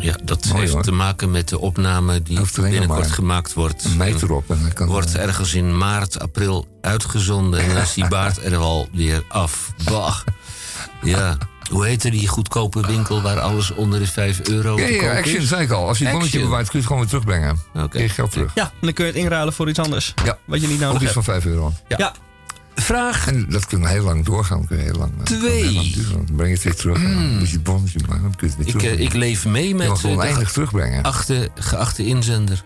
Ja, 0.00 0.16
dat 0.24 0.44
Mooi, 0.44 0.60
heeft 0.60 0.72
hoor. 0.72 0.82
te 0.82 0.92
maken 0.92 1.30
met 1.30 1.48
de 1.48 1.58
opname 1.58 2.22
die 2.22 2.40
binnenkort 2.54 2.98
maar. 3.00 3.10
gemaakt 3.10 3.52
wordt. 3.54 3.84
Een 3.84 3.96
meid 3.96 4.22
erop. 4.22 4.50
En 4.50 4.58
dan 4.60 4.72
kan, 4.72 4.86
Wordt 4.86 5.14
ergens 5.16 5.54
in 5.54 5.78
maart, 5.78 6.20
april 6.20 6.66
uitgezonden. 6.80 7.60
En 7.60 7.68
dan 7.68 7.82
is 7.82 7.94
die 7.94 8.08
baard 8.08 8.44
er 8.44 8.56
al 8.56 8.88
weer 8.92 9.24
af. 9.28 9.72
Bah. 9.84 10.16
Ja. 11.02 11.36
Hoe 11.70 11.86
heette 11.86 12.10
die 12.10 12.28
goedkope 12.28 12.86
winkel 12.86 13.22
waar 13.22 13.40
alles 13.40 13.70
onder 13.74 13.98
de 13.98 14.06
5 14.06 14.48
euro 14.48 14.78
Ja, 14.78 14.86
te 14.86 14.92
ja, 14.92 15.16
Action 15.16 15.40
is? 15.42 15.48
zei 15.48 15.62
ik 15.62 15.70
al. 15.70 15.88
Als 15.88 15.98
je 15.98 16.04
het 16.04 16.12
bonnetje 16.12 16.40
bewaart, 16.40 16.62
kun 16.70 16.70
je 16.72 16.78
het 16.78 16.86
gewoon 16.86 17.00
weer 17.00 17.10
terugbrengen. 17.10 17.58
Oké. 17.74 17.88
Krijg 17.88 18.06
je 18.06 18.14
geld 18.14 18.30
terug. 18.32 18.54
Ja, 18.54 18.62
en 18.62 18.70
dan 18.80 18.92
kun 18.92 19.04
je 19.04 19.10
het 19.12 19.20
inruilen 19.20 19.52
voor 19.52 19.68
iets 19.68 19.78
anders. 19.78 20.14
Ja. 20.24 20.38
Wat 20.44 20.60
je 20.60 20.66
niet 20.66 20.80
nodig 20.80 20.94
iets 21.02 21.14
hebt. 21.14 21.24
van 21.24 21.34
5 21.34 21.44
euro. 21.44 21.72
Ja. 21.88 22.12
Vraag 22.74 23.26
En 23.26 23.46
dat 23.48 23.66
kan 23.66 23.86
heel 23.86 24.04
lang 24.04 24.24
doorgaan. 24.24 24.66
Kun 24.66 24.76
je 24.76 24.82
heel 24.82 24.94
lang, 24.94 25.12
eh, 25.18 25.22
Twee. 25.24 25.62
heel 25.62 25.72
lang 25.72 25.92
duren. 25.92 26.26
Dan 26.26 26.36
breng 26.36 26.48
je 26.48 26.54
het 26.54 26.62
weer 26.64 26.74
terug. 26.74 27.02
Dan 27.02 27.38
moet 27.38 27.48
je 27.48 27.54
het 27.54 27.62
bonnetje 27.62 27.98
dan 27.98 28.34
kun 28.36 28.48
je 28.48 28.54
het 28.54 28.56
weer 28.56 28.66
ik, 28.66 28.74
eh, 28.74 28.78
terugbrengen. 28.80 29.00
ik 29.06 29.12
leef 29.12 29.44
mee 29.46 29.68
je 29.68 29.74
met 29.74 29.88
mag 29.88 30.04
eh, 30.04 30.18
eindig 30.18 30.52
terugbrengen. 30.52 31.04
geachte, 31.04 31.50
geachte 31.54 32.06
inzender. 32.06 32.64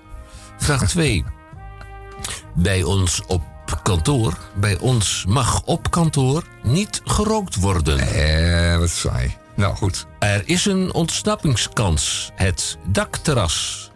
Vraag 0.58 0.88
2. 0.88 1.24
bij 2.54 2.82
ons 2.82 3.22
op 3.26 3.42
kantoor, 3.82 4.38
bij 4.54 4.78
ons 4.78 5.24
mag 5.28 5.62
op 5.64 5.90
kantoor 5.90 6.44
niet 6.62 7.00
gerookt 7.04 7.54
worden. 7.56 7.98
Eh, 7.98 8.78
wat 8.78 8.90
saai. 8.90 9.36
Nou, 9.56 9.76
goed. 9.76 10.06
Er 10.18 10.42
is 10.44 10.64
een 10.64 10.92
ontsnappingskans, 10.92 12.30
het 12.34 12.78
dakterras. 12.88 13.90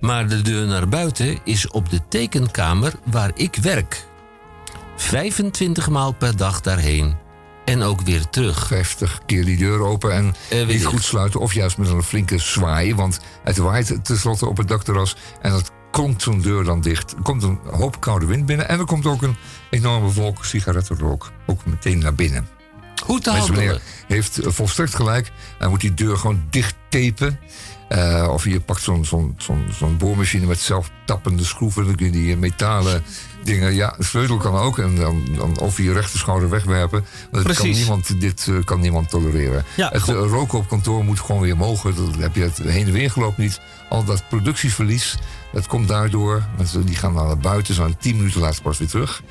Maar 0.00 0.28
de 0.28 0.42
deur 0.42 0.66
naar 0.66 0.88
buiten 0.88 1.38
is 1.44 1.68
op 1.68 1.90
de 1.90 2.00
tekenkamer 2.08 2.92
waar 3.04 3.30
ik 3.34 3.56
werk. 3.56 4.06
25 4.96 5.88
maal 5.88 6.12
per 6.12 6.36
dag 6.36 6.60
daarheen 6.60 7.16
en 7.64 7.82
ook 7.82 8.00
weer 8.00 8.28
terug. 8.30 8.66
50 8.66 9.20
keer 9.26 9.44
die 9.44 9.56
deur 9.56 9.80
open 9.80 10.12
en 10.12 10.34
Eh, 10.48 10.66
niet 10.66 10.84
goed 10.84 11.02
sluiten. 11.02 11.40
Of 11.40 11.54
juist 11.54 11.78
met 11.78 11.88
een 11.88 12.02
flinke 12.02 12.38
zwaai. 12.38 12.94
Want 12.94 13.20
het 13.44 13.56
waait 13.56 13.98
tenslotte 14.04 14.46
op 14.46 14.56
het 14.56 14.68
dakterras. 14.68 15.16
En 15.40 15.50
dat 15.50 15.70
komt 16.02 16.22
zo'n 16.22 16.40
deur 16.40 16.64
dan 16.64 16.80
dicht. 16.80 17.12
Er 17.12 17.22
komt 17.22 17.42
een 17.42 17.58
hoop 17.70 18.00
koude 18.00 18.26
wind 18.26 18.46
binnen. 18.46 18.68
En 18.68 18.78
er 18.78 18.84
komt 18.84 19.06
ook 19.06 19.22
een 19.22 19.36
enorme 19.70 20.12
wolk 20.12 20.44
sigarettenrook. 20.44 21.32
Ook 21.46 21.66
meteen 21.66 21.98
naar 21.98 22.14
binnen. 22.14 22.48
Hoe 23.04 23.20
te 23.20 23.30
handelen? 23.30 23.64
meneer 23.64 23.80
heeft 24.06 24.38
eh, 24.38 24.50
volstrekt 24.50 24.94
gelijk. 24.94 25.32
Hij 25.58 25.68
moet 25.68 25.80
die 25.80 25.94
deur 25.94 26.16
gewoon 26.16 26.42
dicht 26.50 26.74
tapen. 26.88 27.38
Eh, 27.88 28.28
of 28.32 28.44
je 28.44 28.60
pakt 28.60 28.82
zo'n 28.82 29.04
zo'n 29.04 29.34
zo'n 29.38 29.66
zo'n 29.72 29.96
boormachine 29.96 30.46
met 30.46 30.58
zelftappende 30.58 31.44
schroeven. 31.44 31.84
Dan 31.84 31.94
kun 31.94 32.06
je 32.06 32.12
die 32.12 32.36
metalen 32.36 33.04
dingen... 33.46 33.74
Ja, 33.74 33.94
de 33.98 34.04
sleutel 34.04 34.36
kan 34.36 34.54
ook. 34.54 34.78
En 34.78 34.96
dan, 34.96 35.22
dan 35.36 35.60
over 35.60 35.82
je 35.84 35.92
rechterschouder 35.92 36.48
wegwerpen. 36.50 37.04
Want 37.30 37.46
het 37.46 37.56
kan 37.56 37.64
Precies. 37.66 37.76
niemand, 37.78 38.20
dit 38.20 38.46
eh, 38.48 38.54
kan 38.64 38.80
niemand 38.80 39.10
tolereren. 39.10 39.64
Ja, 39.76 39.88
het 39.92 40.08
eh, 40.08 40.14
roken 40.14 40.58
op 40.58 40.68
kantoor 40.68 41.04
moet 41.04 41.20
gewoon 41.20 41.40
weer 41.42 41.56
mogen. 41.56 41.94
Dan 41.94 42.14
heb 42.18 42.34
je 42.34 42.42
het 42.42 42.58
heen 42.58 42.86
en 42.86 42.92
weer 42.92 43.10
gelopen 43.10 43.42
niet. 43.42 43.60
Al 43.88 44.04
dat 44.04 44.28
productieverlies, 44.28 45.16
dat 45.52 45.66
komt 45.66 45.88
daardoor. 45.88 46.42
Mensen 46.56 46.86
die 46.86 46.96
gaan 46.96 47.12
naar 47.14 47.38
buiten, 47.38 47.74
zijn 47.74 47.96
10 47.98 48.16
minuten 48.16 48.40
later 48.40 48.62
pas 48.62 48.78
weer 48.78 48.88
terug. 48.88 49.22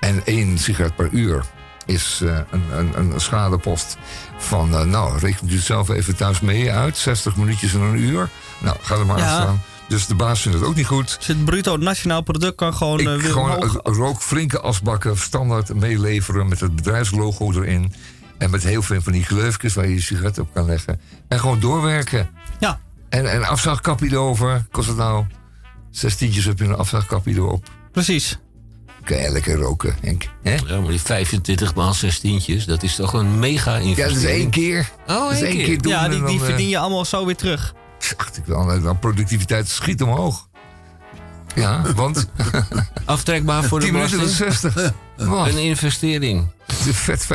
En 0.00 0.22
één 0.24 0.58
sigaret 0.58 0.96
per 0.96 1.08
uur 1.12 1.44
is 1.86 2.20
eh, 2.24 2.38
een, 2.50 2.62
een, 2.72 3.12
een 3.14 3.20
schadepost 3.20 3.96
van... 4.38 4.90
nou, 4.90 5.18
rekent 5.18 5.50
u 5.52 5.58
zelf 5.58 5.88
even 5.88 6.16
thuis 6.16 6.40
mee 6.40 6.72
uit. 6.72 6.96
60 6.96 7.36
minuutjes 7.36 7.74
en 7.74 7.80
een 7.80 7.98
uur. 7.98 8.28
Nou, 8.58 8.76
ga 8.82 8.94
er 8.96 9.06
maar 9.06 9.18
Ja. 9.18 9.24
aan 9.24 9.42
staan. 9.42 9.62
Dus 9.88 10.06
de 10.06 10.14
baas 10.14 10.40
vindt 10.40 10.58
het 10.58 10.66
ook 10.66 10.74
niet 10.74 10.86
goed. 10.86 11.16
Dus 11.18 11.26
het 11.26 11.44
bruto 11.44 11.76
nationaal 11.76 12.22
product 12.22 12.54
kan 12.54 12.74
gewoon 12.74 13.00
Ik 13.00 13.06
eh, 13.06 13.16
weer 13.16 13.30
gewoon 13.32 13.56
omhoog. 13.56 13.80
rook 13.82 14.22
flinke 14.22 14.60
asbakken 14.60 15.18
standaard 15.18 15.74
meeleveren 15.74 16.48
met 16.48 16.60
het 16.60 16.76
bedrijfslogo 16.76 17.52
erin. 17.52 17.92
En 18.38 18.50
met 18.50 18.62
heel 18.62 18.82
veel 18.82 19.00
van 19.02 19.12
die 19.12 19.24
gleufjes 19.24 19.74
waar 19.74 19.86
je 19.88 19.94
je 19.94 20.00
sigaret 20.00 20.38
op 20.38 20.48
kan 20.54 20.64
leggen. 20.66 21.00
En 21.28 21.40
gewoon 21.40 21.60
doorwerken. 21.60 22.30
Ja, 22.60 22.80
En 23.08 23.34
een 23.34 23.44
afzagkapje 23.44 24.06
erover. 24.10 24.66
Kost 24.70 24.88
het 24.88 24.96
nou? 24.96 25.24
Zes 25.90 26.14
tientjes 26.16 26.44
heb 26.44 26.58
je 26.58 26.64
een 26.64 26.76
afzagkapje 26.76 27.34
erop. 27.34 27.68
precies. 27.92 28.38
Kan 29.04 29.16
je 29.18 29.30
lekker 29.30 29.54
roken, 29.56 29.96
Henk. 30.00 30.28
Hè? 30.42 30.54
Ja, 30.66 30.80
maar 30.80 30.90
die 30.90 31.00
25 31.00 31.74
maal 31.74 31.94
16, 31.94 32.62
dat 32.66 32.82
is 32.82 32.94
toch 32.94 33.12
een 33.12 33.38
mega 33.38 33.76
Ja, 33.76 33.78
investering. 33.82 34.14
dat 34.22 34.30
is 34.30 34.38
één 34.40 34.50
keer. 34.50 34.90
Oh, 35.06 35.22
dat 35.28 35.32
is 35.32 35.40
één 35.40 35.46
één 35.46 35.56
keer. 35.56 35.64
keer 35.66 35.82
doen. 35.82 35.92
Ja, 35.92 36.04
en 36.04 36.10
die, 36.10 36.18
die 36.18 36.26
dan, 36.28 36.38
eh, 36.38 36.44
verdien 36.44 36.68
je 36.68 36.78
allemaal 36.78 37.04
zo 37.04 37.24
weer 37.26 37.36
terug. 37.36 37.74
Dacht 38.16 38.36
ik 38.36 38.44
wel, 38.44 38.80
dan 38.82 38.98
productiviteit 38.98 39.68
schiet 39.68 40.02
omhoog. 40.02 40.48
Ja, 41.54 41.82
want 41.94 42.28
Aftrekbaar 43.04 43.64
voor 43.64 43.78
de 43.80 43.84
10 43.84 43.94
minuten 43.94 44.20
is 44.20 44.36
belasting. 44.38 44.72
60. 44.72 44.92
Wat? 45.16 45.48
Een 45.48 45.58
investering. 45.58 46.46
Is 46.66 46.96
vet 46.96 47.26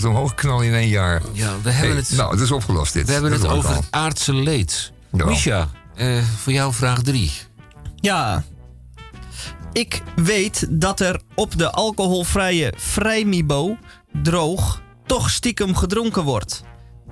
15% 0.00 0.06
omhoog 0.06 0.34
knallen 0.34 0.66
in 0.66 0.74
één 0.74 0.88
jaar. 0.88 1.22
Ja, 1.32 1.54
we 1.62 1.70
hebben 1.70 1.90
Hey, 1.90 2.00
het, 2.00 2.10
nou, 2.16 2.30
het 2.30 2.40
is 2.40 2.50
opgelost 2.50 2.92
dit. 2.92 3.06
we 3.06 3.12
hebben 3.12 3.30
Dat 3.30 3.40
het 3.40 3.50
over 3.50 3.70
al. 3.70 3.76
het 3.76 3.86
aardse 3.90 4.34
leed. 4.34 4.92
Ja. 5.12 5.24
Misha, 5.24 5.68
eh, 5.94 6.22
voor 6.42 6.52
jou 6.52 6.72
vraag 6.72 7.02
3. 7.02 7.32
Ja. 7.96 8.42
Ik 9.72 10.02
weet 10.16 10.66
dat 10.70 11.00
er 11.00 11.20
op 11.34 11.58
de 11.58 11.70
alcoholvrije 11.72 12.72
Vrijmibo 12.76 13.76
droog 14.22 14.80
toch 15.06 15.30
stiekem 15.30 15.76
gedronken 15.76 16.22
wordt. 16.22 16.62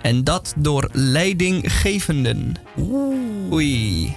En 0.03 0.25
dat 0.25 0.53
door 0.57 0.89
leidinggevenden. 0.93 2.55
Oei. 3.53 4.17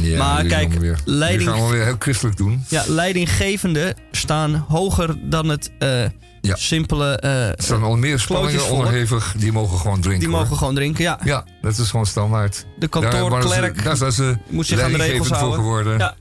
Ja, 0.00 0.18
Maar 0.18 0.44
kijk, 0.44 0.62
gaan 0.62 0.70
we 0.70 0.78
weer, 0.78 0.98
leiding- 1.04 1.48
gaan 1.50 1.66
we 1.66 1.72
weer 1.72 1.84
heel 1.84 1.96
christelijk 1.98 2.36
doen. 2.36 2.64
Ja, 2.68 2.84
leidinggevenden 2.86 3.94
staan 4.10 4.54
hoger 4.68 5.16
dan 5.30 5.48
het 5.48 5.70
eh, 5.78 6.02
Ja. 6.40 6.56
simpele. 6.56 7.16
eh, 7.16 7.48
Er 7.48 7.54
staan 7.56 7.82
al 7.82 7.96
meer 7.96 8.18
spanningen 8.18 8.70
onderhevig. 8.70 9.34
Die 9.38 9.52
mogen 9.52 9.78
gewoon 9.78 10.00
drinken. 10.00 10.20
die 10.20 10.28
hoor. 10.28 10.38
mogen 10.42 10.56
gewoon 10.56 10.74
drinken, 10.74 11.02
ja. 11.04 11.18
Ja, 11.24 11.44
dat 11.62 11.78
is 11.78 11.90
gewoon 11.90 12.06
standaard. 12.06 12.54
De 12.56 12.64
Daar 12.78 12.88
kantoorklerk 12.88 13.84
Daar 13.84 13.96
zijn 13.96 14.12
ze 14.12 14.36
moet 14.48 14.66
zich 14.66 14.80
aan 14.80 14.92
de 14.92 14.96
regels 14.96 14.98
leidinggevend 14.98 15.26
voor 15.28 15.36
houden. 15.36 15.60
geworden. 15.60 15.98
Ja. 15.98 16.14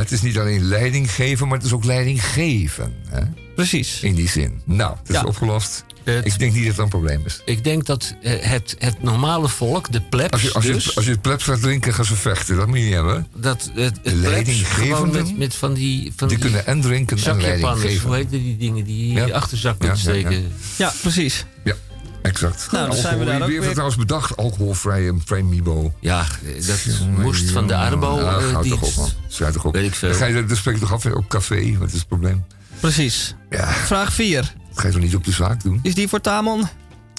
Het 0.00 0.12
is 0.12 0.22
niet 0.22 0.38
alleen 0.38 0.62
leiding 0.64 1.10
geven, 1.10 1.48
maar 1.48 1.56
het 1.56 1.66
is 1.66 1.72
ook 1.72 1.84
leiding 1.84 2.24
geven. 2.24 2.94
Hè? 3.08 3.20
Precies. 3.54 4.00
In 4.00 4.14
die 4.14 4.28
zin. 4.28 4.60
Nou, 4.64 4.96
het 4.98 5.08
is 5.08 5.14
Ja. 5.14 5.24
opgelost. 5.24 5.84
Het- 6.04 6.26
Ik 6.26 6.38
denk 6.38 6.52
niet 6.52 6.66
dat 6.66 6.74
dat 6.76 6.84
een 6.84 6.90
probleem 6.90 7.22
is. 7.24 7.40
Ik 7.44 7.64
denk 7.64 7.86
dat 7.86 8.14
eh, 8.22 8.32
het, 8.40 8.76
het 8.78 9.02
normale 9.02 9.48
volk, 9.48 9.92
de 9.92 10.00
plebs 10.00 10.32
Als 10.32 10.42
je, 10.42 10.52
als, 10.52 10.64
dus... 10.64 10.84
je, 10.84 10.94
als 10.94 11.04
je 11.04 11.10
het 11.10 11.20
plebs 11.22 11.44
gaat 11.44 11.60
drinken, 11.60 11.94
gaan 11.94 12.04
ze 12.04 12.14
vechten. 12.16 12.56
Dat 12.56 12.66
moet 12.66 12.78
je 12.78 12.84
niet 12.84 12.94
hebben. 12.94 13.26
dat 13.36 13.70
het, 13.74 13.98
het 14.02 14.14
leidinggevenden, 14.14 15.22
met, 15.26 15.38
met 15.38 15.54
van 15.54 15.74
die... 15.74 16.12
Van 16.16 16.28
Die 16.28 16.38
kunnen 16.38 16.66
en 16.66 16.80
drinken 16.80 17.16
en 17.24 17.40
leiding 17.40 17.80
geven. 17.80 18.06
hoe 18.06 18.16
heet 18.16 18.30
die 18.30 18.56
dingen 18.56 18.84
die 18.84 19.06
in 19.08 19.12
Ja. 19.14 19.26
je 19.26 19.34
achterzak 19.34 19.82
Ja, 19.82 19.88
moeten 19.88 20.12
ja, 20.12 20.18
ja. 20.18 20.26
steken. 20.28 20.52
Ja, 20.76 20.92
precies. 21.00 21.44
Ja, 21.64 21.74
exact. 22.22 22.68
Nou, 22.72 22.86
dan 22.88 22.96
zijn 22.96 23.18
we 23.18 23.24
daar 23.24 23.34
ook 23.34 23.40
Wie 23.42 23.50
heeft 23.50 23.60
weer. 23.64 23.70
trouwens 23.72 23.98
bedacht? 23.98 24.36
Alcoholvrije 24.36 25.14
Premibo. 25.24 25.94
Ja, 26.00 26.26
dat 26.66 26.84
moest 27.16 27.50
van 27.50 27.66
de 27.66 27.72
Ja, 27.72 27.96
houd 27.98 28.68
toch 28.68 28.82
op, 28.82 28.94
man. 28.96 29.08
Schrijf 29.28 29.52
toch 29.52 29.64
op. 29.64 29.72
Weet 29.74 29.86
ik 29.86 29.94
veel. 29.94 30.08
Dan, 30.08 30.18
ga 30.18 30.26
je, 30.26 30.44
dan 30.44 30.56
spreek 30.56 30.74
je 30.74 30.80
toch 30.80 30.92
af 30.92 31.06
op 31.06 31.28
café? 31.28 31.76
Wat 31.78 31.88
is 31.88 31.94
het 31.94 32.08
probleem? 32.08 32.44
Precies. 32.80 33.34
Ja, 33.50 33.72
Vraag 33.72 34.12
4. 34.12 34.52
Dat 34.74 34.82
ga 34.82 34.86
je 34.86 34.92
toch 34.94 35.02
niet 35.02 35.14
op 35.14 35.24
de 35.24 35.32
zaak 35.32 35.62
doen? 35.62 35.78
Is 35.82 35.94
die 35.94 36.08
voor 36.08 36.20
Tamon? 36.20 36.68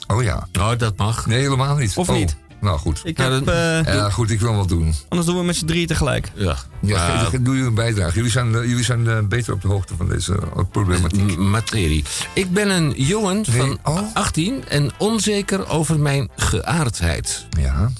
Oh 0.07 0.23
ja. 0.23 0.47
Oh, 0.59 0.71
dat 0.77 0.97
mag. 0.97 1.25
Nee, 1.25 1.39
helemaal 1.41 1.75
niet. 1.75 1.97
Of 1.97 2.09
Oh, 2.09 2.15
niet? 2.15 2.35
Nou 2.61 2.79
goed. 2.79 3.01
Ik 3.03 3.17
Nou, 3.17 3.33
heb, 3.33 3.45
dan- 3.45 3.55
eh, 3.85 3.93
Ja, 3.93 4.09
goed, 4.09 4.29
ik 4.31 4.39
wil 4.39 4.51
wel 4.53 4.65
doen. 4.67 4.93
anders 5.09 5.27
doen 5.29 5.37
we 5.37 5.43
met 5.43 5.55
z'n 5.55 5.65
drie 5.65 5.87
tegelijk. 5.87 6.31
Ja. 6.35 6.55
Ja, 6.81 7.29
doe 7.41 7.55
je 7.57 7.63
een 7.63 7.73
bijdrage. 7.73 8.15
Jullie 8.15 8.31
zijn, 8.31 8.55
eh, 8.55 8.63
jullie 8.65 8.83
zijn 8.83 9.07
eh, 9.07 9.19
beter 9.27 9.53
op 9.53 9.61
de 9.61 9.67
hoogte 9.67 9.93
van 9.97 10.07
deze 10.09 10.37
problematiek. 10.71 11.37
M- 11.37 11.49
materie. 11.49 12.03
Ik 12.33 12.51
ben 12.53 12.69
een 12.69 12.93
jongen 12.97 13.35
Nee, 13.35 13.57
van 13.59 13.77
oh. 13.83 13.99
18 14.13 14.67
en 14.67 14.91
onzeker 14.97 15.69
over 15.69 15.99
mijn 15.99 16.29
geaardheid. 16.35 17.45
Ja, 17.59 17.91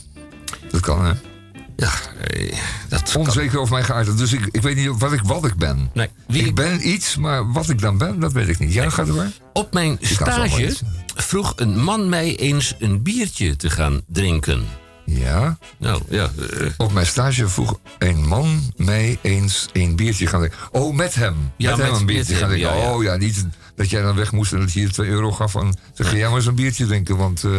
dat 0.72 0.82
kan 0.82 1.06
hè. 1.06 1.12
Ja, 1.76 1.92
eh, 2.28 2.58
dat 2.90 3.12
kan. 3.12 3.22
Onzeker 3.22 3.60
over 3.60 3.74
mijn 3.74 3.86
geaardheid. 3.86 4.18
Dus 4.18 4.34
ik, 4.34 4.48
ik 4.52 4.62
weet 4.62 4.76
niet 4.76 4.90
wat 4.98 5.14
ik, 5.14 5.22
wat 5.22 5.46
ik 5.46 5.56
ben. 5.56 5.90
Nee, 5.94 6.10
wie 6.28 6.42
ik 6.42 6.48
ik 6.48 6.56
ben 6.56 6.90
iets, 6.90 7.16
maar 7.16 7.52
wat 7.52 7.70
ik 7.70 7.82
dan 7.82 7.98
ben, 7.98 8.20
dat 8.20 8.34
weet 8.34 8.48
ik 8.48 8.60
niet. 8.60 8.74
Ja, 8.74 8.90
ga 8.90 9.04
door. 9.04 9.32
Op 9.54 9.74
mijn 9.74 9.98
stage 10.02 10.76
vroeg 11.16 11.54
een 11.56 11.84
man 11.84 12.10
mij 12.10 12.36
eens 12.36 12.76
een 12.80 13.04
biertje 13.04 13.56
te 13.56 13.70
gaan 13.70 14.02
drinken. 14.08 14.66
Ja. 15.06 15.58
Nou, 15.78 16.02
ja. 16.10 16.30
eh, 16.60 16.68
Op 16.78 16.92
mijn 16.92 17.06
stage 17.06 17.48
vroeg 17.48 17.80
een 17.98 18.28
man 18.28 18.62
mij 18.76 19.18
eens 19.22 19.68
een 19.74 19.96
biertje 19.96 20.28
gaan 20.28 20.40
drinken. 20.40 20.60
Oh, 20.72 20.96
met 20.96 21.16
hem. 21.16 21.36
Ja, 21.58 21.76
met 21.76 21.86
hem 21.86 21.96
een 21.96 22.06
biertje 22.06 22.32
met 22.34 22.42
gaan 22.42 22.50
drinken. 22.50 22.76
ja, 22.76 22.82
ja. 22.84 22.94
Oh 22.94 23.04
ja, 23.04 23.16
niet 23.16 23.46
dat 23.76 23.90
jij 23.90 24.02
dan 24.02 24.16
weg 24.16 24.32
moest 24.32 24.54
en 24.54 24.60
dat 24.60 24.72
je 24.74 24.82
je 24.82 24.90
2 24.90 25.10
euro 25.10 25.32
gaf. 25.32 25.52
Van, 25.52 25.76
zeg, 25.94 26.10
ga 26.10 26.16
jij 26.16 26.28
maar 26.28 26.36
eens 26.38 26.46
een 26.46 26.56
biertje 26.56 26.86
drinken, 26.86 27.18
want 27.18 27.44
eh, 27.44 27.52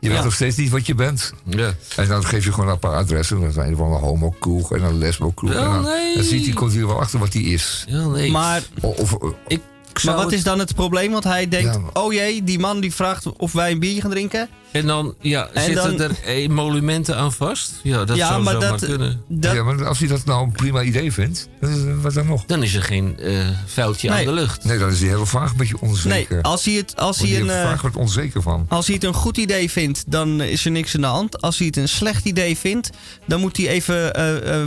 je 0.00 0.08
weet 0.10 0.24
nog 0.24 0.34
steeds 0.34 0.56
niet 0.56 0.70
wat 0.70 0.86
je 0.86 0.94
bent. 0.94 1.32
ja. 1.44 1.74
En 1.96 2.08
dan 2.08 2.24
geef 2.24 2.44
je 2.44 2.52
gewoon 2.52 2.68
een 2.70 2.78
paar 2.78 2.94
adressen. 2.96 3.40
Dan 3.40 3.52
zijn 3.52 3.70
er 3.70 3.76
van 3.76 3.92
een 3.92 4.00
homo-kroeg 4.00 4.72
en 4.72 4.82
een 4.82 4.98
lesbo-kroeg. 4.98 5.52
Dan, 5.52 5.82
nee. 5.82 6.14
dan 6.14 6.24
ziet 6.24 6.44
hij, 6.44 6.54
komt 6.54 6.72
hij 6.72 6.80
er 6.80 6.86
wel 6.86 7.00
achter 7.00 7.18
wat 7.18 7.32
hij 7.32 7.42
is. 7.42 7.84
ja 7.88 8.06
nee. 8.06 8.30
Maar, 8.30 8.62
Of, 8.80 9.12
of- 9.12 9.32
ik 9.46 9.60
zou 9.75 9.75
maar 10.04 10.14
wat 10.14 10.24
het- 10.24 10.32
is 10.32 10.42
dan 10.42 10.58
het 10.58 10.74
probleem? 10.74 11.10
Want 11.12 11.24
hij 11.24 11.48
denkt, 11.48 11.74
Ja, 11.74 11.80
maar- 11.80 11.90
oh 12.02 12.12
jee, 12.12 12.44
die 12.44 12.58
man 12.58 12.80
die 12.80 12.94
vraagt 12.94 13.32
of 13.36 13.52
wij 13.52 13.70
een 13.70 13.78
biertje 13.78 14.00
gaan 14.00 14.10
drinken. 14.10 14.48
En 14.72 14.86
dan 14.86 15.14
ja, 15.20 15.48
En 15.52 15.62
zitten 15.62 15.96
dan- 15.96 16.08
er 16.08 16.16
emolumenten 16.24 17.16
aan 17.16 17.32
vast? 17.32 17.72
Ja, 17.82 18.04
dat 18.04 18.16
ja, 18.16 18.28
zou 18.28 18.42
maar 18.42 18.52
zomaar 18.52 18.70
dat, 18.70 18.84
kunnen. 18.84 19.22
dat 19.28 19.54
ja, 19.54 19.62
maar 19.62 19.86
als 19.86 19.98
hij 19.98 20.08
dat 20.08 20.24
nou 20.24 20.44
een 20.44 20.52
prima 20.52 20.82
idee 20.82 21.12
vindt, 21.12 21.48
dan 21.60 21.70
is- 21.70 22.02
wat 22.02 22.14
dan 22.14 22.26
nog? 22.26 22.44
Dan 22.46 22.62
is 22.62 22.74
er 22.74 22.82
geen 22.82 23.18
eh 23.18 23.48
vuiltje 23.66 24.08
Nee. 24.08 24.18
aan 24.18 24.24
de 24.34 24.40
lucht. 24.40 24.64
Nee, 24.64 24.78
dan 24.78 24.90
is 24.90 24.98
hij 25.00 25.08
heel 25.08 25.26
vaag 25.26 25.50
een 25.50 25.56
beetje 25.56 25.76
nee, 25.80 25.90
onzeker. 25.90 26.42
als 26.42 26.64
hij 26.64 26.74
het, 26.74 26.96
als 26.96 27.18
hij 27.18 27.28
hij 27.28 27.40
een, 27.40 27.50
er 27.50 27.62
eh, 27.62 27.68
vaag 27.70 27.80
wordt 27.80 27.96
onzeker 27.96 28.42
van. 28.42 28.66
als 28.68 28.86
hij 28.86 28.94
het 28.94 29.04
een 29.04 29.14
goed 29.14 29.36
idee 29.36 29.70
vindt, 29.70 30.04
dan 30.06 30.40
is 30.40 30.64
er 30.64 30.70
niks 30.70 30.94
aan 30.94 31.00
de 31.00 31.06
hand. 31.06 31.40
Als 31.40 31.58
hij 31.58 31.66
het 31.66 31.76
een 31.76 31.88
slecht 31.88 32.24
idee 32.24 32.56
vindt, 32.56 32.90
dan 33.26 33.40
moet 33.40 33.56
hij 33.56 33.68
even 33.68 34.14
eh, 34.14 34.60
eh, 34.62 34.66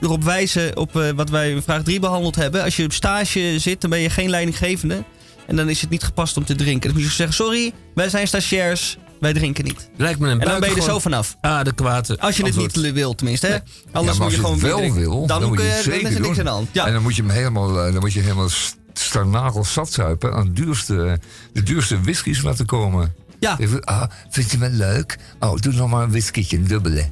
erop 0.00 0.24
wijzen 0.24 0.76
op 0.76 0.96
eh, 0.96 1.10
wat 1.10 1.30
wij 1.30 1.50
in 1.50 1.62
vraag 1.62 1.82
3 1.82 2.00
behandeld 2.00 2.36
hebben. 2.36 2.62
Als 2.62 2.76
je 2.76 2.84
op 2.84 2.92
stage 2.92 3.58
zit, 3.58 3.80
dan 3.80 3.90
ben 3.90 3.98
je 3.98 4.10
geen 4.10 4.30
leidinggevende. 4.30 5.04
En 5.46 5.56
dan 5.56 5.68
is 5.68 5.80
het 5.80 5.90
niet 5.90 6.02
gepast 6.02 6.36
om 6.36 6.44
te 6.44 6.54
drinken. 6.54 6.88
Dan 6.88 6.98
moet 6.98 7.08
je 7.08 7.14
zeggen, 7.14 7.36
sorry, 7.36 7.72
wij 7.94 8.08
zijn 8.08 8.26
stagiairs, 8.26 8.98
wij 9.20 9.32
drinken 9.32 9.64
niet. 9.64 9.90
Lijkt 9.96 10.18
me 10.18 10.28
een 10.28 10.40
En 10.40 10.48
dan 10.48 10.60
ben 10.60 10.70
je 10.70 10.76
er 10.76 10.82
zo 10.82 10.98
vanaf. 10.98 11.36
Adequate 11.40 12.18
Als 12.18 12.36
je 12.36 12.42
het 12.42 12.52
antwoord. 12.56 12.76
niet 12.84 12.92
wil, 12.92 13.14
tenminste. 13.14 13.46
Hè? 13.46 13.58
Anders 13.92 14.16
ja, 14.16 14.22
moet 14.22 14.32
je 14.32 14.38
gewoon 14.38 14.60
wel 14.60 14.76
drinken. 14.76 15.00
wil, 15.00 15.26
dan, 15.26 15.40
dan, 15.40 15.48
moet 15.48 15.58
je 15.60 15.68
dan 15.68 15.82
zeker 15.82 16.12
er 16.12 16.20
niks 16.20 16.26
doen. 16.26 16.38
aan 16.38 16.44
de 16.44 16.50
hand. 16.50 16.68
Ja. 16.72 16.86
En 16.86 16.92
dan 16.92 17.02
moet 17.02 17.16
je 17.16 17.22
hem 17.22 17.30
helemaal, 17.30 17.78
eh, 17.78 17.92
dan 17.92 18.00
moet 18.00 18.12
je 18.12 18.20
helemaal 18.20 18.48
starnagel 18.92 19.64
zat 19.64 19.92
zuipen 19.92 20.32
aan 20.34 20.44
de 20.44 20.52
duurste, 20.52 21.20
de 21.52 21.62
duurste 21.62 22.00
whiskies 22.00 22.42
laten 22.42 22.66
komen. 22.66 23.14
Ja. 23.40 23.58
Ah, 23.80 24.02
vind 24.30 24.50
je 24.50 24.58
me 24.58 24.70
leuk? 24.70 25.18
Oh, 25.38 25.56
doe 25.56 25.72
nog 25.72 25.90
maar 25.90 26.02
een 26.02 26.10
whiskytje, 26.10 26.56
een 26.56 26.66
dubbele. 26.66 27.08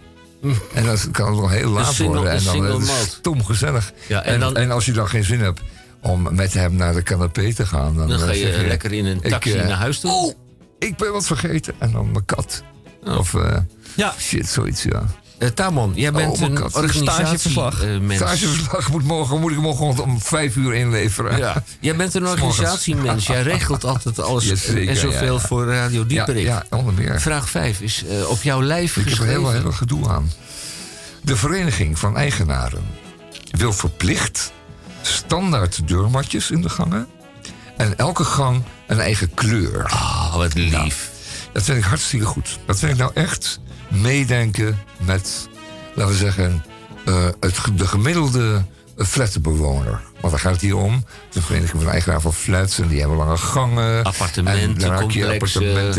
En 0.75 0.85
dan 0.85 0.97
kan 1.11 1.27
het 1.33 1.41
nog 1.41 1.51
heel 1.51 1.71
laat 1.71 1.93
single- 1.95 2.17
worden. 2.17 2.33
En 2.33 2.45
dan 2.45 2.55
eh, 2.67 2.71
malt. 2.73 3.09
stom 3.19 3.45
gezellig. 3.45 3.93
Ja, 4.09 4.23
en 4.23 4.35
en, 4.35 4.41
dan- 4.41 4.57
en 4.57 4.71
als 4.71 4.85
je 4.87 4.93
dan 4.93 5.09
geen 5.09 5.25
zin 5.25 5.41
hebt 5.41 5.61
om 6.03 6.35
met 6.35 6.53
hem 6.55 6.75
naar 6.75 6.95
de 6.95 7.03
canapé 7.03 7.55
te 7.55 7.67
gaan... 7.67 7.97
Dan, 7.97 8.09
Dan 8.09 8.19
ga 8.19 8.27
eh, 8.31 8.61
je 8.61 8.67
lekker 8.67 8.93
in 8.93 9.07
een 9.07 9.21
taxi 9.21 9.53
eh, 9.53 9.67
naar 9.69 9.77
huis 9.79 10.01
toe. 10.01 10.11
Oh, 10.11 10.35
ik 10.79 10.97
ben 10.97 11.13
wat 11.13 11.27
vergeten. 11.27 11.75
En 11.79 11.93
dan 11.93 12.11
mijn 12.13 12.25
kat. 12.25 12.63
Oh. 13.05 13.19
Of 13.19 13.35
eh, 13.35 13.57
Ja. 13.97 14.15
shit, 14.19 14.47
zoiets, 14.49 14.83
ja. 14.83 15.03
Eh, 15.39 15.49
Tamon, 15.49 15.93
jij 15.95 16.13
bent 16.13 16.33
Oh, 16.33 16.39
mijn 16.39 16.51
een 16.51 16.57
kat. 16.57 16.71
Stageverslag. 16.91 17.85
moet, 18.91 19.05
morgen, 19.05 19.41
moet 19.41 19.53
ik 19.53 19.59
morgen 19.59 20.03
om 20.03 20.21
vijf 20.21 20.57
uur 20.57 20.75
inleveren. 20.75 21.39
Ja. 21.39 21.63
Jij 21.81 21.97
bent 21.97 22.15
een 22.15 22.27
organisatiemens. 22.37 23.27
Jij 23.27 23.43
regelt 23.43 23.85
altijd 23.85 24.21
alles 24.21 24.45
zeker, 24.55 24.89
en 24.89 24.97
zoveel 24.97 25.35
ja, 25.35 25.41
ja. 25.41 25.47
voor 25.47 25.67
Radio 25.67 26.07
Dieperik. 26.07 26.45
ja, 26.45 26.65
onder 26.71 26.95
meer. 26.95 27.21
Vraag 27.21 27.51
5 27.51 27.81
is 27.81 28.05
eh, 28.05 28.29
op 28.29 28.43
jouw 28.43 28.63
lijf 28.63 28.97
Ik 28.97 29.09
heb 29.09 29.19
er 29.19 29.27
heel 29.27 29.55
erg 29.55 29.77
gedoe 29.77 30.09
aan. 30.09 30.31
De 31.23 31.37
Vereniging 31.37 31.99
van 31.99 32.17
Eigenaren 32.17 32.83
wil 33.51 33.73
verplicht 33.73 34.53
standaard 35.03 35.89
deurmatjes 35.89 36.51
in 36.51 36.63
de 36.63 36.69
gangen. 36.69 37.07
En 37.77 37.99
elke 37.99 38.25
gang 38.25 38.63
een 38.87 39.01
eigen 39.01 39.35
kleur. 39.35 39.85
Ah, 39.85 40.37
wat 40.37 40.55
lief. 40.55 41.11
Dat 41.53 41.63
vind 41.63 41.79
ik 41.79 41.85
hartstikke 41.85 42.27
goed. 42.27 42.59
Dat 42.67 42.79
vind 42.79 42.93
ik 42.93 42.99
nou 42.99 43.11
echt 43.15 43.61
meedenken 43.89 44.79
met, 44.99 45.49
laten 45.95 46.13
we 46.13 46.19
zeggen, 46.19 46.65
eh, 47.05 47.25
het, 47.41 47.57
de 47.75 47.87
gemiddelde 47.87 48.65
flatbewoner. 48.97 50.01
Want 50.21 50.33
daar 50.33 50.43
gaat 50.43 50.53
het 50.53 50.61
hier 50.61 50.77
om. 50.77 51.05
De 51.33 51.43
Vereniging 51.43 51.83
van 51.83 51.91
Eigenaren 51.91 52.23
van 52.23 52.33
Flats. 52.35 52.79
En 52.79 52.89
die 52.89 52.99
hebben 53.01 53.17
lange 53.17 53.37
gangen. 53.37 54.05
Appartementen, 54.05 54.83
En 54.91 54.99
heb 54.99 55.11
je 55.11 55.21
appartementen. 55.33 55.95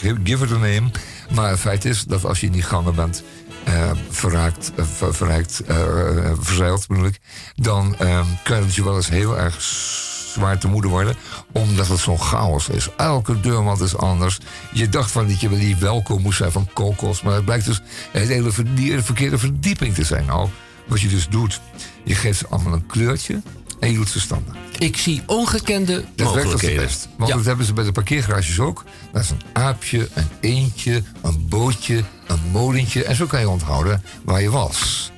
je- 0.00 0.16
Give 0.24 0.44
it 0.44 0.50
a 0.50 0.54
name. 0.54 0.90
Maar 1.34 1.50
het 1.50 1.58
feit 1.60 1.84
is 1.84 2.04
dat 2.04 2.24
als 2.24 2.40
je 2.40 2.46
in 2.46 2.52
die 2.52 2.62
gangen 2.62 2.94
bent... 2.94 3.22
eh 3.64 3.90
verraakt, 4.10 4.72
ver- 4.76 5.14
verrijkt, 5.14 5.60
eh, 5.66 5.76
verzeild 6.40 6.86
bedoel 6.86 7.04
ik... 7.06 7.18
dan 7.54 7.96
kan 8.44 8.56
het 8.56 8.74
je 8.74 8.84
wel 8.84 8.96
eens 8.96 9.08
heel 9.08 9.38
erg 9.38 9.54
zwaar 10.30 10.58
te 10.58 10.68
moede 10.68 10.88
worden. 10.88 11.16
Omdat 11.52 11.88
het 11.88 11.98
zo'n 11.98 12.20
chaos 12.20 12.68
is. 12.68 12.88
Elke 12.96 13.40
deurmat 13.40 13.80
is 13.80 13.96
anders. 13.96 14.38
Je 14.72 14.88
dacht 14.88 15.10
van 15.10 15.26
dat 15.28 15.40
je 15.40 15.48
wel 15.48 15.74
welkom 15.78 16.22
moest 16.22 16.38
zijn 16.38 16.52
van 16.52 16.68
kokos. 16.72 17.22
Maar 17.22 17.34
het 17.34 17.44
blijkt 17.44 17.64
dus 17.64 17.80
een 18.12 18.26
hele 18.26 18.52
verkeerde 19.02 19.38
verdieping 19.38 19.94
te 19.94 20.04
zijn. 20.04 20.26
Nou, 20.26 20.48
wat 20.86 21.00
je 21.00 21.08
dus 21.08 21.28
doet, 21.28 21.60
je 22.04 22.14
geeft 22.14 22.38
ze 22.38 22.46
allemaal 22.48 22.72
een 22.72 22.86
kleurtje... 22.86 23.42
en 23.80 23.90
je 23.90 23.96
doet 23.96 24.08
ze 24.08 24.20
standaard. 24.20 24.58
Ik 24.78 24.96
zie 24.96 25.22
ongekende 25.26 25.92
Dat 25.94 26.32
werkt 26.34 26.34
mogelijkheden. 26.34 26.84
best. 26.84 27.08
Want 27.16 27.30
Ja. 27.30 27.36
dat 27.36 27.44
hebben 27.44 27.66
ze 27.66 27.72
bij 27.72 27.84
de 27.84 27.92
parkeergarages 27.92 28.60
ook. 28.60 28.84
Dat 29.12 29.22
is 29.22 29.30
een 29.30 29.42
aapje, 29.52 30.08
een 30.14 30.28
eendje, 30.40 31.02
een 31.22 31.46
bootje, 31.48 32.04
een 32.26 32.40
molentje. 32.52 33.04
En 33.04 33.16
zo 33.16 33.26
kan 33.26 33.40
je 33.40 33.48
onthouden 33.48 34.02
waar 34.24 34.42
je 34.42 34.50
was. 34.50 35.10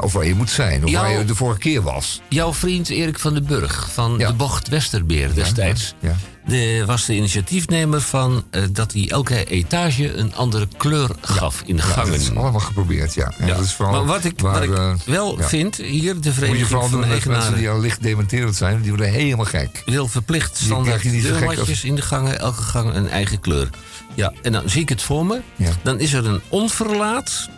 Of 0.00 0.12
waar 0.12 0.26
je 0.26 0.34
moet 0.34 0.50
zijn. 0.50 0.84
Of 0.84 0.90
Jouw- 0.90 1.02
waar 1.02 1.18
je 1.18 1.24
de 1.24 1.34
vorige 1.34 1.58
keer 1.58 1.82
was. 1.82 2.20
Jouw 2.28 2.54
vriend 2.54 2.88
Erik 2.88 3.18
van 3.18 3.34
den 3.34 3.44
Burg 3.46 3.88
van 3.92 4.14
Ja. 4.18 4.26
de 4.26 4.32
Bocht 4.34 4.68
Westerbeer 4.68 5.34
destijds... 5.34 5.94
Ja, 6.00 6.08
ja. 6.08 6.16
De, 6.46 6.82
was 6.86 7.04
de 7.06 7.14
initiatiefnemer 7.16 8.00
van 8.00 8.44
eh, 8.50 8.62
dat 8.72 8.92
hij 8.92 9.08
elke 9.10 9.44
etage 9.44 10.14
een 10.14 10.34
andere 10.34 10.68
kleur 10.76 11.10
gaf 11.20 11.62
in 11.66 11.76
de 11.76 11.82
Ja, 11.82 11.88
gangen. 11.88 12.10
dat 12.12 12.20
is 12.20 12.34
allemaal 12.34 12.60
geprobeerd, 12.60 13.14
ja. 13.14 13.32
En. 13.38 13.46
Dat 13.46 13.58
is 13.64 13.72
vooral 13.72 13.94
maar 13.94 14.04
wat 14.04 14.24
ik, 14.24 14.40
waar, 14.40 14.52
wat 14.54 14.62
ik 14.62 14.74
eh, 14.76 14.94
wel 15.06 15.36
vind, 15.40 15.76
hier 15.76 16.12
de 16.12 16.14
Moet 16.14 16.24
je 16.24 16.32
Vereniging 16.32 16.66
vooral 16.68 16.90
doen 16.90 17.08
met 17.08 17.24
mensen 17.26 17.54
die 17.56 17.70
al 17.70 17.80
licht 17.80 18.02
dementerend 18.02 18.56
zijn. 18.56 18.80
Die 18.80 18.90
worden 18.90 19.10
helemaal 19.10 19.44
gek. 19.44 19.82
wil 19.86 20.08
verplicht 20.08 20.56
standaard 20.56 21.02
deurmatjes 21.02 21.68
als- 21.68 21.84
in 21.84 21.94
de 21.94 22.02
gangen, 22.02 22.38
elke 22.38 22.62
gang 22.62 22.94
een 22.94 23.08
eigen 23.08 23.40
kleur. 23.40 23.68
Ja, 24.14 24.32
en 24.42 24.52
dan 24.52 24.62
zie 24.70 24.82
ik 24.82 24.88
het 24.88 25.02
voor 25.02 25.26
me. 25.26 25.40
Dan 25.82 26.00
is 26.00 26.12
er 26.12 26.26
een 26.26 26.40
onverlaat. 26.48 27.48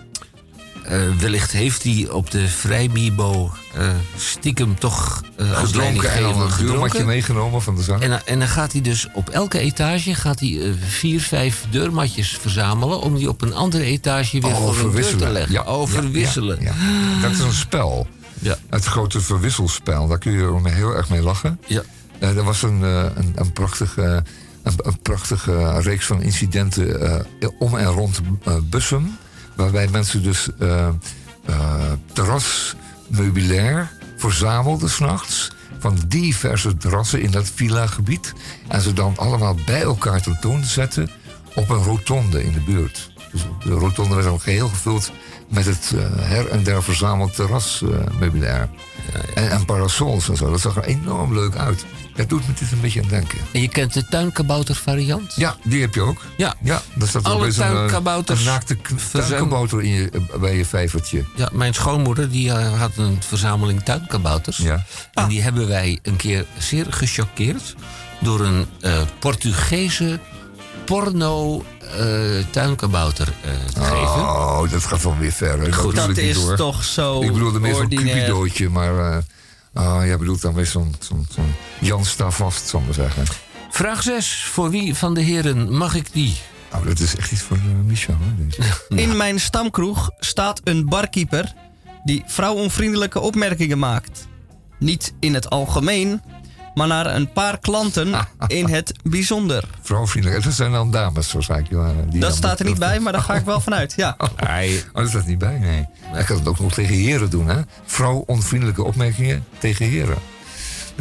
Eh, 0.84 1.00
wellicht 1.18 1.50
heeft 1.52 1.82
hij 1.82 2.08
op 2.10 2.30
de 2.30 2.48
vrijbibo 2.48 3.52
eh 3.74 3.88
stiekem 4.16 4.78
toch 4.78 5.22
als 5.38 5.46
Gedronken 5.48 5.72
en 5.72 5.76
leidinggevende 5.76 6.44
een 6.60 6.66
deurmatje 6.66 7.04
meegenomen 7.04 7.62
van 7.62 7.74
de 7.74 7.82
zang. 7.82 8.00
En, 8.02 8.10
dan- 8.10 8.20
en 8.24 8.38
dan 8.38 8.48
gaat 8.48 8.72
hij 8.72 8.80
dus 8.80 9.08
op 9.14 9.28
elke 9.28 9.58
etage 9.58 10.14
gaat 10.14 10.40
hij, 10.40 10.74
vier, 10.88 11.20
vijf 11.20 11.64
deurmatjes 11.70 12.36
verzamelen... 12.40 13.00
om 13.00 13.14
die 13.16 13.28
op 13.28 13.42
een 13.42 13.54
andere 13.54 13.84
etage 13.84 14.40
weer 14.40 14.54
voor 14.56 14.78
een 14.78 14.90
deur 14.92 15.16
te 15.16 15.28
leggen. 15.28 15.52
Ja, 15.52 15.64
ja, 15.66 15.86
verwisselen. 15.86 16.58
ja, 16.60 16.72
ja. 17.16 17.20
Dat 17.22 17.30
is 17.30 17.38
een 17.38 17.52
spel. 17.52 18.06
Ja. 18.38 18.56
Het 18.70 18.84
grote 18.84 19.20
verwisselspel. 19.20 20.06
Daar 20.08 20.18
kun 20.18 20.32
je 20.32 20.70
heel 20.70 20.94
erg 20.94 21.08
mee 21.08 21.22
lachen. 21.22 21.60
Ja. 21.66 21.82
Er 22.18 22.42
was 22.42 22.62
een, 22.62 22.82
een, 22.82 23.32
een 23.34 23.52
prachtige, 23.52 24.22
een, 24.62 24.72
een 24.76 24.98
prachtige 25.02 25.80
reeks 25.80 26.06
van 26.06 26.22
incidenten 26.22 27.26
om 27.58 27.76
en 27.76 27.86
rond 27.86 28.20
Bussum. 28.70 29.16
Waarbij 29.60 29.88
mensen 29.88 30.22
dus 30.22 30.48
eh, 30.58 30.88
eh, 31.44 31.92
terras, 32.12 32.74
meubilair 33.06 33.90
verzamelde 34.16 34.88
s'nachts 34.88 35.52
van 35.78 35.98
diverse 36.06 36.76
terrassen 36.76 37.22
in 37.22 37.30
dat 37.30 37.50
villa-gebied. 37.54 38.32
En 38.68 38.80
ze 38.80 38.92
dan 38.92 39.16
allemaal 39.16 39.56
bij 39.66 39.82
elkaar 39.82 40.22
tentoonzetten 40.22 41.10
op 41.54 41.68
een 41.68 41.82
rotonde 41.82 42.44
in 42.44 42.52
de 42.52 42.60
buurt. 42.60 43.12
Dus 43.32 43.42
de 43.64 43.70
rotonde 43.70 44.14
werd 44.14 44.26
dan 44.26 44.40
geheel 44.40 44.68
gevuld 44.68 45.12
met 45.48 45.64
het 45.64 45.92
eh, 45.94 46.00
her 46.18 46.48
en 46.48 46.62
der 46.62 46.82
verzameld 46.82 47.34
terrasmeubilair. 47.34 48.68
En, 49.34 49.50
en 49.50 49.64
parasols 49.64 50.28
en 50.28 50.36
zo. 50.36 50.50
Dat 50.50 50.60
zag 50.60 50.76
er 50.76 50.84
enorm 50.84 51.34
leuk 51.34 51.56
uit. 51.56 51.84
Dat 52.14 52.28
doet 52.28 52.48
me 52.48 52.54
dit 52.58 52.72
een 52.72 52.80
beetje 52.80 53.02
aan 53.02 53.08
denken. 53.08 53.38
En 53.52 53.60
je 53.60 53.68
kent 53.68 53.92
de 53.94 54.04
tuinkabouter 54.04 54.74
variant? 54.74 55.34
Ja, 55.36 55.56
die 55.64 55.80
heb 55.80 55.94
je 55.94 56.00
ook. 56.00 56.22
Ja. 56.36 56.54
Ja, 56.62 56.82
daar 56.94 57.08
staat 57.08 57.24
Alle 57.24 57.46
een, 57.46 57.52
eh, 57.52 57.58
tuinkabouters 57.58 58.40
Een 58.40 58.46
naakte 58.46 58.76
tuinkabouter 59.12 59.82
in 59.82 59.90
je, 59.90 60.10
bij 60.40 60.56
je 60.56 60.64
vijvertje. 60.64 61.24
Ja, 61.36 61.48
mijn 61.52 61.74
schoonmoeder 61.74 62.30
die 62.30 62.52
eh, 62.52 62.78
had 62.78 62.96
een 62.96 63.22
verzameling 63.22 63.82
tuinkabouters. 63.82 64.56
Ja. 64.56 64.84
En 65.12 65.28
die 65.28 65.42
hebben 65.42 65.68
wij 65.68 65.98
een 66.02 66.16
keer 66.16 66.46
zeer 66.58 66.86
gechoqueerd... 66.90 67.74
door 68.20 68.40
een 68.40 68.66
eh, 68.80 69.02
Portugese 69.18 70.20
porno 70.84 71.64
eh, 71.98 72.44
tuinkabouter 72.50 73.34
eh, 73.42 73.50
te 73.74 73.80
geven. 73.80 74.20
Oh, 74.20 74.70
dat 74.70 74.84
gaat 74.84 75.02
wel 75.02 75.16
weer 75.18 75.32
ver. 75.32 75.74
Goed, 75.74 75.96
Dat 75.96 76.16
is 76.16 76.38
toch 76.56 76.84
zo 76.84 77.22
Ik 77.22 77.32
bedoelde 77.32 77.60
meer 77.60 77.74
zo'n 77.74 77.88
cupidootje, 77.88 78.68
maar... 78.68 79.12
eh 79.12 79.22
ah, 79.72 80.06
jij 80.06 80.18
bedoelt 80.18 80.42
dan 80.42 80.54
weer 80.54 80.66
zo'n 80.66 80.94
Jan 81.80 82.04
Stavast, 82.04 82.68
zal 82.68 82.80
ik 82.80 82.86
maar 82.86 82.94
zeggen. 82.94 83.24
Vraag 83.70 84.02
6. 84.02 84.44
Voor 84.44 84.70
wie 84.70 84.94
van 84.94 85.14
de 85.14 85.20
heren 85.20 85.76
mag 85.76 85.94
ik 85.94 86.12
die? 86.12 86.36
Nou, 86.72 86.84
dat 86.86 86.98
is 86.98 87.16
echt 87.16 87.32
iets 87.32 87.42
voor 87.42 87.56
uh, 87.56 87.62
Michel, 87.84 88.16
hè, 88.20 88.46
deze. 88.46 88.62
In 88.88 89.16
mijn 89.16 89.40
stamkroeg 89.40 90.10
staat 90.18 90.60
een 90.64 90.84
barkeeper 90.88 91.54
die 92.04 92.22
vrouwonvriendelijke 92.26 93.20
opmerkingen 93.20 93.78
maakt. 93.78 94.26
Niet 94.78 95.12
in 95.20 95.34
het 95.34 95.50
algemeen, 95.50 96.22
maar 96.74 96.86
naar 96.86 97.14
een 97.14 97.32
paar 97.32 97.58
klanten 97.58 98.14
in 98.46 98.68
het 98.68 98.92
bijzonder. 99.02 99.64
Vrouwvriendelijk. 99.82 100.44
Dat 100.44 100.52
zijn 100.52 100.72
dan 100.72 100.90
dames, 100.90 101.32
waarschijnlijk. 101.32 101.70
Johanna, 101.70 102.02
die 102.10 102.20
Dat 102.20 102.34
staat 102.34 102.58
er 102.58 102.66
niet 102.66 102.78
bij, 102.78 103.00
maar 103.00 103.12
daar 103.12 103.22
ga 103.22 103.34
ik 103.34 103.44
wel 103.44 103.60
vanuit. 103.60 103.92
Ja. 103.96 104.16
Hij, 104.36 104.84
Oh, 104.92 105.00
dat 105.00 105.08
staat 105.08 105.26
niet 105.26 105.38
bij, 105.38 105.58
nee. 105.58 105.86
Hij 106.02 106.24
kan 106.24 106.36
het 106.38 106.48
ook 106.48 106.58
nog 106.60 106.72
tegen 106.72 106.94
heren 106.94 107.30
doen, 107.30 107.46
hè? 107.48 107.60
Vrouw-onvriendelijke 107.84 108.82
opmerkingen 108.82 109.44
tegen 109.58 109.86
heren. 109.86 110.16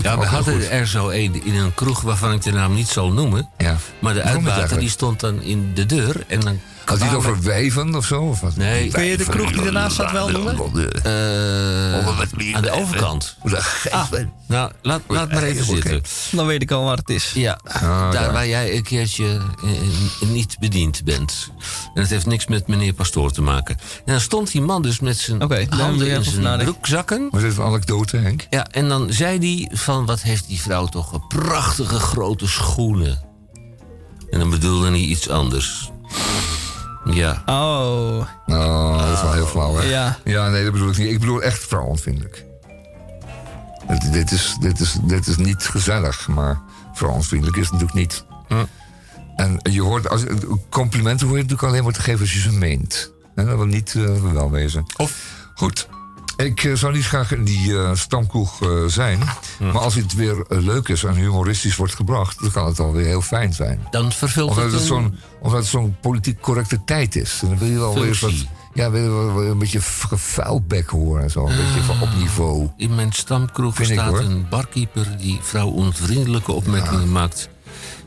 Ja, 0.01 0.17
we 0.17 0.25
hadden 0.25 0.53
goed. 0.53 0.69
er 0.69 0.87
zo 0.87 1.09
een 1.09 1.43
in 1.45 1.55
een 1.55 1.73
kroeg 1.73 2.01
waarvan 2.01 2.33
ik 2.33 2.41
de 2.41 2.51
naam 2.51 2.73
niet 2.73 2.87
zal 2.87 3.11
noemen. 3.11 3.49
Ja. 3.57 3.75
Maar 3.99 4.13
de 4.13 4.21
uitbater 4.21 4.79
die 4.79 4.89
stond 4.89 5.19
dan 5.19 5.41
in 5.41 5.71
de 5.73 5.85
deur. 5.85 6.23
En 6.27 6.39
dan 6.39 6.59
Had 6.89 6.99
hij 6.99 7.07
het 7.07 7.17
over 7.17 7.41
wijven 7.43 7.95
of 7.95 8.05
zo? 8.05 8.21
Of 8.21 8.39
wat? 8.39 8.55
Nee. 8.55 8.91
Kun 8.91 9.03
je 9.03 9.17
de 9.17 9.23
kroeg 9.25 9.51
die 9.51 9.61
ernaast 9.65 9.93
staat 9.93 10.11
wel 10.11 10.29
noemen? 10.29 10.55
Eh, 11.03 12.55
aan 12.55 12.61
de 12.61 12.71
overkant. 12.71 13.37
Ah. 13.89 14.11
Nou, 14.47 14.71
laat, 14.81 15.01
laat 15.07 15.31
maar 15.31 15.43
even 15.43 15.65
zitten. 15.65 16.01
Dan 16.31 16.45
weet 16.45 16.61
ik 16.61 16.71
al 16.71 16.83
waar 16.83 16.97
het 16.97 17.09
is. 17.09 17.31
Ja, 17.35 17.59
Ah, 17.63 18.11
daar 18.11 18.23
ja. 18.23 18.31
waar 18.31 18.47
jij 18.47 18.75
een 18.75 18.83
keertje 18.83 19.41
eh, 19.63 20.29
niet 20.29 20.55
bediend 20.59 21.03
bent. 21.03 21.51
En 21.93 22.01
het 22.01 22.09
heeft 22.09 22.25
niks 22.25 22.47
met 22.47 22.67
meneer 22.67 22.93
Pastoor 22.93 23.31
te 23.31 23.41
maken. 23.41 23.77
En 24.05 24.11
dan 24.11 24.21
stond 24.21 24.51
die 24.51 24.61
man 24.61 24.81
dus 24.81 24.99
met 24.99 25.17
zijn 25.17 25.41
handen 25.69 26.07
in 26.07 26.23
zijn 26.23 26.57
broekzakken. 26.63 27.27
Was 27.31 27.41
dit 27.41 27.57
een 27.57 27.63
anekdote, 27.63 28.17
Henk? 28.17 28.47
Ja, 28.49 28.67
en 28.71 28.87
dan 28.89 29.13
zei 29.13 29.37
hij 29.39 29.77
van, 29.77 30.05
wat 30.05 30.21
heeft 30.21 30.47
die 30.47 30.61
vrouw 30.61 30.85
toch 30.85 31.13
een 31.13 31.27
prachtige 31.27 31.99
grote 31.99 32.47
schoenen. 32.47 33.21
En 34.29 34.39
dan 34.39 34.49
bedoelde 34.49 34.87
hij 34.89 34.99
iets 34.99 35.29
anders. 35.29 35.91
Ja, 37.05 37.41
Oh, 37.45 38.25
Oh, 38.47 38.99
dat 38.99 39.15
is 39.15 39.21
wel 39.21 39.33
heel 39.33 39.45
flauw, 39.45 39.75
hè? 39.75 39.83
Ja. 39.89 40.17
Ja, 40.23 40.49
nee, 40.49 40.63
dat 40.63 40.73
bedoel 40.73 40.89
ik 40.89 40.97
niet. 40.97 41.09
Ik 41.11 41.19
bedoel 41.19 41.41
echt 41.41 41.63
vrouwonvriendelijk. 41.67 42.45
Dit, 43.87 44.13
dit, 44.13 44.31
is, 44.31 44.57
dit, 44.59 44.79
is, 44.79 44.97
dit 45.03 45.27
is 45.27 45.37
niet 45.37 45.63
gezellig, 45.63 46.27
maar 46.27 46.61
vrouwonvriendelijk 46.93 47.57
is 47.57 47.63
het 47.69 47.79
natuurlijk 47.79 47.99
niet. 47.99 48.25
En 49.35 49.59
je 49.63 49.81
hoort, 49.81 50.09
als, 50.09 50.23
complimenten 50.69 51.27
hoor 51.27 51.35
je 51.37 51.43
natuurlijk 51.43 51.69
alleen 51.71 51.83
maar 51.83 51.93
te 51.93 52.01
geven 52.01 52.19
als 52.19 52.33
je 52.33 52.39
ze 52.39 52.51
meent. 52.51 53.11
En 53.35 53.45
dat 53.45 53.55
wil 53.55 53.65
niet 53.65 53.95
eh, 53.95 54.31
wel 54.33 54.51
wezen. 54.51 54.85
Of- 54.97 55.37
Goed. 55.55 55.87
Ik 56.45 56.63
eh, 56.63 56.73
zou 56.73 56.93
niet 56.93 57.05
graag 57.05 57.31
in 57.31 57.43
die 57.43 57.77
eh 57.77 57.91
stamkroeg 57.93 58.61
eh, 58.61 58.69
zijn. 58.87 59.19
Maar 59.59 59.77
als 59.81 59.95
het 59.95 60.13
weer 60.13 60.45
leuk 60.47 60.87
is 60.87 61.03
en 61.03 61.13
humoristisch 61.13 61.75
wordt 61.75 61.95
gebracht... 61.95 62.39
dan 62.41 62.51
kan 62.51 62.65
het 62.65 62.79
alweer 62.79 63.05
heel 63.05 63.21
fijn 63.21 63.53
zijn. 63.53 63.87
dan 63.91 64.11
vervult 64.11 64.49
Omdat 64.49 64.63
het 64.63 64.73
het 64.73 64.83
zo'n 64.83 65.17
omdat 65.41 65.59
het 65.59 65.69
zo'n 65.69 65.95
politiek 66.01 66.39
correcte 66.39 66.83
tijd 66.85 67.15
is. 67.15 67.39
En 67.41 67.47
dan 67.47 67.57
wil 67.57 67.67
je 67.67 67.77
wel 67.77 67.99
weer 67.99 68.17
wat... 68.21 68.31
Ja, 68.73 68.91
wil 68.91 69.03
je 69.03 69.09
wel 69.09 69.43
een 69.43 69.57
beetje 69.57 69.81
gevuilbek 69.81 70.89
horen 70.89 71.23
en 71.23 71.29
zo. 71.31 71.47
Een 71.47 71.55
beetje 71.55 71.81
van 71.81 72.01
op 72.01 72.09
niveau. 72.17 72.69
In 72.77 72.95
mijn 72.95 73.11
stamkroeg 73.11 73.75
Vind 73.75 73.89
staat 73.89 74.19
een 74.19 74.45
barkeeper 74.49 75.17
die 75.17 75.39
vrouwonvriendelijke 75.41 76.51
opmerkingen 76.51 77.11
maakt. 77.11 77.49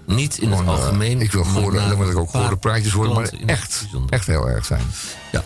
Niet 0.06 0.38
in 0.38 0.50
het 0.50 0.58
Gewoon, 0.58 0.74
eh, 0.74 0.80
algemeen. 0.80 1.20
ik 1.20 1.32
wil 1.32 1.44
naar 1.44 1.88
dan 1.88 1.96
moet 1.96 2.08
ik 2.08 2.18
ook 2.18 2.30
gore 2.30 2.56
praatjes 2.56 2.92
horen, 2.92 3.14
maar 3.14 3.32
echt, 3.46 3.86
echt 4.08 4.26
heel 4.26 4.48
erg 4.48 4.64
zijn. 4.64 4.82
Ja. 5.32 5.42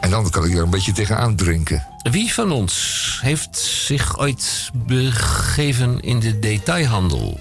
En 0.00 0.10
dan 0.10 0.30
kan 0.30 0.44
ik 0.44 0.54
er 0.54 0.62
een 0.62 0.70
beetje 0.70 0.92
tegenaan 0.92 1.36
drinken. 1.36 1.86
Wie 2.02 2.32
van 2.32 2.50
ons 2.52 3.18
heeft 3.22 3.56
zich 3.58 4.18
ooit 4.18 4.70
begeven 4.74 6.00
in 6.00 6.20
de 6.20 6.38
detailhandel? 6.38 7.40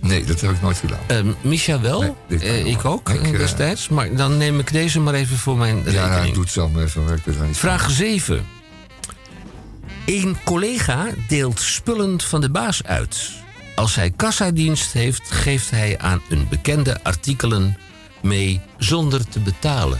Nee, 0.00 0.24
dat 0.24 0.40
heb 0.40 0.50
ik 0.50 0.60
nooit 0.62 0.76
gedaan. 0.78 0.98
Eh 1.06 1.18
Micha 1.40 1.80
wel, 1.80 2.16
Nee, 2.28 2.38
Eh, 2.40 2.66
ik 2.66 2.84
ook 2.84 3.08
Ik, 3.08 3.22
eh, 3.22 3.38
destijds. 3.38 3.88
Maar 3.88 4.16
dan 4.16 4.36
neem 4.36 4.58
ik 4.58 4.72
deze 4.72 5.00
maar 5.00 5.14
even 5.14 5.36
voor 5.38 5.56
mijn 5.56 5.76
Ja, 5.76 5.82
rekening. 5.84 6.10
nou, 6.10 6.26
ik 6.26 6.34
doe 6.34 6.42
het 6.42 6.52
zelf 6.52 6.70
maar 6.70 6.82
even. 6.82 7.02
niet 7.26 7.36
van. 7.36 7.54
Vraag 7.54 7.90
7. 7.90 8.46
Een 10.06 10.36
collega 10.44 11.06
deelt 11.28 11.60
spullen 11.60 12.20
van 12.20 12.40
de 12.40 12.50
baas 12.50 12.82
uit. 12.84 13.30
Als 13.74 13.94
hij 13.94 14.10
kassadienst 14.10 14.92
heeft, 14.92 15.30
geeft 15.30 15.70
hij 15.70 15.98
aan 15.98 16.22
een 16.28 16.46
bekende 16.48 17.02
artikelen 17.02 17.78
mee 18.22 18.60
zonder 18.78 19.28
te 19.28 19.40
betalen. 19.40 19.98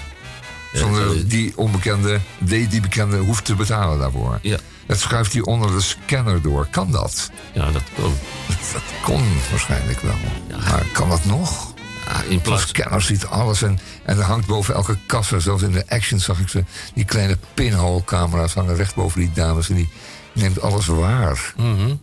Zonder 0.78 1.16
Eh, 1.16 1.22
die 1.26 1.52
onbekende, 1.56 2.20
die, 2.38 2.68
die 2.68 2.80
bekende 2.80 3.16
hoeft 3.16 3.44
te 3.44 3.55
betalen 3.55 3.98
daarvoor. 3.98 4.38
Ja, 4.42 4.56
Dat 4.86 4.98
schuift 4.98 5.32
hij 5.32 5.42
onder 5.42 5.70
de 5.70 5.80
scanner 5.80 6.42
door. 6.42 6.66
Kan 6.70 6.90
dat? 6.90 7.30
ja, 7.52 7.70
dat 7.70 7.82
kan. 7.96 8.12
Dat 8.72 8.82
kon 9.02 9.22
waarschijnlijk 9.51 10.01
wel. 10.01 10.14
Maar 10.51 10.84
kan 10.92 11.09
dat 11.09 11.24
nog? 11.24 11.72
Ja, 12.06 12.22
in 12.28 12.40
plaats 12.40 12.68
scanner 12.68 13.02
ziet 13.02 13.26
alles 13.26 13.62
en, 13.62 13.78
en 14.05 14.18
er 14.18 14.24
hangt 14.24 14.46
boven 14.46 14.74
elke 14.74 14.96
kassa, 15.06 15.38
zelfs 15.38 15.62
in 15.62 15.72
de 15.72 15.84
action 15.88 16.20
zag 16.20 16.38
ik 16.38 16.48
ze, 16.48 16.64
die 16.94 17.05
kleine 17.05 17.38
pinhole-camera's 17.55 18.55
hangen 18.55 18.76
recht 18.76 18.94
boven 18.94 19.20
die 19.20 19.30
dames 19.34 19.68
en 19.68 19.74
die 19.74 19.88
neemt 20.32 20.60
alles 20.60 20.86
waar. 20.86 21.52
Mhm. 21.56 21.94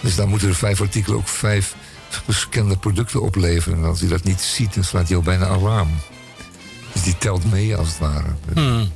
Dus 0.00 0.16
dan 0.16 0.28
moeten 0.28 0.48
er 0.48 0.54
vijf 0.54 0.80
artikelen 0.80 1.18
ook 1.18 1.28
vijf 1.28 1.74
gescande 2.26 2.76
producten 2.76 3.22
opleveren. 3.22 3.78
En 3.78 3.84
als 3.84 4.00
hij 4.00 4.08
dat 4.08 4.24
niet 4.24 4.40
ziet, 4.40 4.74
dan 4.74 4.84
slaat 4.84 5.08
hij 5.08 5.16
al 5.16 5.22
bijna 5.22 5.46
alarm. 5.46 5.88
Dus 6.98 7.06
die 7.06 7.18
telt 7.18 7.50
mee 7.50 7.76
als 7.76 7.88
het 7.88 7.98
ware. 7.98 8.88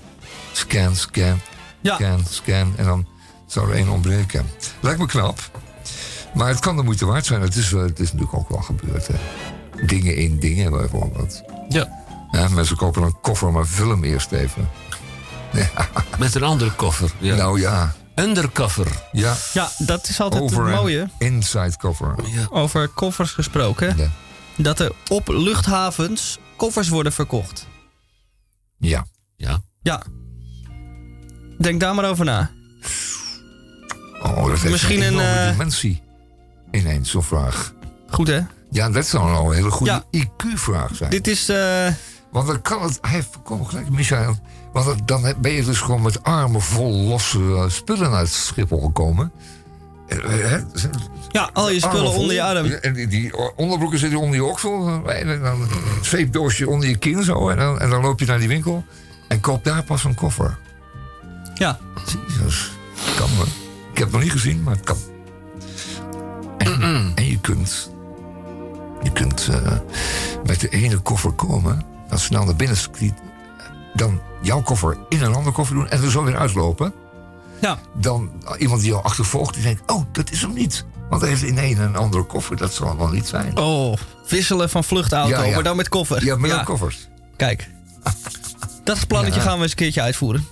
Scan, 0.53 0.97
scan, 0.97 1.41
Ja. 1.81 1.95
scan, 1.95 2.25
scan. 2.31 2.73
En 2.77 2.85
dan 2.85 3.07
zou 3.47 3.69
er 3.71 3.75
één 3.77 3.89
ontbreken. 3.89 4.47
Lijkt 4.81 4.99
me 4.99 5.07
knap. 5.07 5.41
Maar 6.35 6.49
het 6.49 6.59
kan 6.61 6.77
de 6.77 6.83
moeite 6.83 7.07
waard 7.07 7.27
zijn. 7.27 7.41
Het 7.41 7.57
is, 7.57 7.71
wel- 7.71 7.83
het 7.83 7.99
is 8.01 8.13
natuurlijk 8.13 8.39
ook 8.39 8.49
wel 8.49 8.61
gebeurd. 8.63 9.07
Hè. 9.07 9.15
Dingen 9.87 10.17
in 10.17 10.39
dingen 10.39 10.71
bijvoorbeeld. 10.71 11.43
Ja, 11.69 12.01
Ja, 12.31 12.49
mensen 12.49 12.77
kopen 12.77 13.03
een 13.03 13.21
koffer, 13.21 13.53
maar 13.53 13.67
vul 13.67 13.89
hem 13.89 14.05
eerst 14.05 14.33
even. 14.33 14.69
met 16.19 16.35
een 16.35 16.43
andere 16.43 16.71
koffer. 16.73 17.11
Ja. 17.19 17.35
Nou 17.35 17.61
ja, 17.61 17.95
Undercover. 18.15 18.87
ja. 19.13 19.35
ja, 19.53 19.71
dat 19.79 20.09
is 20.09 20.21
altijd 20.21 20.43
Over 20.43 20.67
het 20.67 20.75
mooie. 20.77 21.09
inside 21.19 21.77
cover. 21.77 22.15
Ja. 22.27 22.47
Over 22.51 22.89
koffers 22.89 23.31
gesproken. 23.31 23.97
Ja. 23.97 24.11
Dat 24.57 24.81
er 24.81 24.93
op 25.09 25.29
luchthavens 25.29 26.39
koffers 26.57 26.89
worden 26.89 27.13
verkocht. 27.13 27.67
Ja. 28.89 29.07
ja. 29.37 29.61
Ja. 29.83 30.03
Denk 31.59 31.81
daar 31.81 31.95
maar 31.95 32.11
over 32.11 32.25
na. 32.25 32.51
Oh, 34.23 34.37
dat 34.37 34.49
heeft 34.61 34.71
Misschien 34.71 35.03
een 35.03 35.15
een, 35.19 35.21
eh, 35.47 35.51
dimensie. 35.51 36.03
Ineens 36.71 37.11
zo'n 37.11 37.23
vraag. 37.23 37.75
Goed 38.11 38.29
hè? 38.29 38.41
Ja, 38.71 38.91
dat 38.91 39.07
zou 39.07 39.47
een 39.49 39.55
hele 39.55 39.71
goede 39.71 40.03
Ja. 40.11 40.21
IQ-vraag 40.25 40.95
zijn. 40.97 41.11
Dit 41.11 41.27
is. 41.27 41.49
eh, 41.49 41.89
Want 42.33 42.47
dan 42.47 42.63
kan 42.63 42.83
het... 42.83 42.99
Hij 43.01 43.11
heeft 43.11 43.29
volkomen 43.33 43.67
gelijk, 43.69 43.91
Michael. 43.91 44.37
Want 44.73 45.09
dan 45.09 45.35
ben 45.41 45.53
je 45.53 45.65
dus 45.65 45.81
gewoon 45.81 46.03
met 46.03 46.23
armen 46.23 46.61
vol 46.61 46.93
losse 46.93 47.39
eh, 47.39 47.69
spullen 47.69 48.13
uit 48.13 48.29
Schiphol 48.29 48.81
gekomen. 48.81 49.33
Eh, 50.21 50.45
eh, 50.45 50.51
hè? 50.51 50.59
ja, 51.29 51.51
al 51.53 51.71
je 51.71 51.81
spullen 51.81 52.13
onder 52.13 52.35
je 52.35 52.43
arm. 52.43 52.67
En 52.67 52.93
die, 52.93 53.07
die 53.07 53.55
onderbroeken 53.57 53.99
zitten 53.99 54.19
onder 54.19 54.35
je 54.35 54.45
oksel. 54.45 55.09
En 55.11 55.41
dan 55.41 55.61
een 55.61 55.69
zweepdoosje 56.03 56.69
onder 56.69 56.89
je 56.89 56.97
kin 56.97 57.23
zo. 57.23 57.49
En 57.49 57.57
dan, 57.57 57.81
en 57.81 57.91
dan 57.91 58.03
loop 58.03 58.21
je 58.21 58.27
naar 58.27 58.39
die 58.39 58.49
winkel. 58.49 58.85
En 59.29 59.41
koop 59.41 59.65
daar 59.65 59.83
pas 59.83 60.05
een 60.05 60.15
koffer. 60.15 60.57
Ja. 61.55 61.79
Jezus, 62.29 62.71
kan 63.17 63.29
me. 63.39 63.43
Ik 63.93 63.99
heb 63.99 64.07
het 64.07 64.13
nog 64.13 64.23
niet 64.23 64.33
gezien, 64.33 64.63
maar 64.63 64.75
het 64.75 64.85
kan. 64.85 64.97
En, 66.59 67.13
en 67.15 67.27
je 67.27 67.41
kunt, 67.41 67.91
je 69.03 69.13
kunt 69.13 69.49
eh, 69.51 69.73
met 70.47 70.61
de 70.61 70.69
ene 70.69 70.99
koffer 70.99 71.33
komen, 71.33 71.85
dan 72.09 72.19
snel 72.19 72.45
naar 72.45 72.57
binnen 72.57 72.77
dan 73.95 74.21
jouw 74.43 74.63
koffer 74.63 74.97
in 75.09 75.23
een 75.23 75.35
andere 75.35 75.55
koffer 75.55 75.77
doen 75.77 75.89
en 75.89 76.03
er 76.03 76.11
zo 76.11 76.25
weer 76.25 76.37
uitlopen. 76.37 76.95
Ja. 77.63 77.79
dan 78.01 78.31
iemand 78.59 78.81
die 78.81 78.91
jou 78.91 79.05
achtervolgt, 79.05 79.55
die 79.55 79.63
denkt, 79.63 79.91
oh, 79.93 80.05
dat 80.13 80.31
is 80.31 80.41
hem 80.41 80.53
niet. 80.53 80.85
Want 81.09 81.21
hij 81.21 81.31
heeft 81.31 81.43
in 81.43 81.59
een 81.59 81.79
en 81.79 81.97
andere 81.97 82.23
koffer, 82.23 82.57
dat 82.57 82.75
zal 82.75 82.97
wel 82.97 83.09
niet 83.09 83.27
zijn. 83.27 83.57
Oh, 83.59 83.97
wisselen 84.29 84.71
van 84.71 84.85
vluchtauto, 84.85 85.31
Ja, 85.37 85.43
ja. 85.43 85.55
maar 85.55 85.63
dan 85.63 85.77
met 85.77 85.89
koffer. 85.89 86.25
Ja, 86.25 86.37
met 86.37 86.51
een 86.51 86.65
koffers. 86.65 87.09
Kijk. 87.37 87.69
Dat 88.85 89.07
plannetje 89.07 89.41
Ja. 89.41 89.47
gaan 89.47 89.57
we 89.57 89.63
eens 89.63 89.71
een 89.71 89.77
keertje 89.77 90.01
uitvoeren. 90.01 90.47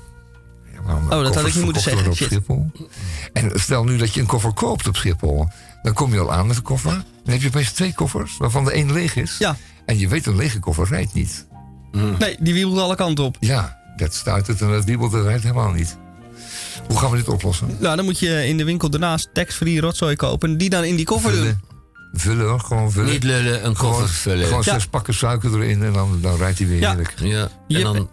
Oh, 0.86 1.10
dat 1.10 1.34
had 1.34 1.46
ik 1.46 1.54
niet 1.54 1.64
moeten 1.64 1.82
zeggen. 1.82 2.06
Op 2.06 2.14
Schiphol. 2.16 2.70
En 3.32 3.50
stel 3.60 3.84
nu 3.84 3.96
dat 3.96 4.14
je 4.14 4.20
een 4.20 4.26
koffer 4.26 4.52
koopt 4.52 4.88
op 4.88 4.96
Schiphol. 4.96 5.48
Dan 5.82 5.92
kom 5.92 6.12
je 6.12 6.20
al 6.20 6.32
aan 6.32 6.46
met 6.46 6.56
een 6.56 6.62
koffer. 6.62 6.90
Dan 7.24 7.32
heb 7.32 7.40
je 7.40 7.48
opeens 7.48 7.72
twee 7.72 7.94
koffers, 7.94 8.36
waarvan 8.36 8.64
de 8.64 8.72
één 8.72 8.92
leeg 8.92 9.16
is. 9.16 9.36
Ja. 9.38 9.56
En 9.86 9.98
je 9.98 10.08
weet, 10.08 10.26
een 10.26 10.36
lege 10.36 10.58
koffer 10.58 10.86
rijdt 10.88 11.14
niet. 11.14 11.46
Nee, 12.18 12.36
die 12.40 12.54
wiebelt 12.54 12.78
alle 12.78 12.94
kanten 12.94 13.24
op. 13.24 13.36
Ja, 13.40 13.78
dat 13.96 14.14
stuit 14.14 14.46
het 14.46 14.60
en 14.60 14.70
dat 14.70 14.84
wiebelt, 14.84 15.12
dat 15.12 15.24
rijdt 15.24 15.42
helemaal 15.42 15.70
niet. 15.70 15.96
Hoe 16.88 16.98
gaan 16.98 17.10
we 17.10 17.16
dit 17.16 17.28
oplossen? 17.28 17.76
Nou, 17.80 17.96
dan 17.96 18.04
moet 18.04 18.18
je 18.18 18.46
in 18.46 18.56
de 18.56 18.64
winkel 18.64 18.90
daarnaast 18.90 19.28
tax-free 19.32 19.80
rotzooi 19.80 20.16
kopen. 20.16 20.50
en 20.50 20.56
Die 20.58 20.70
dan 20.70 20.84
in 20.84 20.96
die 20.96 21.04
koffer 21.04 21.30
doen. 21.32 21.40
Vullen. 21.40 21.60
Vullen 22.12 22.46
hoor, 22.48 22.60
gewoon 22.60 22.92
vullen. 22.92 23.10
Niet 23.10 23.22
lullen, 23.24 23.66
een 23.66 23.76
Gewoon- 23.76 23.92
koffer 23.92 24.08
vullen. 24.08 24.46
Gewoon 24.46 24.62
Ja. 24.64 24.72
zes 24.72 24.86
pakken 24.86 25.14
suiker 25.14 25.54
erin 25.54 25.82
en 25.82 25.92
dan, 25.92 26.18
dan 26.20 26.36
rijdt 26.36 26.58
hij 26.58 26.68
weer 26.68 26.78
Ja. 26.80 26.88
heerlijk. 26.88 27.14
Ja, 27.18 27.48
Je- 27.66 27.76
en 27.76 27.82
dan 27.82 28.08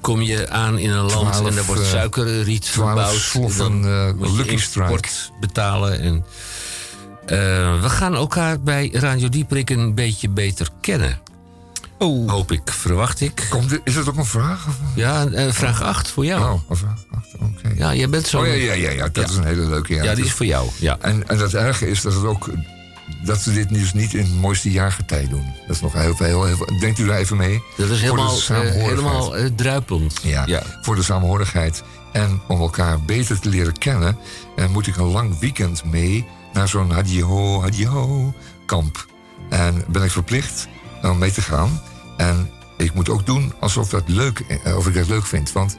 kom 0.00 0.22
je 0.22 0.48
aan 0.50 0.78
in 0.78 0.90
een 0.90 0.96
land 0.96 1.10
Twaalf, 1.32 1.48
en 1.48 1.54
daar 1.54 1.64
wordt 1.64 1.82
eh, 1.82 1.88
suikerriet 1.88 2.66
verbouwd. 2.68 3.14
sloffen, 3.14 3.64
En 3.64 3.82
dan 3.82 4.16
moet 4.16 4.28
je 4.30 4.36
Lucky 4.36 4.56
Strike. 4.56 5.08
betalen. 5.40 6.00
En, 6.00 6.24
eh, 7.26 7.36
we 7.82 7.88
gaan 7.90 8.14
elkaar 8.14 8.60
bij 8.60 8.88
Radio 8.92 9.28
Dieprik 9.28 9.70
een 9.70 9.94
beetje 9.94 10.28
beter 10.28 10.68
kennen. 10.80 11.18
Oh, 12.04 12.30
Hoop 12.30 12.52
ik, 12.52 12.60
verwacht 12.64 13.20
ik. 13.20 13.46
Komt, 13.50 13.78
is 13.84 13.94
dat 13.94 14.08
ook 14.08 14.16
een 14.16 14.24
vraag? 14.24 14.66
Ja, 14.94 15.26
eh, 15.26 15.52
vraag 15.52 15.82
8 15.82 16.08
voor 16.10 16.24
jou. 16.24 16.52
Oh, 16.52 16.60
vraag. 16.76 17.04
Ach, 17.14 17.22
Oké. 17.40 17.72
Ja, 17.76 17.94
jij 17.94 18.08
bent 18.08 18.26
zo. 18.26 18.40
Oh 18.40 18.46
ja, 18.46 18.52
ja, 18.52 18.72
ja, 18.72 18.90
ja, 18.90 19.08
dat 19.08 19.16
Ja. 19.16 19.30
is 19.30 19.36
een 19.36 19.44
hele 19.44 19.66
leuke. 19.66 19.94
Ja, 19.94 20.02
Ja, 20.02 20.14
die 20.14 20.24
is 20.24 20.32
voor 20.32 20.46
jou. 20.46 20.68
Ja. 20.78 20.96
En, 21.00 21.28
en 21.28 21.38
het 21.38 21.54
erge 21.54 21.88
is 21.88 22.02
dat, 22.02 22.12
het 22.14 22.24
ook, 22.24 22.50
dat 23.24 23.44
we 23.44 23.52
dit 23.52 23.68
dus 23.68 23.92
niet 23.92 24.14
in 24.14 24.24
het 24.24 24.34
mooiste 24.34 24.70
jaargetij 24.70 25.28
doen. 25.28 25.44
Dat 25.66 25.76
is 25.76 25.82
nog 25.82 25.92
heel, 25.92 26.14
heel, 26.18 26.44
heel, 26.44 26.78
denkt 26.80 26.98
u 26.98 27.06
daar 27.06 27.18
even 27.18 27.36
mee? 27.36 27.62
Dat 27.76 27.88
is 27.90 28.00
helemaal, 28.00 28.38
eh, 28.48 28.58
helemaal 28.70 29.36
eh, 29.36 29.46
druipend. 29.56 30.20
Ja, 30.22 30.42
ja. 30.46 30.62
voor 30.82 30.94
de 30.96 31.02
samenhorigheid. 31.02 31.82
En 32.12 32.40
om 32.48 32.60
elkaar 32.60 33.00
beter 33.02 33.40
te 33.40 33.48
leren 33.48 33.78
kennen, 33.78 34.18
moet 34.70 34.86
ik 34.86 34.96
een 34.96 35.10
lang 35.10 35.38
weekend 35.38 35.84
mee 35.84 36.26
naar 36.52 36.68
zo'n 36.68 36.90
hadiho, 36.90 37.60
hadiho 37.60 38.34
kamp. 38.66 39.06
En 39.48 39.84
ben 39.88 40.02
ik 40.02 40.10
verplicht 40.10 40.68
om 41.02 41.18
mee 41.18 41.32
te 41.32 41.42
gaan. 41.42 41.80
En 42.16 42.50
ik 42.76 42.94
moet 42.94 43.08
ook 43.08 43.26
doen 43.26 43.52
alsof, 43.60 43.88
dat 43.88 44.02
leuk, 44.06 44.38
eh, 44.64 44.76
of 44.76 44.86
ik 44.86 44.94
dat 44.94 45.08
leuk 45.08 45.26
vind. 45.26 45.52
Want 45.52 45.78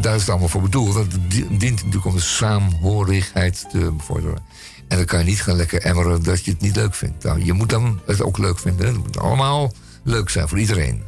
daar 0.00 0.14
is 0.14 0.20
het 0.20 0.30
allemaal 0.30 0.48
voor 0.48 0.62
bedoeld. 0.62 0.94
Dat 0.94 1.06
di- 1.28 1.46
dient 1.56 1.76
natuurlijk 1.76 2.04
om 2.04 2.14
de 2.14 2.20
saamhorigheid 2.20 3.64
te 3.70 3.92
bevorderen. 3.96 4.38
En 4.88 4.96
dan 4.96 5.06
kan 5.06 5.18
je 5.18 5.24
niet 5.24 5.42
gaan 5.42 5.56
lekker 5.56 5.80
emmeren 5.82 6.22
dat 6.22 6.44
je 6.44 6.50
het 6.50 6.60
niet 6.60 6.76
leuk 6.76 6.94
vindt. 6.94 7.24
Nou, 7.24 7.44
je 7.44 7.52
moet 7.52 7.68
dan 7.70 8.00
het 8.06 8.22
ook 8.22 8.38
leuk 8.38 8.58
vinden. 8.58 8.86
Het 8.86 8.96
moet 8.96 9.18
allemaal 9.18 9.72
leuk 10.02 10.30
zijn 10.30 10.48
voor 10.48 10.58
iedereen. 10.58 11.02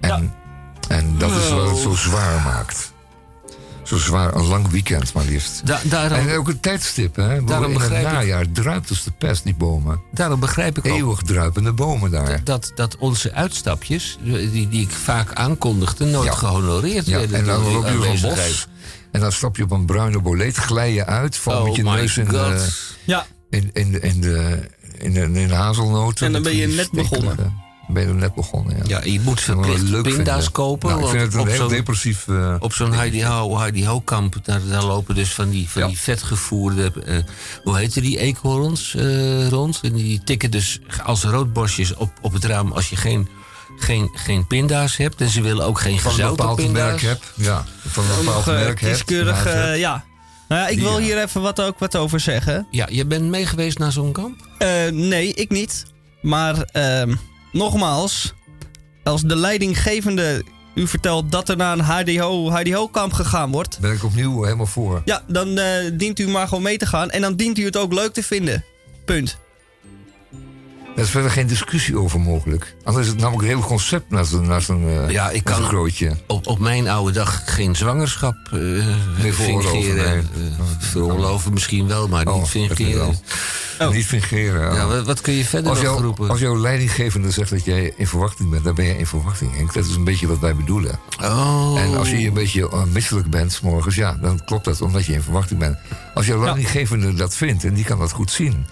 En, 0.00 0.34
en 0.88 1.18
dat 1.18 1.30
is 1.30 1.50
wat 1.50 1.68
het 1.70 1.78
zo 1.78 1.94
zwaar 1.94 2.42
maakt. 2.42 2.92
Zo 3.88 3.96
zwaar, 3.98 4.34
een 4.34 4.46
lang 4.46 4.68
weekend 4.70 5.12
maar 5.12 5.24
liefst. 5.24 5.60
Da- 5.66 5.80
daarom, 5.84 6.18
En 6.18 6.36
ook 6.36 6.48
een 6.48 6.60
tijdstip, 6.60 7.16
hè? 7.16 7.44
Daarom 7.44 7.70
In 7.70 7.80
het 7.80 7.88
begrijp 7.88 8.06
ik- 8.06 8.12
najaar 8.12 8.52
druipt 8.52 8.90
als 8.90 9.04
de 9.04 9.10
pest, 9.10 9.44
die 9.44 9.54
bomen. 9.54 10.00
daarom 10.12 10.40
begrijp 10.40 10.78
ik 10.78 10.86
ook 10.86 10.96
Eeuwig 10.96 11.20
druipende 11.22 11.72
bomen 11.72 12.10
daar. 12.10 12.40
dat, 12.44 12.72
dat 12.74 12.96
onze 12.96 13.32
uitstapjes, 13.32 14.18
eh, 14.24 14.32
die, 14.32 14.68
die 14.68 14.82
ik 14.82 14.90
vaak 14.90 15.32
aankondigde, 15.34 16.04
nooit 16.04 16.28
Ja. 16.28 16.34
gehonoreerd 16.34 17.06
Ja, 17.06 17.18
werden. 17.18 17.36
en 17.38 17.44
dan 17.44 17.72
loop 17.72 17.84
je 17.86 18.08
een 18.08 18.20
bos. 18.20 18.66
En 19.12 19.20
dan 19.20 19.32
stap 19.32 19.56
je 19.56 19.62
op 19.62 19.70
een 19.70 19.86
bruine 19.86 20.20
boleet, 20.20 20.56
glij 20.56 20.92
je 20.92 21.06
uit, 21.06 21.36
val 21.36 21.58
Oh 21.60 21.64
met 21.66 21.76
je 21.76 21.82
my 21.84 21.90
neus 21.90 22.16
in 22.18 22.28
de, 22.28 22.66
ja. 23.04 23.26
in, 23.50 23.70
in, 23.72 23.90
de- 23.92 24.00
in, 24.00 24.20
de, 24.20 24.60
in, 24.98 25.12
de, 25.12 25.20
in 25.20 25.48
de 25.48 25.54
hazelnoten. 25.54 26.26
En 26.26 26.32
dan 26.32 26.42
ben 26.42 26.56
je 26.56 26.66
net 26.66 26.86
stekelen. 26.86 27.08
begonnen. 27.10 27.66
Ben 27.88 28.06
je 28.08 28.14
net 28.14 28.34
begonnen, 28.34 28.76
ja. 28.76 28.82
Ja, 28.86 29.04
je 29.12 29.20
moet 29.20 29.40
verplicht 29.40 29.82
leuk 29.82 30.02
pinda's 30.02 30.34
vinden. 30.34 30.52
kopen. 30.52 30.88
Nou, 30.88 31.02
ik 31.02 31.08
vind 31.08 31.22
het 31.22 31.34
op 31.34 31.40
een 31.46 31.50
heel 31.52 31.60
zo'n- 31.60 31.68
depressief... 31.68 32.28
eh, 32.28 32.54
Op 32.58 32.72
zo'n 32.72 32.92
Heidi 32.92 33.24
Ho, 33.24 33.58
Heidi 33.58 33.86
Ho 33.86 34.00
kamp, 34.00 34.34
daar, 34.42 34.60
daar 34.70 34.84
lopen 34.84 35.14
dus 35.14 35.32
van 35.34 35.50
die, 35.50 35.68
van 35.68 35.82
Ja. 35.82 35.88
die 35.88 35.98
vetgevoerde, 35.98 36.92
eh, 37.04 37.16
hoe 37.62 37.78
heette 37.78 38.00
die, 38.00 38.18
eekhoorns 38.18 38.94
eh, 38.94 39.48
rond. 39.48 39.80
En 39.82 39.92
die 39.92 40.20
tikken 40.24 40.50
dus 40.50 40.78
als 41.04 41.24
roodborstjes 41.24 41.94
op, 41.94 42.12
op 42.20 42.32
het 42.32 42.44
raam 42.44 42.72
als 42.72 42.88
je 42.90 42.96
geen, 42.96 43.28
geen, 43.78 44.10
geen 44.14 44.46
pinda's 44.46 44.96
hebt. 44.96 45.20
En 45.20 45.28
ze 45.28 45.40
willen 45.42 45.64
ook 45.64 45.80
geen 45.80 45.98
van 46.00 46.10
een 46.10 46.16
gezouten 46.16 46.36
bepaald 46.36 46.56
pinda's. 46.56 46.82
merk 46.84 47.00
heb. 47.00 47.22
Ja, 47.34 47.64
van 47.86 48.04
een 48.04 48.24
bepaald 48.24 48.46
nog 48.46 48.54
merk 48.54 48.80
hebt. 48.80 48.92
kieskeurig, 49.04 49.44
ja. 49.76 50.04
Nou 50.48 50.60
ja, 50.62 50.68
ik 50.68 50.78
wil 50.80 50.98
Ja. 50.98 51.04
hier 51.04 51.22
even 51.22 51.40
wat, 51.42 51.60
ook 51.60 51.78
wat 51.78 51.96
over 51.96 52.20
zeggen. 52.20 52.66
Ja, 52.70 52.86
je 52.90 53.06
bent 53.06 53.24
mee 53.24 53.46
geweest 53.46 53.78
naar 53.78 53.92
zo'n 53.92 54.12
kamp? 54.12 54.48
Eh, 54.58 54.68
nee, 54.90 55.34
ik 55.34 55.50
niet. 55.50 55.84
Maar 56.22 56.62
ehm, 56.62 57.14
nogmaals, 57.52 58.34
als 59.04 59.22
de 59.22 59.36
leidinggevende 59.36 60.42
u 60.74 60.86
vertelt 60.86 61.32
dat 61.32 61.48
er 61.48 61.56
naar 61.56 61.78
een 61.78 61.84
HDO, 61.84 62.50
HDO-kamp 62.50 63.12
gegaan 63.12 63.50
wordt... 63.50 63.78
Ben 63.80 63.92
ik 63.92 64.04
opnieuw 64.04 64.42
helemaal 64.42 64.66
voor. 64.66 65.02
Ja, 65.04 65.22
dan 65.26 65.58
eh, 65.58 65.90
dient 65.92 66.18
u 66.18 66.28
maar 66.28 66.48
gewoon 66.48 66.62
mee 66.62 66.78
te 66.78 66.86
gaan. 66.86 67.10
En 67.10 67.20
dan 67.20 67.36
dient 67.36 67.58
u 67.58 67.64
het 67.64 67.76
ook 67.76 67.92
leuk 67.92 68.12
te 68.12 68.22
vinden. 68.22 68.64
Punt. 69.04 69.38
Er 70.98 71.04
is 71.04 71.10
verder 71.10 71.30
geen 71.30 71.46
discussie 71.46 71.98
over 71.98 72.20
mogelijk. 72.20 72.74
Anders 72.84 73.06
is 73.06 73.12
het 73.12 73.20
namelijk 73.20 73.46
het 73.48 73.56
hele 73.56 73.66
concept 73.68 74.10
naar 74.10 74.24
zo'n 74.24 74.46
naar 74.46 74.62
zo'n 74.62 74.88
eh, 74.88 75.10
Ja, 75.10 75.30
ik 75.30 75.44
kan- 75.44 75.62
grootje. 75.62 76.16
Op, 76.26 76.46
op 76.46 76.58
mijn 76.58 76.88
oude 76.88 77.12
dag 77.12 77.42
geen 77.46 77.76
zwangerschap 77.76 78.36
eh 78.52 78.58
veroorloven, 79.32 79.70
fingeren. 79.70 80.04
nee. 80.34 80.48
Eh, 80.48 80.64
veroorloven 80.78 81.52
misschien 81.52 81.86
wel, 81.88 82.08
maar 82.08 82.26
Oh, 82.26 82.34
niet 82.34 82.42
ik 82.54 82.74
fingeren. 82.76 83.18
Oh. 83.80 83.90
Niet 83.90 84.06
fingeren. 84.06 84.74
Ja, 84.74 84.84
oh. 84.84 84.90
wat, 84.90 85.06
wat 85.06 85.20
kun 85.20 85.32
je 85.32 85.44
verder 85.44 85.70
als, 85.70 85.78
nog 85.82 85.86
jou, 85.92 86.02
roepen? 86.02 86.28
als 86.30 86.40
jouw 86.40 86.56
leidinggevende 86.60 87.30
zegt 87.30 87.50
dat 87.50 87.64
jij 87.64 87.92
in 87.96 88.06
verwachting 88.06 88.50
bent, 88.50 88.64
dan 88.64 88.74
ben 88.74 88.84
je 88.84 88.98
in 88.98 89.06
verwachting, 89.06 89.56
Henk. 89.56 89.74
Dat 89.74 89.84
is 89.84 89.94
een 89.94 90.04
beetje 90.04 90.26
wat 90.26 90.38
wij 90.38 90.54
bedoelen. 90.56 90.98
Oh. 91.22 91.74
En 91.80 91.96
als 91.96 92.10
je 92.10 92.26
een 92.26 92.32
beetje 92.32 92.60
uh, 92.72 92.84
misselijk 92.92 93.30
bent 93.30 93.52
's 93.52 93.60
morgens, 93.60 93.94
ja, 93.94 94.16
dan 94.20 94.44
klopt 94.44 94.64
dat 94.64 94.80
omdat 94.80 95.06
je 95.06 95.12
in 95.12 95.22
verwachting 95.22 95.58
bent. 95.60 95.76
Als 96.14 96.26
jouw 96.26 96.42
leidinggevende 96.44 97.14
dat 97.14 97.36
vindt 97.36 97.64
en 97.64 97.74
die 97.74 97.84
kan 97.84 97.98
dat 97.98 98.12
goed 98.12 98.30
zien, 98.30 98.66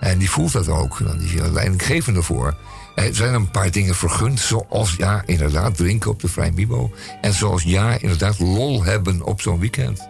en 0.00 0.18
die 0.18 0.30
voelt 0.30 0.52
dat 0.52 0.68
ook, 0.68 0.98
dan 1.04 1.20
is 1.20 1.32
je 1.32 1.52
leidinggevende 1.52 2.22
voor. 2.22 2.56
Er 2.94 3.14
zijn 3.14 3.34
een 3.34 3.50
paar 3.50 3.70
dingen 3.70 3.94
vergund, 3.94 4.40
zoals 4.40 4.94
ja, 4.96 5.22
inderdaad, 5.26 5.76
drinken 5.76 6.10
op 6.10 6.20
de 6.20 6.28
Vrij 6.28 6.50
Mibo. 6.50 6.92
En 7.20 7.32
zoals 7.32 7.62
ja, 7.62 7.98
inderdaad, 8.00 8.38
lol 8.38 8.84
hebben 8.84 9.22
op 9.22 9.40
zo'n 9.40 9.60
weekend. 9.60 10.08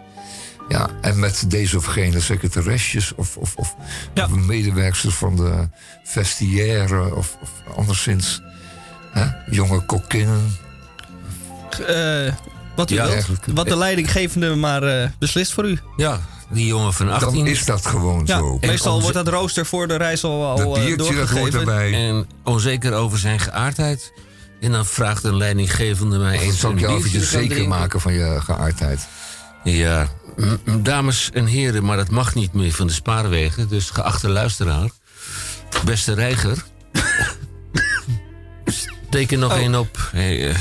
Ja, 0.69 0.89
en 1.01 1.19
met 1.19 1.43
deze 1.47 1.77
of 1.77 1.85
gene 1.85 2.19
secretaresjes 2.19 3.15
of, 3.15 3.37
of, 3.37 3.55
of, 3.55 3.75
Ja. 4.13 4.23
of 4.25 4.31
medewerksters 4.31 5.15
van 5.15 5.35
de 5.35 5.67
vestiaire 6.03 7.15
of, 7.15 7.37
of 7.41 7.49
anderszins 7.75 8.41
hè, 9.11 9.25
jonge 9.49 9.85
kokkinnen. 9.85 10.57
Eh, 11.87 12.33
wat 12.75 12.91
u 12.91 12.95
Ja, 12.95 13.01
wilt. 13.01 13.13
eigenlijk. 13.13 13.45
Wat 13.53 13.67
de 13.67 13.77
leidinggevende 13.77 14.55
maar 14.55 14.83
eh, 14.83 15.09
beslist 15.19 15.53
voor 15.53 15.69
u. 15.69 15.79
Ja, 15.97 16.19
die 16.49 16.65
jongen 16.65 16.93
van 16.93 17.09
18. 17.09 17.37
Dan 17.37 17.47
is 17.47 17.65
dat 17.65 17.85
gewoon 17.85 18.21
Ja, 18.25 18.37
zo. 18.37 18.57
meestal 18.61 18.91
onze- 18.95 19.11
wordt 19.11 19.25
dat 19.25 19.33
rooster 19.33 19.65
voor 19.65 19.87
de 19.87 19.95
reis 19.95 20.23
al, 20.23 20.45
al 20.45 20.55
Dat 20.57 20.77
eh, 20.77 20.97
dat 20.97 21.07
hoort 21.07 21.15
doorgegeven. 21.17 21.59
erbij. 21.59 21.93
En 21.93 22.27
onzeker 22.43 22.93
over 22.93 23.19
zijn 23.19 23.39
geaardheid. 23.39 24.13
En 24.61 24.71
dan 24.71 24.85
vraagt 24.85 25.23
een 25.23 25.37
leidinggevende 25.37 26.17
mij 26.17 26.39
eens 26.39 26.59
zal 26.59 26.69
een 26.69 26.75
ik 26.77 26.81
jou 26.81 26.97
eventjes 26.97 27.29
zeker 27.29 27.47
drinken. 27.49 27.69
maken 27.69 28.01
van 28.01 28.13
je 28.13 28.37
geaardheid. 28.43 29.07
Ja, 29.63 30.07
dames 30.81 31.29
en 31.33 31.45
heren, 31.45 31.85
maar 31.85 31.97
dat 31.97 32.09
mag 32.09 32.35
niet 32.35 32.53
meer 32.53 32.71
van 32.71 32.87
de 32.87 32.93
spaarwegen. 32.93 33.67
Dus 33.67 33.89
geachte 33.89 34.29
luisteraar, 34.29 34.89
beste 35.85 36.13
reiger. 36.13 36.63
steek 39.09 39.31
er 39.31 39.37
nog 39.37 39.51
Oh. 39.51 39.57
één 39.57 39.75
op. 39.75 40.09
Hey, 40.11 40.49
eh, 40.49 40.55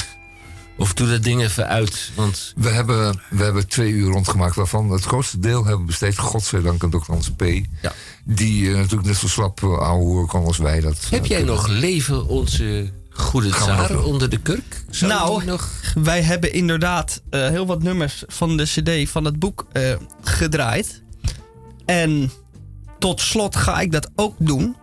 of 0.78 0.94
doe 0.94 1.08
dat 1.08 1.22
ding 1.22 1.42
even 1.42 1.68
uit. 1.68 2.10
Want 2.14 2.52
We 2.56 2.68
hebben, 2.68 3.22
we 3.30 3.42
hebben 3.42 3.68
twee 3.68 3.90
uur 3.92 4.10
rondgemaakt, 4.10 4.56
waarvan 4.56 4.90
het 4.90 5.04
grootste 5.04 5.38
deel 5.38 5.60
hebben 5.60 5.80
we 5.80 5.86
besteed, 5.86 6.18
godzijdank, 6.18 6.82
aan 6.82 6.90
Dr. 6.90 6.98
Hans 7.06 7.30
P. 7.30 7.42
Ja. 7.82 7.92
Die 8.24 8.70
eh, 8.70 8.76
natuurlijk 8.76 9.08
net 9.08 9.16
zo 9.16 9.28
slap 9.28 9.60
uh, 9.60 9.78
ouwe 9.78 10.26
kan 10.26 10.44
als 10.44 10.58
wij. 10.58 10.80
Dat, 10.80 10.96
heb 11.10 11.22
eh, 11.22 11.28
jij 11.28 11.36
kunnen. 11.38 11.54
nog 11.54 11.68
leven 11.68 12.26
onze 12.26 12.90
goede 13.18 13.50
doen. 13.88 14.04
onder 14.04 14.30
de 14.30 14.38
kurk? 14.38 14.84
Zou 14.90 15.12
Nou, 15.12 15.44
nog... 15.44 15.70
Wij 15.94 16.22
hebben 16.22 16.52
inderdaad 16.52 17.22
eh, 17.30 17.48
heel 17.48 17.66
wat 17.66 17.82
nummers 17.82 18.22
van 18.26 18.56
de 18.56 18.64
CD 18.64 19.10
van 19.10 19.24
het 19.24 19.38
boek 19.38 19.66
eh, 19.72 19.94
gedraaid. 20.22 21.02
En 21.86 22.30
tot 22.98 23.20
slot 23.20 23.56
ga 23.56 23.80
ik 23.80 23.92
dat 23.92 24.10
ook 24.14 24.34
doen. 24.38 24.76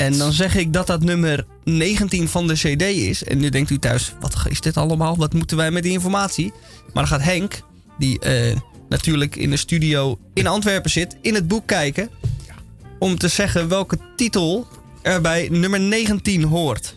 En 0.00 0.18
dan 0.18 0.32
zeg 0.32 0.56
ik 0.56 0.72
dat 0.72 0.86
dat 0.86 1.02
nummer 1.02 1.46
19 1.64 2.28
van 2.28 2.46
de 2.46 2.54
CD 2.54 2.82
is. 2.82 3.24
En 3.24 3.38
nu 3.38 3.48
denkt 3.48 3.70
u 3.70 3.78
thuis: 3.78 4.12
wat 4.20 4.36
is 4.48 4.60
dit 4.60 4.76
allemaal? 4.76 5.16
Wat 5.16 5.32
moeten 5.32 5.56
wij 5.56 5.70
met 5.70 5.82
die 5.82 5.92
informatie? 5.92 6.52
Maar 6.84 6.92
dan 6.94 7.06
gaat 7.06 7.22
Henk, 7.22 7.62
die 7.98 8.18
eh, 8.18 8.56
natuurlijk 8.88 9.36
in 9.36 9.50
de 9.50 9.56
studio 9.56 10.18
in 10.34 10.46
Antwerpen 10.46 10.90
zit, 10.90 11.16
in 11.20 11.34
het 11.34 11.48
boek 11.48 11.66
kijken. 11.66 12.10
Om 12.98 13.18
te 13.18 13.28
zeggen 13.28 13.68
welke 13.68 13.98
titel 14.16 14.66
er 15.02 15.20
bij 15.20 15.48
nummer 15.50 15.80
19 15.80 16.42
hoort. 16.42 16.96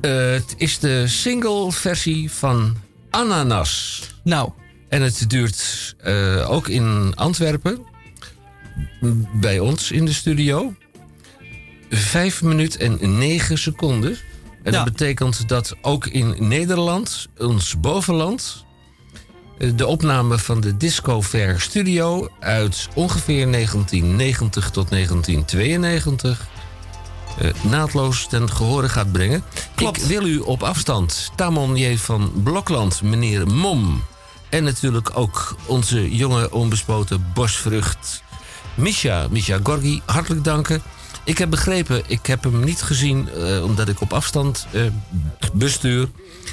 Eh, 0.00 0.30
het 0.30 0.54
is 0.56 0.78
de 0.78 1.08
single 1.08 1.72
versie 1.72 2.30
van 2.30 2.76
Ananas. 3.10 4.02
Nou, 4.24 4.50
En 4.88 5.02
het 5.02 5.30
duurt 5.30 5.94
eh, 5.98 6.50
ook 6.50 6.68
in 6.68 7.12
Antwerpen, 7.14 7.78
bij 9.40 9.58
ons 9.58 9.90
in 9.90 10.04
de 10.04 10.12
studio, 10.12 10.74
5 11.90 12.42
minuten 12.42 13.00
en 13.00 13.18
9 13.18 13.58
seconden. 13.58 14.10
En 14.62 14.72
Ja. 14.72 14.84
dat 14.84 14.84
betekent 14.84 15.48
dat 15.48 15.76
ook 15.82 16.06
in 16.06 16.34
Nederland, 16.38 17.28
ons 17.38 17.80
bovenland, 17.80 18.64
eh, 19.58 19.70
de 19.74 19.86
opname 19.86 20.38
van 20.38 20.60
de 20.60 20.76
Disco 20.76 21.22
Fair 21.22 21.60
Studio 21.60 22.28
uit 22.40 22.88
ongeveer 22.94 23.46
1990 23.48 24.70
tot 24.70 24.90
1992 24.90 26.48
eh, 27.38 27.50
naadloos 27.62 28.26
ten 28.26 28.50
gehore 28.50 28.88
gaat 28.88 29.12
brengen. 29.12 29.42
Klopt. 29.74 29.96
Ik 30.02 30.08
wil 30.08 30.26
u 30.26 30.38
op 30.38 30.62
afstand, 30.62 31.30
Tamon 31.36 31.76
J. 31.76 31.96
van 31.96 32.32
Blokland, 32.42 33.02
meneer 33.02 33.46
Mom... 33.46 34.02
en 34.48 34.64
natuurlijk 34.64 35.10
ook 35.14 35.56
onze 35.66 36.16
jonge 36.16 36.50
onbespoten 36.52 37.26
bosvrucht 37.34 38.22
Misha, 38.74 39.26
Misha 39.30 39.58
Gorgi, 39.62 40.02
hartelijk 40.06 40.44
danken. 40.44 40.82
Ik 41.30 41.38
heb 41.38 41.50
begrepen, 41.50 42.02
ik 42.06 42.26
heb 42.26 42.42
hem 42.44 42.64
niet 42.64 42.82
gezien 42.82 43.28
eh, 43.28 43.64
omdat 43.64 43.88
ik 43.88 44.00
op 44.00 44.12
afstand 44.12 44.66
eh, 44.72 44.82
bestuur... 45.52 46.08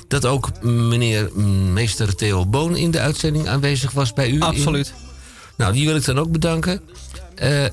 dat 0.07 0.25
ook 0.25 0.63
meneer 0.63 1.31
meester 1.73 2.15
Theo 2.15 2.45
Boon 2.45 2.75
in 2.75 2.91
de 2.91 2.99
uitzending 2.99 3.47
aanwezig 3.47 3.91
was 3.91 4.13
bij 4.13 4.29
u. 4.29 4.33
in- 4.33 4.41
Absoluut. 4.41 4.93
nou, 5.57 5.73
die 5.73 5.85
wil 5.87 5.95
ik 5.95 6.05
dan 6.05 6.19
ook 6.19 6.31
bedanken. 6.31 6.81
Eh, 7.35 7.63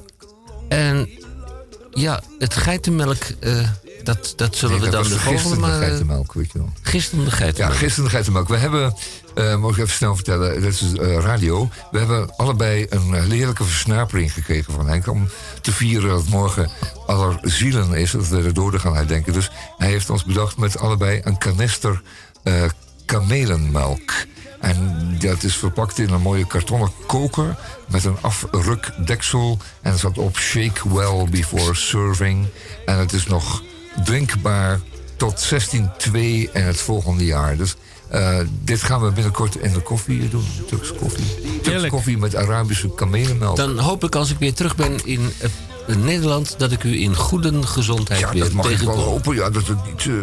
en 0.69 1.09
ja, 1.91 2.23
het 2.39 2.55
geitenmelk, 2.55 3.23
eh, 3.41 3.69
dat, 4.03 4.33
dat 4.37 4.57
zullen 4.57 4.77
Nee, 4.81 4.85
we 4.85 4.91
dan 4.91 5.03
de 5.03 5.09
volgende 5.09 5.39
gisteren 5.39 5.81
de 5.81 5.87
geitenmelk, 5.87 6.33
weet 6.33 6.53
je 6.53 6.59
wel. 6.59 6.73
Gisteren 6.83 7.25
de 7.25 7.31
Ja, 7.31 7.37
geitenmelk. 7.37 7.75
gisteren 7.77 8.05
de 8.05 8.11
geitenmelk. 8.11 8.49
We 8.49 8.57
hebben, 8.57 8.95
moet 9.35 9.71
ik 9.71 9.79
even 9.79 9.95
snel 9.95 10.15
vertellen, 10.15 10.63
dat 10.63 10.73
is 10.73 10.93
eh, 10.93 11.19
radio. 11.19 11.69
We 11.91 11.99
hebben 11.99 12.37
allebei 12.37 12.87
een 12.89 13.15
eh, 13.15 13.23
heerlijke 13.23 13.65
versnapering 13.65 14.33
gekregen 14.33 14.73
van 14.73 14.89
Henk... 14.89 15.07
om 15.07 15.29
te 15.61 15.73
vieren 15.73 16.09
dat 16.09 16.29
morgen 16.29 16.71
aller 17.07 17.39
zielen 17.43 17.93
is, 17.93 18.11
dat 18.11 18.29
we 18.29 18.43
de 18.43 18.53
doden 18.53 18.81
gaan 18.81 18.97
herdenken. 18.97 19.33
Dus 19.33 19.51
hij 19.77 19.89
heeft 19.89 20.11
ons 20.11 20.25
bedacht 20.25 20.57
met 20.57 20.79
allebei 20.79 21.21
een 21.25 21.39
kanister 21.39 22.03
eh, 22.43 22.63
kamelenmelk. 23.05 24.13
En 24.61 25.09
dat 25.19 25.43
is 25.43 25.57
verpakt 25.57 25.99
in 25.99 26.11
een 26.11 26.21
mooie 26.21 26.47
kartonnen 26.47 26.93
koker 27.07 27.57
met 27.89 28.05
een 28.05 28.17
afrukdeksel. 28.21 29.59
En 29.83 29.93
er 29.93 29.99
staat 29.99 30.19
op 30.19 30.39
shake 30.39 30.95
well 30.95 31.29
before 31.31 31.75
serving. 31.75 32.47
En 32.87 32.99
het 32.99 33.13
is 33.13 33.27
nog 33.27 33.63
drinkbaar 34.05 34.81
tot 35.17 35.53
16-2 35.53 36.53
en 36.53 36.65
het 36.65 36.81
volgende 36.81 37.25
jaar. 37.25 37.57
Dus 37.57 37.77
eh, 38.15 38.39
dit 38.65 38.83
gaan 38.83 39.01
we 39.03 39.11
binnenkort 39.11 39.57
in 39.57 39.73
de 39.73 39.81
koffie 39.81 40.29
doen. 40.29 40.45
Turkse 40.69 40.93
koffie. 40.95 41.25
Heerlijk. 41.63 41.93
koffie 41.93 42.19
met 42.19 42.37
Arabische 42.37 42.95
kamelenmelk. 42.95 43.57
Dan 43.57 43.79
hoop 43.79 44.05
ik 44.05 44.15
als 44.15 44.31
ik 44.31 44.39
weer 44.39 44.55
terug 44.55 44.77
ben 44.77 45.05
in 45.07 45.33
eh, 45.87 45.97
Nederland... 45.97 46.55
dat 46.59 46.73
ik 46.73 46.85
u 46.85 47.01
in 47.03 47.17
goede 47.17 47.63
gezondheid 47.67 48.21
ja, 48.21 48.31
weer 48.31 48.43
dat 48.43 48.53
mag 48.53 48.65
ik 48.71 48.79
wel 48.79 48.87
tegenkom. 48.87 49.13
hopen. 49.13 49.35
Ja, 49.35 49.51
dat 49.51 49.67
het 49.67 49.85
niet... 49.85 50.01
eh, 50.07 50.15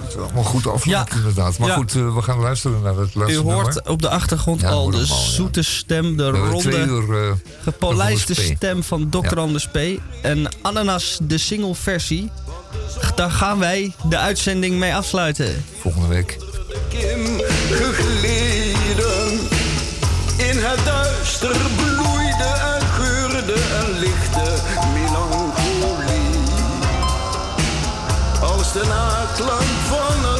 dat 0.00 0.12
het 0.12 0.22
allemaal 0.22 0.42
goed 0.42 0.66
afloopt, 0.66 1.10
Ja. 1.10 1.16
inderdaad. 1.16 1.58
Maar 1.58 1.68
Ja. 1.68 1.74
goed, 1.74 1.92
we 1.92 2.22
gaan 2.22 2.38
luisteren 2.38 2.82
naar 2.82 2.96
het 2.96 3.14
U 3.14 3.18
laatste 3.18 3.40
hoort 3.40 3.64
nummer. 3.74 3.90
op 3.90 4.02
de 4.02 4.08
achtergrond 4.08 4.60
Ja, 4.60 4.68
al 4.68 4.90
de 4.90 4.96
ja. 4.98 5.04
zoete 5.04 5.62
stem, 5.62 6.16
de 6.16 6.28
ronde, 6.30 6.76
uur... 6.86 7.36
gepolijste 7.62 8.34
stem 8.34 8.82
van 8.82 9.08
Dr. 9.10 9.18
Ja. 9.36 9.40
Anders 9.42 9.68
P. 9.68 9.78
En 10.22 10.48
Ananas, 10.62 11.18
de 11.22 11.38
single 11.38 11.74
versie. 11.74 12.30
Daar 13.14 13.30
gaan 13.30 13.58
wij 13.58 13.94
de 14.08 14.18
uitzending 14.18 14.78
mee 14.78 14.94
afsluiten. 14.94 15.64
volgende 15.80 16.06
week. 16.08 16.38
Gegleden. 17.70 19.48
In 20.36 20.58
het 20.62 20.84
duister 20.84 21.56
bloeide 21.76 22.44
en 22.44 22.86
geurde 22.86 23.54
een 23.54 23.98
lichte 23.98 24.62
melancholie. 24.92 26.38
Als 28.42 28.72
de 28.72 28.84
naklank 28.88 29.72
van 29.88 30.33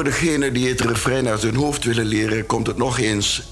Voor 0.00 0.10
degenen 0.10 0.52
die 0.52 0.68
het 0.68 0.80
refrein 0.80 1.28
uit 1.28 1.42
hun 1.42 1.54
hoofd 1.54 1.84
willen 1.84 2.06
leren, 2.06 2.46
komt 2.46 2.66
het 2.66 2.76
nog 2.76 2.98
eens. 2.98 3.42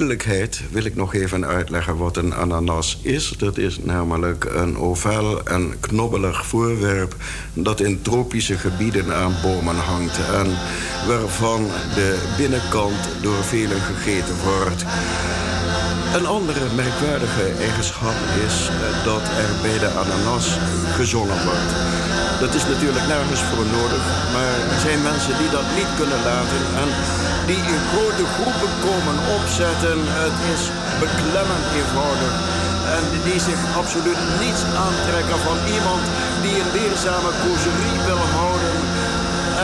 Duidelijkheid 0.00 0.62
wil 0.70 0.84
ik 0.84 0.96
nog 0.96 1.14
even 1.14 1.46
uitleggen 1.46 1.96
wat 1.96 2.16
een 2.16 2.34
ananas 2.34 2.98
is. 3.02 3.28
Dat 3.38 3.58
is 3.58 3.78
namelijk 3.78 4.44
een 4.44 4.78
ovaal 4.78 5.44
en 5.44 5.80
knobbelig 5.80 6.46
voorwerp 6.46 7.16
dat 7.52 7.80
in 7.80 8.02
tropische 8.02 8.58
gebieden 8.58 9.14
aan 9.14 9.34
bomen 9.42 9.76
hangt 9.76 10.18
en 10.18 10.46
waarvan 11.06 11.66
de 11.94 12.18
binnenkant 12.36 13.08
door 13.22 13.44
velen 13.44 13.80
gegeten 13.80 14.34
wordt. 14.44 14.84
Een 16.14 16.26
andere 16.26 16.64
merkwaardige 16.74 17.46
eigenschap 17.58 18.18
is 18.46 18.68
eh, 18.68 19.04
dat 19.04 19.22
er 19.22 19.50
bij 19.62 19.78
de 19.78 19.90
ananas 20.02 20.58
gezongen 20.96 21.44
wordt. 21.44 21.72
Dat 22.40 22.54
is 22.54 22.64
natuurlijk 22.66 23.06
nergens 23.06 23.42
voor 23.42 23.66
nodig, 23.78 24.04
maar 24.34 24.54
er 24.74 24.80
zijn 24.80 25.02
mensen 25.02 25.34
die 25.38 25.50
dat 25.50 25.68
niet 25.76 25.90
kunnen 26.00 26.22
laten. 26.30 26.62
En 26.82 26.88
die 27.50 27.62
in 27.74 27.82
grote 27.92 28.26
groepen 28.36 28.72
komen 28.86 29.16
opzetten. 29.36 29.98
Het 30.24 30.38
is 30.54 30.62
beklemmend 31.04 31.66
eenvoudig. 31.78 32.34
En 32.96 33.04
die 33.26 33.40
zich 33.48 33.60
absoluut 33.80 34.22
niets 34.42 34.62
aantrekken 34.86 35.40
van 35.48 35.58
iemand 35.76 36.04
die 36.44 36.54
een 36.60 36.72
leerzame 36.78 37.30
causerie 37.42 37.98
wil 38.08 38.22
houden. 38.38 38.74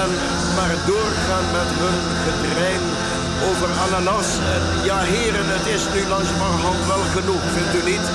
En 0.03 0.11
maar 0.57 0.75
doorgaan 0.93 1.47
met 1.59 1.71
hun 1.83 1.99
gedrein 2.27 2.85
over 3.49 3.69
ananas. 3.87 4.29
Ja 4.89 4.99
heren, 5.13 5.47
het 5.57 5.67
is 5.77 5.85
nu 5.95 6.01
langzamerhand 6.15 6.81
wel 6.93 7.05
genoeg, 7.17 7.45
vindt 7.57 7.75
u 7.81 7.83
niet? 7.93 8.07